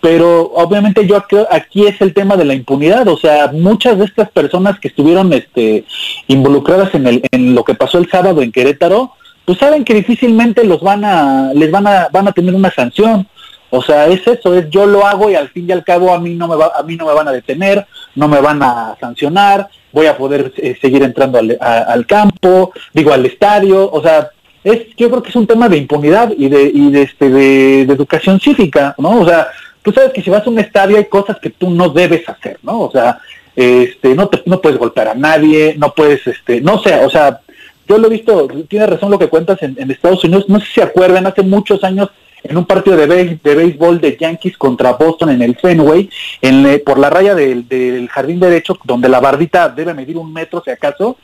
Pero 0.04 0.52
obviamente 0.54 1.06
yo 1.06 1.16
aquí 1.50 1.86
es 1.86 1.98
el 2.02 2.12
tema 2.12 2.36
de 2.36 2.44
la 2.44 2.52
impunidad, 2.52 3.08
o 3.08 3.16
sea, 3.16 3.50
muchas 3.50 3.98
de 3.98 4.04
estas 4.04 4.30
personas 4.30 4.78
que 4.78 4.88
estuvieron 4.88 5.32
este 5.32 5.86
involucradas 6.26 6.94
en 6.94 7.06
el 7.06 7.22
en 7.30 7.54
lo 7.54 7.64
que 7.64 7.72
pasó 7.72 7.96
el 7.96 8.10
sábado 8.10 8.42
en 8.42 8.52
Querétaro, 8.52 9.12
pues 9.46 9.56
saben 9.56 9.82
que 9.82 9.94
difícilmente 9.94 10.62
los 10.62 10.82
van 10.82 11.06
a 11.06 11.54
les 11.54 11.70
van 11.70 11.86
a 11.86 12.08
van 12.12 12.28
a 12.28 12.32
tener 12.32 12.54
una 12.54 12.70
sanción. 12.70 13.26
O 13.70 13.80
sea, 13.80 14.06
es 14.08 14.26
eso, 14.26 14.54
es 14.54 14.68
yo 14.68 14.84
lo 14.84 15.06
hago 15.06 15.30
y 15.30 15.36
al 15.36 15.48
fin 15.48 15.70
y 15.70 15.72
al 15.72 15.82
cabo 15.82 16.12
a 16.12 16.20
mí 16.20 16.34
no 16.34 16.48
me 16.48 16.56
va, 16.56 16.72
a 16.78 16.82
mí 16.82 16.96
no 16.96 17.06
me 17.06 17.14
van 17.14 17.28
a 17.28 17.32
detener, 17.32 17.86
no 18.14 18.28
me 18.28 18.42
van 18.42 18.62
a 18.62 18.94
sancionar, 19.00 19.70
voy 19.90 20.04
a 20.04 20.18
poder 20.18 20.52
eh, 20.58 20.76
seguir 20.82 21.02
entrando 21.02 21.38
al, 21.38 22.06
campo, 22.06 22.74
digo 22.92 23.10
al 23.10 23.24
estadio, 23.24 23.90
o 23.90 24.02
sea, 24.02 24.28
es 24.62 24.94
yo 24.98 25.08
creo 25.08 25.22
que 25.22 25.30
es 25.30 25.36
un 25.36 25.46
tema 25.46 25.70
de 25.70 25.78
impunidad 25.78 26.30
y 26.36 26.50
de 26.50 26.70
y 26.74 26.90
de 26.90 27.02
este 27.02 27.30
de 27.30 27.82
educación 27.84 28.38
cívica, 28.38 28.94
¿no? 28.98 29.22
O 29.22 29.26
sea, 29.26 29.48
tú 29.84 29.92
sabes 29.92 30.12
que 30.12 30.22
si 30.22 30.30
vas 30.30 30.44
a 30.44 30.50
un 30.50 30.58
estadio 30.58 30.96
hay 30.96 31.04
cosas 31.04 31.38
que 31.38 31.50
tú 31.50 31.70
no 31.70 31.90
debes 31.90 32.28
hacer, 32.28 32.58
¿no? 32.62 32.80
O 32.80 32.90
sea, 32.90 33.20
este 33.54 34.14
no 34.14 34.28
te, 34.28 34.42
no 34.46 34.60
puedes 34.60 34.78
golpear 34.78 35.08
a 35.08 35.14
nadie, 35.14 35.76
no 35.78 35.92
puedes 35.94 36.26
este, 36.26 36.60
no 36.60 36.82
sé, 36.82 37.04
o 37.04 37.10
sea, 37.10 37.40
yo 37.86 37.98
lo 37.98 38.08
he 38.08 38.10
visto, 38.10 38.48
tiene 38.66 38.86
razón 38.86 39.10
lo 39.10 39.18
que 39.18 39.28
cuentas 39.28 39.62
en, 39.62 39.76
en 39.78 39.90
Estados 39.90 40.24
Unidos, 40.24 40.46
no 40.48 40.58
sé 40.58 40.66
si 40.66 40.72
se 40.72 40.82
acuerdan, 40.82 41.26
hace 41.26 41.42
muchos 41.42 41.84
años 41.84 42.08
en 42.42 42.56
un 42.56 42.64
partido 42.64 42.96
de, 42.96 43.06
de 43.42 43.54
béisbol 43.54 44.00
de 44.00 44.16
Yankees 44.18 44.56
contra 44.56 44.92
Boston 44.92 45.30
en 45.30 45.42
el 45.42 45.56
Fenway, 45.56 46.10
en, 46.42 46.66
eh, 46.66 46.78
por 46.78 46.98
la 46.98 47.10
raya 47.10 47.34
del, 47.34 47.68
del 47.68 48.08
jardín 48.08 48.40
derecho, 48.40 48.78
donde 48.84 49.08
la 49.08 49.20
bardita 49.20 49.68
debe 49.68 49.94
medir 49.94 50.16
un 50.16 50.32
metro 50.32 50.62
si 50.64 50.70
acaso, 50.70 51.16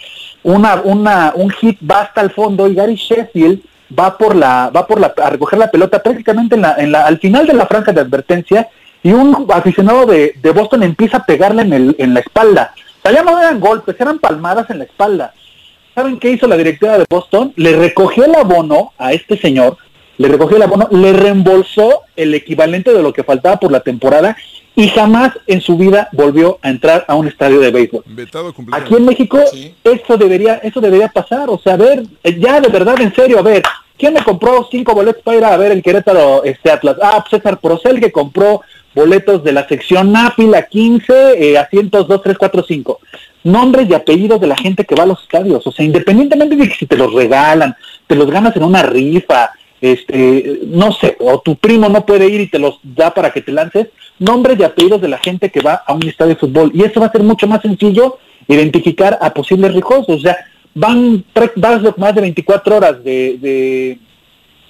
una, 0.43 0.81
una, 0.83 1.33
un 1.35 1.51
hit 1.51 1.79
va 1.89 2.03
hasta 2.03 2.23
el 2.23 2.31
fondo 2.31 2.69
y 2.69 2.75
Gary 2.75 2.95
Sheffield 2.95 3.61
va 3.99 4.17
por 4.17 4.35
la, 4.37 4.71
va 4.75 4.87
por 4.87 5.01
la, 5.01 5.13
a 5.23 5.31
recoger 5.31 5.59
la 5.59 5.71
pelota 5.71 6.03
prácticamente 6.03 6.55
en 6.55 6.63
la, 6.63 6.75
en 6.79 6.93
la, 6.93 7.07
al 7.07 7.19
final 7.19 7.47
de 7.47 7.55
la 7.55 7.67
franja 7.67 7.93
de 7.93 8.01
advertencia 8.01 8.69
y 9.03 9.13
un 9.13 9.47
aficionado 9.51 10.07
de, 10.07 10.35
de 10.41 10.51
Boston 10.51 10.83
empieza 10.83 11.19
a 11.19 11.25
pegarle 11.25 11.63
en, 11.63 11.73
el, 11.73 11.97
en 11.99 12.15
la 12.15 12.21
espalda. 12.21 12.75
Ya 13.05 13.23
no 13.23 13.39
eran 13.39 13.61
golpes, 13.61 13.97
eran 13.99 14.19
palmadas 14.19 14.69
en 14.71 14.79
la 14.79 14.85
espalda. 14.85 15.33
¿Saben 15.95 16.19
qué 16.19 16.31
hizo 16.31 16.47
la 16.47 16.57
directiva 16.57 16.99
de 16.99 17.07
Boston? 17.09 17.53
Le 17.57 17.77
recogió 17.77 18.25
el 18.25 18.35
abono 18.35 18.93
a 18.99 19.13
este 19.13 19.39
señor, 19.39 19.79
le 20.19 20.29
recogió 20.29 20.57
el 20.57 20.63
abono, 20.63 20.87
le 20.91 21.13
reembolsó 21.13 22.03
el 22.15 22.35
equivalente 22.35 22.93
de 22.93 23.03
lo 23.03 23.13
que 23.13 23.25
faltaba 23.25 23.59
por 23.59 23.73
la 23.73 23.81
temporada 23.81 24.37
y 24.77 24.89
jamás 24.89 25.33
en 25.47 25.61
su 25.61 25.77
vida 25.77 26.09
volvió 26.13 26.59
a 26.63 26.71
entrar 26.71 27.05
a 27.09 27.15
un 27.15 27.27
estadio 27.27 27.61
de 27.61 27.71
béisbol. 27.71 28.05
Aquí 28.73 28.95
en 28.95 29.05
México 29.05 29.39
eso 29.83 30.17
debería 30.17 30.55
eso 30.63 30.81
debería 30.81 31.09
pasar, 31.09 31.51
o 31.51 31.59
sea, 31.59 31.75
a 31.75 31.77
ver, 31.77 32.05
ya 32.39 32.61
de 32.61 32.69
verdad 32.69 33.01
en 33.01 33.15
serio, 33.15 33.39
a 33.39 33.43
ver, 33.43 33.63
¿quién 34.01 34.15
me 34.15 34.25
compró 34.25 34.67
cinco 34.71 34.95
boletos 34.95 35.23
para 35.23 35.37
ir 35.37 35.45
a 35.45 35.57
ver 35.59 35.73
el 35.73 35.83
Querétaro 35.83 36.43
este 36.43 36.71
Atlas? 36.71 36.97
Ah, 37.03 37.23
pues 37.23 37.43
César 37.43 37.61
Procel 37.61 38.01
que 38.01 38.11
compró 38.11 38.63
boletos 38.95 39.45
de 39.45 39.53
la 39.53 39.69
sección 39.69 40.13
la 40.13 40.67
15, 40.69 41.13
eh, 41.39 41.59
asientos 41.59 42.09
2, 42.09 42.23
3, 42.23 42.39
4, 42.39 42.65
5. 42.67 43.01
Nombres 43.45 43.89
y 43.89 43.95
apellidos 43.95 44.41
de 44.41 44.47
la 44.47 44.57
gente 44.57 44.85
que 44.85 44.95
va 44.95 45.05
a 45.05 45.07
los 45.07 45.23
estadios, 45.23 45.65
o 45.67 45.71
sea, 45.71 45.85
independientemente 45.85 46.57
de 46.57 46.69
que 46.69 46.75
si 46.75 46.87
te 46.87 46.97
los 46.97 47.13
regalan, 47.13 47.77
te 48.07 48.17
los 48.17 48.29
ganas 48.31 48.57
en 48.57 48.65
una 48.65 48.83
rifa, 48.83 49.53
este, 49.81 50.61
no 50.67 50.93
sé, 50.93 51.17
o 51.21 51.41
tu 51.41 51.57
primo 51.57 51.89
no 51.89 52.05
puede 52.05 52.27
ir 52.27 52.41
y 52.41 52.49
te 52.49 52.59
los 52.59 52.81
da 52.83 53.15
para 53.15 53.31
que 53.31 53.41
te 53.41 53.53
lances, 53.53 53.89
nombres 54.19 54.59
y 54.59 54.65
apellidos 54.65 55.01
de 55.01 55.09
la 55.09 55.19
gente 55.19 55.51
que 55.51 55.61
va 55.61 55.83
a 55.87 55.95
un 55.95 56.07
estadio 56.07 56.35
de 56.35 56.41
fútbol. 56.41 56.71
Y 56.75 56.83
eso 56.83 57.01
va 57.01 57.07
a 57.07 57.13
ser 57.13 57.23
mucho 57.23 57.47
más 57.47 57.63
sencillo 57.63 58.19
identificar 58.49 59.19
a 59.21 59.33
posibles 59.33 59.73
rijosos. 59.73 60.17
O 60.17 60.21
sea, 60.21 60.37
van 60.75 61.25
más 61.97 62.15
de 62.15 62.21
24 62.21 62.77
horas 62.77 63.03
de, 63.05 63.37
de, 63.41 63.99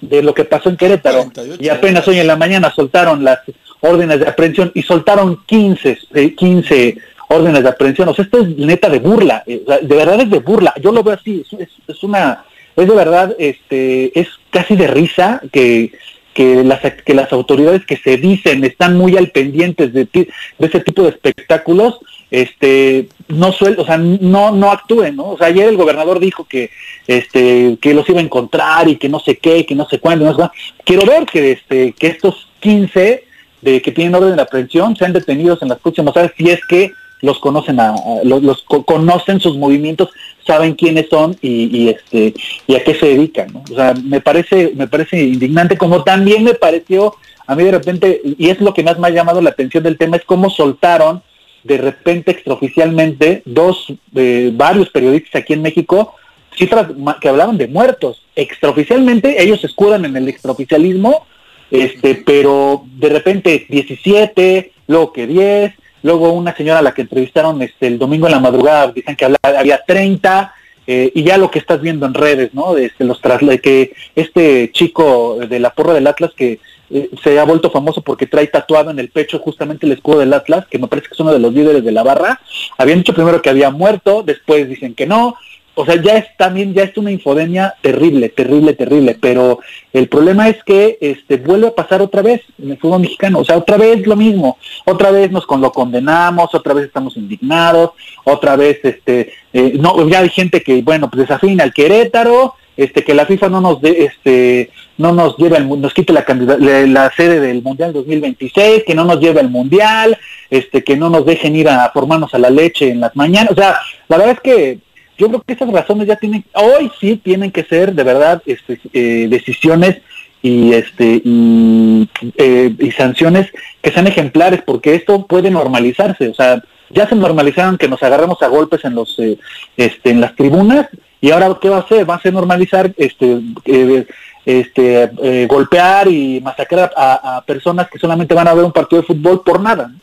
de 0.01 0.23
lo 0.23 0.33
que 0.33 0.45
pasó 0.45 0.69
en 0.69 0.77
Querétaro 0.77 1.19
y 1.59 1.69
apenas 1.69 2.07
hoy 2.07 2.19
en 2.19 2.27
la 2.27 2.35
mañana 2.35 2.71
soltaron 2.75 3.23
las 3.23 3.39
órdenes 3.81 4.19
de 4.19 4.27
aprehensión 4.27 4.71
y 4.73 4.81
soltaron 4.83 5.39
15, 5.45 5.97
eh, 6.13 6.35
15 6.35 6.97
órdenes 7.29 7.63
de 7.63 7.69
aprehensión. 7.69 8.09
O 8.09 8.13
sea, 8.13 8.25
esto 8.25 8.41
es 8.41 8.49
neta 8.57 8.89
de 8.89 8.99
burla, 8.99 9.43
eh, 9.47 9.61
o 9.65 9.67
sea, 9.69 9.79
de 9.79 9.95
verdad 9.95 10.19
es 10.21 10.29
de 10.29 10.39
burla. 10.39 10.73
Yo 10.81 10.91
lo 10.91 11.03
veo 11.03 11.13
así, 11.15 11.43
es, 11.51 11.59
es- 11.59 11.69
es 11.87 12.03
una, 12.03 12.43
es 12.75 12.87
de 12.87 12.95
verdad, 12.95 13.35
este, 13.39 14.17
es 14.19 14.27
casi 14.49 14.75
de 14.75 14.87
risa 14.87 15.41
que 15.51 15.91
que 16.33 16.63
las 16.63 16.79
que 17.03 17.13
las 17.13 17.33
autoridades 17.33 17.85
que 17.85 17.97
se 17.97 18.15
dicen 18.15 18.63
están 18.63 18.95
muy 18.95 19.17
al 19.17 19.31
pendientes 19.31 19.91
de, 19.91 20.07
de 20.13 20.29
ese 20.59 20.79
tipo 20.79 21.03
de 21.03 21.09
espectáculos 21.09 21.99
este 22.31 23.09
no 23.27 23.51
suel 23.51 23.75
o 23.77 23.85
sea 23.85 23.97
no 23.97 24.51
no 24.51 24.71
actúen 24.71 25.17
no 25.17 25.31
o 25.31 25.37
sea 25.37 25.47
ayer 25.47 25.67
el 25.67 25.75
gobernador 25.77 26.19
dijo 26.19 26.45
que 26.45 26.69
este 27.05 27.77
que 27.81 27.93
los 27.93 28.07
iba 28.09 28.19
a 28.19 28.23
encontrar 28.23 28.87
y 28.87 28.95
que 28.95 29.09
no 29.09 29.19
sé 29.19 29.37
qué 29.37 29.65
que 29.65 29.75
no 29.75 29.85
sé 29.87 29.99
cuándo 29.99 30.23
no 30.25 30.31
sé 30.31 30.35
cuándo. 30.37 30.53
quiero 30.85 31.05
ver 31.05 31.25
que 31.25 31.51
este 31.51 31.91
que 31.91 32.07
estos 32.07 32.47
15 32.61 33.25
de 33.61 33.81
que 33.81 33.91
tienen 33.91 34.15
orden 34.15 34.35
de 34.37 34.41
aprehensión 34.41 34.95
sean 34.95 35.13
detenidos 35.13 35.61
en 35.61 35.69
las 35.69 35.79
próximas 35.79 36.15
horas 36.15 36.31
si 36.37 36.49
es 36.49 36.65
que 36.65 36.91
los 37.21 37.37
conocen 37.39 37.79
a, 37.79 37.93
los, 38.23 38.41
los 38.41 38.63
co- 38.63 38.83
conocen 38.83 39.39
sus 39.39 39.55
movimientos 39.57 40.09
saben 40.47 40.73
quiénes 40.73 41.07
son 41.09 41.37
y, 41.41 41.65
y, 41.77 41.89
este 41.89 42.33
y 42.65 42.75
a 42.75 42.83
qué 42.83 42.95
se 42.95 43.07
dedican 43.07 43.51
¿no? 43.53 43.63
o 43.69 43.75
sea 43.75 43.93
me 44.03 44.21
parece 44.21 44.71
me 44.75 44.87
parece 44.87 45.21
indignante 45.21 45.77
como 45.77 46.03
también 46.03 46.43
me 46.45 46.53
pareció 46.55 47.13
a 47.45 47.55
mí 47.55 47.63
de 47.63 47.71
repente 47.71 48.21
y 48.23 48.49
es 48.49 48.59
lo 48.61 48.73
que 48.73 48.83
más 48.83 48.97
me 48.97 49.07
ha 49.07 49.11
llamado 49.11 49.41
la 49.41 49.49
atención 49.49 49.83
del 49.83 49.97
tema 49.97 50.15
es 50.17 50.23
cómo 50.23 50.49
soltaron 50.49 51.21
de 51.63 51.77
repente 51.77 52.31
extraoficialmente 52.31 53.43
dos 53.45 53.93
eh, 54.15 54.51
varios 54.53 54.89
periodistas 54.89 55.41
aquí 55.41 55.53
en 55.53 55.61
México 55.61 56.15
cifras 56.55 56.87
que 57.19 57.29
hablaban 57.29 57.57
de 57.57 57.67
muertos. 57.67 58.25
Extraoficialmente 58.35 59.41
ellos 59.41 59.61
se 59.61 59.67
escudan 59.67 60.05
en 60.05 60.17
el 60.17 60.27
extraoficialismo 60.27 61.25
este 61.69 62.15
pero 62.15 62.83
de 62.97 63.09
repente 63.09 63.65
17 63.69 64.73
luego 64.87 65.13
que 65.13 65.25
10 65.25 65.73
luego 66.03 66.33
una 66.33 66.55
señora 66.55 66.79
a 66.79 66.81
la 66.81 66.93
que 66.93 67.03
entrevistaron 67.03 67.61
este 67.61 67.87
el 67.87 67.97
domingo 67.97 68.27
en 68.27 68.33
la 68.33 68.39
madrugada 68.39 68.91
dicen 68.91 69.15
que 69.15 69.25
había 69.41 69.81
30 69.85 70.53
eh, 70.85 71.11
y 71.15 71.23
ya 71.23 71.37
lo 71.37 71.49
que 71.49 71.59
estás 71.59 71.81
viendo 71.81 72.05
en 72.05 72.13
redes 72.13 72.53
no 72.53 72.75
este, 72.75 73.05
los 73.05 73.21
que 73.61 73.93
este 74.15 74.71
chico 74.73 75.37
de 75.47 75.59
la 75.59 75.69
porra 75.69 75.93
del 75.93 76.07
Atlas 76.07 76.31
que 76.35 76.59
eh, 76.93 77.09
se 77.23 77.39
ha 77.39 77.43
vuelto 77.43 77.71
famoso 77.71 78.01
porque 78.01 78.27
trae 78.27 78.47
tatuado 78.47 78.91
en 78.91 78.99
el 78.99 79.09
pecho 79.09 79.39
justamente 79.39 79.85
el 79.85 79.93
escudo 79.93 80.19
del 80.19 80.33
Atlas, 80.33 80.65
que 80.69 80.79
me 80.79 80.87
parece 80.87 81.07
que 81.07 81.13
es 81.13 81.19
uno 81.19 81.33
de 81.33 81.39
los 81.39 81.53
líderes 81.53 81.83
de 81.83 81.91
la 81.91 82.03
barra. 82.03 82.39
Habían 82.77 82.99
dicho 82.99 83.13
primero 83.13 83.41
que 83.41 83.49
había 83.49 83.71
muerto, 83.71 84.23
después 84.23 84.67
dicen 84.67 84.93
que 84.93 85.05
no, 85.05 85.35
o 85.73 85.85
sea, 85.85 85.95
ya 86.01 86.17
es 86.17 86.25
también, 86.37 86.73
ya 86.73 86.83
es 86.83 86.97
una 86.97 87.11
infodemia 87.11 87.75
terrible, 87.81 88.27
terrible, 88.29 88.73
terrible, 88.73 89.17
pero 89.19 89.59
el 89.93 90.09
problema 90.09 90.49
es 90.49 90.61
que 90.65 90.97
este 90.99 91.37
vuelve 91.37 91.67
a 91.67 91.75
pasar 91.75 92.01
otra 92.01 92.21
vez 92.21 92.41
en 92.61 92.71
el 92.71 92.77
fútbol 92.77 93.01
mexicano, 93.01 93.39
o 93.39 93.45
sea, 93.45 93.57
otra 93.57 93.77
vez 93.77 94.05
lo 94.05 94.17
mismo, 94.17 94.57
otra 94.85 95.11
vez 95.11 95.31
nos 95.31 95.45
con 95.45 95.61
lo 95.61 95.71
condenamos, 95.71 96.53
otra 96.53 96.73
vez 96.73 96.85
estamos 96.85 97.15
indignados, 97.15 97.91
otra 98.25 98.57
vez 98.57 98.79
este 98.83 99.33
eh, 99.53 99.73
no 99.79 100.07
ya 100.09 100.19
hay 100.19 100.29
gente 100.29 100.61
que 100.61 100.81
bueno, 100.81 101.09
pues 101.09 101.21
desafina 101.21 101.63
al 101.63 101.73
Querétaro, 101.73 102.55
este 102.83 103.03
que 103.03 103.13
la 103.13 103.25
FIFA 103.25 103.49
no 103.49 103.61
nos 103.61 103.81
de, 103.81 104.05
este 104.05 104.71
no 104.97 105.13
nos 105.13 105.37
lleva 105.37 105.57
el, 105.57 105.67
nos 105.67 105.93
quite 105.93 106.13
la, 106.13 106.25
la, 106.59 106.87
la 106.87 107.11
sede 107.11 107.39
del 107.39 107.61
Mundial 107.61 107.93
2026, 107.93 108.83
que 108.85 108.95
no 108.95 109.05
nos 109.05 109.19
lleve 109.19 109.41
el 109.41 109.49
Mundial, 109.49 110.17
este 110.49 110.83
que 110.83 110.95
no 110.95 111.09
nos 111.09 111.25
dejen 111.25 111.55
ir 111.55 111.69
a 111.69 111.89
formarnos 111.91 112.33
a 112.33 112.39
la 112.39 112.49
leche 112.49 112.89
en 112.89 112.99
las 112.99 113.15
mañanas, 113.15 113.51
o 113.51 113.55
sea, 113.55 113.77
la 114.07 114.17
verdad 114.17 114.33
es 114.35 114.41
que 114.41 114.79
yo 115.17 115.27
creo 115.27 115.41
que 115.41 115.53
esas 115.53 115.71
razones 115.71 116.07
ya 116.07 116.15
tienen, 116.15 116.43
hoy 116.53 116.91
sí 116.99 117.17
tienen 117.17 117.51
que 117.51 117.63
ser 117.63 117.93
de 117.93 118.03
verdad 118.03 118.41
este, 118.45 118.79
eh, 118.93 119.27
decisiones 119.29 120.01
y 120.41 120.73
este 120.73 121.21
y, 121.23 122.09
eh, 122.37 122.73
y, 122.79 122.91
sanciones 122.91 123.47
que 123.83 123.91
sean 123.91 124.07
ejemplares 124.07 124.63
porque 124.65 124.95
esto 124.95 125.27
puede 125.27 125.51
normalizarse. 125.51 126.29
O 126.29 126.33
sea 126.33 126.63
ya 126.93 127.07
se 127.07 127.15
normalizaron 127.15 127.77
que 127.77 127.87
nos 127.87 128.03
agarramos 128.03 128.41
a 128.41 128.47
golpes 128.47 128.83
en 128.85 128.95
los 128.95 129.17
eh, 129.19 129.37
este 129.77 130.09
en 130.09 130.21
las 130.21 130.35
tribunas 130.35 130.87
y 131.21 131.31
ahora 131.31 131.57
qué 131.61 131.69
va 131.69 131.77
a 131.77 131.81
hacer 131.81 132.09
va 132.09 132.15
a 132.15 132.21
ser 132.21 132.33
normalizar 132.33 132.93
este 132.97 133.41
eh, 133.65 134.07
este 134.43 135.11
eh, 135.21 135.47
golpear 135.47 136.07
y 136.07 136.41
masacrar 136.41 136.91
a, 136.97 137.37
a, 137.37 137.45
personas 137.45 137.87
que 137.89 137.99
solamente 137.99 138.33
van 138.33 138.47
a 138.47 138.53
ver 138.55 138.65
un 138.65 138.71
partido 138.71 139.01
de 139.01 139.07
fútbol 139.07 139.43
por 139.43 139.61
nada 139.61 139.93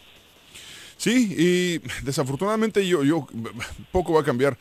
sí 0.96 1.34
y 1.36 2.04
desafortunadamente 2.04 2.86
yo 2.86 3.02
yo 3.02 3.26
poco 3.90 4.14
va 4.14 4.20
a 4.20 4.24
cambiar 4.24 4.56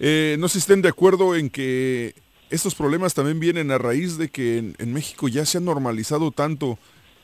eh, 0.00 0.36
no 0.38 0.48
sé 0.48 0.54
si 0.54 0.58
estén 0.58 0.82
de 0.82 0.88
acuerdo 0.88 1.36
en 1.36 1.48
que 1.48 2.14
estos 2.50 2.74
problemas 2.74 3.14
también 3.14 3.38
vienen 3.38 3.70
a 3.70 3.78
raíz 3.78 4.18
de 4.18 4.28
que 4.28 4.58
en, 4.58 4.74
en 4.78 4.92
México 4.92 5.28
ya 5.28 5.46
se 5.46 5.58
ha 5.58 5.60
normalizado 5.60 6.30
tanto 6.30 6.78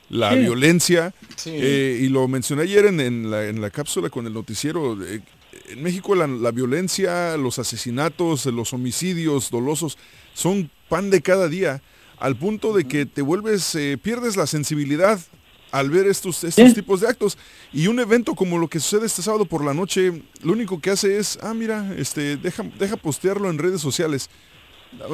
la 0.09 0.31
sí. 0.31 0.39
violencia. 0.39 1.13
Sí. 1.35 1.51
Eh, 1.53 1.99
y 2.01 2.09
lo 2.09 2.27
mencioné 2.27 2.63
ayer 2.63 2.85
en, 2.85 2.99
en, 2.99 3.31
la, 3.31 3.45
en, 3.45 3.61
la, 3.61 3.69
cápsula 3.69 4.09
con 4.09 4.27
el 4.27 4.33
noticiero. 4.33 5.01
Eh, 5.03 5.21
en 5.69 5.83
México 5.83 6.15
la, 6.15 6.27
la, 6.27 6.51
violencia, 6.51 7.37
los 7.37 7.59
asesinatos, 7.59 8.45
los 8.47 8.73
homicidios 8.73 9.49
dolosos 9.49 9.97
son 10.33 10.69
pan 10.89 11.09
de 11.09 11.21
cada 11.21 11.47
día, 11.47 11.81
al 12.17 12.35
punto 12.35 12.73
de 12.73 12.85
que 12.85 13.05
te 13.05 13.21
vuelves, 13.21 13.75
eh, 13.75 13.97
pierdes 14.01 14.37
la 14.37 14.47
sensibilidad 14.47 15.19
al 15.71 15.89
ver 15.89 16.07
estos, 16.07 16.43
estos 16.43 16.69
¿Sí? 16.69 16.73
tipos 16.73 17.01
de 17.01 17.07
actos. 17.07 17.37
Y 17.73 17.87
un 17.87 17.99
evento 17.99 18.33
como 18.35 18.57
lo 18.57 18.69
que 18.69 18.79
sucede 18.79 19.05
este 19.05 19.21
sábado 19.21 19.45
por 19.45 19.63
la 19.63 19.73
noche, 19.73 20.23
lo 20.41 20.53
único 20.53 20.79
que 20.79 20.91
hace 20.91 21.17
es, 21.17 21.37
ah, 21.41 21.53
mira, 21.53 21.93
este, 21.97 22.37
deja, 22.37 22.63
deja 22.79 22.95
postearlo 22.95 23.49
en 23.49 23.57
redes 23.57 23.81
sociales, 23.81 24.29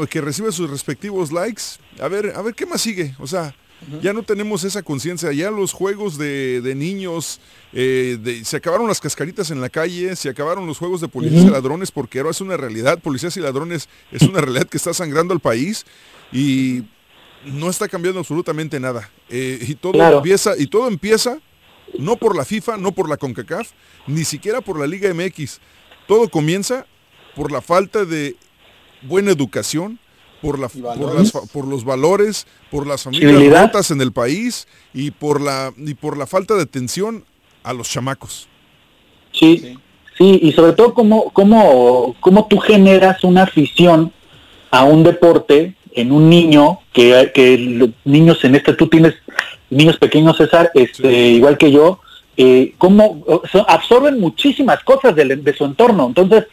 que 0.10 0.22
recibe 0.22 0.52
sus 0.52 0.70
respectivos 0.70 1.32
likes, 1.32 1.64
a 2.00 2.08
ver, 2.08 2.34
a 2.36 2.42
ver 2.44 2.54
qué 2.54 2.68
más 2.68 2.82
sigue. 2.82 3.16
O 3.18 3.26
sea, 3.26 3.56
uh 3.82 3.96
-huh. 3.96 4.02
ya 4.02 4.14
no 4.14 4.24
tenemos 4.24 4.64
esa 4.64 4.84
conciencia, 4.84 5.32
ya 5.32 5.52
los 5.52 5.74
juegos 5.74 6.18
de, 6.18 6.62
de 6.62 6.76
niños, 6.76 7.40
eh, 7.74 8.18
de, 8.22 8.44
se 8.46 8.58
acabaron 8.58 8.88
las 8.88 9.00
cascaritas 9.00 9.52
en 9.52 9.62
la 9.62 9.70
calle, 9.70 10.16
se 10.16 10.30
acabaron 10.30 10.68
los 10.68 10.78
juegos 10.78 11.02
de 11.02 11.08
policías 11.08 11.42
uh 11.42 11.46
-huh. 11.46 11.50
y 11.50 11.52
ladrones, 11.52 11.92
porque 11.92 12.20
ahora 12.20 12.32
es 12.32 12.42
una 12.42 12.58
realidad, 12.58 13.00
policías 13.00 13.36
y 13.38 13.40
ladrones 13.40 13.90
es 14.12 14.22
una 14.24 14.42
realidad 14.42 14.68
que 14.68 14.78
está 14.78 14.94
sangrando 14.94 15.34
al 15.34 15.40
país. 15.40 15.86
Y 16.34 16.84
no 17.46 17.70
está 17.70 17.88
cambiando 17.88 18.20
absolutamente 18.20 18.80
nada. 18.80 19.10
Eh, 19.30 19.60
y 19.68 19.76
todo 19.76 19.94
claro. 19.94 20.18
empieza, 20.18 20.54
y 20.58 20.68
todo 20.68 20.88
empieza 20.88 21.40
no 21.98 22.16
por 22.16 22.36
la 22.36 22.46
FIFA, 22.46 22.78
no 22.78 22.92
por 22.92 23.10
la 23.10 23.18
CONCACAF, 23.18 23.72
ni 24.08 24.24
siquiera 24.24 24.62
por 24.62 24.80
la 24.80 24.88
Liga 24.88 25.14
MX. 25.14 25.60
Todo 26.08 26.30
comienza 26.30 26.86
por 27.36 27.52
la 27.52 27.62
falta 27.62 28.06
de 28.06 28.36
buena 29.02 29.32
educación, 29.32 30.00
por, 30.42 30.60
la, 30.60 30.70
por, 30.70 31.16
las, 31.16 31.32
por 31.32 31.68
los 31.68 31.86
valores, 31.86 32.48
por 32.70 32.88
las 32.88 33.04
familias 33.04 33.62
rotas 33.62 33.92
en 33.92 34.02
el 34.02 34.12
país 34.12 34.68
y 34.94 35.12
por 35.12 35.42
la 35.42 35.74
y 35.78 35.94
por 35.94 36.18
la 36.18 36.28
falta 36.28 36.56
de 36.56 36.64
atención 36.64 37.24
a 37.64 37.74
los 37.74 37.90
chamacos. 37.90 38.48
Sí, 39.32 39.58
sí, 39.58 39.80
sí 40.18 40.40
y 40.42 40.52
sobre 40.54 40.74
todo 40.74 40.94
cómo, 40.94 41.32
cómo, 41.32 42.16
cómo 42.20 42.48
tú 42.48 42.58
generas 42.58 43.24
una 43.24 43.44
afición 43.44 44.12
a 44.72 44.84
un 44.84 45.04
deporte 45.04 45.76
en 45.94 46.12
un 46.12 46.30
niño, 46.30 46.80
que, 46.94 47.32
que 47.34 47.58
los 47.58 47.90
niños 48.06 48.44
en 48.44 48.56
este, 48.56 48.74
tú 48.74 48.88
tienes 48.88 49.14
niños 49.70 49.98
pequeños, 49.98 50.38
César, 50.38 50.72
este, 50.74 51.10
sí. 51.10 51.36
igual 51.36 51.58
que 51.58 51.72
yo, 51.72 52.00
eh, 52.38 52.74
cómo 52.78 53.24
so, 53.52 53.70
absorben 53.70 54.20
muchísimas 54.20 54.84
cosas 54.84 55.16
de, 55.16 55.36
de, 55.36 55.54
su 55.54 55.66
entorno. 55.66 56.08
Entonces, 56.08 56.46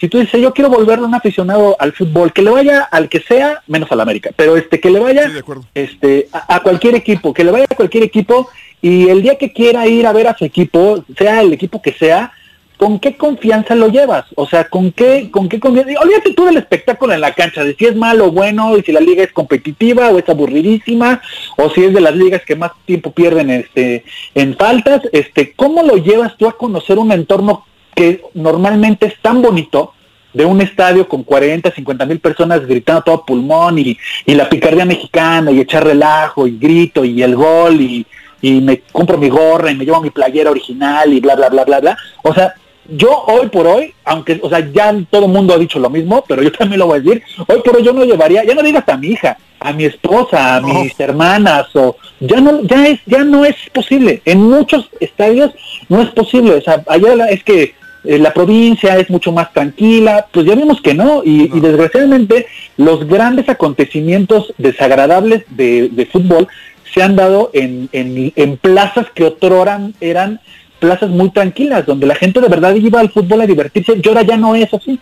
si 0.00 0.08
tú 0.08 0.18
dices, 0.18 0.40
yo 0.40 0.52
quiero 0.52 0.70
volverlo 0.70 1.06
un 1.06 1.14
aficionado 1.14 1.76
al 1.78 1.92
fútbol, 1.92 2.32
que 2.32 2.42
le 2.42 2.50
vaya 2.50 2.82
al 2.82 3.08
que 3.08 3.20
sea, 3.20 3.62
menos 3.66 3.90
al 3.90 4.00
América, 4.00 4.30
pero 4.36 4.56
este, 4.56 4.80
que 4.80 4.90
le 4.90 5.00
vaya 5.00 5.28
sí, 5.28 5.40
este, 5.74 6.28
a, 6.32 6.56
a, 6.56 6.60
cualquier 6.60 6.94
equipo, 6.94 7.32
que 7.32 7.44
le 7.44 7.50
vaya 7.50 7.66
a 7.68 7.74
cualquier 7.74 8.02
equipo, 8.02 8.48
y 8.82 9.08
el 9.08 9.22
día 9.22 9.36
que 9.36 9.52
quiera 9.52 9.86
ir 9.86 10.06
a 10.06 10.12
ver 10.12 10.28
a 10.28 10.36
su 10.36 10.44
equipo, 10.44 11.04
sea 11.16 11.40
el 11.40 11.52
equipo 11.52 11.80
que 11.80 11.92
sea, 11.92 12.32
¿con 12.76 12.98
qué 12.98 13.16
confianza 13.16 13.74
lo 13.74 13.88
llevas? 13.88 14.26
O 14.34 14.46
sea, 14.46 14.68
¿con 14.68 14.92
qué, 14.92 15.30
con 15.30 15.48
qué 15.48 15.58
confianza? 15.58 15.98
Olvídate 16.00 16.34
tú 16.34 16.44
del 16.44 16.58
espectáculo 16.58 17.14
en 17.14 17.20
la 17.20 17.32
cancha, 17.32 17.64
de 17.64 17.74
si 17.74 17.86
es 17.86 17.96
malo 17.96 18.26
o 18.26 18.32
bueno, 18.32 18.76
y 18.76 18.82
si 18.82 18.92
la 18.92 19.00
liga 19.00 19.24
es 19.24 19.32
competitiva 19.32 20.10
o 20.10 20.18
es 20.18 20.28
aburridísima, 20.28 21.22
o 21.56 21.70
si 21.70 21.84
es 21.84 21.94
de 21.94 22.00
las 22.00 22.14
ligas 22.14 22.42
que 22.44 22.56
más 22.56 22.72
tiempo 22.84 23.12
pierden 23.12 23.50
este, 23.50 24.04
en 24.34 24.56
faltas, 24.56 25.02
este, 25.12 25.52
¿cómo 25.54 25.82
lo 25.82 25.96
llevas 25.96 26.36
tú 26.36 26.48
a 26.48 26.56
conocer 26.56 26.98
un 26.98 27.12
entorno 27.12 27.64
que 27.96 28.22
normalmente 28.34 29.06
es 29.06 29.14
tan 29.20 29.42
bonito, 29.42 29.94
de 30.36 30.44
un 30.44 30.60
estadio 30.60 31.08
con 31.08 31.22
40, 31.22 31.70
50 31.70 32.04
mil 32.04 32.20
personas 32.20 32.66
gritando 32.66 33.00
todo 33.00 33.24
pulmón 33.24 33.78
y, 33.78 33.96
y, 34.26 34.34
la 34.34 34.50
picardía 34.50 34.84
mexicana 34.84 35.50
y 35.50 35.60
echar 35.60 35.82
relajo 35.82 36.46
y 36.46 36.58
grito 36.58 37.06
y 37.06 37.22
el 37.22 37.34
gol 37.34 37.80
y, 37.80 38.06
y 38.42 38.60
me 38.60 38.82
compro 38.92 39.16
mi 39.16 39.30
gorra 39.30 39.70
y 39.70 39.74
me 39.74 39.86
llevo 39.86 40.02
mi 40.02 40.10
playera 40.10 40.50
original 40.50 41.10
y 41.10 41.20
bla, 41.20 41.36
bla, 41.36 41.48
bla, 41.48 41.64
bla, 41.64 41.80
bla. 41.80 41.98
O 42.22 42.34
sea, 42.34 42.52
yo 42.86 43.24
hoy 43.28 43.48
por 43.48 43.66
hoy, 43.66 43.94
aunque, 44.04 44.38
o 44.42 44.50
sea, 44.50 44.60
ya 44.60 44.94
todo 45.10 45.24
el 45.24 45.32
mundo 45.32 45.54
ha 45.54 45.58
dicho 45.58 45.78
lo 45.78 45.88
mismo, 45.88 46.22
pero 46.28 46.42
yo 46.42 46.52
también 46.52 46.80
lo 46.80 46.86
voy 46.86 46.98
a 46.98 47.00
decir, 47.00 47.22
hoy 47.48 47.62
por 47.64 47.76
hoy 47.76 47.82
yo 47.82 47.94
no 47.94 48.04
llevaría, 48.04 48.44
ya 48.44 48.54
no 48.54 48.62
digas 48.62 48.84
a 48.88 48.96
mi 48.98 49.08
hija, 49.08 49.38
a 49.58 49.72
mi 49.72 49.86
esposa, 49.86 50.56
a 50.56 50.60
no. 50.60 50.68
mis 50.68 51.00
hermanas, 51.00 51.74
o 51.74 51.96
ya 52.20 52.42
no, 52.42 52.62
ya 52.62 52.88
es, 52.88 53.00
ya 53.06 53.24
no 53.24 53.46
es 53.46 53.56
posible. 53.72 54.20
En 54.26 54.42
muchos 54.42 54.90
estadios 55.00 55.52
no 55.88 56.02
es 56.02 56.10
posible. 56.10 56.56
O 56.56 56.60
sea, 56.60 56.84
allá 56.88 57.26
es 57.30 57.42
que 57.42 57.74
eh, 58.06 58.18
la 58.18 58.32
provincia 58.32 58.96
es 58.98 59.10
mucho 59.10 59.32
más 59.32 59.52
tranquila, 59.52 60.26
pues 60.32 60.46
ya 60.46 60.54
vimos 60.54 60.80
que 60.80 60.94
no, 60.94 61.22
y, 61.24 61.48
no. 61.48 61.56
y 61.56 61.60
desgraciadamente 61.60 62.46
los 62.76 63.06
grandes 63.06 63.48
acontecimientos 63.48 64.52
desagradables 64.58 65.44
de, 65.50 65.88
de 65.90 66.06
fútbol 66.06 66.48
se 66.92 67.02
han 67.02 67.16
dado 67.16 67.50
en, 67.52 67.88
en, 67.92 68.32
en 68.36 68.56
plazas 68.56 69.06
que 69.14 69.24
otrora 69.24 69.90
eran 70.00 70.40
plazas 70.78 71.10
muy 71.10 71.30
tranquilas, 71.30 71.86
donde 71.86 72.06
la 72.06 72.14
gente 72.14 72.40
de 72.40 72.48
verdad 72.48 72.74
iba 72.74 73.00
al 73.00 73.10
fútbol 73.10 73.40
a 73.40 73.46
divertirse, 73.46 74.00
y 74.02 74.08
ahora 74.08 74.22
ya 74.22 74.36
no 74.36 74.54
es 74.54 74.72
así. 74.72 74.98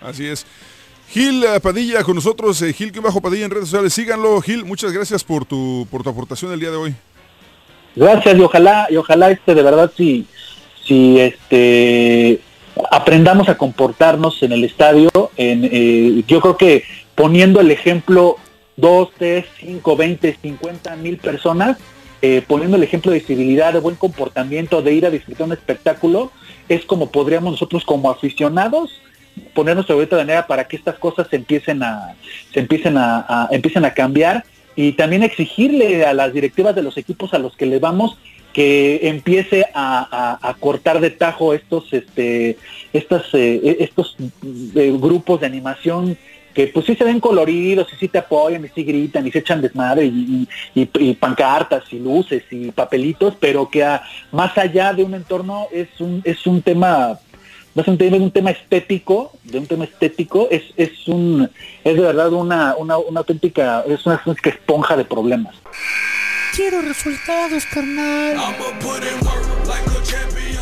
Así 0.00 0.26
es. 0.26 0.44
Gil 1.08 1.44
eh, 1.44 1.60
Padilla 1.60 2.02
con 2.02 2.14
nosotros, 2.14 2.60
eh, 2.62 2.72
Gil 2.72 2.90
que 2.90 3.00
bajo 3.00 3.20
Padilla 3.20 3.44
en 3.44 3.50
redes 3.50 3.68
sociales, 3.68 3.92
síganlo, 3.92 4.40
Gil, 4.40 4.64
muchas 4.64 4.92
gracias 4.92 5.22
por 5.22 5.44
tu, 5.44 5.86
por 5.90 6.02
tu 6.02 6.10
aportación 6.10 6.52
el 6.52 6.60
día 6.60 6.70
de 6.70 6.76
hoy. 6.76 6.94
Gracias 7.94 8.36
y 8.36 8.40
ojalá, 8.40 8.86
y 8.90 8.96
ojalá 8.96 9.30
este 9.30 9.54
de 9.54 9.62
verdad 9.62 9.92
si, 9.94 10.26
si 10.84 11.20
este 11.20 12.40
aprendamos 12.90 13.48
a 13.48 13.58
comportarnos 13.58 14.42
en 14.42 14.52
el 14.52 14.64
estadio, 14.64 15.10
en, 15.36 15.68
eh, 15.70 16.24
yo 16.26 16.40
creo 16.40 16.56
que 16.56 16.84
poniendo 17.14 17.60
el 17.60 17.70
ejemplo 17.70 18.36
2, 18.76 19.08
3, 19.18 19.44
5, 19.60 19.96
20, 19.96 20.38
50 20.40 20.96
mil 20.96 21.18
personas, 21.18 21.78
eh, 22.22 22.42
poniendo 22.46 22.76
el 22.76 22.82
ejemplo 22.82 23.12
de 23.12 23.20
civilidad, 23.20 23.72
de 23.72 23.80
buen 23.80 23.96
comportamiento, 23.96 24.80
de 24.80 24.94
ir 24.94 25.06
a 25.06 25.10
disfrutar 25.10 25.46
un 25.46 25.52
espectáculo, 25.52 26.30
es 26.68 26.84
como 26.84 27.10
podríamos 27.10 27.52
nosotros 27.52 27.84
como 27.84 28.10
aficionados 28.10 29.02
ponernos 29.54 29.86
sobre 29.86 30.06
de 30.06 30.16
manera 30.16 30.46
para 30.46 30.68
que 30.68 30.76
estas 30.76 30.98
cosas 30.98 31.26
se 31.28 31.36
empiecen 31.36 31.82
a, 31.82 32.14
se 32.52 32.60
empiecen 32.60 32.96
a, 32.98 33.48
empiecen 33.50 33.84
a 33.84 33.94
cambiar 33.94 34.44
y 34.76 34.92
también 34.92 35.22
exigirle 35.22 36.04
a 36.04 36.14
las 36.14 36.32
directivas 36.32 36.74
de 36.74 36.82
los 36.82 36.96
equipos 36.96 37.34
a 37.34 37.38
los 37.38 37.56
que 37.56 37.66
le 37.66 37.78
vamos 37.78 38.18
que 38.52 39.08
empiece 39.08 39.64
a, 39.74 40.38
a, 40.40 40.54
cortar 40.54 41.00
de 41.00 41.10
tajo 41.10 41.54
estos 41.54 41.92
este 41.92 42.58
estos 42.92 43.30
eh, 43.34 43.78
estos 43.80 44.16
eh, 44.74 44.94
grupos 44.98 45.40
de 45.40 45.46
animación 45.46 46.18
que 46.54 46.66
pues 46.66 46.86
sí 46.86 46.94
se 46.94 47.04
ven 47.04 47.20
coloridos 47.20 47.88
y 47.92 47.96
sí 47.96 48.08
te 48.08 48.18
apoyan 48.18 48.64
y 48.64 48.68
sí 48.68 48.84
gritan 48.84 49.26
y 49.26 49.32
se 49.32 49.38
echan 49.38 49.62
desmadre 49.62 50.04
y, 50.04 50.46
y, 50.74 51.14
pancartas 51.14 51.84
y 51.90 51.98
luces 51.98 52.42
y 52.50 52.70
papelitos, 52.70 53.34
pero 53.40 53.68
que 53.70 53.82
a, 53.84 54.02
más 54.32 54.56
allá 54.58 54.92
de 54.92 55.02
un 55.02 55.14
entorno 55.14 55.68
es 55.72 55.88
un, 55.98 56.20
es 56.24 56.46
un 56.46 56.60
tema 56.62 57.18
no 57.74 57.80
es 57.80 57.88
un 57.88 58.30
tema, 58.30 58.50
estético, 58.50 59.32
de 59.44 59.58
un 59.58 59.66
tema 59.66 59.84
estético, 59.84 60.46
es, 60.50 60.62
es 60.76 61.08
un, 61.08 61.48
es 61.82 61.94
de 61.94 62.02
verdad 62.02 62.30
una, 62.34 62.76
una, 62.76 62.98
una 62.98 63.20
auténtica, 63.20 63.82
es 63.88 64.04
una, 64.04 64.20
una 64.26 64.36
esponja 64.44 64.94
de 64.94 65.06
problemas. 65.06 65.54
Quiero 66.54 66.82
resultados, 66.82 67.64
carnal. 67.66 68.36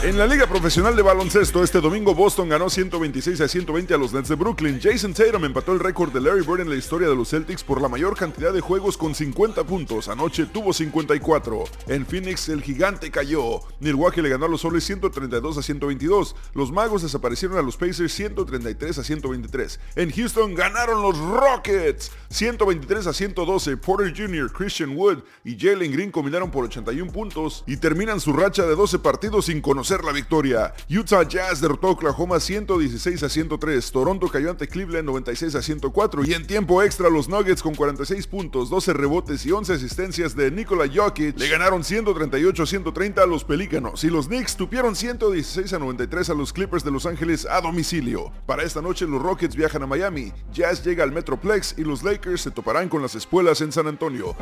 En 0.03 0.17
la 0.17 0.27
Liga 0.27 0.47
Profesional 0.47 0.97
de 0.97 1.03
Baloncesto, 1.03 1.63
este 1.63 1.79
domingo 1.79 2.15
Boston 2.15 2.49
ganó 2.49 2.71
126 2.71 3.39
a 3.43 3.47
120 3.47 3.93
a 3.93 3.99
los 3.99 4.15
Nets 4.15 4.31
de 4.31 4.35
Brooklyn. 4.35 4.81
Jason 4.83 5.13
Tatum 5.13 5.45
empató 5.45 5.73
el 5.73 5.79
récord 5.79 6.11
de 6.11 6.23
Larry 6.23 6.41
Bird 6.41 6.61
en 6.61 6.71
la 6.71 6.77
historia 6.77 7.07
de 7.07 7.15
los 7.15 7.29
Celtics 7.29 7.63
por 7.63 7.83
la 7.83 7.89
mayor 7.91 8.17
cantidad 8.17 8.51
de 8.51 8.63
juegos 8.63 8.97
con 8.97 9.15
50 9.15 9.63
puntos. 9.65 10.09
Anoche 10.09 10.47
tuvo 10.47 10.73
54. 10.73 11.65
En 11.89 12.07
Phoenix 12.07 12.49
el 12.49 12.63
gigante 12.63 13.11
cayó. 13.11 13.61
Milwaukee 13.81 14.23
le 14.23 14.31
ganó 14.31 14.47
a 14.47 14.49
los 14.49 14.63
Soles 14.63 14.85
132 14.85 15.59
a 15.59 15.63
122. 15.63 16.35
Los 16.55 16.73
Magos 16.73 17.03
desaparecieron 17.03 17.59
a 17.59 17.63
los 17.63 17.77
Pacers 17.77 18.11
133 18.11 18.99
a 18.99 19.05
123. 19.05 19.81
En 19.97 20.11
Houston 20.13 20.55
ganaron 20.55 21.03
los 21.03 21.19
Rockets 21.19 22.11
123 22.31 23.07
a 23.07 23.13
112. 23.13 23.77
Porter 23.77 24.15
Jr., 24.17 24.51
Christian 24.51 24.97
Wood 24.97 25.19
y 25.45 25.59
Jalen 25.59 25.93
Green 25.93 26.11
combinaron 26.11 26.51
por 26.51 26.65
81 26.65 27.13
puntos 27.13 27.65
y 27.67 27.77
terminan 27.77 28.19
su 28.19 28.33
racha 28.33 28.65
de 28.65 28.75
12 28.75 28.99
partidos 29.01 29.45
sin 29.45 29.61
conocer 29.61 29.90
la 29.99 30.13
victoria. 30.13 30.73
Utah 30.89 31.25
Jazz 31.25 31.61
derrotó 31.61 31.89
a 31.89 31.91
Oklahoma 31.91 32.39
116 32.39 33.23
a 33.23 33.29
103. 33.29 33.91
Toronto 33.91 34.29
cayó 34.29 34.51
ante 34.51 34.69
Cleveland 34.69 35.07
96 35.07 35.55
a 35.57 35.63
104. 35.63 36.25
Y 36.25 36.35
en 36.35 36.47
tiempo 36.47 36.83
extra 36.83 37.11
los 37.11 37.29
Nuggets 37.29 37.63
con 37.63 37.75
46 37.75 38.27
puntos, 38.29 38.71
12 38.71 38.93
rebotes 38.93 39.45
y 39.45 39.53
11 39.53 39.75
asistencias 39.75 40.37
de 40.37 40.51
Nikola 40.51 40.89
Jokic 40.93 41.37
le 41.37 41.49
ganaron 41.49 41.83
138 41.83 42.63
a 42.63 42.67
130 42.67 43.23
a 43.23 43.27
los 43.27 43.45
Pelícanos. 43.45 44.05
Y 44.05 44.11
los 44.11 44.29
Knicks 44.29 44.57
tupieron 44.57 44.95
116 44.95 45.73
a 45.73 45.79
93 45.79 46.31
a 46.31 46.35
los 46.35 46.53
Clippers 46.53 46.85
de 46.85 46.93
Los 46.93 47.07
Ángeles 47.07 47.47
a 47.51 47.61
domicilio. 47.61 48.31
Para 48.47 48.63
esta 48.63 48.81
noche 48.81 49.07
los 49.07 49.21
Rockets 49.21 49.57
viajan 49.57 49.83
a 49.83 49.87
Miami. 49.87 50.33
Jazz 50.53 50.85
llega 50.85 51.03
al 51.03 51.13
Metroplex 51.13 51.75
y 51.77 51.83
los 51.83 52.05
Lakers 52.05 52.43
se 52.43 52.51
toparán 52.51 52.89
con 52.89 53.03
las 53.03 53.15
espuelas 53.15 53.61
en 53.61 53.73
San 53.73 53.87
Antonio. 53.87 54.37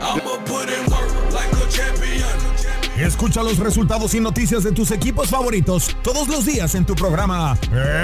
Escucha 3.01 3.43
los 3.43 3.59
resultados 3.59 4.15
y 4.15 4.21
noticias 4.21 4.65
de 4.65 4.73
tus 4.73 4.91
equipos 4.91 5.29
favoritos 5.29 5.95
todos 6.03 6.27
los 6.27 6.45
días 6.45 6.75
en 6.75 6.85
tu 6.85 6.95
programa 6.95 7.57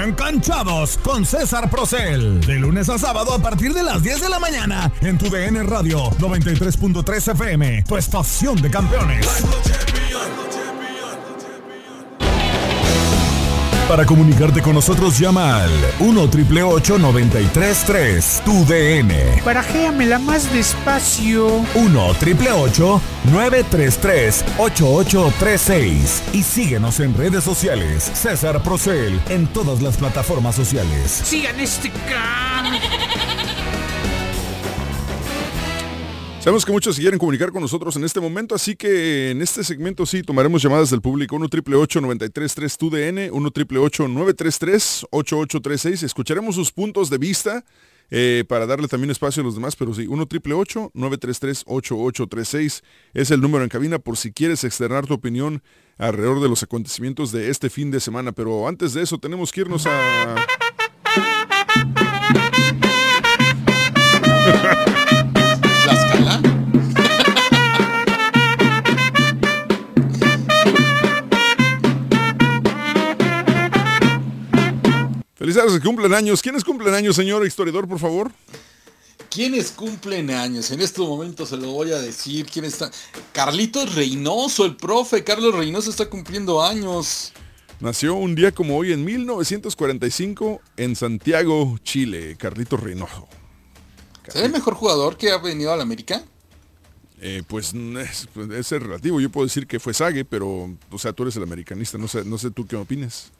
Encanchados 0.05 0.97
con 1.03 1.25
César 1.25 1.69
Procel. 1.69 2.39
De 2.41 2.55
lunes 2.55 2.87
a 2.89 2.97
sábado 2.97 3.33
a 3.33 3.39
partir 3.39 3.73
de 3.73 3.83
las 3.83 4.01
10 4.01 4.21
de 4.21 4.29
la 4.29 4.39
mañana 4.39 4.91
en 5.01 5.17
tu 5.17 5.29
DN 5.29 5.63
Radio 5.63 6.09
93.3 6.11 7.31
FM, 7.33 7.83
tu 7.83 7.97
estación 7.97 8.61
de 8.61 8.71
campeones. 8.71 9.27
Para 13.87 14.03
comunicarte 14.03 14.63
con 14.63 14.73
nosotros 14.73 15.19
llama 15.19 15.57
al 15.57 15.71
1 15.99 16.21
888 16.23 16.97
933 16.97 18.41
tu 18.43 18.65
DN. 18.65 19.41
Barajéamela 19.45 20.17
más 20.17 20.51
despacio. 20.51 21.45
1 21.75 22.07
888 22.07 23.01
933 23.25 24.45
8836 24.57 26.23
y 26.33 26.41
síguenos 26.41 26.99
en 26.99 27.15
redes 27.15 27.43
sociales. 27.43 28.09
César 28.15 28.63
Procel 28.63 29.21
en 29.29 29.45
todas 29.45 29.83
las 29.83 29.97
plataformas 29.97 30.55
sociales. 30.55 31.21
Sigan 31.23 31.59
este 31.59 31.91
can. 31.91 33.54
Sabemos 36.45 36.63
que 36.63 36.71
muchos 36.71 36.97
quieren 36.97 37.17
comunicar 37.17 37.51
con 37.51 37.63
nosotros 37.63 37.95
en 37.95 38.03
este 38.03 38.19
momento, 38.19 38.53
así 38.53 38.75
que 38.75 39.31
en 39.31 39.41
este 39.41 39.63
segmento 39.63 40.05
sí 40.05 40.21
tomaremos 40.21 40.61
llamadas 40.61 40.91
del 40.91 41.01
público 41.01 41.35
1 41.37 41.45
888 41.45 42.01
933 42.01 42.77
tu 42.77 42.91
DN, 42.91 43.31
1 43.31 43.47
888 43.47 44.07
933 44.07 45.07
8836 45.09 46.03
Escucharemos 46.03 46.53
sus 46.53 46.71
puntos 46.71 47.09
de 47.09 47.17
vista 47.17 47.65
eh, 48.11 48.43
para 48.47 48.67
darle 48.67 48.87
también 48.87 49.09
espacio 49.09 49.41
a 49.41 49.43
los 49.43 49.55
demás, 49.55 49.75
pero 49.75 49.95
sí, 49.95 50.05
1 50.05 50.21
888 50.21 50.91
933 50.93 51.63
8836 51.65 52.83
es 53.15 53.31
el 53.31 53.41
número 53.41 53.63
en 53.63 53.69
cabina 53.71 53.97
por 53.97 54.15
si 54.15 54.31
quieres 54.31 54.63
externar 54.63 55.07
tu 55.07 55.15
opinión 55.15 55.63
alrededor 55.97 56.43
de 56.43 56.49
los 56.49 56.61
acontecimientos 56.61 57.31
de 57.31 57.49
este 57.49 57.71
fin 57.71 57.89
de 57.89 57.99
semana. 57.99 58.33
Pero 58.33 58.67
antes 58.67 58.93
de 58.93 59.01
eso 59.01 59.17
tenemos 59.17 59.51
que 59.51 59.61
irnos 59.61 59.87
a... 59.87 60.35
Felicidades 75.45 75.73
que 75.73 75.81
cumplen 75.81 76.11
años. 76.11 76.41
¿Quiénes 76.41 76.63
cumplen 76.63 76.91
años, 76.95 77.15
señor 77.15 77.45
historiador, 77.45 77.87
por 77.87 77.99
favor? 77.99 78.31
¿Quiénes 79.29 79.69
cumplen 79.69 80.31
años? 80.31 80.71
En 80.71 80.81
este 80.81 81.01
momento 81.01 81.45
se 81.45 81.55
lo 81.55 81.69
voy 81.69 81.91
a 81.91 81.99
decir. 81.99 82.47
¿Quién 82.51 82.65
está? 82.65 82.89
Carlitos 83.31 83.93
Reynoso, 83.93 84.65
el 84.65 84.75
profe 84.75 85.23
Carlos 85.23 85.53
Reynoso 85.53 85.91
está 85.91 86.09
cumpliendo 86.09 86.63
años. 86.63 87.31
Nació 87.79 88.15
un 88.15 88.33
día 88.33 88.53
como 88.53 88.75
hoy 88.75 88.91
en 88.91 89.05
1945 89.05 90.61
en 90.77 90.95
Santiago, 90.95 91.77
Chile, 91.83 92.37
Carlitos 92.39 92.79
Reynoso. 92.79 93.27
¿Será 94.27 94.47
el 94.47 94.51
mejor 94.51 94.73
jugador 94.73 95.15
que 95.15 95.29
ha 95.29 95.37
venido 95.37 95.71
a 95.71 95.77
la 95.77 95.83
América? 95.83 96.23
Eh, 97.21 97.43
pues 97.47 97.71
es, 97.75 98.27
pues, 98.33 98.49
es 98.49 98.81
relativo. 98.81 99.21
Yo 99.21 99.29
puedo 99.29 99.45
decir 99.45 99.67
que 99.67 99.79
fue 99.79 99.93
Sague, 99.93 100.25
pero, 100.25 100.75
o 100.89 100.97
sea, 100.97 101.13
tú 101.13 101.21
eres 101.21 101.35
el 101.35 101.43
americanista. 101.43 101.99
No 101.99 102.07
sé, 102.07 102.25
no 102.25 102.39
sé 102.39 102.49
tú 102.49 102.65
qué 102.65 102.77
opinas. 102.77 103.31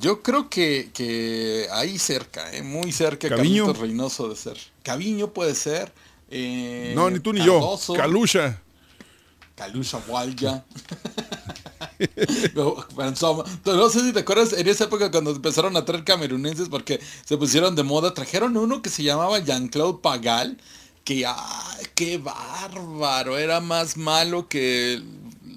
Yo 0.00 0.22
creo 0.22 0.48
que, 0.48 0.90
que 0.94 1.66
ahí 1.72 1.98
cerca, 1.98 2.52
eh, 2.54 2.62
muy 2.62 2.92
cerca 2.92 3.28
¿Caviño? 3.28 3.66
Carlitos 3.66 3.82
Reynoso 3.82 4.28
de 4.28 4.36
ser. 4.36 4.56
Caviño 4.82 5.32
puede 5.32 5.54
ser. 5.54 5.92
eh, 6.30 6.92
no, 6.94 7.10
ni 7.10 7.20
tú 7.20 7.32
ni 7.32 7.40
Cardoso, 7.40 7.94
yo. 7.94 8.00
Calusha. 8.00 8.60
Calusha 9.54 9.98
Walya. 10.08 10.64
No, 12.54 13.88
sé 13.90 14.00
si 14.00 14.12
te 14.12 14.20
acuerdas 14.20 14.52
en 14.54 14.66
esa 14.66 14.84
época 14.84 15.10
cuando 15.10 15.30
empezaron 15.30 15.76
a 15.76 15.84
traer 15.84 16.04
camerunenses 16.04 16.68
porque 16.68 17.00
se 17.24 17.36
pusieron 17.36 17.76
de 17.76 17.82
moda, 17.82 18.14
trajeron 18.14 18.56
uno 18.56 18.82
que 18.82 18.90
se 18.90 19.02
llamaba 19.02 19.38
Jean-Claude 19.38 20.00
Pagal, 20.00 20.58
que 21.04 21.24
¡ay, 21.26 21.86
qué 21.94 22.18
bárbaro! 22.18 23.38
Era 23.38 23.60
más 23.60 23.96
malo 23.96 24.48
que 24.48 25.02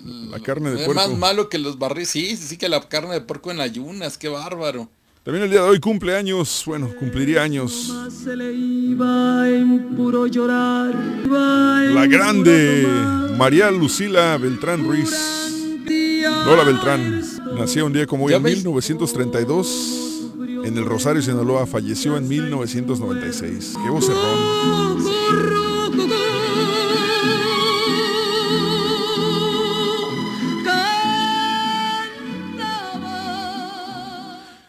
La 0.06 0.40
carne 0.40 0.70
de 0.70 0.76
más 0.76 0.86
puerco. 0.86 1.16
malo 1.16 1.50
que 1.50 1.58
los 1.58 1.80
barriles. 1.80 2.10
Sí, 2.10 2.38
sí, 2.38 2.48
sí, 2.48 2.58
que 2.58 2.70
la 2.70 2.80
carne 2.88 3.14
de 3.14 3.22
puerco 3.22 3.50
en 3.52 3.60
ayunas, 3.60 4.18
qué 4.18 4.30
bárbaro. 4.30 4.88
También 5.24 5.46
el 5.46 5.50
día 5.50 5.64
de 5.64 5.70
hoy 5.70 5.80
cumple 5.80 6.16
años. 6.16 6.62
Bueno, 6.68 6.92
cumpliría 7.00 7.42
años. 7.42 7.92
La 11.94 12.06
grande 12.06 12.88
María 13.36 13.72
Lucila 13.72 14.38
Beltrán 14.38 14.86
Ruiz. 14.86 15.12
Lola 16.46 16.64
Beltrán. 16.64 17.24
Nació 17.58 17.88
un 17.88 17.94
día 17.94 18.06
como 18.06 18.26
hoy 18.26 18.34
en 18.34 18.44
1932. 18.44 20.12
En 20.64 20.78
el 20.78 20.86
Rosario, 20.86 21.24
Sinaloa. 21.24 21.66
Falleció 21.66 22.18
en 22.18 22.28
1996. 22.28 23.74
Qué 23.84 23.90
vocerrón. 23.90 25.65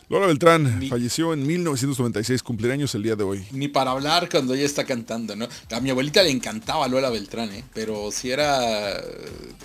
Lola 0.09 0.28
Beltrán 0.28 0.87
falleció 0.89 1.33
en 1.33 1.45
1996. 1.45 2.43
Cumpleaños 2.43 2.95
el 2.95 3.03
día 3.03 3.16
de 3.16 3.24
hoy. 3.24 3.45
Ni 3.51 3.66
para 3.66 3.91
hablar 3.91 4.28
cuando 4.31 4.55
ella 4.55 4.65
está 4.65 4.85
cantando, 4.85 5.35
¿no? 5.35 5.49
A 5.73 5.81
mi 5.81 5.91
abuelita 5.91 6.23
le 6.23 6.31
encantaba 6.31 6.87
Lola 6.87 7.11
Beltrán, 7.11 7.51
¿eh? 7.53 7.65
Pero 7.74 8.12
si 8.12 8.31
era... 8.31 9.03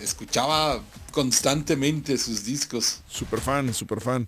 Escuchaba 0.01 0.81
constantemente 1.11 2.17
sus 2.17 2.43
discos. 2.43 3.01
Super 3.07 3.39
fan, 3.39 3.71
super 3.71 4.01
fan. 4.01 4.27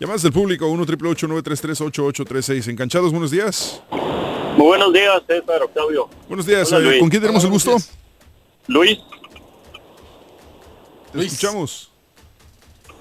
Llamadas 0.00 0.22
del 0.22 0.32
público 0.32 0.66
1 0.66 0.82
888 0.82 1.28
933 1.28 1.80
8836 1.80 2.68
Enganchados, 2.68 3.12
buenos 3.12 3.30
días. 3.30 3.80
Muy 4.56 4.66
buenos 4.66 4.92
días, 4.92 5.22
César 5.28 5.62
Octavio. 5.62 6.08
Buenos 6.26 6.46
días. 6.46 6.72
Hola, 6.72 6.80
eh, 6.80 6.88
Luis. 6.88 7.00
¿Con 7.00 7.08
quién 7.10 7.22
tenemos 7.22 7.44
el 7.44 7.50
gusto? 7.50 7.76
Luis. 8.66 8.98
Te 11.12 11.24
escuchamos. 11.24 11.92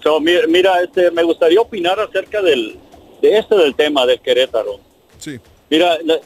So, 0.06 0.19
mira, 0.19 0.84
este, 0.84 1.10
me 1.10 1.23
gustaría 1.23 1.60
opinar 1.60 1.99
acerca 1.99 2.40
del, 2.40 2.77
de 3.23 3.40
este 3.40 3.56
del 3.56 3.73
tema 3.73 4.06
del 4.06 4.19
Querétaro. 4.22 4.80
Sí. 5.18 5.40
Mira, 5.68 5.98
la- 6.03 6.19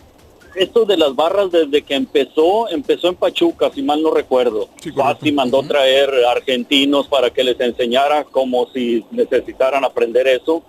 esto 0.55 0.83
de 0.83 0.97
las 0.97 1.15
barras 1.15 1.49
desde 1.49 1.81
que 1.83 1.93
empezó, 1.95 2.67
empezó 2.67 3.07
en 3.07 3.15
Pachuca, 3.15 3.71
si 3.73 3.81
mal 3.81 4.01
no 4.03 4.11
recuerdo. 4.11 4.67
Fati 4.93 5.31
mandó 5.31 5.63
traer 5.63 6.09
argentinos 6.25 7.07
para 7.07 7.29
que 7.29 7.41
les 7.41 7.57
enseñara 7.61 8.25
como 8.25 8.67
si 8.73 9.05
necesitaran 9.11 9.85
aprender 9.85 10.27
eso 10.27 10.61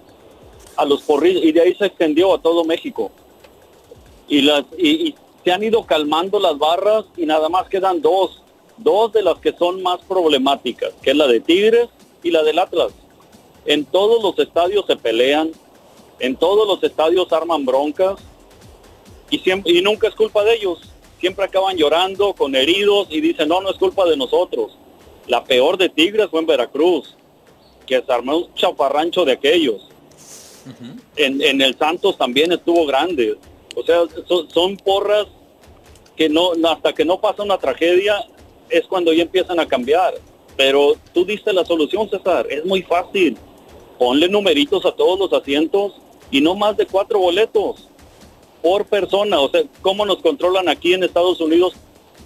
a 0.77 0.85
los 0.85 1.03
porrillos 1.03 1.43
y 1.45 1.51
de 1.51 1.62
ahí 1.62 1.74
se 1.74 1.87
extendió 1.87 2.32
a 2.32 2.41
todo 2.41 2.62
México. 2.65 3.11
Y 4.28 4.43
las 4.43 4.65
y, 4.78 5.09
y 5.09 5.15
se 5.43 5.51
han 5.51 5.65
ido 5.65 5.85
calmando 5.85 6.39
las 6.39 6.57
barras 6.59 7.07
y 7.16 7.27
nada 7.27 7.49
más 7.49 7.69
quedan 7.69 8.01
dos, 8.01 8.41
dos 8.77 9.12
de 9.12 9.23
las 9.24 9.39
que 9.41 9.53
son 9.55 9.82
más 9.82 9.99
problemáticas, 10.07 10.93
que 11.03 11.11
es 11.11 11.16
la 11.16 11.27
de 11.27 11.41
Tigres 11.41 11.89
y 12.23 12.31
la 12.31 12.45
del 12.45 12.61
Atlas. 12.61 12.93
En 13.66 13.85
todos 13.85 14.23
los 14.23 14.39
estadios 14.39 14.85
se 14.87 14.97
pelean, 14.97 15.53
en 16.19 16.37
todos 16.37 16.66
los 16.66 16.82
estadios 16.82 17.32
arman 17.32 17.65
broncas 17.65 18.16
y 19.31 19.39
siempre 19.39 19.73
y 19.73 19.82
nunca 19.82 20.09
es 20.09 20.15
culpa 20.15 20.43
de 20.45 20.55
ellos. 20.55 20.81
siempre 21.20 21.45
acaban 21.45 21.77
llorando 21.77 22.32
con 22.32 22.55
heridos 22.55 23.09
y 23.11 23.20
dicen, 23.20 23.49
no, 23.49 23.61
no 23.61 23.70
es 23.70 23.77
culpa 23.77 24.07
de 24.07 24.16
nosotros. 24.16 24.73
La 25.27 25.45
peor 25.45 25.77
de 25.77 25.91
Tigres 25.91 26.28
fue 26.31 26.41
en 26.41 26.47
Veracruz, 26.47 27.15
que 27.87 28.03
se 28.03 28.12
armó 28.12 28.39
un 28.39 28.55
chaparrancho 28.55 29.24
de 29.24 29.32
aquellos. 29.32 29.87
en, 31.16 31.43
en 31.43 31.61
el 31.61 31.77
Santos 31.77 32.16
también 32.16 32.53
estuvo 32.53 32.87
grande. 32.87 33.37
O 33.77 33.82
sea, 33.85 34.01
son, 34.27 34.51
son 34.51 34.77
porras 34.78 35.27
que 36.16 36.28
no, 36.28 36.53
hasta 36.69 36.93
que 36.93 37.05
no 37.05 37.20
pasa 37.20 37.43
una 37.43 37.59
tragedia, 37.59 38.27
es 38.69 38.87
cuando 38.87 39.12
ya 39.12 39.23
empiezan 39.23 39.61
a 39.61 39.66
cambiar. 39.66 40.15
Pero 40.57 40.95
tú 41.12 41.24
diste 41.24 41.53
la 41.53 41.65
solución, 41.65 42.09
César, 42.11 42.47
es 42.51 42.65
muy 42.65 42.82
fácil. 42.82 43.37
Ponle 44.01 44.31
numeritos 44.31 44.87
a 44.87 44.93
todos 44.93 45.19
los 45.19 45.31
asientos 45.39 45.93
y 46.31 46.41
no 46.41 46.55
más 46.55 46.75
de 46.75 46.87
cuatro 46.87 47.19
boletos 47.19 47.87
por 48.63 48.87
persona. 48.87 49.39
O 49.39 49.51
sea, 49.51 49.63
¿cómo 49.83 50.07
nos 50.07 50.23
controlan 50.23 50.71
aquí 50.71 50.95
en 50.95 51.05
Estados 51.05 51.39
Unidos 51.39 51.75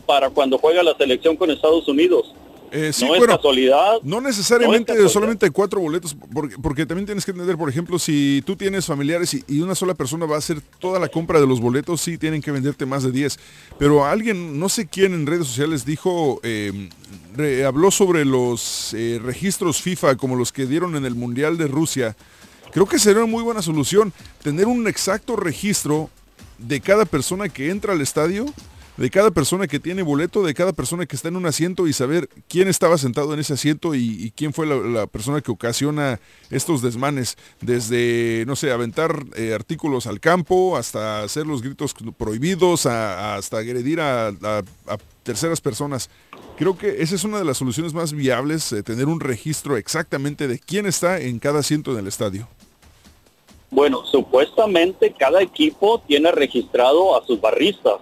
para 0.07 0.31
cuando 0.31 0.57
juega 0.57 0.85
la 0.85 0.97
selección 0.97 1.35
con 1.35 1.51
Estados 1.51 1.89
Unidos? 1.89 2.33
Eh, 2.77 2.93
sí, 2.93 3.05
no 3.07 3.15
es 3.15 3.21
bueno, 3.21 3.37
casualidad. 3.37 3.99
No 4.03 4.21
necesariamente 4.21 4.95
No 4.97 5.09
solamente 5.09 5.47
hay 5.47 5.53
cuatro 5.53 5.81
boletos, 5.81 6.17
porque, 6.33 6.57
porque 6.61 6.85
también 6.87 7.07
tienes 7.07 7.25
que 7.25 7.31
entender, 7.31 7.57
por 7.57 7.69
ejemplo, 7.69 7.99
si 8.01 8.43
tú 8.45 8.57
tienes 8.57 8.85
familiares 8.87 9.33
y, 9.35 9.45
y 9.47 9.61
una 9.61 9.77
sola 9.77 9.95
persona 9.95 10.27
va 10.27 10.35
a 10.35 10.39
hacer 10.39 10.61
toda 10.81 10.99
la 10.99 11.09
compra 11.09 11.41
de 11.41 11.47
los 11.47 11.61
boletos, 11.61 12.01
sí 12.01 12.19
tienen 12.19 12.43
que 12.43 12.51
venderte 12.51 12.85
más 12.85 13.05
de 13.05 13.13
10. 13.13 13.39
Pero 13.79 14.05
alguien, 14.05 14.59
no 14.59 14.69
sé 14.69 14.87
quién 14.89 15.15
en 15.15 15.25
redes 15.27 15.47
sociales 15.47 15.85
dijo, 15.85 16.41
eh, 16.43 16.89
re- 17.37 17.65
habló 17.65 17.93
sobre 17.93 18.25
los 18.25 18.93
eh, 18.95 19.21
registros 19.23 19.81
FIFA 19.81 20.17
como 20.17 20.35
los 20.35 20.51
que 20.51 20.67
dieron 20.67 20.97
en 20.97 21.05
el 21.05 21.15
Mundial 21.15 21.57
de 21.57 21.69
Rusia. 21.69 22.17
Creo 22.73 22.87
que 22.87 22.99
sería 22.99 23.23
una 23.23 23.31
muy 23.31 23.45
buena 23.45 23.63
solución 23.63 24.13
tener 24.43 24.67
un 24.67 24.89
exacto 24.89 25.37
registro 25.37 26.11
de 26.59 26.81
cada 26.81 27.05
persona 27.05 27.49
que 27.49 27.71
entra 27.71 27.93
al 27.93 28.01
estadio, 28.01 28.47
de 28.97 29.11
cada 29.11 29.31
persona 29.31 29.66
que 29.66 29.81
tiene 29.81 30.03
boleto, 30.03 30.43
de 30.43 30.55
cada 30.55 30.73
persona 30.73 31.07
que 31.07 31.16
está 31.16 31.29
en 31.29 31.37
un 31.37 31.47
asiento 31.47 31.87
y 31.87 31.93
saber 31.93 32.29
quién 32.49 32.69
estaba 32.69 32.99
sentado 32.99 33.35
en 33.35 33.41
ese 33.41 33.55
asiento 33.55 33.95
y, 33.95 34.33
quién 34.37 34.53
fue 34.53 34.66
la, 34.66 35.07
persona 35.07 35.41
que 35.41 35.51
ocasiona 35.51 36.21
estos 36.51 36.83
desmanes. 36.83 37.37
Desde, 37.61 38.45
no 38.47 38.57
sé, 38.57 38.73
aventar 38.73 39.25
eh, 39.37 39.53
artículos 39.55 40.07
al 40.07 40.21
campo, 40.21 40.77
hasta 40.77 41.23
hacer 41.23 41.47
los 41.47 41.62
gritos 41.62 41.95
prohibidos, 42.16 42.87
hasta 42.87 43.59
agredir 43.59 44.01
a 44.01 44.33
terceras 45.23 45.61
personas. 45.61 46.11
Creo 46.57 46.79
que 46.79 47.03
esa 47.03 47.16
es 47.16 47.25
una 47.25 47.39
de 47.39 47.45
las 47.45 47.59
soluciones 47.59 47.95
más 47.95 48.12
viables, 48.12 48.73
eh, 48.73 48.85
tener 48.85 49.07
un 49.07 49.19
registro 49.19 49.77
exactamente 49.77 50.47
de 50.47 50.61
quién 50.61 50.87
está 50.87 51.21
en 51.21 51.41
cada 51.41 51.61
asiento 51.61 51.93
en 51.93 51.99
el 51.99 52.07
estadio. 52.07 52.47
Bueno, 53.73 54.05
supuestamente 54.05 55.12
cada 55.19 55.43
equipo 55.43 56.01
tiene 56.07 56.31
registrado 56.31 57.16
a 57.16 57.27
sus 57.27 57.41
barristas, 57.41 57.95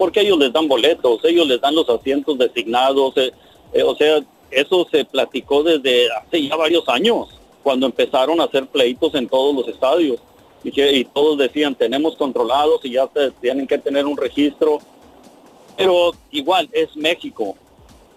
porque 0.00 0.22
ellos 0.22 0.38
les 0.38 0.50
dan 0.50 0.66
boletos, 0.66 1.22
ellos 1.26 1.46
les 1.46 1.60
dan 1.60 1.74
los 1.74 1.86
asientos 1.90 2.38
designados, 2.38 3.14
eh, 3.18 3.34
eh, 3.74 3.82
o 3.82 3.94
sea, 3.94 4.24
eso 4.50 4.88
se 4.90 5.04
platicó 5.04 5.62
desde 5.62 6.10
hace 6.10 6.48
ya 6.48 6.56
varios 6.56 6.88
años, 6.88 7.28
cuando 7.62 7.84
empezaron 7.84 8.40
a 8.40 8.44
hacer 8.44 8.66
pleitos 8.66 9.14
en 9.14 9.28
todos 9.28 9.54
los 9.54 9.68
estadios, 9.68 10.18
y, 10.64 10.72
que, 10.72 10.90
y 10.90 11.04
todos 11.04 11.36
decían, 11.36 11.74
tenemos 11.74 12.16
controlados 12.16 12.82
y 12.82 12.92
ya 12.92 13.10
tienen 13.42 13.66
que 13.66 13.76
tener 13.76 14.06
un 14.06 14.16
registro, 14.16 14.78
pero 15.76 16.12
igual 16.30 16.66
es 16.72 16.96
México. 16.96 17.54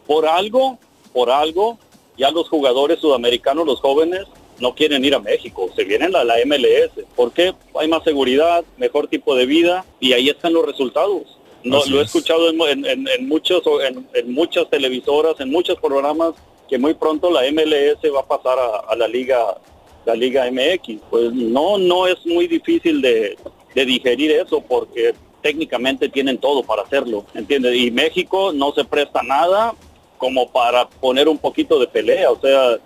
Por 0.07 0.25
algo, 0.25 0.77
por 1.11 1.29
algo, 1.29 1.77
ya 2.17 2.31
los 2.31 2.47
jugadores 2.47 2.99
sudamericanos, 2.99 3.65
los 3.65 3.81
jóvenes, 3.81 4.25
no 4.57 4.73
quieren 4.73 5.03
ir 5.03 5.15
a 5.15 5.19
México, 5.19 5.69
se 5.75 5.83
vienen 5.83 6.15
a 6.15 6.23
la 6.23 6.35
MLS. 6.45 7.05
¿Por 7.13 7.33
qué? 7.33 7.53
Hay 7.77 7.89
más 7.89 8.05
seguridad, 8.05 8.63
mejor 8.77 9.09
tipo 9.09 9.35
de 9.35 9.45
vida 9.45 9.83
y 9.99 10.13
ahí 10.13 10.29
están 10.29 10.53
los 10.53 10.65
resultados. 10.65 11.42
No, 11.63 11.77
Así 11.77 11.89
lo 11.91 11.99
he 11.99 12.03
es. 12.03 12.07
escuchado 12.07 12.49
en, 12.49 12.61
en- 12.61 12.85
en- 12.85 13.07
en 13.07 13.27
muchos, 13.27 13.61
en, 13.87 14.07
en 14.13 14.33
muchas 14.33 14.69
televisoras, 14.69 15.39
en 15.39 15.49
muchos 15.49 15.77
programas, 15.79 16.33
que 16.69 16.77
muy 16.77 16.93
pronto 16.93 17.29
la 17.31 17.41
MLS 17.51 17.99
va 18.13 18.21
a 18.21 18.25
pasar 18.27 18.57
a, 18.59 18.77
a 18.91 18.95
la 18.95 19.07
liga 19.07 19.57
la 20.05 20.15
liga 20.15 20.49
MX. 20.51 20.99
Pues 21.09 21.31
no, 21.33 21.77
no 21.77 22.07
es 22.07 22.25
muy 22.25 22.47
difícil 22.47 23.01
de, 23.01 23.37
de 23.73 23.85
digerir 23.85 24.31
eso 24.31 24.59
porque 24.61 25.13
técnicamente 25.41 26.09
tienen 26.09 26.37
todo 26.37 26.63
para 26.63 26.81
hacerlo, 26.83 27.25
¿entiendes? 27.33 27.75
Y 27.77 27.89
México 27.91 28.51
no 28.53 28.73
se 28.73 28.83
presta 28.83 29.21
nada 29.23 29.73
como 30.17 30.49
para 30.49 30.87
poner 30.89 31.27
un 31.29 31.37
poquito 31.37 31.79
de 31.79 31.87
pelea, 31.87 32.31
o 32.31 32.39
sea, 32.39 32.77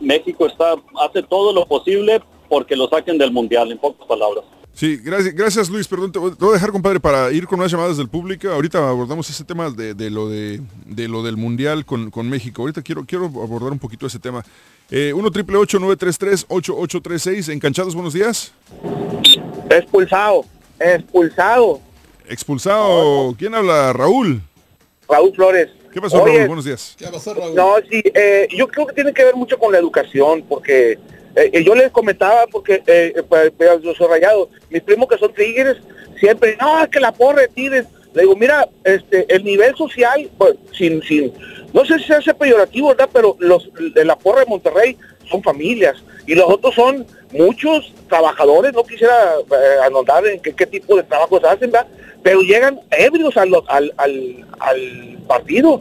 México 0.00 0.46
está 0.46 0.74
hace 1.00 1.22
todo 1.22 1.52
lo 1.52 1.66
posible 1.66 2.20
porque 2.48 2.76
lo 2.76 2.88
saquen 2.88 3.18
del 3.18 3.32
mundial, 3.32 3.70
en 3.72 3.78
pocas 3.78 4.06
palabras. 4.06 4.44
Sí, 4.80 4.96
gracias, 4.96 5.34
gracias 5.34 5.68
Luis. 5.68 5.86
Perdón, 5.86 6.10
te 6.10 6.18
voy 6.18 6.32
a 6.48 6.52
dejar, 6.54 6.72
compadre, 6.72 6.98
para 6.98 7.30
ir 7.32 7.46
con 7.46 7.58
unas 7.60 7.70
llamadas 7.70 7.98
del 7.98 8.08
público. 8.08 8.48
Ahorita 8.48 8.78
abordamos 8.88 9.28
ese 9.28 9.44
tema 9.44 9.68
de, 9.68 9.92
de 9.92 10.08
lo, 10.08 10.30
de, 10.30 10.62
de 10.86 11.06
lo 11.06 11.22
del 11.22 11.36
Mundial 11.36 11.84
con, 11.84 12.10
con 12.10 12.30
México. 12.30 12.62
Ahorita 12.62 12.80
quiero, 12.80 13.04
quiero 13.04 13.26
abordar 13.26 13.72
un 13.72 13.78
poquito 13.78 14.06
ese 14.06 14.18
tema. 14.18 14.42
Eh, 14.90 15.12
1 15.12 15.30
triple 15.32 15.52
933 15.52 16.46
8836 16.48 17.48
Encanchados, 17.50 17.94
buenos 17.94 18.14
días. 18.14 18.54
Expulsado, 19.68 20.46
expulsado. 20.78 21.80
Expulsado. 22.26 23.34
¿Quién 23.38 23.54
habla? 23.54 23.92
Raúl. 23.92 24.40
Raúl 25.06 25.34
Flores. 25.34 25.68
¿Qué 25.92 26.00
pasó, 26.00 26.22
Oye, 26.22 26.38
Raúl? 26.38 26.46
Buenos 26.46 26.64
días. 26.64 26.96
No, 27.54 27.74
sí, 27.90 28.02
eh, 28.14 28.48
yo 28.56 28.66
creo 28.66 28.86
que 28.86 28.94
tiene 28.94 29.12
que 29.12 29.24
ver 29.24 29.36
mucho 29.36 29.58
con 29.58 29.72
la 29.72 29.78
educación, 29.78 30.42
porque 30.48 30.98
eh, 31.36 31.50
eh, 31.52 31.64
yo 31.64 31.74
les 31.74 31.90
comentaba, 31.90 32.46
porque 32.46 32.82
eh, 32.86 33.14
eh, 33.16 33.22
pues, 33.28 33.52
yo 33.82 33.94
soy 33.94 34.08
rayado, 34.08 34.50
mis 34.68 34.82
primos 34.82 35.08
que 35.08 35.18
son 35.18 35.32
tigres, 35.32 35.76
siempre, 36.18 36.56
no, 36.60 36.88
que 36.90 37.00
la 37.00 37.12
porra 37.12 37.42
de 37.42 37.48
tigres. 37.48 37.86
Le 38.12 38.22
digo, 38.22 38.34
mira, 38.34 38.68
este, 38.82 39.24
el 39.32 39.44
nivel 39.44 39.76
social, 39.76 40.28
pues, 40.36 40.56
sin, 40.76 41.00
sin, 41.02 41.32
no 41.72 41.84
sé 41.84 41.98
si 41.98 42.06
se 42.06 42.14
hace 42.14 42.34
peyorativo, 42.34 42.88
¿verdad? 42.88 43.08
Pero 43.12 43.36
los 43.38 43.70
de 43.94 44.04
la 44.04 44.18
porra 44.18 44.40
de 44.40 44.46
Monterrey 44.46 44.96
son 45.30 45.42
familias 45.44 46.02
y 46.26 46.34
los 46.34 46.50
otros 46.50 46.74
son 46.74 47.06
muchos 47.32 47.94
trabajadores, 48.08 48.72
no 48.72 48.82
quisiera 48.82 49.34
anotar 49.84 50.26
en 50.26 50.40
qué, 50.40 50.52
qué 50.52 50.66
tipo 50.66 50.96
de 50.96 51.04
trabajos 51.04 51.44
hacen, 51.44 51.70
¿verdad? 51.70 51.86
Pero 52.24 52.40
llegan 52.40 52.80
ebrios 52.90 53.36
al, 53.36 53.54
al, 53.68 53.94
al, 53.96 54.44
al 54.58 55.18
partido 55.28 55.80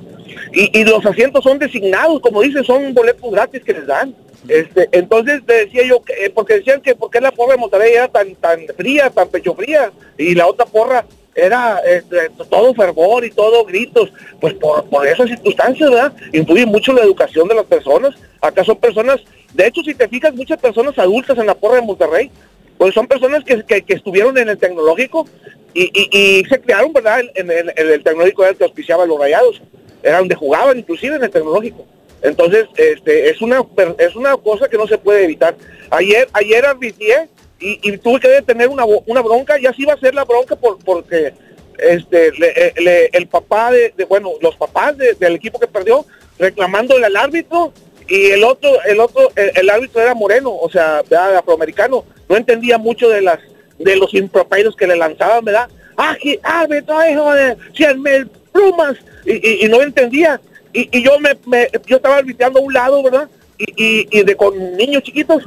y, 0.53 0.79
y 0.79 0.83
los 0.83 1.05
asientos 1.05 1.43
son 1.43 1.59
designados, 1.59 2.19
como 2.21 2.41
dicen, 2.41 2.63
son 2.63 2.93
boletos 2.93 3.31
gratis 3.31 3.63
que 3.63 3.73
les 3.73 3.87
dan. 3.87 4.15
Este, 4.47 4.87
entonces 4.93 5.45
decía 5.45 5.83
yo, 5.83 6.01
que, 6.01 6.13
eh, 6.25 6.29
porque 6.29 6.55
decían 6.55 6.81
que 6.81 6.95
porque 6.95 7.19
la 7.19 7.31
porra 7.31 7.53
de 7.53 7.59
Monterrey 7.59 7.93
era 7.93 8.07
tan 8.07 8.33
tan 8.35 8.61
fría, 8.77 9.09
tan 9.09 9.27
pecho 9.27 9.53
fría, 9.53 9.91
y 10.17 10.33
la 10.33 10.47
otra 10.47 10.65
porra 10.65 11.05
era 11.35 11.79
este, 11.85 12.29
todo 12.49 12.73
fervor 12.73 13.23
y 13.25 13.31
todo 13.31 13.63
gritos, 13.65 14.11
pues 14.41 14.53
por, 14.55 14.85
por 14.85 15.05
esas 15.07 15.27
circunstancias, 15.29 15.89
¿verdad? 15.89 16.13
Influye 16.33 16.65
mucho 16.65 16.93
la 16.93 17.03
educación 17.03 17.47
de 17.47 17.55
las 17.55 17.65
personas. 17.65 18.15
Acá 18.41 18.63
son 18.63 18.77
personas, 18.77 19.21
de 19.53 19.67
hecho, 19.67 19.81
si 19.83 19.93
te 19.93 20.07
fijas, 20.07 20.33
muchas 20.33 20.59
personas 20.59 20.97
adultas 20.97 21.37
en 21.37 21.45
la 21.45 21.55
porra 21.55 21.75
de 21.75 21.81
Monterrey, 21.81 22.31
pues 22.77 22.93
son 22.93 23.07
personas 23.07 23.43
que, 23.43 23.61
que- 23.63 23.83
estuvieron 23.93 24.37
en 24.37 24.49
el 24.49 24.57
tecnológico 24.57 25.27
y, 25.73 25.91
y- 25.93 26.43
se 26.45 26.59
crearon, 26.61 26.93
¿verdad? 26.93 27.21
En, 27.35 27.51
el 27.51 28.03
tecnológico 28.03 28.43
era 28.45 28.53
que 28.53 28.63
auspiciaba 28.63 29.03
a 29.03 29.07
los 29.07 29.19
rayados, 29.19 29.61
era 30.03 30.19
donde 30.19 30.35
jugaban 30.35 30.77
inclusive 30.79 31.15
en 31.15 31.23
el 31.23 31.29
tecnológico. 31.29 31.85
Entonces, 32.21 32.65
este, 32.75 33.29
es 33.29 33.41
una 33.41 33.63
es 33.97 34.15
una 34.15 34.35
cosa 34.37 34.67
que 34.67 34.77
no 34.77 34.87
se 34.87 34.97
puede 34.97 35.23
evitar. 35.23 35.55
Ayer, 35.89 36.27
ayer 36.33 36.65
arbitré 36.65 37.29
y, 37.59 37.79
y 37.81 37.97
tuve 37.97 38.19
que 38.19 38.27
detener 38.27 38.67
una, 38.67 38.83
una 38.85 39.21
bronca, 39.21 39.59
y 39.59 39.65
así 39.65 39.85
va 39.85 39.93
a 39.93 39.99
ser 39.99 40.13
la 40.15 40.25
bronca 40.25 40.55
por, 40.55 40.77
porque 40.79 41.33
este 41.77 42.27
eh, 42.41 43.09
el 43.13 43.27
papá 43.27 43.71
de, 43.71 43.93
bueno, 44.07 44.31
los 44.41 44.55
papás 44.57 44.97
de- 44.97 45.13
del 45.13 45.35
equipo 45.35 45.59
que 45.59 45.67
perdió 45.67 46.05
reclamándole 46.37 47.05
al 47.05 47.15
árbitro 47.15 47.73
y 48.07 48.27
el 48.31 48.43
otro, 48.43 48.69
el 48.85 48.99
otro, 48.99 49.31
el, 49.35 49.51
el 49.55 49.69
árbitro 49.69 50.01
era 50.01 50.13
moreno, 50.13 50.53
o 50.53 50.69
sea, 50.69 51.01
afroamericano, 51.37 52.03
no 52.27 52.35
entendía 52.35 52.77
mucho 52.77 53.07
de 53.09 53.21
las 53.21 53.39
de 53.77 53.95
los 53.95 54.13
improperios 54.13 54.75
que 54.75 54.87
le 54.87 54.97
lanzaban, 54.97 55.45
¿verdad? 55.45 55.69
Ah, 55.95 56.17
árbitro, 56.43 56.95
hijo 57.09 57.33
de 57.33 57.55
cien 57.73 58.01
mil 58.01 58.27
plumas, 58.51 58.97
y, 59.33 59.49
y- 59.49 59.65
y 59.65 59.69
no 59.69 59.81
entendía. 59.81 60.39
Y, 60.73 60.89
y 60.97 61.01
yo 61.03 61.19
me, 61.19 61.31
me- 61.45 61.67
yo 61.85 61.97
estaba 61.97 62.17
arbitrando 62.17 62.59
a 62.59 62.61
un 62.63 62.73
lado, 62.73 63.01
¿verdad? 63.03 63.27
Y, 63.57 64.23
de 64.23 64.35
con 64.35 64.77
niños 64.77 65.03
chiquitos, 65.03 65.43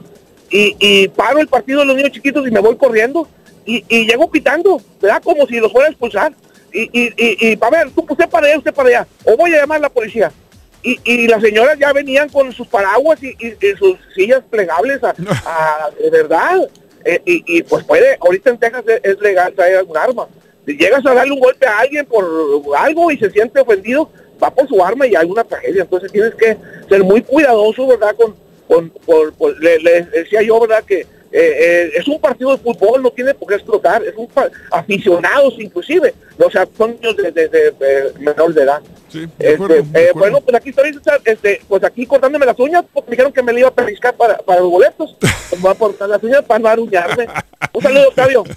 y, 0.50 1.08
paro 1.08 1.38
el 1.38 1.48
partido 1.48 1.80
de 1.80 1.86
los 1.86 1.96
niños 1.96 2.12
chiquitos 2.12 2.46
y 2.46 2.50
me 2.50 2.60
voy 2.60 2.76
corriendo, 2.76 3.26
y, 3.64 3.82
llego 4.06 4.30
pitando, 4.30 4.80
¿verdad? 5.00 5.22
Como 5.22 5.46
si 5.46 5.58
los 5.60 5.70
fuera 5.72 5.86
a 5.88 5.90
expulsar. 5.90 6.32
Y, 6.72 6.82
y, 6.92 7.12
y, 7.16 7.58
a 7.60 7.70
ver, 7.70 7.90
tú 7.90 8.04
usted 8.08 8.28
para 8.28 8.46
allá, 8.48 8.58
usted 8.58 8.74
para 8.74 8.88
allá, 8.88 9.06
o 9.24 9.36
voy 9.36 9.52
a 9.54 9.60
llamar 9.60 9.78
a 9.78 9.82
la 9.82 9.88
policía. 9.88 10.32
Y, 10.82 10.98
y 11.04 11.28
las 11.28 11.40
señoras 11.40 11.78
ya 11.78 11.92
venían 11.92 12.28
con 12.28 12.52
sus 12.52 12.66
paraguas 12.66 13.22
y, 13.22 13.28
y- 13.38 13.56
y 13.60 13.76
sus 13.78 13.96
sillas 14.14 14.42
plegables, 14.50 15.02
a, 15.04 15.14
a- 15.46 15.90
de 16.00 16.10
verdad. 16.10 16.68
Eh, 17.04 17.20
y, 17.24 17.62
pues 17.64 17.84
puede, 17.84 18.16
ahorita 18.20 18.50
en 18.50 18.58
Texas 18.58 18.84
es, 18.86 19.00
es 19.12 19.20
legal 19.20 19.52
traer 19.54 19.82
un 19.84 19.96
arma. 19.96 20.26
Llegas 20.66 21.04
a 21.06 21.14
darle 21.14 21.32
un 21.32 21.40
golpe 21.40 21.66
a 21.66 21.78
alguien 21.80 22.06
por 22.06 22.24
algo 22.78 23.10
y 23.10 23.18
se 23.18 23.30
siente 23.30 23.60
ofendido, 23.60 24.10
va 24.42 24.50
por 24.52 24.68
su 24.68 24.82
arma 24.84 25.06
y 25.06 25.14
hay 25.16 25.28
una 25.28 25.44
tragedia. 25.44 25.82
Entonces 25.82 26.10
tienes 26.12 26.34
que 26.34 26.56
ser 26.88 27.02
muy 27.02 27.22
cuidadoso, 27.22 27.86
¿verdad? 27.86 28.14
Con, 28.16 28.34
con, 28.68 28.90
por- 29.04 29.32
por- 29.34 29.60
le, 29.62 29.78
le 29.80 30.02
decía 30.02 30.42
yo, 30.42 30.60
¿verdad? 30.60 30.84
Que 30.84 31.00
eh, 31.00 31.06
eh, 31.32 31.92
es 31.96 32.06
un 32.08 32.20
partido 32.20 32.52
de 32.52 32.58
fútbol, 32.58 33.02
no 33.02 33.10
tiene 33.10 33.32
por 33.34 33.48
qué 33.48 33.54
explotar, 33.54 34.02
es 34.04 34.14
un 34.16 34.28
aficionados 34.70 35.54
inclusive, 35.58 36.14
o 36.38 36.50
sea, 36.50 36.68
son 36.76 36.92
niños 37.00 37.16
de, 37.16 37.32
de- 37.32 37.48
de- 37.48 37.70
de 37.70 38.12
menor 38.18 38.52
de 38.52 38.62
edad. 38.62 38.82
Este, 39.38 39.78
eh, 39.94 40.10
bueno, 40.14 40.40
pues 40.42 40.54
aquí 40.56 40.70
estoy, 40.70 40.90
este, 41.24 41.60
pues 41.68 41.82
aquí 41.84 42.06
cortándome 42.06 42.44
las 42.46 42.58
uñas, 42.58 42.84
porque 42.92 43.10
me 43.10 43.16
dijeron 43.16 43.32
que 43.32 43.42
me 43.42 43.52
le 43.52 43.60
iba 43.60 43.68
a 43.68 43.74
pellizcar 43.74 44.14
para, 44.14 44.36
para 44.38 44.60
los 44.60 44.70
boletos, 44.70 45.16
me 45.52 45.58
voy 45.58 45.70
a 45.70 45.74
cortar 45.74 46.08
las 46.08 46.22
uñas 46.22 46.42
para 46.44 46.58
no 46.60 46.68
aruñarme. 46.68 47.26
Un 47.72 47.82
saludo, 47.82 48.08
Octavio. 48.08 48.44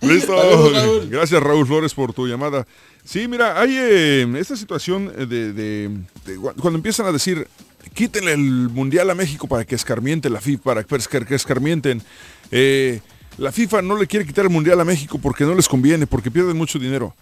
Listo. 0.00 0.34
Raúl. 0.72 1.08
Gracias, 1.10 1.42
Raúl 1.42 1.66
Flores, 1.66 1.94
por 1.94 2.12
tu 2.12 2.26
llamada. 2.26 2.66
Sí, 3.04 3.28
mira, 3.28 3.60
hay 3.60 3.74
eh, 3.76 4.34
esta 4.38 4.56
situación 4.56 5.06
de, 5.06 5.52
de- 5.52 5.88
de 6.26 6.38
gu- 6.38 6.54
cuando 6.60 6.78
empiezan 6.78 7.06
a 7.06 7.12
decir, 7.12 7.46
quítenle 7.94 8.32
el 8.32 8.68
Mundial 8.70 9.10
a 9.10 9.14
México 9.14 9.46
para 9.48 9.64
que 9.64 9.74
escarmiente 9.74 10.30
la 10.30 10.40
FIFA, 10.40 10.62
para 10.64 10.84
que 11.26 11.34
escarmienten. 11.34 12.02
Eh, 12.50 13.00
la 13.38 13.52
FIFA 13.52 13.82
no 13.82 13.96
le 13.96 14.06
quiere 14.06 14.26
quitar 14.26 14.44
el 14.44 14.50
Mundial 14.50 14.80
a 14.80 14.84
México 14.84 15.18
porque 15.18 15.44
no 15.44 15.54
les 15.54 15.68
conviene, 15.68 16.06
porque 16.06 16.30
pierden 16.30 16.56
mucho 16.56 16.78
dinero. 16.78 17.14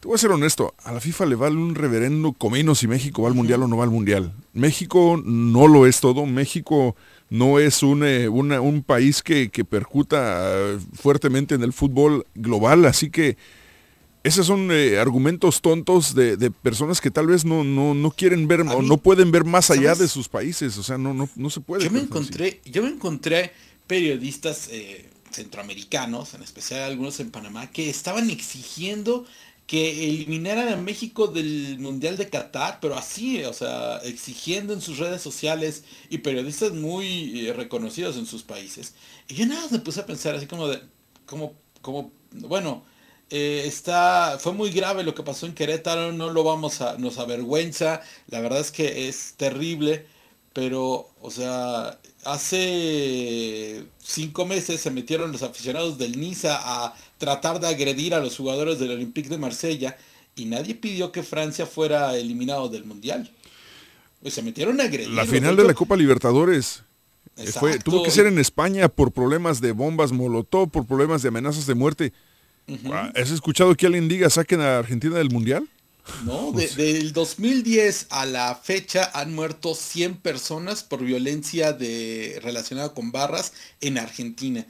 Te 0.00 0.08
voy 0.08 0.14
a 0.14 0.18
ser 0.18 0.30
honesto, 0.30 0.72
a 0.82 0.92
la 0.92 1.00
FIFA 1.00 1.26
le 1.26 1.34
vale 1.34 1.56
un 1.56 1.74
reverendo 1.74 2.32
comino 2.32 2.74
si 2.74 2.88
México 2.88 3.20
va 3.22 3.28
al 3.28 3.34
Mundial 3.34 3.62
o 3.62 3.68
no 3.68 3.76
va 3.76 3.84
al 3.84 3.90
Mundial. 3.90 4.32
México 4.54 5.20
no 5.22 5.68
lo 5.68 5.86
es 5.86 6.00
todo, 6.00 6.24
México 6.24 6.96
no 7.30 7.58
es 7.58 7.82
un, 7.82 8.04
eh, 8.04 8.28
una- 8.28 8.60
un 8.60 8.82
país 8.82 9.22
que, 9.22 9.48
que 9.50 9.64
percuta 9.64 10.50
eh, 10.52 10.78
fuertemente 10.94 11.54
en 11.54 11.62
el 11.62 11.72
fútbol 11.72 12.26
global, 12.34 12.84
así 12.84 13.10
que 13.10 13.36
esos 14.22 14.46
son 14.46 14.68
eh, 14.70 14.98
argumentos 14.98 15.62
tontos 15.62 16.14
de, 16.14 16.36
de 16.36 16.50
personas 16.50 17.00
que 17.00 17.10
tal 17.10 17.26
vez 17.26 17.44
no, 17.46 17.64
no, 17.64 17.94
no 17.94 18.10
quieren 18.10 18.46
ver 18.48 18.60
o 18.60 18.82
no 18.82 18.98
pueden 18.98 19.30
ver 19.32 19.44
más 19.44 19.70
allá 19.70 19.94
¿sabes? 19.94 19.98
de 20.00 20.08
sus 20.08 20.28
países, 20.28 20.76
o 20.76 20.82
sea, 20.82 20.98
no, 20.98 21.14
no, 21.14 21.28
no 21.36 21.48
se 21.50 21.60
puede. 21.60 21.84
Yo 21.84 21.90
me 21.90 22.00
así. 22.00 22.06
encontré, 22.06 22.60
yo 22.66 22.82
me 22.82 22.90
encontré 22.90 23.52
periodistas 23.86 24.68
eh, 24.70 25.08
centroamericanos, 25.30 26.34
en 26.34 26.42
especial 26.42 26.82
algunos 26.82 27.18
en 27.20 27.30
Panamá, 27.30 27.70
que 27.70 27.88
estaban 27.88 28.28
exigiendo 28.30 29.24
que 29.70 30.08
eliminaran 30.08 30.68
a 30.68 30.74
México 30.76 31.28
del 31.28 31.78
Mundial 31.78 32.16
de 32.16 32.28
Qatar, 32.28 32.80
pero 32.80 32.96
así, 32.96 33.44
o 33.44 33.52
sea, 33.52 33.98
exigiendo 33.98 34.72
en 34.72 34.80
sus 34.80 34.98
redes 34.98 35.22
sociales 35.22 35.84
y 36.08 36.18
periodistas 36.18 36.72
muy 36.72 37.46
eh, 37.46 37.52
reconocidos 37.52 38.16
en 38.16 38.26
sus 38.26 38.42
países. 38.42 38.94
Y 39.28 39.34
yo 39.34 39.46
nada 39.46 39.68
me 39.70 39.78
puse 39.78 40.00
a 40.00 40.06
pensar 40.06 40.34
así 40.34 40.48
como 40.48 40.66
de, 40.66 40.82
como, 41.24 41.54
como, 41.82 42.10
bueno, 42.32 42.82
eh, 43.30 43.62
está, 43.64 44.38
fue 44.40 44.54
muy 44.54 44.70
grave 44.72 45.04
lo 45.04 45.14
que 45.14 45.22
pasó 45.22 45.46
en 45.46 45.54
Querétaro, 45.54 46.10
no 46.10 46.30
lo 46.30 46.42
vamos 46.42 46.80
a, 46.80 46.98
nos 46.98 47.18
avergüenza, 47.18 48.02
la 48.26 48.40
verdad 48.40 48.58
es 48.58 48.72
que 48.72 49.08
es 49.08 49.34
terrible, 49.36 50.04
pero, 50.52 51.10
o 51.20 51.30
sea, 51.30 52.00
hace 52.24 53.84
cinco 54.02 54.46
meses 54.46 54.80
se 54.80 54.90
metieron 54.90 55.32
los 55.32 55.42
aficionados 55.42 55.98
del 55.98 56.18
Niza 56.20 56.58
a 56.60 56.94
tratar 57.18 57.60
de 57.60 57.68
agredir 57.68 58.14
a 58.14 58.20
los 58.20 58.36
jugadores 58.36 58.78
del 58.78 58.92
Olympique 58.92 59.28
de 59.28 59.38
Marsella 59.38 59.96
y 60.36 60.44
nadie 60.44 60.74
pidió 60.74 61.12
que 61.12 61.22
Francia 61.22 61.66
fuera 61.66 62.16
eliminado 62.16 62.68
del 62.68 62.84
Mundial. 62.84 63.30
Pues 64.22 64.34
se 64.34 64.42
metieron 64.42 64.80
a 64.80 64.84
agredir. 64.84 65.10
La 65.10 65.24
final 65.24 65.56
de 65.56 65.64
la 65.64 65.74
Copa 65.74 65.96
Libertadores. 65.96 66.82
eh, 67.36 67.46
Fue, 67.46 67.78
tuvo 67.78 68.02
que 68.02 68.10
ser 68.10 68.26
en 68.26 68.38
España 68.38 68.88
por 68.88 69.12
problemas 69.12 69.60
de 69.60 69.72
bombas 69.72 70.12
molotov, 70.12 70.70
por 70.70 70.86
problemas 70.86 71.22
de 71.22 71.28
amenazas 71.28 71.66
de 71.66 71.74
muerte. 71.74 72.12
Ah, 72.92 73.12
¿Has 73.16 73.30
escuchado 73.30 73.74
que 73.74 73.86
alguien 73.86 74.08
diga 74.08 74.30
saquen 74.30 74.60
a 74.60 74.78
Argentina 74.78 75.16
del 75.16 75.30
Mundial? 75.30 75.66
No, 76.18 76.52
de- 76.52 76.68
del 76.68 77.12
2010 77.12 78.06
a 78.10 78.26
la 78.26 78.54
fecha 78.54 79.10
han 79.14 79.34
muerto 79.34 79.74
100 79.74 80.16
personas 80.20 80.82
por 80.82 81.02
violencia 81.04 81.72
de, 81.72 82.38
relacionada 82.42 82.92
con 82.94 83.10
barras 83.12 83.52
en 83.80 83.96
Argentina. 83.98 84.66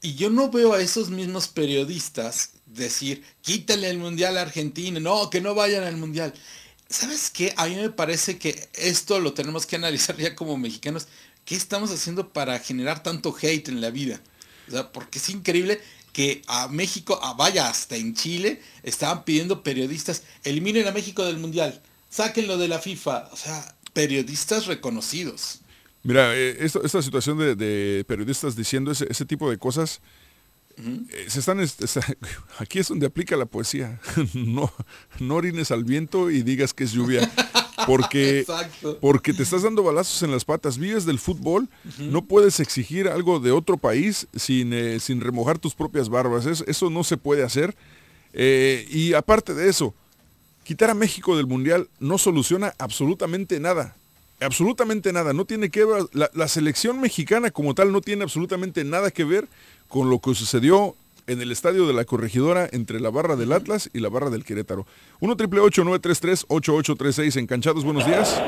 Y 0.00 0.14
yo 0.14 0.30
no 0.30 0.50
veo 0.50 0.72
a 0.74 0.80
esos 0.82 1.10
mismos 1.10 1.48
periodistas 1.48 2.50
decir, 2.66 3.24
quítale 3.42 3.88
el 3.90 3.98
mundial 3.98 4.38
a 4.38 4.42
Argentina, 4.42 5.00
no, 5.00 5.30
que 5.30 5.40
no 5.40 5.54
vayan 5.54 5.84
al 5.84 5.96
mundial. 5.96 6.32
¿Sabes 6.88 7.30
qué? 7.30 7.52
A 7.56 7.66
mí 7.66 7.76
me 7.76 7.90
parece 7.90 8.38
que 8.38 8.68
esto 8.74 9.18
lo 9.20 9.34
tenemos 9.34 9.66
que 9.66 9.76
analizar 9.76 10.16
ya 10.16 10.34
como 10.34 10.56
mexicanos. 10.58 11.06
¿Qué 11.44 11.56
estamos 11.56 11.90
haciendo 11.90 12.32
para 12.32 12.58
generar 12.60 13.02
tanto 13.02 13.34
hate 13.40 13.68
en 13.68 13.80
la 13.80 13.90
vida? 13.90 14.20
O 14.68 14.70
sea, 14.70 14.92
porque 14.92 15.18
es 15.18 15.28
increíble 15.28 15.80
que 16.14 16.40
a 16.46 16.68
México, 16.68 17.20
a, 17.22 17.34
vaya, 17.34 17.68
hasta 17.68 17.96
en 17.96 18.14
Chile, 18.14 18.62
estaban 18.82 19.24
pidiendo 19.24 19.62
periodistas, 19.62 20.22
eliminen 20.44 20.86
a 20.88 20.92
México 20.92 21.24
del 21.26 21.36
Mundial, 21.38 21.82
sáquenlo 22.08 22.56
de 22.56 22.68
la 22.68 22.78
FIFA. 22.78 23.28
O 23.32 23.36
sea, 23.36 23.74
periodistas 23.92 24.64
reconocidos. 24.66 25.58
Mira, 26.02 26.34
eh, 26.34 26.56
esto- 26.60 26.82
esta 26.84 27.02
situación 27.02 27.36
de, 27.38 27.54
de 27.56 28.04
periodistas 28.06 28.56
diciendo 28.56 28.90
ese, 28.92 29.06
ese 29.10 29.24
tipo 29.24 29.50
de 29.50 29.58
cosas, 29.58 30.00
eh, 30.76 31.26
se 31.28 31.40
están, 31.40 31.60
est- 31.60 31.82
está- 31.82 32.06
aquí 32.58 32.78
es 32.78 32.88
donde 32.88 33.06
aplica 33.06 33.36
la 33.36 33.46
poesía. 33.46 34.00
No, 34.34 34.72
no 35.18 35.34
orines 35.34 35.70
al 35.70 35.84
viento 35.84 36.30
y 36.30 36.42
digas 36.42 36.72
que 36.74 36.84
es 36.84 36.92
lluvia. 36.92 37.28
Porque, 37.86 38.44
porque 39.00 39.32
te 39.32 39.42
estás 39.42 39.62
dando 39.62 39.82
balazos 39.82 40.22
en 40.22 40.30
las 40.30 40.44
patas. 40.44 40.78
Vives 40.78 41.04
del 41.04 41.18
fútbol, 41.18 41.68
no 41.98 42.24
puedes 42.24 42.60
exigir 42.60 43.08
algo 43.08 43.40
de 43.40 43.50
otro 43.52 43.76
país 43.76 44.26
sin, 44.34 44.72
eh, 44.72 45.00
sin 45.00 45.20
remojar 45.20 45.58
tus 45.58 45.74
propias 45.74 46.08
barbas. 46.08 46.46
Es- 46.46 46.64
eso 46.66 46.90
no 46.90 47.04
se 47.04 47.16
puede 47.16 47.42
hacer. 47.42 47.74
Eh, 48.32 48.86
y 48.90 49.14
aparte 49.14 49.54
de 49.54 49.68
eso, 49.68 49.94
quitar 50.64 50.90
a 50.90 50.94
México 50.94 51.36
del 51.36 51.46
Mundial 51.46 51.88
no 52.00 52.18
soluciona 52.18 52.74
absolutamente 52.78 53.60
nada. 53.60 53.96
Absolutamente 54.40 55.12
nada. 55.12 55.32
No 55.32 55.44
tiene 55.44 55.70
que 55.70 55.84
ver, 55.84 56.04
la, 56.12 56.30
la 56.34 56.48
selección 56.48 57.00
mexicana 57.00 57.50
como 57.50 57.74
tal 57.74 57.92
no 57.92 58.00
tiene 58.00 58.24
absolutamente 58.24 58.82
nada 58.84 59.10
que 59.10 59.24
ver 59.24 59.48
con 59.88 60.10
lo 60.10 60.18
que 60.18 60.34
sucedió 60.34 60.96
en 61.26 61.40
el 61.40 61.50
estadio 61.52 61.86
de 61.86 61.92
la 61.94 62.04
corregidora 62.04 62.68
entre 62.72 63.00
la 63.00 63.10
barra 63.10 63.36
del 63.36 63.52
Atlas 63.52 63.90
y 63.92 64.00
la 64.00 64.08
barra 64.08 64.30
del 64.30 64.44
Querétaro. 64.44 64.86
1 65.20 65.36
triple 65.36 65.60
933 65.60 66.46
8836 66.48 67.36
enganchados. 67.36 67.84
Buenos 67.84 68.06
días. 68.06 68.40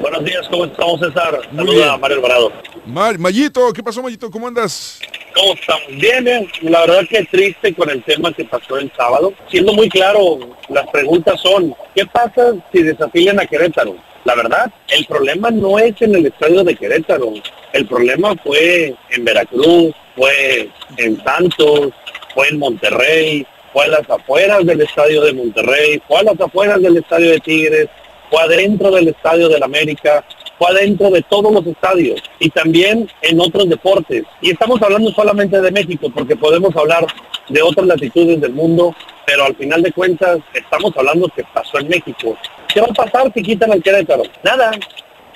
Buenos 0.00 0.24
días, 0.24 0.46
¿cómo 0.50 0.66
estamos, 0.66 1.00
César? 1.00 1.40
Muy 1.52 1.58
Saluda 1.66 1.74
bien. 1.76 1.88
a 1.88 1.96
Mario 1.98 2.16
Alvarado. 2.18 2.52
Mar- 2.86 3.18
Mayito, 3.18 3.72
¿qué 3.72 3.82
pasó 3.82 4.02
Mayito? 4.02 4.30
¿Cómo 4.30 4.46
andas? 4.46 5.00
¿Cómo 5.34 5.54
estamos? 5.54 5.86
Bien, 6.00 6.22
bien. 6.24 6.46
La 6.62 6.80
verdad 6.80 7.02
que 7.08 7.24
triste 7.24 7.74
con 7.74 7.88
el 7.90 8.02
tema 8.04 8.32
que 8.32 8.44
pasó 8.44 8.76
el 8.78 8.92
sábado. 8.96 9.32
Siendo 9.50 9.72
muy 9.72 9.88
claro, 9.88 10.38
las 10.68 10.86
preguntas 10.88 11.40
son, 11.40 11.74
¿qué 11.94 12.04
pasa 12.06 12.52
si 12.72 12.82
desafilian 12.82 13.40
a 13.40 13.46
Querétaro? 13.46 13.96
La 14.24 14.34
verdad, 14.34 14.72
el 14.88 15.04
problema 15.04 15.50
no 15.50 15.78
es 15.78 16.00
en 16.00 16.14
el 16.14 16.26
estadio 16.26 16.64
de 16.64 16.74
Querétaro. 16.74 17.34
El 17.72 17.86
problema 17.86 18.34
fue 18.42 18.94
en 19.10 19.24
Veracruz, 19.24 19.94
fue 20.16 20.70
en 20.96 21.22
Santos, 21.22 21.90
fue 22.34 22.48
en 22.48 22.58
Monterrey, 22.58 23.46
fue 23.72 23.84
a 23.84 23.88
las 23.88 24.08
afueras 24.08 24.64
del 24.64 24.80
estadio 24.80 25.20
de 25.22 25.34
Monterrey, 25.34 26.00
fue 26.08 26.20
a 26.20 26.22
las 26.22 26.40
afueras 26.40 26.80
del 26.80 26.96
estadio 26.96 27.32
de 27.32 27.40
Tigres, 27.40 27.88
fue 28.30 28.40
adentro 28.40 28.90
del 28.90 29.08
estadio 29.08 29.48
del 29.48 29.62
América, 29.62 30.24
fue 30.58 30.70
adentro 30.70 31.10
de 31.10 31.22
todos 31.22 31.52
los 31.52 31.66
estadios 31.66 32.22
y 32.38 32.48
también 32.50 33.08
en 33.22 33.40
otros 33.40 33.68
deportes. 33.68 34.24
Y 34.40 34.50
estamos 34.50 34.80
hablando 34.80 35.10
solamente 35.12 35.60
de 35.60 35.70
México 35.70 36.10
porque 36.14 36.36
podemos 36.36 36.74
hablar 36.76 37.06
de 37.48 37.62
otras 37.62 37.86
latitudes 37.86 38.40
del 38.40 38.52
mundo, 38.52 38.94
pero 39.26 39.44
al 39.44 39.56
final 39.56 39.82
de 39.82 39.92
cuentas 39.92 40.38
estamos 40.52 40.92
hablando 40.96 41.28
que 41.28 41.44
pasó 41.52 41.78
en 41.78 41.88
México. 41.88 42.36
¿Qué 42.72 42.80
va 42.80 42.88
a 42.90 42.94
pasar 42.94 43.32
si 43.34 43.42
quitan 43.42 43.72
al 43.72 43.82
Querétaro? 43.82 44.22
Nada. 44.42 44.72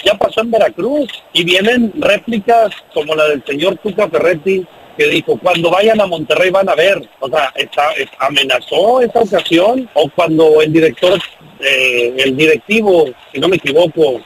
Ya 0.05 0.15
pasó 0.15 0.43
en 0.43 0.51
Veracruz 0.52 1.10
y 1.32 1.43
vienen 1.43 1.93
réplicas 1.97 2.70
como 2.94 3.16
la 3.16 3.24
del 3.24 3.44
señor 3.44 3.77
Tuca 3.78 4.09
Ferretti 4.09 4.65
que 4.98 5.06
dijo, 5.06 5.39
cuando 5.39 5.70
vayan 5.70 6.01
a 6.01 6.06
Monterrey 6.06 6.51
van 6.51 6.69
a 6.69 6.74
ver. 6.74 7.01
O 7.20 7.28
sea, 7.28 7.52
amenazó 8.19 9.01
esa 9.01 9.20
ocasión 9.20 9.89
o 9.94 10.10
cuando 10.10 10.60
el 10.60 10.73
director, 10.73 11.19
eh, 11.60 12.15
el 12.19 12.36
directivo, 12.36 13.06
si 13.32 13.40
no 13.40 13.48
me 13.48 13.56
equivoco, 13.56 14.20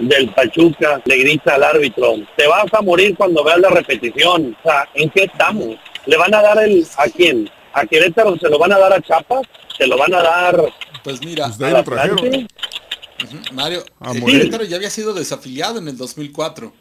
del 0.00 0.28
Pachuca 0.30 1.00
le 1.04 1.16
grita 1.16 1.54
al 1.54 1.62
árbitro, 1.62 2.16
te 2.36 2.46
vas 2.46 2.72
a 2.72 2.82
morir 2.82 3.16
cuando 3.16 3.44
veas 3.44 3.60
la 3.60 3.70
repetición. 3.70 4.56
O 4.60 4.68
sea, 4.68 4.88
¿en 4.94 5.10
qué 5.10 5.24
estamos? 5.24 5.76
¿Le 6.06 6.16
van 6.16 6.34
a 6.34 6.42
dar 6.42 6.58
el 6.64 6.84
a 6.96 7.04
quién? 7.08 7.48
¿A 7.72 7.86
Querétaro 7.86 8.36
se 8.38 8.48
lo 8.48 8.58
van 8.58 8.72
a 8.72 8.78
dar 8.78 8.92
a 8.92 9.00
Chiapas? 9.00 9.42
¿Se 9.78 9.86
lo 9.86 9.96
van 9.96 10.12
a 10.14 10.22
dar 10.22 10.64
Pues 11.04 11.24
mira, 11.24 11.48
lo 11.58 11.84
trajeron. 11.84 12.18
Ujú, 12.18 13.38
Mario, 13.52 13.84
el 14.12 14.20
Morelia. 14.20 14.38
Querétaro 14.40 14.64
ya 14.64 14.76
había 14.76 14.90
sido 14.90 15.12
desafiliado 15.14 15.78
en 15.78 15.88
el 15.88 15.96
2004 15.96 16.72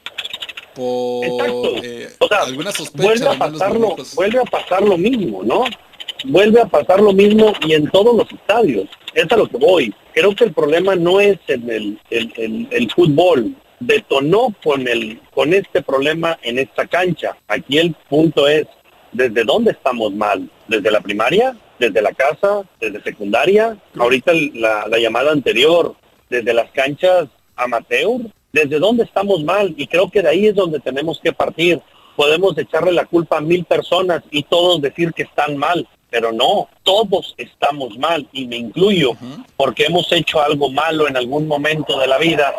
por 0.76 1.26
Exacto. 1.26 1.76
eh, 1.84 2.10
O 2.20 2.28
sea, 2.28 2.42
algunas 2.44 2.76
sospechas. 2.76 3.06
vuelve 3.06 3.28
a 3.28 3.32
de 3.32 3.38
malos 3.38 3.60
pasar 3.60 3.74
lo, 3.74 3.80
manejos. 3.82 4.16
vuelve 4.16 4.40
a 4.40 4.44
pasar 4.44 4.82
lo 4.84 4.98
mismo, 4.98 5.44
¿no? 5.44 5.66
Vuelve 6.26 6.62
a 6.62 6.66
pasar 6.66 7.00
lo 7.02 7.14
mismo 7.14 7.54
y 7.66 7.74
en 7.74 7.90
todos 7.92 8.16
los 8.16 8.32
estadios. 8.32 8.88
Es 9.14 9.32
a 9.32 9.38
lo 9.38 9.48
que 9.48 9.58
voy. 9.58 9.94
Creo 10.14 10.36
que 10.36 10.46
el 10.46 10.54
problema 10.54 10.96
no 10.96 11.20
es 11.20 11.38
en 11.48 11.70
el, 11.70 12.00
el, 12.10 12.34
el- 12.38 12.68
el 12.72 12.92
fútbol. 12.92 13.56
Detonó 13.82 14.54
con 14.64 14.86
el 14.88 15.22
con 15.34 15.54
este 15.54 15.82
problema 15.82 16.38
en 16.42 16.60
esta 16.60 16.86
cancha. 16.88 17.38
Aquí 17.48 17.78
el 17.78 17.96
punto 18.10 18.48
es 18.48 18.68
desde 19.12 19.44
dónde 19.44 19.72
estamos 19.72 20.14
mal. 20.14 20.50
Desde 20.68 20.92
la 20.92 21.02
primaria, 21.02 21.56
desde 21.80 22.02
la 22.02 22.14
casa, 22.14 22.62
desde 22.80 23.02
secundaria. 23.02 23.78
Ahorita 23.98 24.32
la, 24.54 24.88
la 24.88 24.98
llamada 25.00 25.32
anterior, 25.32 25.96
desde 26.30 26.54
las 26.54 26.70
canchas 26.72 27.28
amateur. 27.56 28.22
¿Desde 28.52 28.80
dónde 28.80 29.04
estamos 29.04 29.44
mal? 29.44 29.76
Y 29.78 29.86
creo 29.86 30.10
que 30.10 30.24
de 30.24 30.30
ahí 30.30 30.48
es 30.48 30.56
donde 30.56 30.80
tenemos 30.80 31.20
que 31.22 31.32
partir 31.32 31.80
podemos 32.20 32.58
echarle 32.58 32.92
la 32.92 33.06
culpa 33.06 33.38
a 33.38 33.42
mil 33.42 33.64
personas 33.64 34.22
y 34.30 34.44
todos 34.44 34.82
decir 34.82 35.14
que 35.14 35.24
están 35.24 35.56
mal, 35.56 35.88
pero 36.10 36.34
no, 36.34 36.68
todos 36.84 37.34
estamos 37.38 37.98
mal 37.98 38.28
y 38.34 38.46
me 38.46 38.58
incluyo 38.58 39.14
porque 39.56 39.86
hemos 39.86 40.12
hecho 40.12 40.42
algo 40.42 40.70
malo 40.70 41.08
en 41.08 41.16
algún 41.16 41.48
momento 41.48 41.98
de 41.98 42.08
la 42.08 42.18
vida 42.18 42.54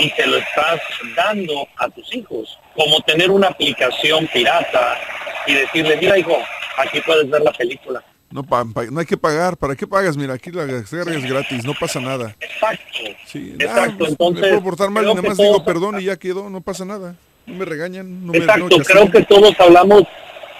y 0.00 0.08
se 0.08 0.26
lo 0.26 0.38
estás 0.38 0.80
dando 1.14 1.68
a 1.76 1.90
tus 1.90 2.14
hijos, 2.14 2.58
como 2.74 3.02
tener 3.02 3.30
una 3.30 3.48
aplicación 3.48 4.26
pirata 4.32 4.98
y 5.46 5.54
decirle, 5.54 5.96
mira 5.96 6.18
hijo, 6.18 6.36
aquí 6.78 7.00
puedes 7.00 7.28
ver 7.30 7.42
la 7.42 7.52
película. 7.52 8.02
No, 8.30 8.42
pa- 8.42 8.64
pa- 8.64 8.84
no 8.86 9.00
hay 9.00 9.06
que 9.06 9.16
pagar. 9.18 9.56
¿Para 9.58 9.76
qué 9.76 9.86
pagas? 9.86 10.16
Mira, 10.16 10.34
aquí 10.34 10.50
la 10.50 10.64
descarga 10.64 11.14
es 11.14 11.24
gratis, 11.28 11.64
no 11.64 11.74
pasa 11.78 12.00
nada. 12.00 12.34
Exacto. 12.40 12.82
Sí, 13.26 13.54
Exacto, 13.58 13.90
ah, 13.90 13.94
pues, 13.98 14.10
entonces, 14.12 14.42
me 14.42 14.48
puedo 14.48 14.62
portar 14.62 14.90
mal 14.90 15.04
y 15.04 15.08
nada 15.08 15.22
más 15.28 15.36
digo 15.36 15.62
perdón 15.64 16.00
y 16.00 16.04
ya 16.04 16.16
quedó, 16.16 16.48
no 16.48 16.60
pasa 16.62 16.84
nada. 16.86 17.14
No 17.46 17.54
me 17.56 17.64
regañan, 17.64 18.24
no 18.26 18.32
me 18.32 18.38
Exacto, 18.38 18.78
creo 18.86 19.10
que 19.10 19.22
todos 19.24 19.54
hablamos, 19.60 20.04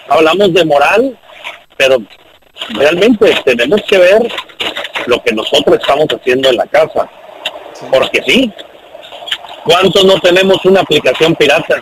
hablamos 0.08 0.52
de 0.52 0.64
moral, 0.66 1.18
pero 1.78 1.96
realmente 2.74 3.34
tenemos 3.44 3.80
que 3.88 3.96
ver 3.98 4.30
lo 5.06 5.22
que 5.22 5.32
nosotros 5.32 5.78
estamos 5.80 6.06
haciendo 6.10 6.50
en 6.50 6.56
la 6.56 6.66
casa. 6.66 7.08
Porque 7.90 8.22
sí, 8.26 8.52
¿cuántos 9.64 10.04
no 10.04 10.20
tenemos 10.20 10.62
una 10.66 10.80
aplicación 10.80 11.34
pirata? 11.36 11.80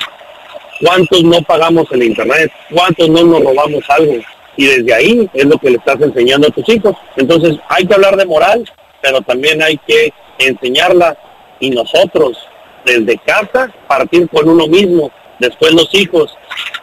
¿Cuántos 0.80 1.22
no 1.22 1.42
pagamos 1.42 1.86
el 1.92 2.02
internet? 2.02 2.50
¿Cuántos 2.70 3.08
no 3.08 3.22
nos 3.24 3.44
robamos 3.44 3.84
algo? 3.88 4.14
Y 4.56 4.66
desde 4.66 4.94
ahí 4.94 5.30
es 5.32 5.44
lo 5.44 5.58
que 5.58 5.70
le 5.70 5.76
estás 5.76 6.00
enseñando 6.00 6.48
a 6.48 6.50
tus 6.50 6.68
hijos. 6.68 6.96
Entonces 7.16 7.56
hay 7.68 7.86
que 7.86 7.94
hablar 7.94 8.16
de 8.16 8.26
moral, 8.26 8.64
pero 9.02 9.20
también 9.22 9.62
hay 9.62 9.78
que 9.86 10.12
enseñarla 10.38 11.16
y 11.60 11.70
nosotros 11.70 12.38
desde 12.84 13.18
casa 13.18 13.72
partir 13.86 14.28
con 14.30 14.48
uno 14.48 14.66
mismo, 14.66 15.12
después 15.38 15.72
los 15.72 15.94
hijos 15.94 16.34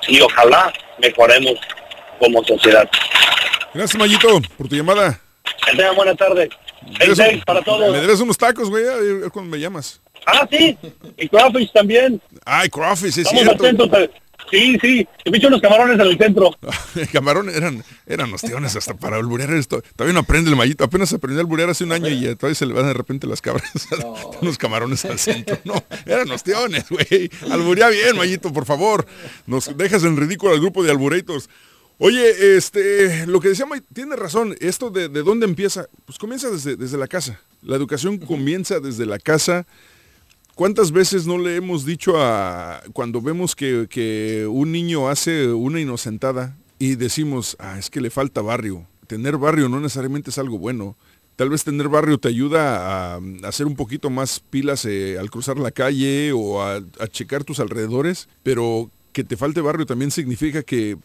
y 0.07 0.21
ojalá 0.21 0.71
mejoremos 0.99 1.55
como 2.19 2.43
sociedad. 2.43 2.87
Gracias, 3.73 3.99
Mayito, 3.99 4.39
por 4.57 4.67
tu 4.67 4.75
llamada. 4.75 5.19
Que 5.65 5.75
tengan 5.75 5.95
buena 5.95 6.15
tarde. 6.15 6.49
Hey, 6.99 7.11
thanks 7.15 7.45
para 7.45 7.61
todos. 7.61 7.91
Me 7.91 7.99
debes 7.99 8.19
unos 8.19 8.37
tacos, 8.37 8.69
güey, 8.69 8.83
cuando 9.31 9.51
me 9.51 9.59
llamas. 9.59 9.99
Ah, 10.29 10.47
sí, 10.51 10.77
y 11.17 11.29
crawfish 11.29 11.71
también. 11.71 12.21
Ay, 12.45 12.69
crawfish, 12.69 13.07
es 13.09 13.17
Estamos 13.19 13.43
cierto. 13.43 13.63
atentos. 13.65 13.93
a- 13.93 14.09
Sí, 14.49 14.77
sí, 14.81 15.05
he 15.25 15.31
visto 15.31 15.49
unos 15.49 15.59
camarones 15.59 15.95
en 15.99 16.07
el 16.07 16.17
centro. 16.17 16.51
Camarón 17.11 17.49
eran, 17.49 17.83
eran 18.05 18.33
ostiones 18.33 18.77
hasta 18.77 18.93
para 18.93 19.17
alburear 19.17 19.51
esto. 19.51 19.83
Todavía 19.97 20.13
no 20.13 20.21
aprende 20.21 20.49
el 20.49 20.55
mallito. 20.55 20.85
Apenas 20.85 21.11
aprendió 21.11 21.41
a 21.41 21.43
alburear 21.43 21.69
hace 21.69 21.83
un 21.83 21.91
año 21.91 22.07
y 22.07 22.21
ya 22.21 22.35
todavía 22.35 22.55
se 22.55 22.65
le 22.65 22.73
van 22.73 22.85
de 22.87 22.93
repente 22.93 23.27
las 23.27 23.41
cabras. 23.41 23.69
Unos 24.41 24.57
camarones 24.57 25.03
al 25.03 25.19
centro. 25.19 25.57
No, 25.65 25.83
eran 26.05 26.31
ostiones, 26.31 26.85
güey. 26.89 27.29
Alburea 27.51 27.89
bien, 27.89 28.15
mallito, 28.15 28.53
por 28.53 28.65
favor. 28.65 29.05
Nos 29.47 29.75
dejas 29.75 30.05
en 30.05 30.15
ridículo 30.15 30.53
al 30.53 30.61
grupo 30.61 30.81
de 30.81 30.91
alburetors. 30.91 31.49
Oye, 31.97 32.55
este, 32.55 33.25
lo 33.27 33.41
que 33.41 33.49
decía 33.49 33.65
May, 33.65 33.81
tiene 33.93 34.15
razón. 34.15 34.55
Esto 34.61 34.91
de, 34.91 35.09
de 35.09 35.23
dónde 35.23 35.45
empieza, 35.45 35.87
pues 36.05 36.17
comienza 36.17 36.49
desde, 36.49 36.77
desde 36.77 36.97
la 36.97 37.07
casa. 37.07 37.41
La 37.63 37.75
educación 37.75 38.17
comienza 38.19 38.79
desde 38.79 39.05
la 39.05 39.19
casa. 39.19 39.65
¿Cuántas 40.57 40.91
veces 40.91 41.27
no 41.27 41.37
le 41.37 41.55
hemos 41.55 41.85
dicho 41.85 42.13
a 42.17 42.81
cuando 42.91 43.21
vemos 43.21 43.55
que, 43.55 43.85
que 43.87 44.47
un 44.49 44.71
niño 44.71 45.07
hace 45.07 45.49
una 45.49 45.79
inocentada 45.79 46.57
y 46.79 46.95
decimos, 46.95 47.55
ah, 47.59 47.77
es 47.77 47.91
que 47.91 48.01
le 48.01 48.09
falta 48.09 48.41
barrio? 48.41 48.87
Tener 49.05 49.37
barrio 49.37 49.69
no 49.69 49.79
necesariamente 49.79 50.31
es 50.31 50.39
algo 50.39 50.57
bueno. 50.57 50.95
Tal 51.35 51.51
vez 51.51 51.63
tener 51.63 51.89
barrio 51.89 52.17
te 52.17 52.29
ayuda 52.29 53.17
a, 53.17 53.21
hacer 53.43 53.67
un 53.67 53.75
poquito 53.75 54.09
más 54.09 54.39
pilas 54.39 54.83
eh, 54.85 55.19
al 55.19 55.29
cruzar 55.29 55.59
la 55.59 55.69
calle 55.69 56.31
o 56.31 56.59
a, 56.59 56.77
a 56.77 57.07
checar 57.07 57.43
tus 57.43 57.59
alrededores, 57.59 58.27
pero 58.41 58.89
que 59.13 59.23
te 59.23 59.37
falte 59.37 59.61
barrio 59.61 59.85
también 59.85 60.09
significa 60.09 60.63
que 60.63 60.97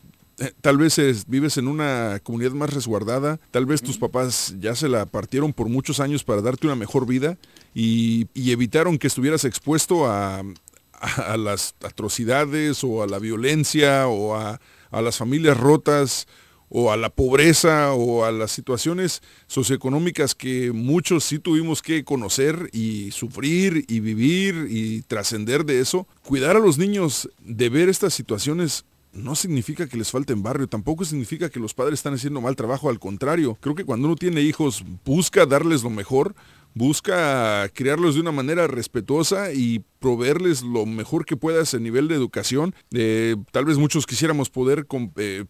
Tal 0.60 0.77
vez 0.78 0.98
es- 0.98 1.27
vives 1.28 1.56
en 1.59 1.69
una 1.69 2.19
comunidad 2.23 2.52
más 2.52 2.73
resguardada, 2.73 3.39
tal 3.51 3.66
vez 3.66 3.82
tus 3.82 3.98
papás 3.98 4.55
ya 4.60 4.74
se 4.74 4.89
la 4.89 5.06
partieron 5.06 5.52
por 5.52 5.69
muchos 5.69 6.01
años 6.01 6.24
para 6.24 6.40
darte 6.43 6.66
una 6.66 6.77
mejor 6.77 7.06
vida 7.06 7.39
y, 7.74 8.27
y 8.35 8.51
evitaron 8.52 8.98
que 8.98 9.06
estuvieras 9.06 9.44
expuesto 9.44 10.06
a, 10.06 10.40
a- 10.40 11.32
a 11.32 11.36
las 11.36 11.74
atrocidades 11.85 12.82
o 12.85 13.02
a 13.02 13.06
la 13.06 13.19
violencia 13.19 14.09
o 14.09 14.35
a, 14.36 14.60
a 14.90 15.02
las 15.02 15.16
familias 15.19 15.56
rotas 15.59 16.27
o 16.74 16.90
a 16.90 16.97
la 16.97 17.10
pobreza 17.10 17.93
o 17.93 18.24
a 18.24 18.32
las 18.32 18.51
situaciones 18.51 19.20
socioeconómicas 19.47 20.35
que 20.35 20.73
muchos 20.73 21.23
sí 21.24 21.39
tuvimos 21.39 21.82
que 21.82 22.02
conocer 22.02 22.70
y 22.73 23.10
sufrir 23.10 23.85
y 23.89 24.01
vivir 24.01 24.66
y 24.70 25.02
trascender 25.02 25.64
de 25.66 25.81
eso. 25.81 26.06
Cuidar 26.24 26.56
a 26.56 26.60
los 26.60 26.78
niños 26.78 27.28
de 27.44 27.69
ver 27.69 27.89
estas 27.90 28.14
situaciones 28.14 28.85
no 29.12 29.34
significa 29.34 29.86
que 29.86 29.97
les 29.97 30.10
falten 30.10 30.43
barrio, 30.43 30.68
tampoco 30.68 31.05
significa 31.05 31.51
que 31.51 31.60
los 31.60 31.74
padres 31.74 31.98
están 31.98 32.14
haciendo 32.14 32.40
mal 32.40 32.56
trabajo, 32.56 32.89
al 32.89 32.98
contrario, 32.98 33.59
creo 33.60 33.74
que 33.74 33.84
cuando 33.84 34.09
uno 34.09 34.16
tiene 34.16 34.40
hijos 34.40 34.84
busca 35.05 35.47
darles 35.47 35.82
lo 35.82 35.90
mejor, 35.90 36.34
busca 36.74 37.69
criarlos 37.74 38.15
de 38.15 38.20
una 38.20 38.32
manera 38.32 38.66
respetuosa 38.66 39.53
y 39.53 39.85
proveerles 39.99 40.62
lo 40.62 40.85
mejor 40.85 41.24
que 41.24 41.36
puedas 41.36 41.74
a 41.74 41.78
nivel 41.78 42.09
de 42.09 42.15
educación. 42.15 42.74
Eh, 42.93 43.36
tal 43.53 43.65
vez 43.65 43.78
muchos 43.78 44.05
quisiéramos 44.05 44.51
poder 44.51 44.86
eh, 45.16 45.44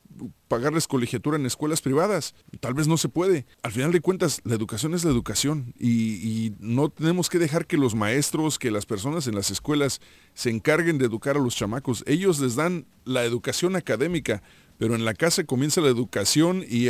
pagarles 0.46 0.86
colegiatura 0.86 1.38
en 1.38 1.46
escuelas 1.46 1.80
privadas, 1.80 2.34
tal 2.60 2.74
vez 2.74 2.86
no 2.86 2.98
se 2.98 3.08
puede. 3.08 3.46
Al 3.62 3.72
final 3.72 3.92
de 3.92 4.00
cuentas, 4.00 4.40
la 4.44 4.54
educación 4.54 4.94
es 4.94 5.04
la 5.04 5.10
educación 5.10 5.74
y, 5.78 6.52
no 6.58 6.90
tenemos 6.90 7.30
que 7.30 7.38
dejar 7.38 7.66
que 7.66 7.76
los 7.76 7.94
maestros, 7.94 8.58
que 8.58 8.70
las 8.70 8.84
personas 8.84 9.26
en 9.26 9.34
las 9.34 9.50
escuelas 9.50 10.00
se 10.34 10.50
encarguen 10.50 10.98
de 10.98 11.06
educar 11.06 11.36
a 11.36 11.40
los 11.40 11.56
chamacos. 11.56 12.04
Ellos 12.06 12.40
les 12.40 12.56
dan 12.56 12.86
la 13.04 13.24
educación 13.24 13.74
académica, 13.76 14.42
pero 14.78 14.94
en 14.94 15.04
la 15.04 15.14
casa 15.14 15.44
comienza 15.44 15.80
la 15.80 15.88
educación 15.88 16.64
y 16.68 16.88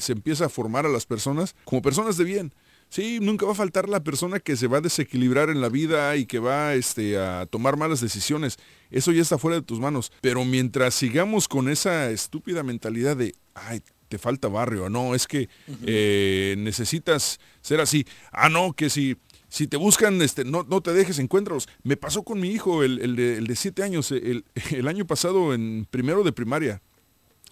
se 0.00 0.12
empieza 0.12 0.46
a 0.46 0.48
formar 0.48 0.86
a 0.86 0.88
las 0.88 1.06
personas 1.06 1.54
como 1.64 1.82
personas 1.82 2.16
de 2.16 2.24
bien. 2.24 2.52
Sí, 2.94 3.18
nunca 3.20 3.44
va 3.44 3.50
a 3.50 3.56
faltar 3.56 3.88
la 3.88 4.04
persona 4.04 4.38
que 4.38 4.56
se 4.56 4.68
va 4.68 4.78
a 4.78 4.80
desequilibrar 4.80 5.50
en 5.50 5.60
la 5.60 5.68
vida 5.68 6.14
y 6.14 6.26
que 6.26 6.38
va 6.38 6.74
este, 6.74 7.18
a 7.18 7.44
tomar 7.44 7.76
malas 7.76 8.00
decisiones. 8.00 8.56
Eso 8.88 9.10
ya 9.10 9.20
está 9.20 9.36
fuera 9.36 9.56
de 9.56 9.62
tus 9.66 9.80
manos. 9.80 10.12
Pero 10.20 10.44
mientras 10.44 10.94
sigamos 10.94 11.48
con 11.48 11.68
esa 11.68 12.08
estúpida 12.12 12.62
mentalidad 12.62 13.16
de, 13.16 13.34
ay, 13.52 13.82
te 14.08 14.16
falta 14.16 14.46
barrio, 14.46 14.88
no, 14.90 15.16
es 15.16 15.26
que 15.26 15.48
eh, 15.84 16.54
necesitas 16.56 17.40
ser 17.62 17.80
así. 17.80 18.06
Ah, 18.30 18.48
no, 18.48 18.74
que 18.74 18.88
si, 18.88 19.16
si 19.48 19.66
te 19.66 19.76
buscan, 19.76 20.22
este, 20.22 20.44
no, 20.44 20.62
no 20.62 20.80
te 20.80 20.92
dejes, 20.92 21.18
encuéntralos. 21.18 21.68
Me 21.82 21.96
pasó 21.96 22.22
con 22.22 22.38
mi 22.38 22.50
hijo, 22.50 22.84
el, 22.84 23.00
el 23.00 23.16
de, 23.16 23.38
el 23.38 23.48
de 23.48 23.56
siete 23.56 23.82
años, 23.82 24.12
el, 24.12 24.44
el 24.70 24.86
año 24.86 25.04
pasado 25.04 25.52
en 25.52 25.88
primero 25.90 26.22
de 26.22 26.30
primaria. 26.30 26.80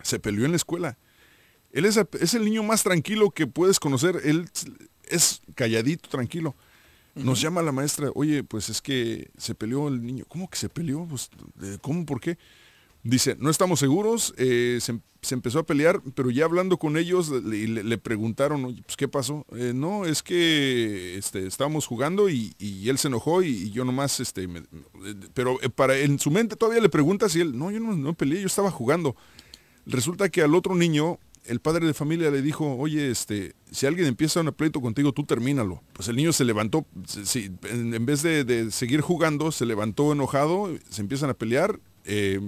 Se 0.05 0.21
peleó 0.21 0.45
en 0.45 0.53
la 0.53 0.57
escuela. 0.59 0.99
Él 1.73 1.87
es, 1.87 1.99
es 2.21 2.35
el 2.35 2.45
niño 2.45 2.63
más 2.63 2.85
tranquilo 2.85 3.31
que 3.31 3.49
puedes 3.49 3.81
conocer. 3.81 4.21
Él 4.25 4.49
es 5.13 5.41
calladito, 5.55 6.09
tranquilo. 6.09 6.55
Nos 7.15 7.41
llama 7.43 7.61
la 7.61 7.73
maestra, 7.73 8.11
oye, 8.15 8.43
pues 8.43 8.71
es 8.71 8.81
que 8.81 9.31
se 9.37 9.55
peleó 9.55 9.89
el 9.89 10.03
niño. 10.03 10.25
¿Cómo 10.29 10.49
que 10.49 10.57
se 10.57 10.71
peleó? 10.71 11.07
Pues, 11.07 11.29
eh, 11.63 11.77
¿Cómo? 11.83 12.07
¿Por 12.07 12.21
qué? 12.21 12.39
Dice, 13.03 13.37
no 13.39 13.51
estamos 13.51 13.81
seguros, 13.81 14.33
eh, 14.39 14.79
se, 14.81 14.99
se 15.21 15.35
empezó 15.35 15.59
a 15.59 15.67
pelear, 15.67 16.01
pero 16.15 16.31
ya 16.31 16.45
hablando 16.47 16.79
con 16.79 16.97
ellos 16.97 17.29
le, 17.29 17.67
le- 17.69 17.83
le 17.83 17.99
preguntaron, 17.99 18.65
"Oye, 18.65 18.83
pues, 18.87 18.97
¿qué 18.97 19.09
pasó? 19.09 19.45
"Eh, 19.55 19.73
no, 19.75 20.07
es 20.07 20.23
que 20.23 21.19
este, 21.19 21.47
estábamos 21.47 21.87
jugando 21.87 22.31
y, 22.31 22.55
y 22.59 22.89
él 22.89 22.97
se 22.97 23.09
enojó 23.09 23.43
y, 23.43 23.49
y 23.49 23.71
yo 23.73 23.85
nomás, 23.85 24.19
este, 24.21 24.47
me- 24.49 24.61
me- 24.61 25.15
pero 25.35 25.61
eh, 25.63 25.69
para 25.69 25.99
en 25.99 26.19
su 26.19 26.31
mente 26.31 26.57
todavía 26.57 26.81
le 26.81 26.89
preguntas 26.89 27.35
y 27.37 27.41
él, 27.41 27.59
no, 27.59 27.71
yo 27.71 27.81
no, 27.81 27.95
no 27.95 28.15
peleé, 28.15 28.41
yo 28.41 28.47
estaba 28.47 28.71
jugando. 28.71 29.17
Resulta 29.85 30.29
que 30.31 30.41
al 30.43 30.55
otro 30.55 30.77
niño, 30.77 31.19
el 31.47 31.61
padre 31.61 31.87
de 31.87 31.95
familia 31.95 32.31
le 32.31 32.43
dijo, 32.43 32.77
oye, 32.77 33.11
este, 33.11 33.55
si 33.71 33.87
alguien 33.87 34.07
empieza 34.07 34.41
un 34.41 34.53
pleito 34.53 34.81
contigo, 34.81 35.13
tú 35.13 35.25
termínalo. 35.25 35.83
Pues 35.93 36.09
el 36.09 36.17
niño 36.17 36.33
se 36.33 36.45
levantó, 36.45 36.87
sí, 37.07 37.51
en, 37.65 38.07
vez 38.07 38.23
de, 38.23 38.71
seguir 38.71 39.01
jugando, 39.01 39.51
se 39.51 39.67
levantó 39.67 40.13
enojado, 40.13 40.71
se 40.89 41.03
empiezan 41.03 41.31
a 41.31 41.35
pelear, 41.35 41.81
eh, 42.05 42.41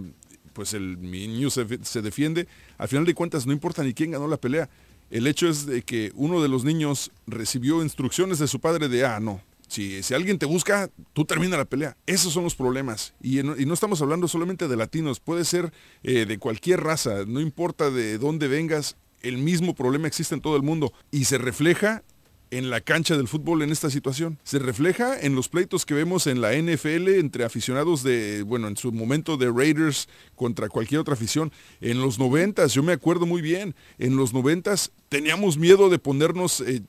pues 0.53 0.75
el 0.75 1.01
niño 1.01 1.51
se, 1.51 1.67
se 1.83 2.03
defiende. 2.03 2.47
Al 2.79 2.89
final 2.89 3.05
de 3.05 3.15
cuentas, 3.15 3.47
no 3.47 3.53
importa 3.53 3.83
ni 3.83 3.95
quién 3.95 4.13
ganó 4.13 4.29
la 4.29 4.37
pelea. 4.37 4.69
El 5.11 5.27
hecho 5.27 5.49
es 5.49 5.67
de 5.67 5.83
que 5.83 6.13
uno 6.15 6.41
de 6.41 6.49
los 6.49 6.65
niños 6.65 7.11
recibió 7.27 7.83
instrucciones 7.83 8.39
de 8.39 8.49
su 8.49 8.61
padre 8.61 8.89
de, 8.89 9.05
ah, 9.05 9.21
no, 9.21 9.41
si, 9.75 10.03
si 10.03 10.15
alguien 10.15 10.39
te 10.39 10.47
busca, 10.47 10.89
tú 11.13 11.25
termina 11.25 11.57
la 11.57 11.65
pelea. 11.65 11.97
Esos 12.07 12.33
son 12.33 12.45
los 12.45 12.55
problemas. 12.55 13.15
Y, 13.23 13.43
no- 13.43 13.57
y 13.59 13.67
no 13.67 13.75
estamos 13.75 14.01
hablando 14.03 14.29
solamente 14.29 14.69
de 14.69 14.77
latinos, 14.77 15.21
puede 15.21 15.45
ser 15.45 15.73
eh, 16.03 16.25
de 16.27 16.39
cualquier 16.39 16.83
raza, 16.83 17.25
no 17.27 17.41
importa 17.41 17.91
de 17.91 18.19
dónde 18.19 18.49
vengas, 18.49 18.97
el 19.23 19.39
mismo 19.39 19.75
problema 19.75 20.07
existe 20.09 20.35
en 20.35 20.41
todo 20.41 20.57
el 20.57 20.63
mundo. 20.63 20.93
Y 21.11 21.25
se 21.25 21.39
refleja 21.39 22.03
en 22.51 22.71
la 22.71 22.81
cancha 22.83 23.17
del 23.17 23.27
fútbol 23.27 23.63
en 23.63 23.73
esta 23.73 23.91
situación. 23.91 24.39
Se 24.45 24.61
refleja 24.61 25.19
en 25.21 25.35
los 25.35 25.49
pleitos 25.49 25.85
que 25.85 25.95
vemos 25.95 26.27
en 26.29 26.41
la 26.41 26.53
NFL 26.55 27.09
entre 27.19 27.45
aficionados 27.45 28.05
de, 28.05 28.43
bueno, 28.43 28.69
en 28.69 28.77
su 28.77 28.93
momento 28.93 29.37
de 29.37 29.51
Raiders 29.51 30.09
contra 30.37 30.69
cualquier 30.69 31.01
otra 31.01 31.15
afición. 31.15 31.51
En 31.81 32.01
los 32.01 32.19
noventas, 32.21 32.73
yo 32.75 32.83
me 32.85 32.93
acuerdo 32.93 33.27
muy 33.27 33.43
bien, 33.43 33.75
en 33.99 34.15
los 34.17 34.33
noventas 34.33 34.93
teníamos 35.09 35.57
miedo 35.59 35.89
de 35.89 35.99
ponernos 35.99 36.61
eh, 36.61 36.83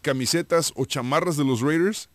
camisetas 0.00 0.72
o 0.76 0.84
chamarras 0.86 1.36
de 1.36 1.44
los 1.44 1.60
Raiders 1.60 2.08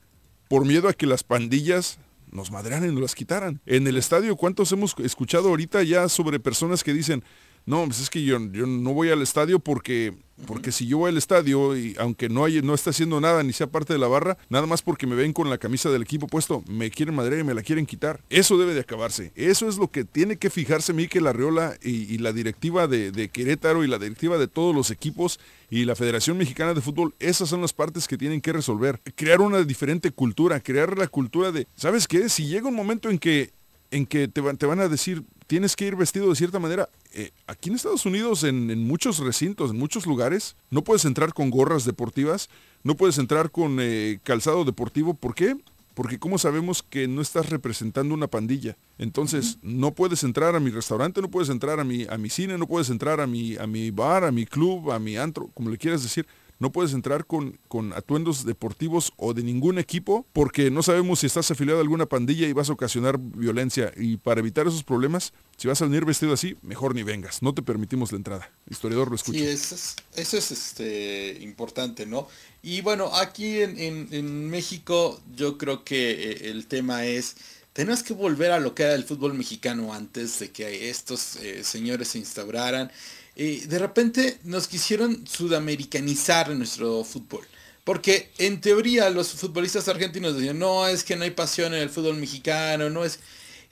por 0.48 0.66
miedo 0.66 0.88
a 0.88 0.94
que 0.94 1.06
las 1.06 1.24
pandillas 1.24 2.00
nos 2.32 2.52
madrearan 2.52 2.90
y 2.90 2.92
nos 2.92 3.02
las 3.02 3.16
quitaran. 3.16 3.62
En 3.66 3.88
el 3.88 3.98
estadio, 3.98 4.36
¿cuántos 4.36 4.72
hemos 4.72 4.96
escuchado 5.00 5.50
ahorita 5.50 5.84
ya 5.84 6.10
sobre 6.10 6.40
personas 6.40 6.84
que 6.84 6.94
dicen, 6.94 7.24
no, 7.68 7.84
pues 7.84 8.00
es 8.00 8.10
que 8.10 8.24
yo, 8.24 8.40
yo 8.54 8.66
no 8.66 8.94
voy 8.94 9.10
al 9.10 9.22
estadio 9.22 9.60
porque, 9.60 10.14
porque 10.46 10.72
si 10.72 10.88
yo 10.88 11.00
voy 11.00 11.10
al 11.10 11.18
estadio 11.18 11.76
y 11.76 11.98
aunque 12.00 12.30
no, 12.30 12.46
hay, 12.46 12.62
no 12.62 12.74
está 12.74 12.92
haciendo 12.92 13.20
nada 13.20 13.44
ni 13.44 13.52
sea 13.52 13.68
parte 13.68 13.92
de 13.92 14.00
la 14.00 14.08
barra, 14.08 14.38
nada 14.48 14.66
más 14.66 14.82
porque 14.82 15.06
me 15.06 15.16
ven 15.16 15.34
con 15.34 15.50
la 15.50 15.58
camisa 15.58 15.90
del 15.90 16.02
equipo 16.02 16.28
puesto, 16.28 16.64
me 16.70 16.90
quieren 16.90 17.14
madre 17.14 17.42
y 17.42 17.44
me 17.44 17.54
la 17.54 17.64
quieren 17.64 17.86
quitar. 17.86 18.22
Eso 18.30 18.58
debe 18.58 18.74
de 18.74 18.80
acabarse. 18.80 19.34
Eso 19.36 19.68
es 19.68 19.78
lo 19.78 19.92
que 19.92 20.06
tiene 20.06 20.38
que 20.38 20.50
fijarse 20.50 20.94
Miquel 20.94 21.28
Arriola 21.28 21.78
y, 21.84 22.14
y 22.14 22.20
la 22.20 22.32
directiva 22.32 22.88
de, 22.88 23.12
de 23.12 23.28
Querétaro 23.28 23.84
y 23.84 23.88
la 23.88 24.00
directiva 24.00 24.38
de 24.38 24.48
todos 24.48 24.74
los 24.74 24.90
equipos 24.90 25.38
y 25.70 25.84
la 25.84 25.98
Federación 25.98 26.38
Mexicana 26.38 26.74
de 26.74 26.80
Fútbol, 26.80 27.16
esas 27.20 27.50
son 27.50 27.60
las 27.60 27.74
partes 27.74 28.08
que 28.08 28.18
tienen 28.18 28.40
que 28.40 28.54
resolver. 28.54 29.02
Crear 29.16 29.42
una 29.42 29.62
diferente 29.64 30.12
cultura, 30.12 30.62
crear 30.62 30.98
la 30.98 31.10
cultura 31.10 31.52
de, 31.52 31.68
¿sabes 31.76 32.08
qué? 32.08 32.30
Si 32.30 32.48
llega 32.48 32.70
un 32.70 32.76
momento 32.76 33.10
en 33.10 33.20
que, 33.20 33.52
en 33.92 34.06
que 34.06 34.30
te, 34.30 34.40
van, 34.40 34.56
te 34.56 34.66
van 34.66 34.80
a 34.80 34.88
decir, 34.88 35.26
tienes 35.48 35.76
que 35.76 35.86
ir 35.86 35.96
vestido 35.96 36.30
de 36.30 36.36
cierta 36.36 36.60
manera, 36.60 36.90
eh, 37.14 37.32
aquí 37.48 37.70
en 37.70 37.76
Estados 37.76 38.06
Unidos, 38.06 38.44
en, 38.44 38.70
en, 38.70 38.86
muchos 38.86 39.20
recintos, 39.20 39.72
en 39.72 39.80
muchos 39.80 40.06
lugares, 40.06 40.56
no 40.70 40.84
puedes 40.84 41.06
entrar 41.06 41.34
con 41.34 41.50
gorras 41.50 41.86
deportivas, 41.86 42.50
no 42.84 42.96
puedes 42.96 43.18
entrar 43.18 43.50
con 43.50 43.78
eh, 43.80 44.20
calzado 44.24 44.66
deportivo. 44.66 45.14
¿Por 45.14 45.34
qué? 45.34 45.56
Porque 45.94 46.20
¿cómo 46.20 46.38
sabemos 46.38 46.84
que 46.84 47.08
no 47.08 47.22
estás 47.22 47.50
representando 47.50 48.14
una 48.14 48.28
pandilla? 48.28 48.78
Entonces, 49.00 49.58
no 49.64 49.92
puedes 49.94 50.24
entrar 50.24 50.56
a 50.56 50.60
mi 50.60 50.70
restaurante, 50.70 51.22
no 51.22 51.30
puedes 51.30 51.50
entrar 51.50 51.80
a 51.80 51.84
mi, 51.84 52.06
a 52.08 52.20
mi 52.20 52.30
cine, 52.30 52.58
no 52.58 52.68
puedes 52.68 52.92
entrar 52.92 53.20
a 53.20 53.26
mi, 53.26 53.56
a 53.56 53.66
mi 53.66 53.90
bar, 53.90 54.24
a 54.24 54.32
mi 54.32 54.46
club, 54.46 54.92
a 54.92 55.00
mi 55.00 55.18
antro, 55.18 55.50
como 55.56 55.72
le 55.72 55.78
quieras 55.78 56.04
decir. 56.04 56.28
No 56.60 56.72
puedes 56.72 56.94
entrar 56.94 57.26
con, 57.26 57.60
con, 57.68 57.94
atuendos 57.94 58.46
deportivos 58.46 59.14
o 59.18 59.34
de 59.34 59.44
ningún 59.44 59.78
equipo 59.78 60.26
porque 60.34 60.72
no 60.72 60.82
sabemos 60.82 61.20
si 61.20 61.28
estás 61.28 61.52
afiliado 61.52 61.80
a 61.80 61.82
alguna 61.82 62.08
pandilla 62.08 62.48
y 62.48 62.54
vas 62.54 62.70
a 62.70 62.74
ocasionar 62.74 63.18
violencia. 63.20 63.92
Y 63.96 64.18
para 64.18 64.40
evitar 64.40 64.68
esos 64.68 64.84
problemas, 64.84 65.34
si 65.58 65.68
vas 65.68 65.82
a 65.82 65.86
venir 65.86 66.06
vestido 66.06 66.34
así, 66.34 66.58
mejor 66.62 66.96
ni 66.96 67.04
vengas. 67.04 67.42
No 67.42 67.54
te 67.54 67.62
permitimos 67.62 68.12
la 68.12 68.18
entrada. 68.18 68.52
Historiador 68.70 69.10
lo 69.10 69.16
escucha. 69.16 69.40
Sí, 69.40 69.46
eso 69.46 69.76
es, 69.76 69.96
eso 70.16 70.38
es 70.38 70.52
este, 70.52 71.38
importante, 71.42 72.06
¿no? 72.06 72.28
Y 72.64 72.82
bueno, 72.82 73.16
aquí 73.16 73.62
en, 73.62 73.80
en, 73.80 74.08
en 74.12 74.50
México 74.50 75.22
yo 75.36 75.58
creo 75.58 75.84
que 75.84 76.12
eh, 76.12 76.50
el 76.50 76.68
tema 76.68 77.06
es, 77.06 77.36
tenemos 77.78 78.02
que 78.02 78.14
volver 78.14 78.52
a 78.52 78.60
lo 78.60 78.74
que 78.74 78.84
era 78.84 78.96
el 78.96 79.04
fútbol 79.04 79.36
mexicano 79.36 79.94
antes 79.94 80.40
de 80.40 80.50
que 80.50 80.90
estos 80.90 81.36
eh, 81.36 81.64
señores 81.64 82.08
se 82.08 82.18
instauraran. 82.18 82.92
Eh, 83.40 83.66
de 83.68 83.78
repente 83.78 84.40
nos 84.44 84.68
quisieron 84.68 85.28
sudamericanizar 85.28 86.50
nuestro 86.50 87.04
fútbol. 87.04 87.46
Porque 87.84 88.32
en 88.40 88.60
teoría 88.60 89.12
los 89.12 89.30
futbolistas 89.34 89.88
argentinos 89.88 90.36
decían, 90.36 90.58
no, 90.58 90.88
es 90.88 91.04
que 91.04 91.16
no 91.16 91.24
hay 91.24 91.32
pasión 91.32 91.74
en 91.76 91.82
el 91.82 91.90
fútbol 91.90 92.18
mexicano, 92.18 92.90
no 92.90 93.06
es... 93.06 93.20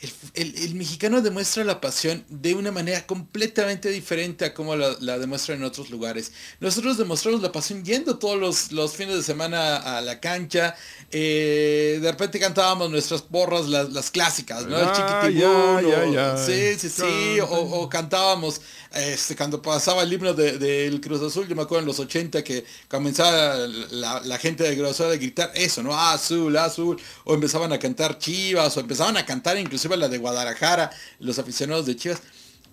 El, 0.02 0.12
el, 0.34 0.56
el, 0.64 0.76
mexicano 0.76 1.22
demuestra 1.22 1.64
la 1.64 1.80
pasión 1.80 2.26
de 2.28 2.54
una 2.54 2.70
manera 2.70 3.08
completamente 3.08 3.90
diferente 3.90 4.44
a 4.44 4.54
como 4.54 4.76
la, 4.76 4.94
la, 5.00 5.18
demuestra 5.18 5.56
en 5.56 5.64
otros 5.64 5.90
lugares. 5.90 6.34
Nosotros 6.60 6.98
demostramos 6.98 7.42
la 7.42 7.54
pasión 7.54 7.86
yendo 7.86 8.18
todos 8.20 8.38
los, 8.38 8.74
los 8.74 8.94
fines 8.94 9.16
de 9.16 9.24
semana 9.24 9.78
a 9.78 10.02
la 10.02 10.20
cancha. 10.20 10.76
Eh, 11.12 12.00
de 12.02 12.12
repente 12.12 12.40
cantábamos 12.40 12.92
nuestras 12.92 13.22
porras, 13.22 13.68
las, 13.68 13.94
las 13.94 14.12
clásicas, 14.12 14.66
¿no? 14.68 14.76
Ah, 14.78 15.24
el 15.28 15.38
ya, 15.38 16.06
ya. 16.14 16.38
Sí, 16.38 16.78
sí, 16.78 16.90
sí. 16.90 17.40
O, 17.40 17.46
o, 17.46 17.90
cantábamos 17.90 18.60
este, 18.96 19.36
cuando 19.36 19.62
pasaba 19.62 20.04
el 20.04 20.12
himno 20.12 20.34
del 20.34 20.60
de, 20.60 20.90
de 20.90 21.02
Cruz 21.02 21.22
Azul, 21.22 21.48
yo 21.48 21.56
me 21.56 21.64
acuerdo 21.64 21.82
en 21.82 21.88
los 21.88 22.00
80 22.00 22.44
que 22.44 22.66
comenzaba 22.88 23.56
la, 23.92 24.22
la 24.22 24.38
gente 24.38 24.64
de 24.64 24.76
Cruz 24.78 24.92
Azul 24.92 25.08
a 25.08 25.16
gritar 25.16 25.52
eso, 25.54 25.84
¿no? 25.84 25.98
Azul, 25.98 26.56
azul. 26.58 27.02
O 27.26 27.34
empezaban 27.34 27.74
a 27.74 27.80
cantar 27.80 28.18
chivas, 28.18 28.76
o 28.78 28.80
empezaban 28.80 29.18
a 29.18 29.26
cantar 29.26 29.58
la 29.90 30.10
de 30.10 30.18
Guadalajara, 30.18 30.92
los 31.20 31.40
aficionados 31.40 31.86
de 31.86 31.96
Chivas, 31.96 32.22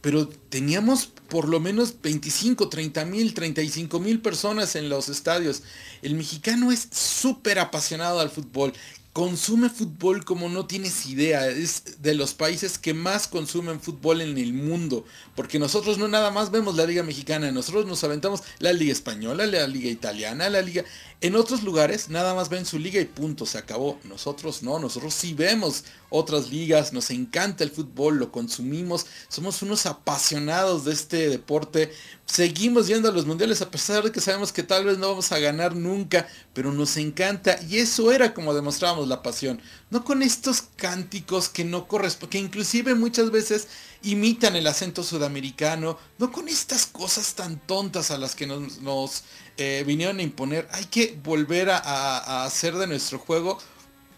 pero 0.00 0.28
teníamos 0.28 1.06
por 1.28 1.48
lo 1.48 1.60
menos 1.60 1.94
25, 2.02 2.68
30 2.68 3.04
mil, 3.04 3.34
35 3.34 4.00
mil 4.00 4.20
personas 4.20 4.74
en 4.74 4.88
los 4.88 5.08
estadios. 5.08 5.62
El 6.02 6.14
mexicano 6.14 6.72
es 6.72 6.88
súper 6.90 7.58
apasionado 7.58 8.20
al 8.20 8.30
fútbol. 8.30 8.72
Consume 9.12 9.68
fútbol 9.68 10.24
como 10.24 10.48
no 10.48 10.64
tienes 10.64 11.04
idea. 11.04 11.46
Es 11.48 12.00
de 12.00 12.14
los 12.14 12.32
países 12.32 12.78
que 12.78 12.94
más 12.94 13.28
consumen 13.28 13.78
fútbol 13.78 14.22
en 14.22 14.38
el 14.38 14.54
mundo. 14.54 15.04
Porque 15.34 15.58
nosotros 15.58 15.98
no 15.98 16.08
nada 16.08 16.30
más 16.30 16.50
vemos 16.50 16.76
la 16.76 16.86
liga 16.86 17.02
mexicana. 17.02 17.52
Nosotros 17.52 17.84
nos 17.84 18.02
aventamos 18.04 18.42
la 18.58 18.72
liga 18.72 18.92
española, 18.92 19.46
la 19.46 19.66
liga 19.66 19.90
italiana, 19.90 20.48
la 20.48 20.62
liga... 20.62 20.84
En 21.20 21.36
otros 21.36 21.62
lugares 21.62 22.08
nada 22.08 22.34
más 22.34 22.48
ven 22.48 22.66
su 22.66 22.80
liga 22.80 23.00
y 23.00 23.04
punto, 23.04 23.46
se 23.46 23.58
acabó. 23.58 24.00
Nosotros 24.04 24.64
no, 24.64 24.80
nosotros 24.80 25.14
sí 25.14 25.34
vemos 25.34 25.84
otras 26.10 26.50
ligas, 26.50 26.92
nos 26.92 27.10
encanta 27.10 27.62
el 27.62 27.70
fútbol, 27.70 28.18
lo 28.18 28.32
consumimos, 28.32 29.06
somos 29.28 29.62
unos 29.62 29.86
apasionados 29.86 30.84
de 30.84 30.92
este 30.92 31.28
deporte. 31.28 31.92
Seguimos 32.32 32.86
yendo 32.86 33.10
a 33.10 33.12
los 33.12 33.26
mundiales 33.26 33.60
a 33.60 33.70
pesar 33.70 34.02
de 34.02 34.10
que 34.10 34.22
sabemos 34.22 34.52
que 34.52 34.62
tal 34.62 34.86
vez 34.86 34.96
no 34.96 35.10
vamos 35.10 35.30
a 35.32 35.38
ganar 35.38 35.76
nunca, 35.76 36.26
pero 36.54 36.72
nos 36.72 36.96
encanta 36.96 37.60
y 37.68 37.76
eso 37.76 38.10
era 38.10 38.32
como 38.32 38.54
demostrábamos 38.54 39.06
la 39.06 39.22
pasión. 39.22 39.60
No 39.90 40.02
con 40.02 40.22
estos 40.22 40.62
cánticos 40.76 41.50
que 41.50 41.62
no 41.62 41.86
corresponden, 41.86 42.30
que 42.30 42.38
inclusive 42.38 42.94
muchas 42.94 43.30
veces 43.30 43.68
imitan 44.02 44.56
el 44.56 44.66
acento 44.66 45.02
sudamericano, 45.02 45.98
no 46.16 46.32
con 46.32 46.48
estas 46.48 46.86
cosas 46.86 47.34
tan 47.34 47.58
tontas 47.58 48.10
a 48.10 48.16
las 48.16 48.34
que 48.34 48.46
nos, 48.46 48.78
nos 48.78 49.24
eh, 49.58 49.84
vinieron 49.86 50.18
a 50.18 50.22
imponer. 50.22 50.66
Hay 50.72 50.86
que 50.86 51.18
volver 51.22 51.68
a, 51.68 52.46
hacer 52.46 52.76
de 52.76 52.86
nuestro 52.86 53.18
juego 53.18 53.58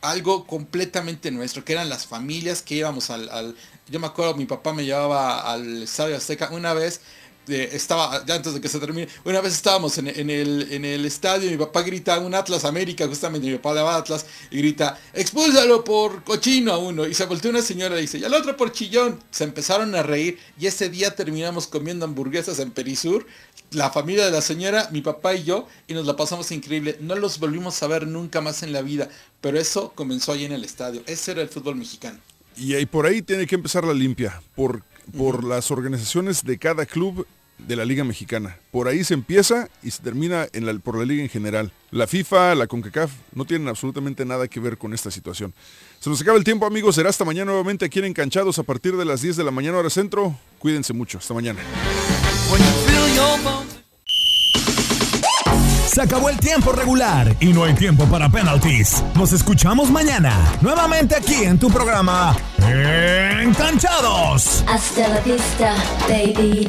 algo 0.03 0.47
completamente 0.47 1.32
nuestro, 1.32 1.65
que 1.65 1.73
eran 1.73 1.89
las 1.89 2.07
familias 2.07 2.62
que 2.62 2.77
íbamos 2.77 3.11
al, 3.11 3.28
al... 3.31 3.57
Yo 3.89 3.99
me 3.99 4.07
acuerdo, 4.07 4.36
mi 4.36 4.47
papá 4.47 4.73
me 4.73 4.85
llevaba 4.85 5.51
al 5.51 5.82
Estadio 5.82 6.16
Azteca 6.16 6.51
una 6.53 6.74
vez 6.74 7.01
eh, 7.49 7.71
estaba, 7.73 8.25
ya 8.25 8.35
antes 8.35 8.55
de 8.55 8.61
que 8.61 8.69
se 8.69 8.79
termine, 8.79 9.09
una 9.25 9.41
vez 9.41 9.55
estábamos 9.55 9.99
en, 9.99 10.09
el, 10.09 10.69
en 10.71 10.85
el 10.85 11.05
estadio 11.05 11.51
mi 11.51 11.57
papá 11.57 11.83
grita 11.83 12.19
un 12.19 12.35
Atlas 12.35 12.65
América, 12.65 13.07
justamente 13.07 13.47
mi 13.47 13.57
papá 13.57 13.75
le 13.75 13.83
va 13.83 13.95
a 13.95 13.99
Atlas 13.99 14.27
y 14.51 14.59
grita, 14.59 14.99
expúlsalo 15.12 15.85
por 15.85 16.25
cochino 16.25 16.73
a 16.73 16.79
uno. 16.79 17.07
Y 17.07 17.15
se 17.15 17.25
volteó 17.27 17.51
una 17.51 17.62
señora 17.62 17.99
y 17.99 18.03
dice, 18.03 18.19
y 18.19 18.25
al 18.25 18.35
otro 18.35 18.57
por 18.57 18.73
chillón. 18.73 19.21
Se 19.31 19.45
empezaron 19.45 19.95
a 19.95 20.03
reír 20.03 20.39
y 20.59 20.66
ese 20.66 20.89
día 20.89 21.15
terminamos 21.15 21.66
comiendo 21.66 22.05
hamburguesas 22.05 22.59
en 22.59 22.71
Perisur, 22.71 23.27
la 23.71 23.91
familia 23.91 24.25
de 24.25 24.31
la 24.31 24.41
señora, 24.41 24.89
mi 24.93 25.01
papá 25.01 25.35
y 25.35 25.45
yo, 25.45 25.69
y 25.89 25.95
nos 25.95 26.07
la 26.07 26.16
pasamos 26.16 26.51
increíble. 26.53 26.97
No 27.01 27.15
los 27.16 27.39
volvimos 27.39 27.83
a 27.83 27.87
ver 27.87 28.07
nunca 28.07 28.41
más 28.41 28.62
en 28.62 28.73
la 28.73 28.83
vida, 28.83 29.09
pero 29.41 29.59
eso 29.59 29.93
comenzó 29.95 30.33
ahí 30.33 30.45
en 30.45 30.53
el 30.53 30.65
estadio. 30.65 31.03
Ese 31.07 31.33
era 31.33 31.43
el 31.43 31.49
fútbol 31.49 31.77
mexicano. 31.77 32.19
Y 32.57 32.75
ahí 32.75 32.87
por 32.87 33.07
ahí 33.07 33.23
tiene 33.23 33.47
que 33.47 33.57
empezar 33.57 33.85
la 33.85 33.95
limpia, 33.95 34.41
por 34.55 34.83
por 35.16 35.36
uh 35.36 35.39
-huh. 35.40 35.48
las 35.48 35.70
organizaciones 35.70 36.44
de 36.44 36.59
cada 36.59 36.86
club 36.86 37.26
de 37.59 37.76
la 37.76 37.85
Liga 37.85 38.05
Mexicana. 38.05 38.56
Por 38.70 38.89
ahí 38.89 39.05
se 39.05 39.14
empieza 39.14 39.68
y 39.82 39.90
se 39.90 40.02
termina 40.02 40.47
en 40.52 40.66
la, 40.66 40.74
por 40.74 40.98
la 40.98 41.05
liga 41.05 41.22
en 41.22 41.28
general. 41.28 41.72
La 41.90 42.06
FIFA, 42.06 42.55
la 42.55 42.66
CONCACAF 42.66 43.10
no 43.32 43.44
tienen 43.44 43.68
absolutamente 43.68 44.24
nada 44.24 44.48
que 44.48 44.60
ver 44.60 44.76
con 44.76 44.93
esta 44.93 45.10
situación. 45.10 45.55
Se 46.01 46.10
nos 46.10 46.20
acaba 46.20 46.36
el 46.36 46.44
tiempo 46.44 46.66
amigos, 46.66 46.97
será 46.97 47.10
hasta 47.10 47.24
mañana 47.24 47.52
nuevamente 47.52 47.85
aquí 47.85 48.01
en 48.01 48.06
Encanchados 48.06 48.59
a 48.59 48.62
partir 48.62 48.97
de 48.97 49.05
las 49.05 49.22
10 49.22 49.36
de 49.36 49.44
la 49.44 49.51
mañana 49.51 49.78
hora 49.78 49.90
centro. 49.90 50.36
Cuídense 50.59 50.93
mucho, 50.93 51.18
hasta 51.18 51.32
mañana. 51.32 51.60
Se 55.95 56.03
acabó 56.03 56.29
el 56.29 56.37
tiempo 56.39 56.73
regular 56.73 57.37
y 57.39 57.53
no 57.53 57.62
hay 57.62 57.73
tiempo 57.73 58.05
para 58.07 58.29
penalties. 58.29 59.01
Nos 59.15 59.33
escuchamos 59.33 59.93
mañana, 59.93 60.37
nuevamente 60.61 61.15
aquí 61.15 61.45
en 61.45 61.57
tu 61.57 61.71
programa 61.71 62.37
Encanchados. 63.41 64.65
Hasta 64.66 65.09
la 65.09 65.21
vista, 65.21 65.77
baby. 66.09 66.69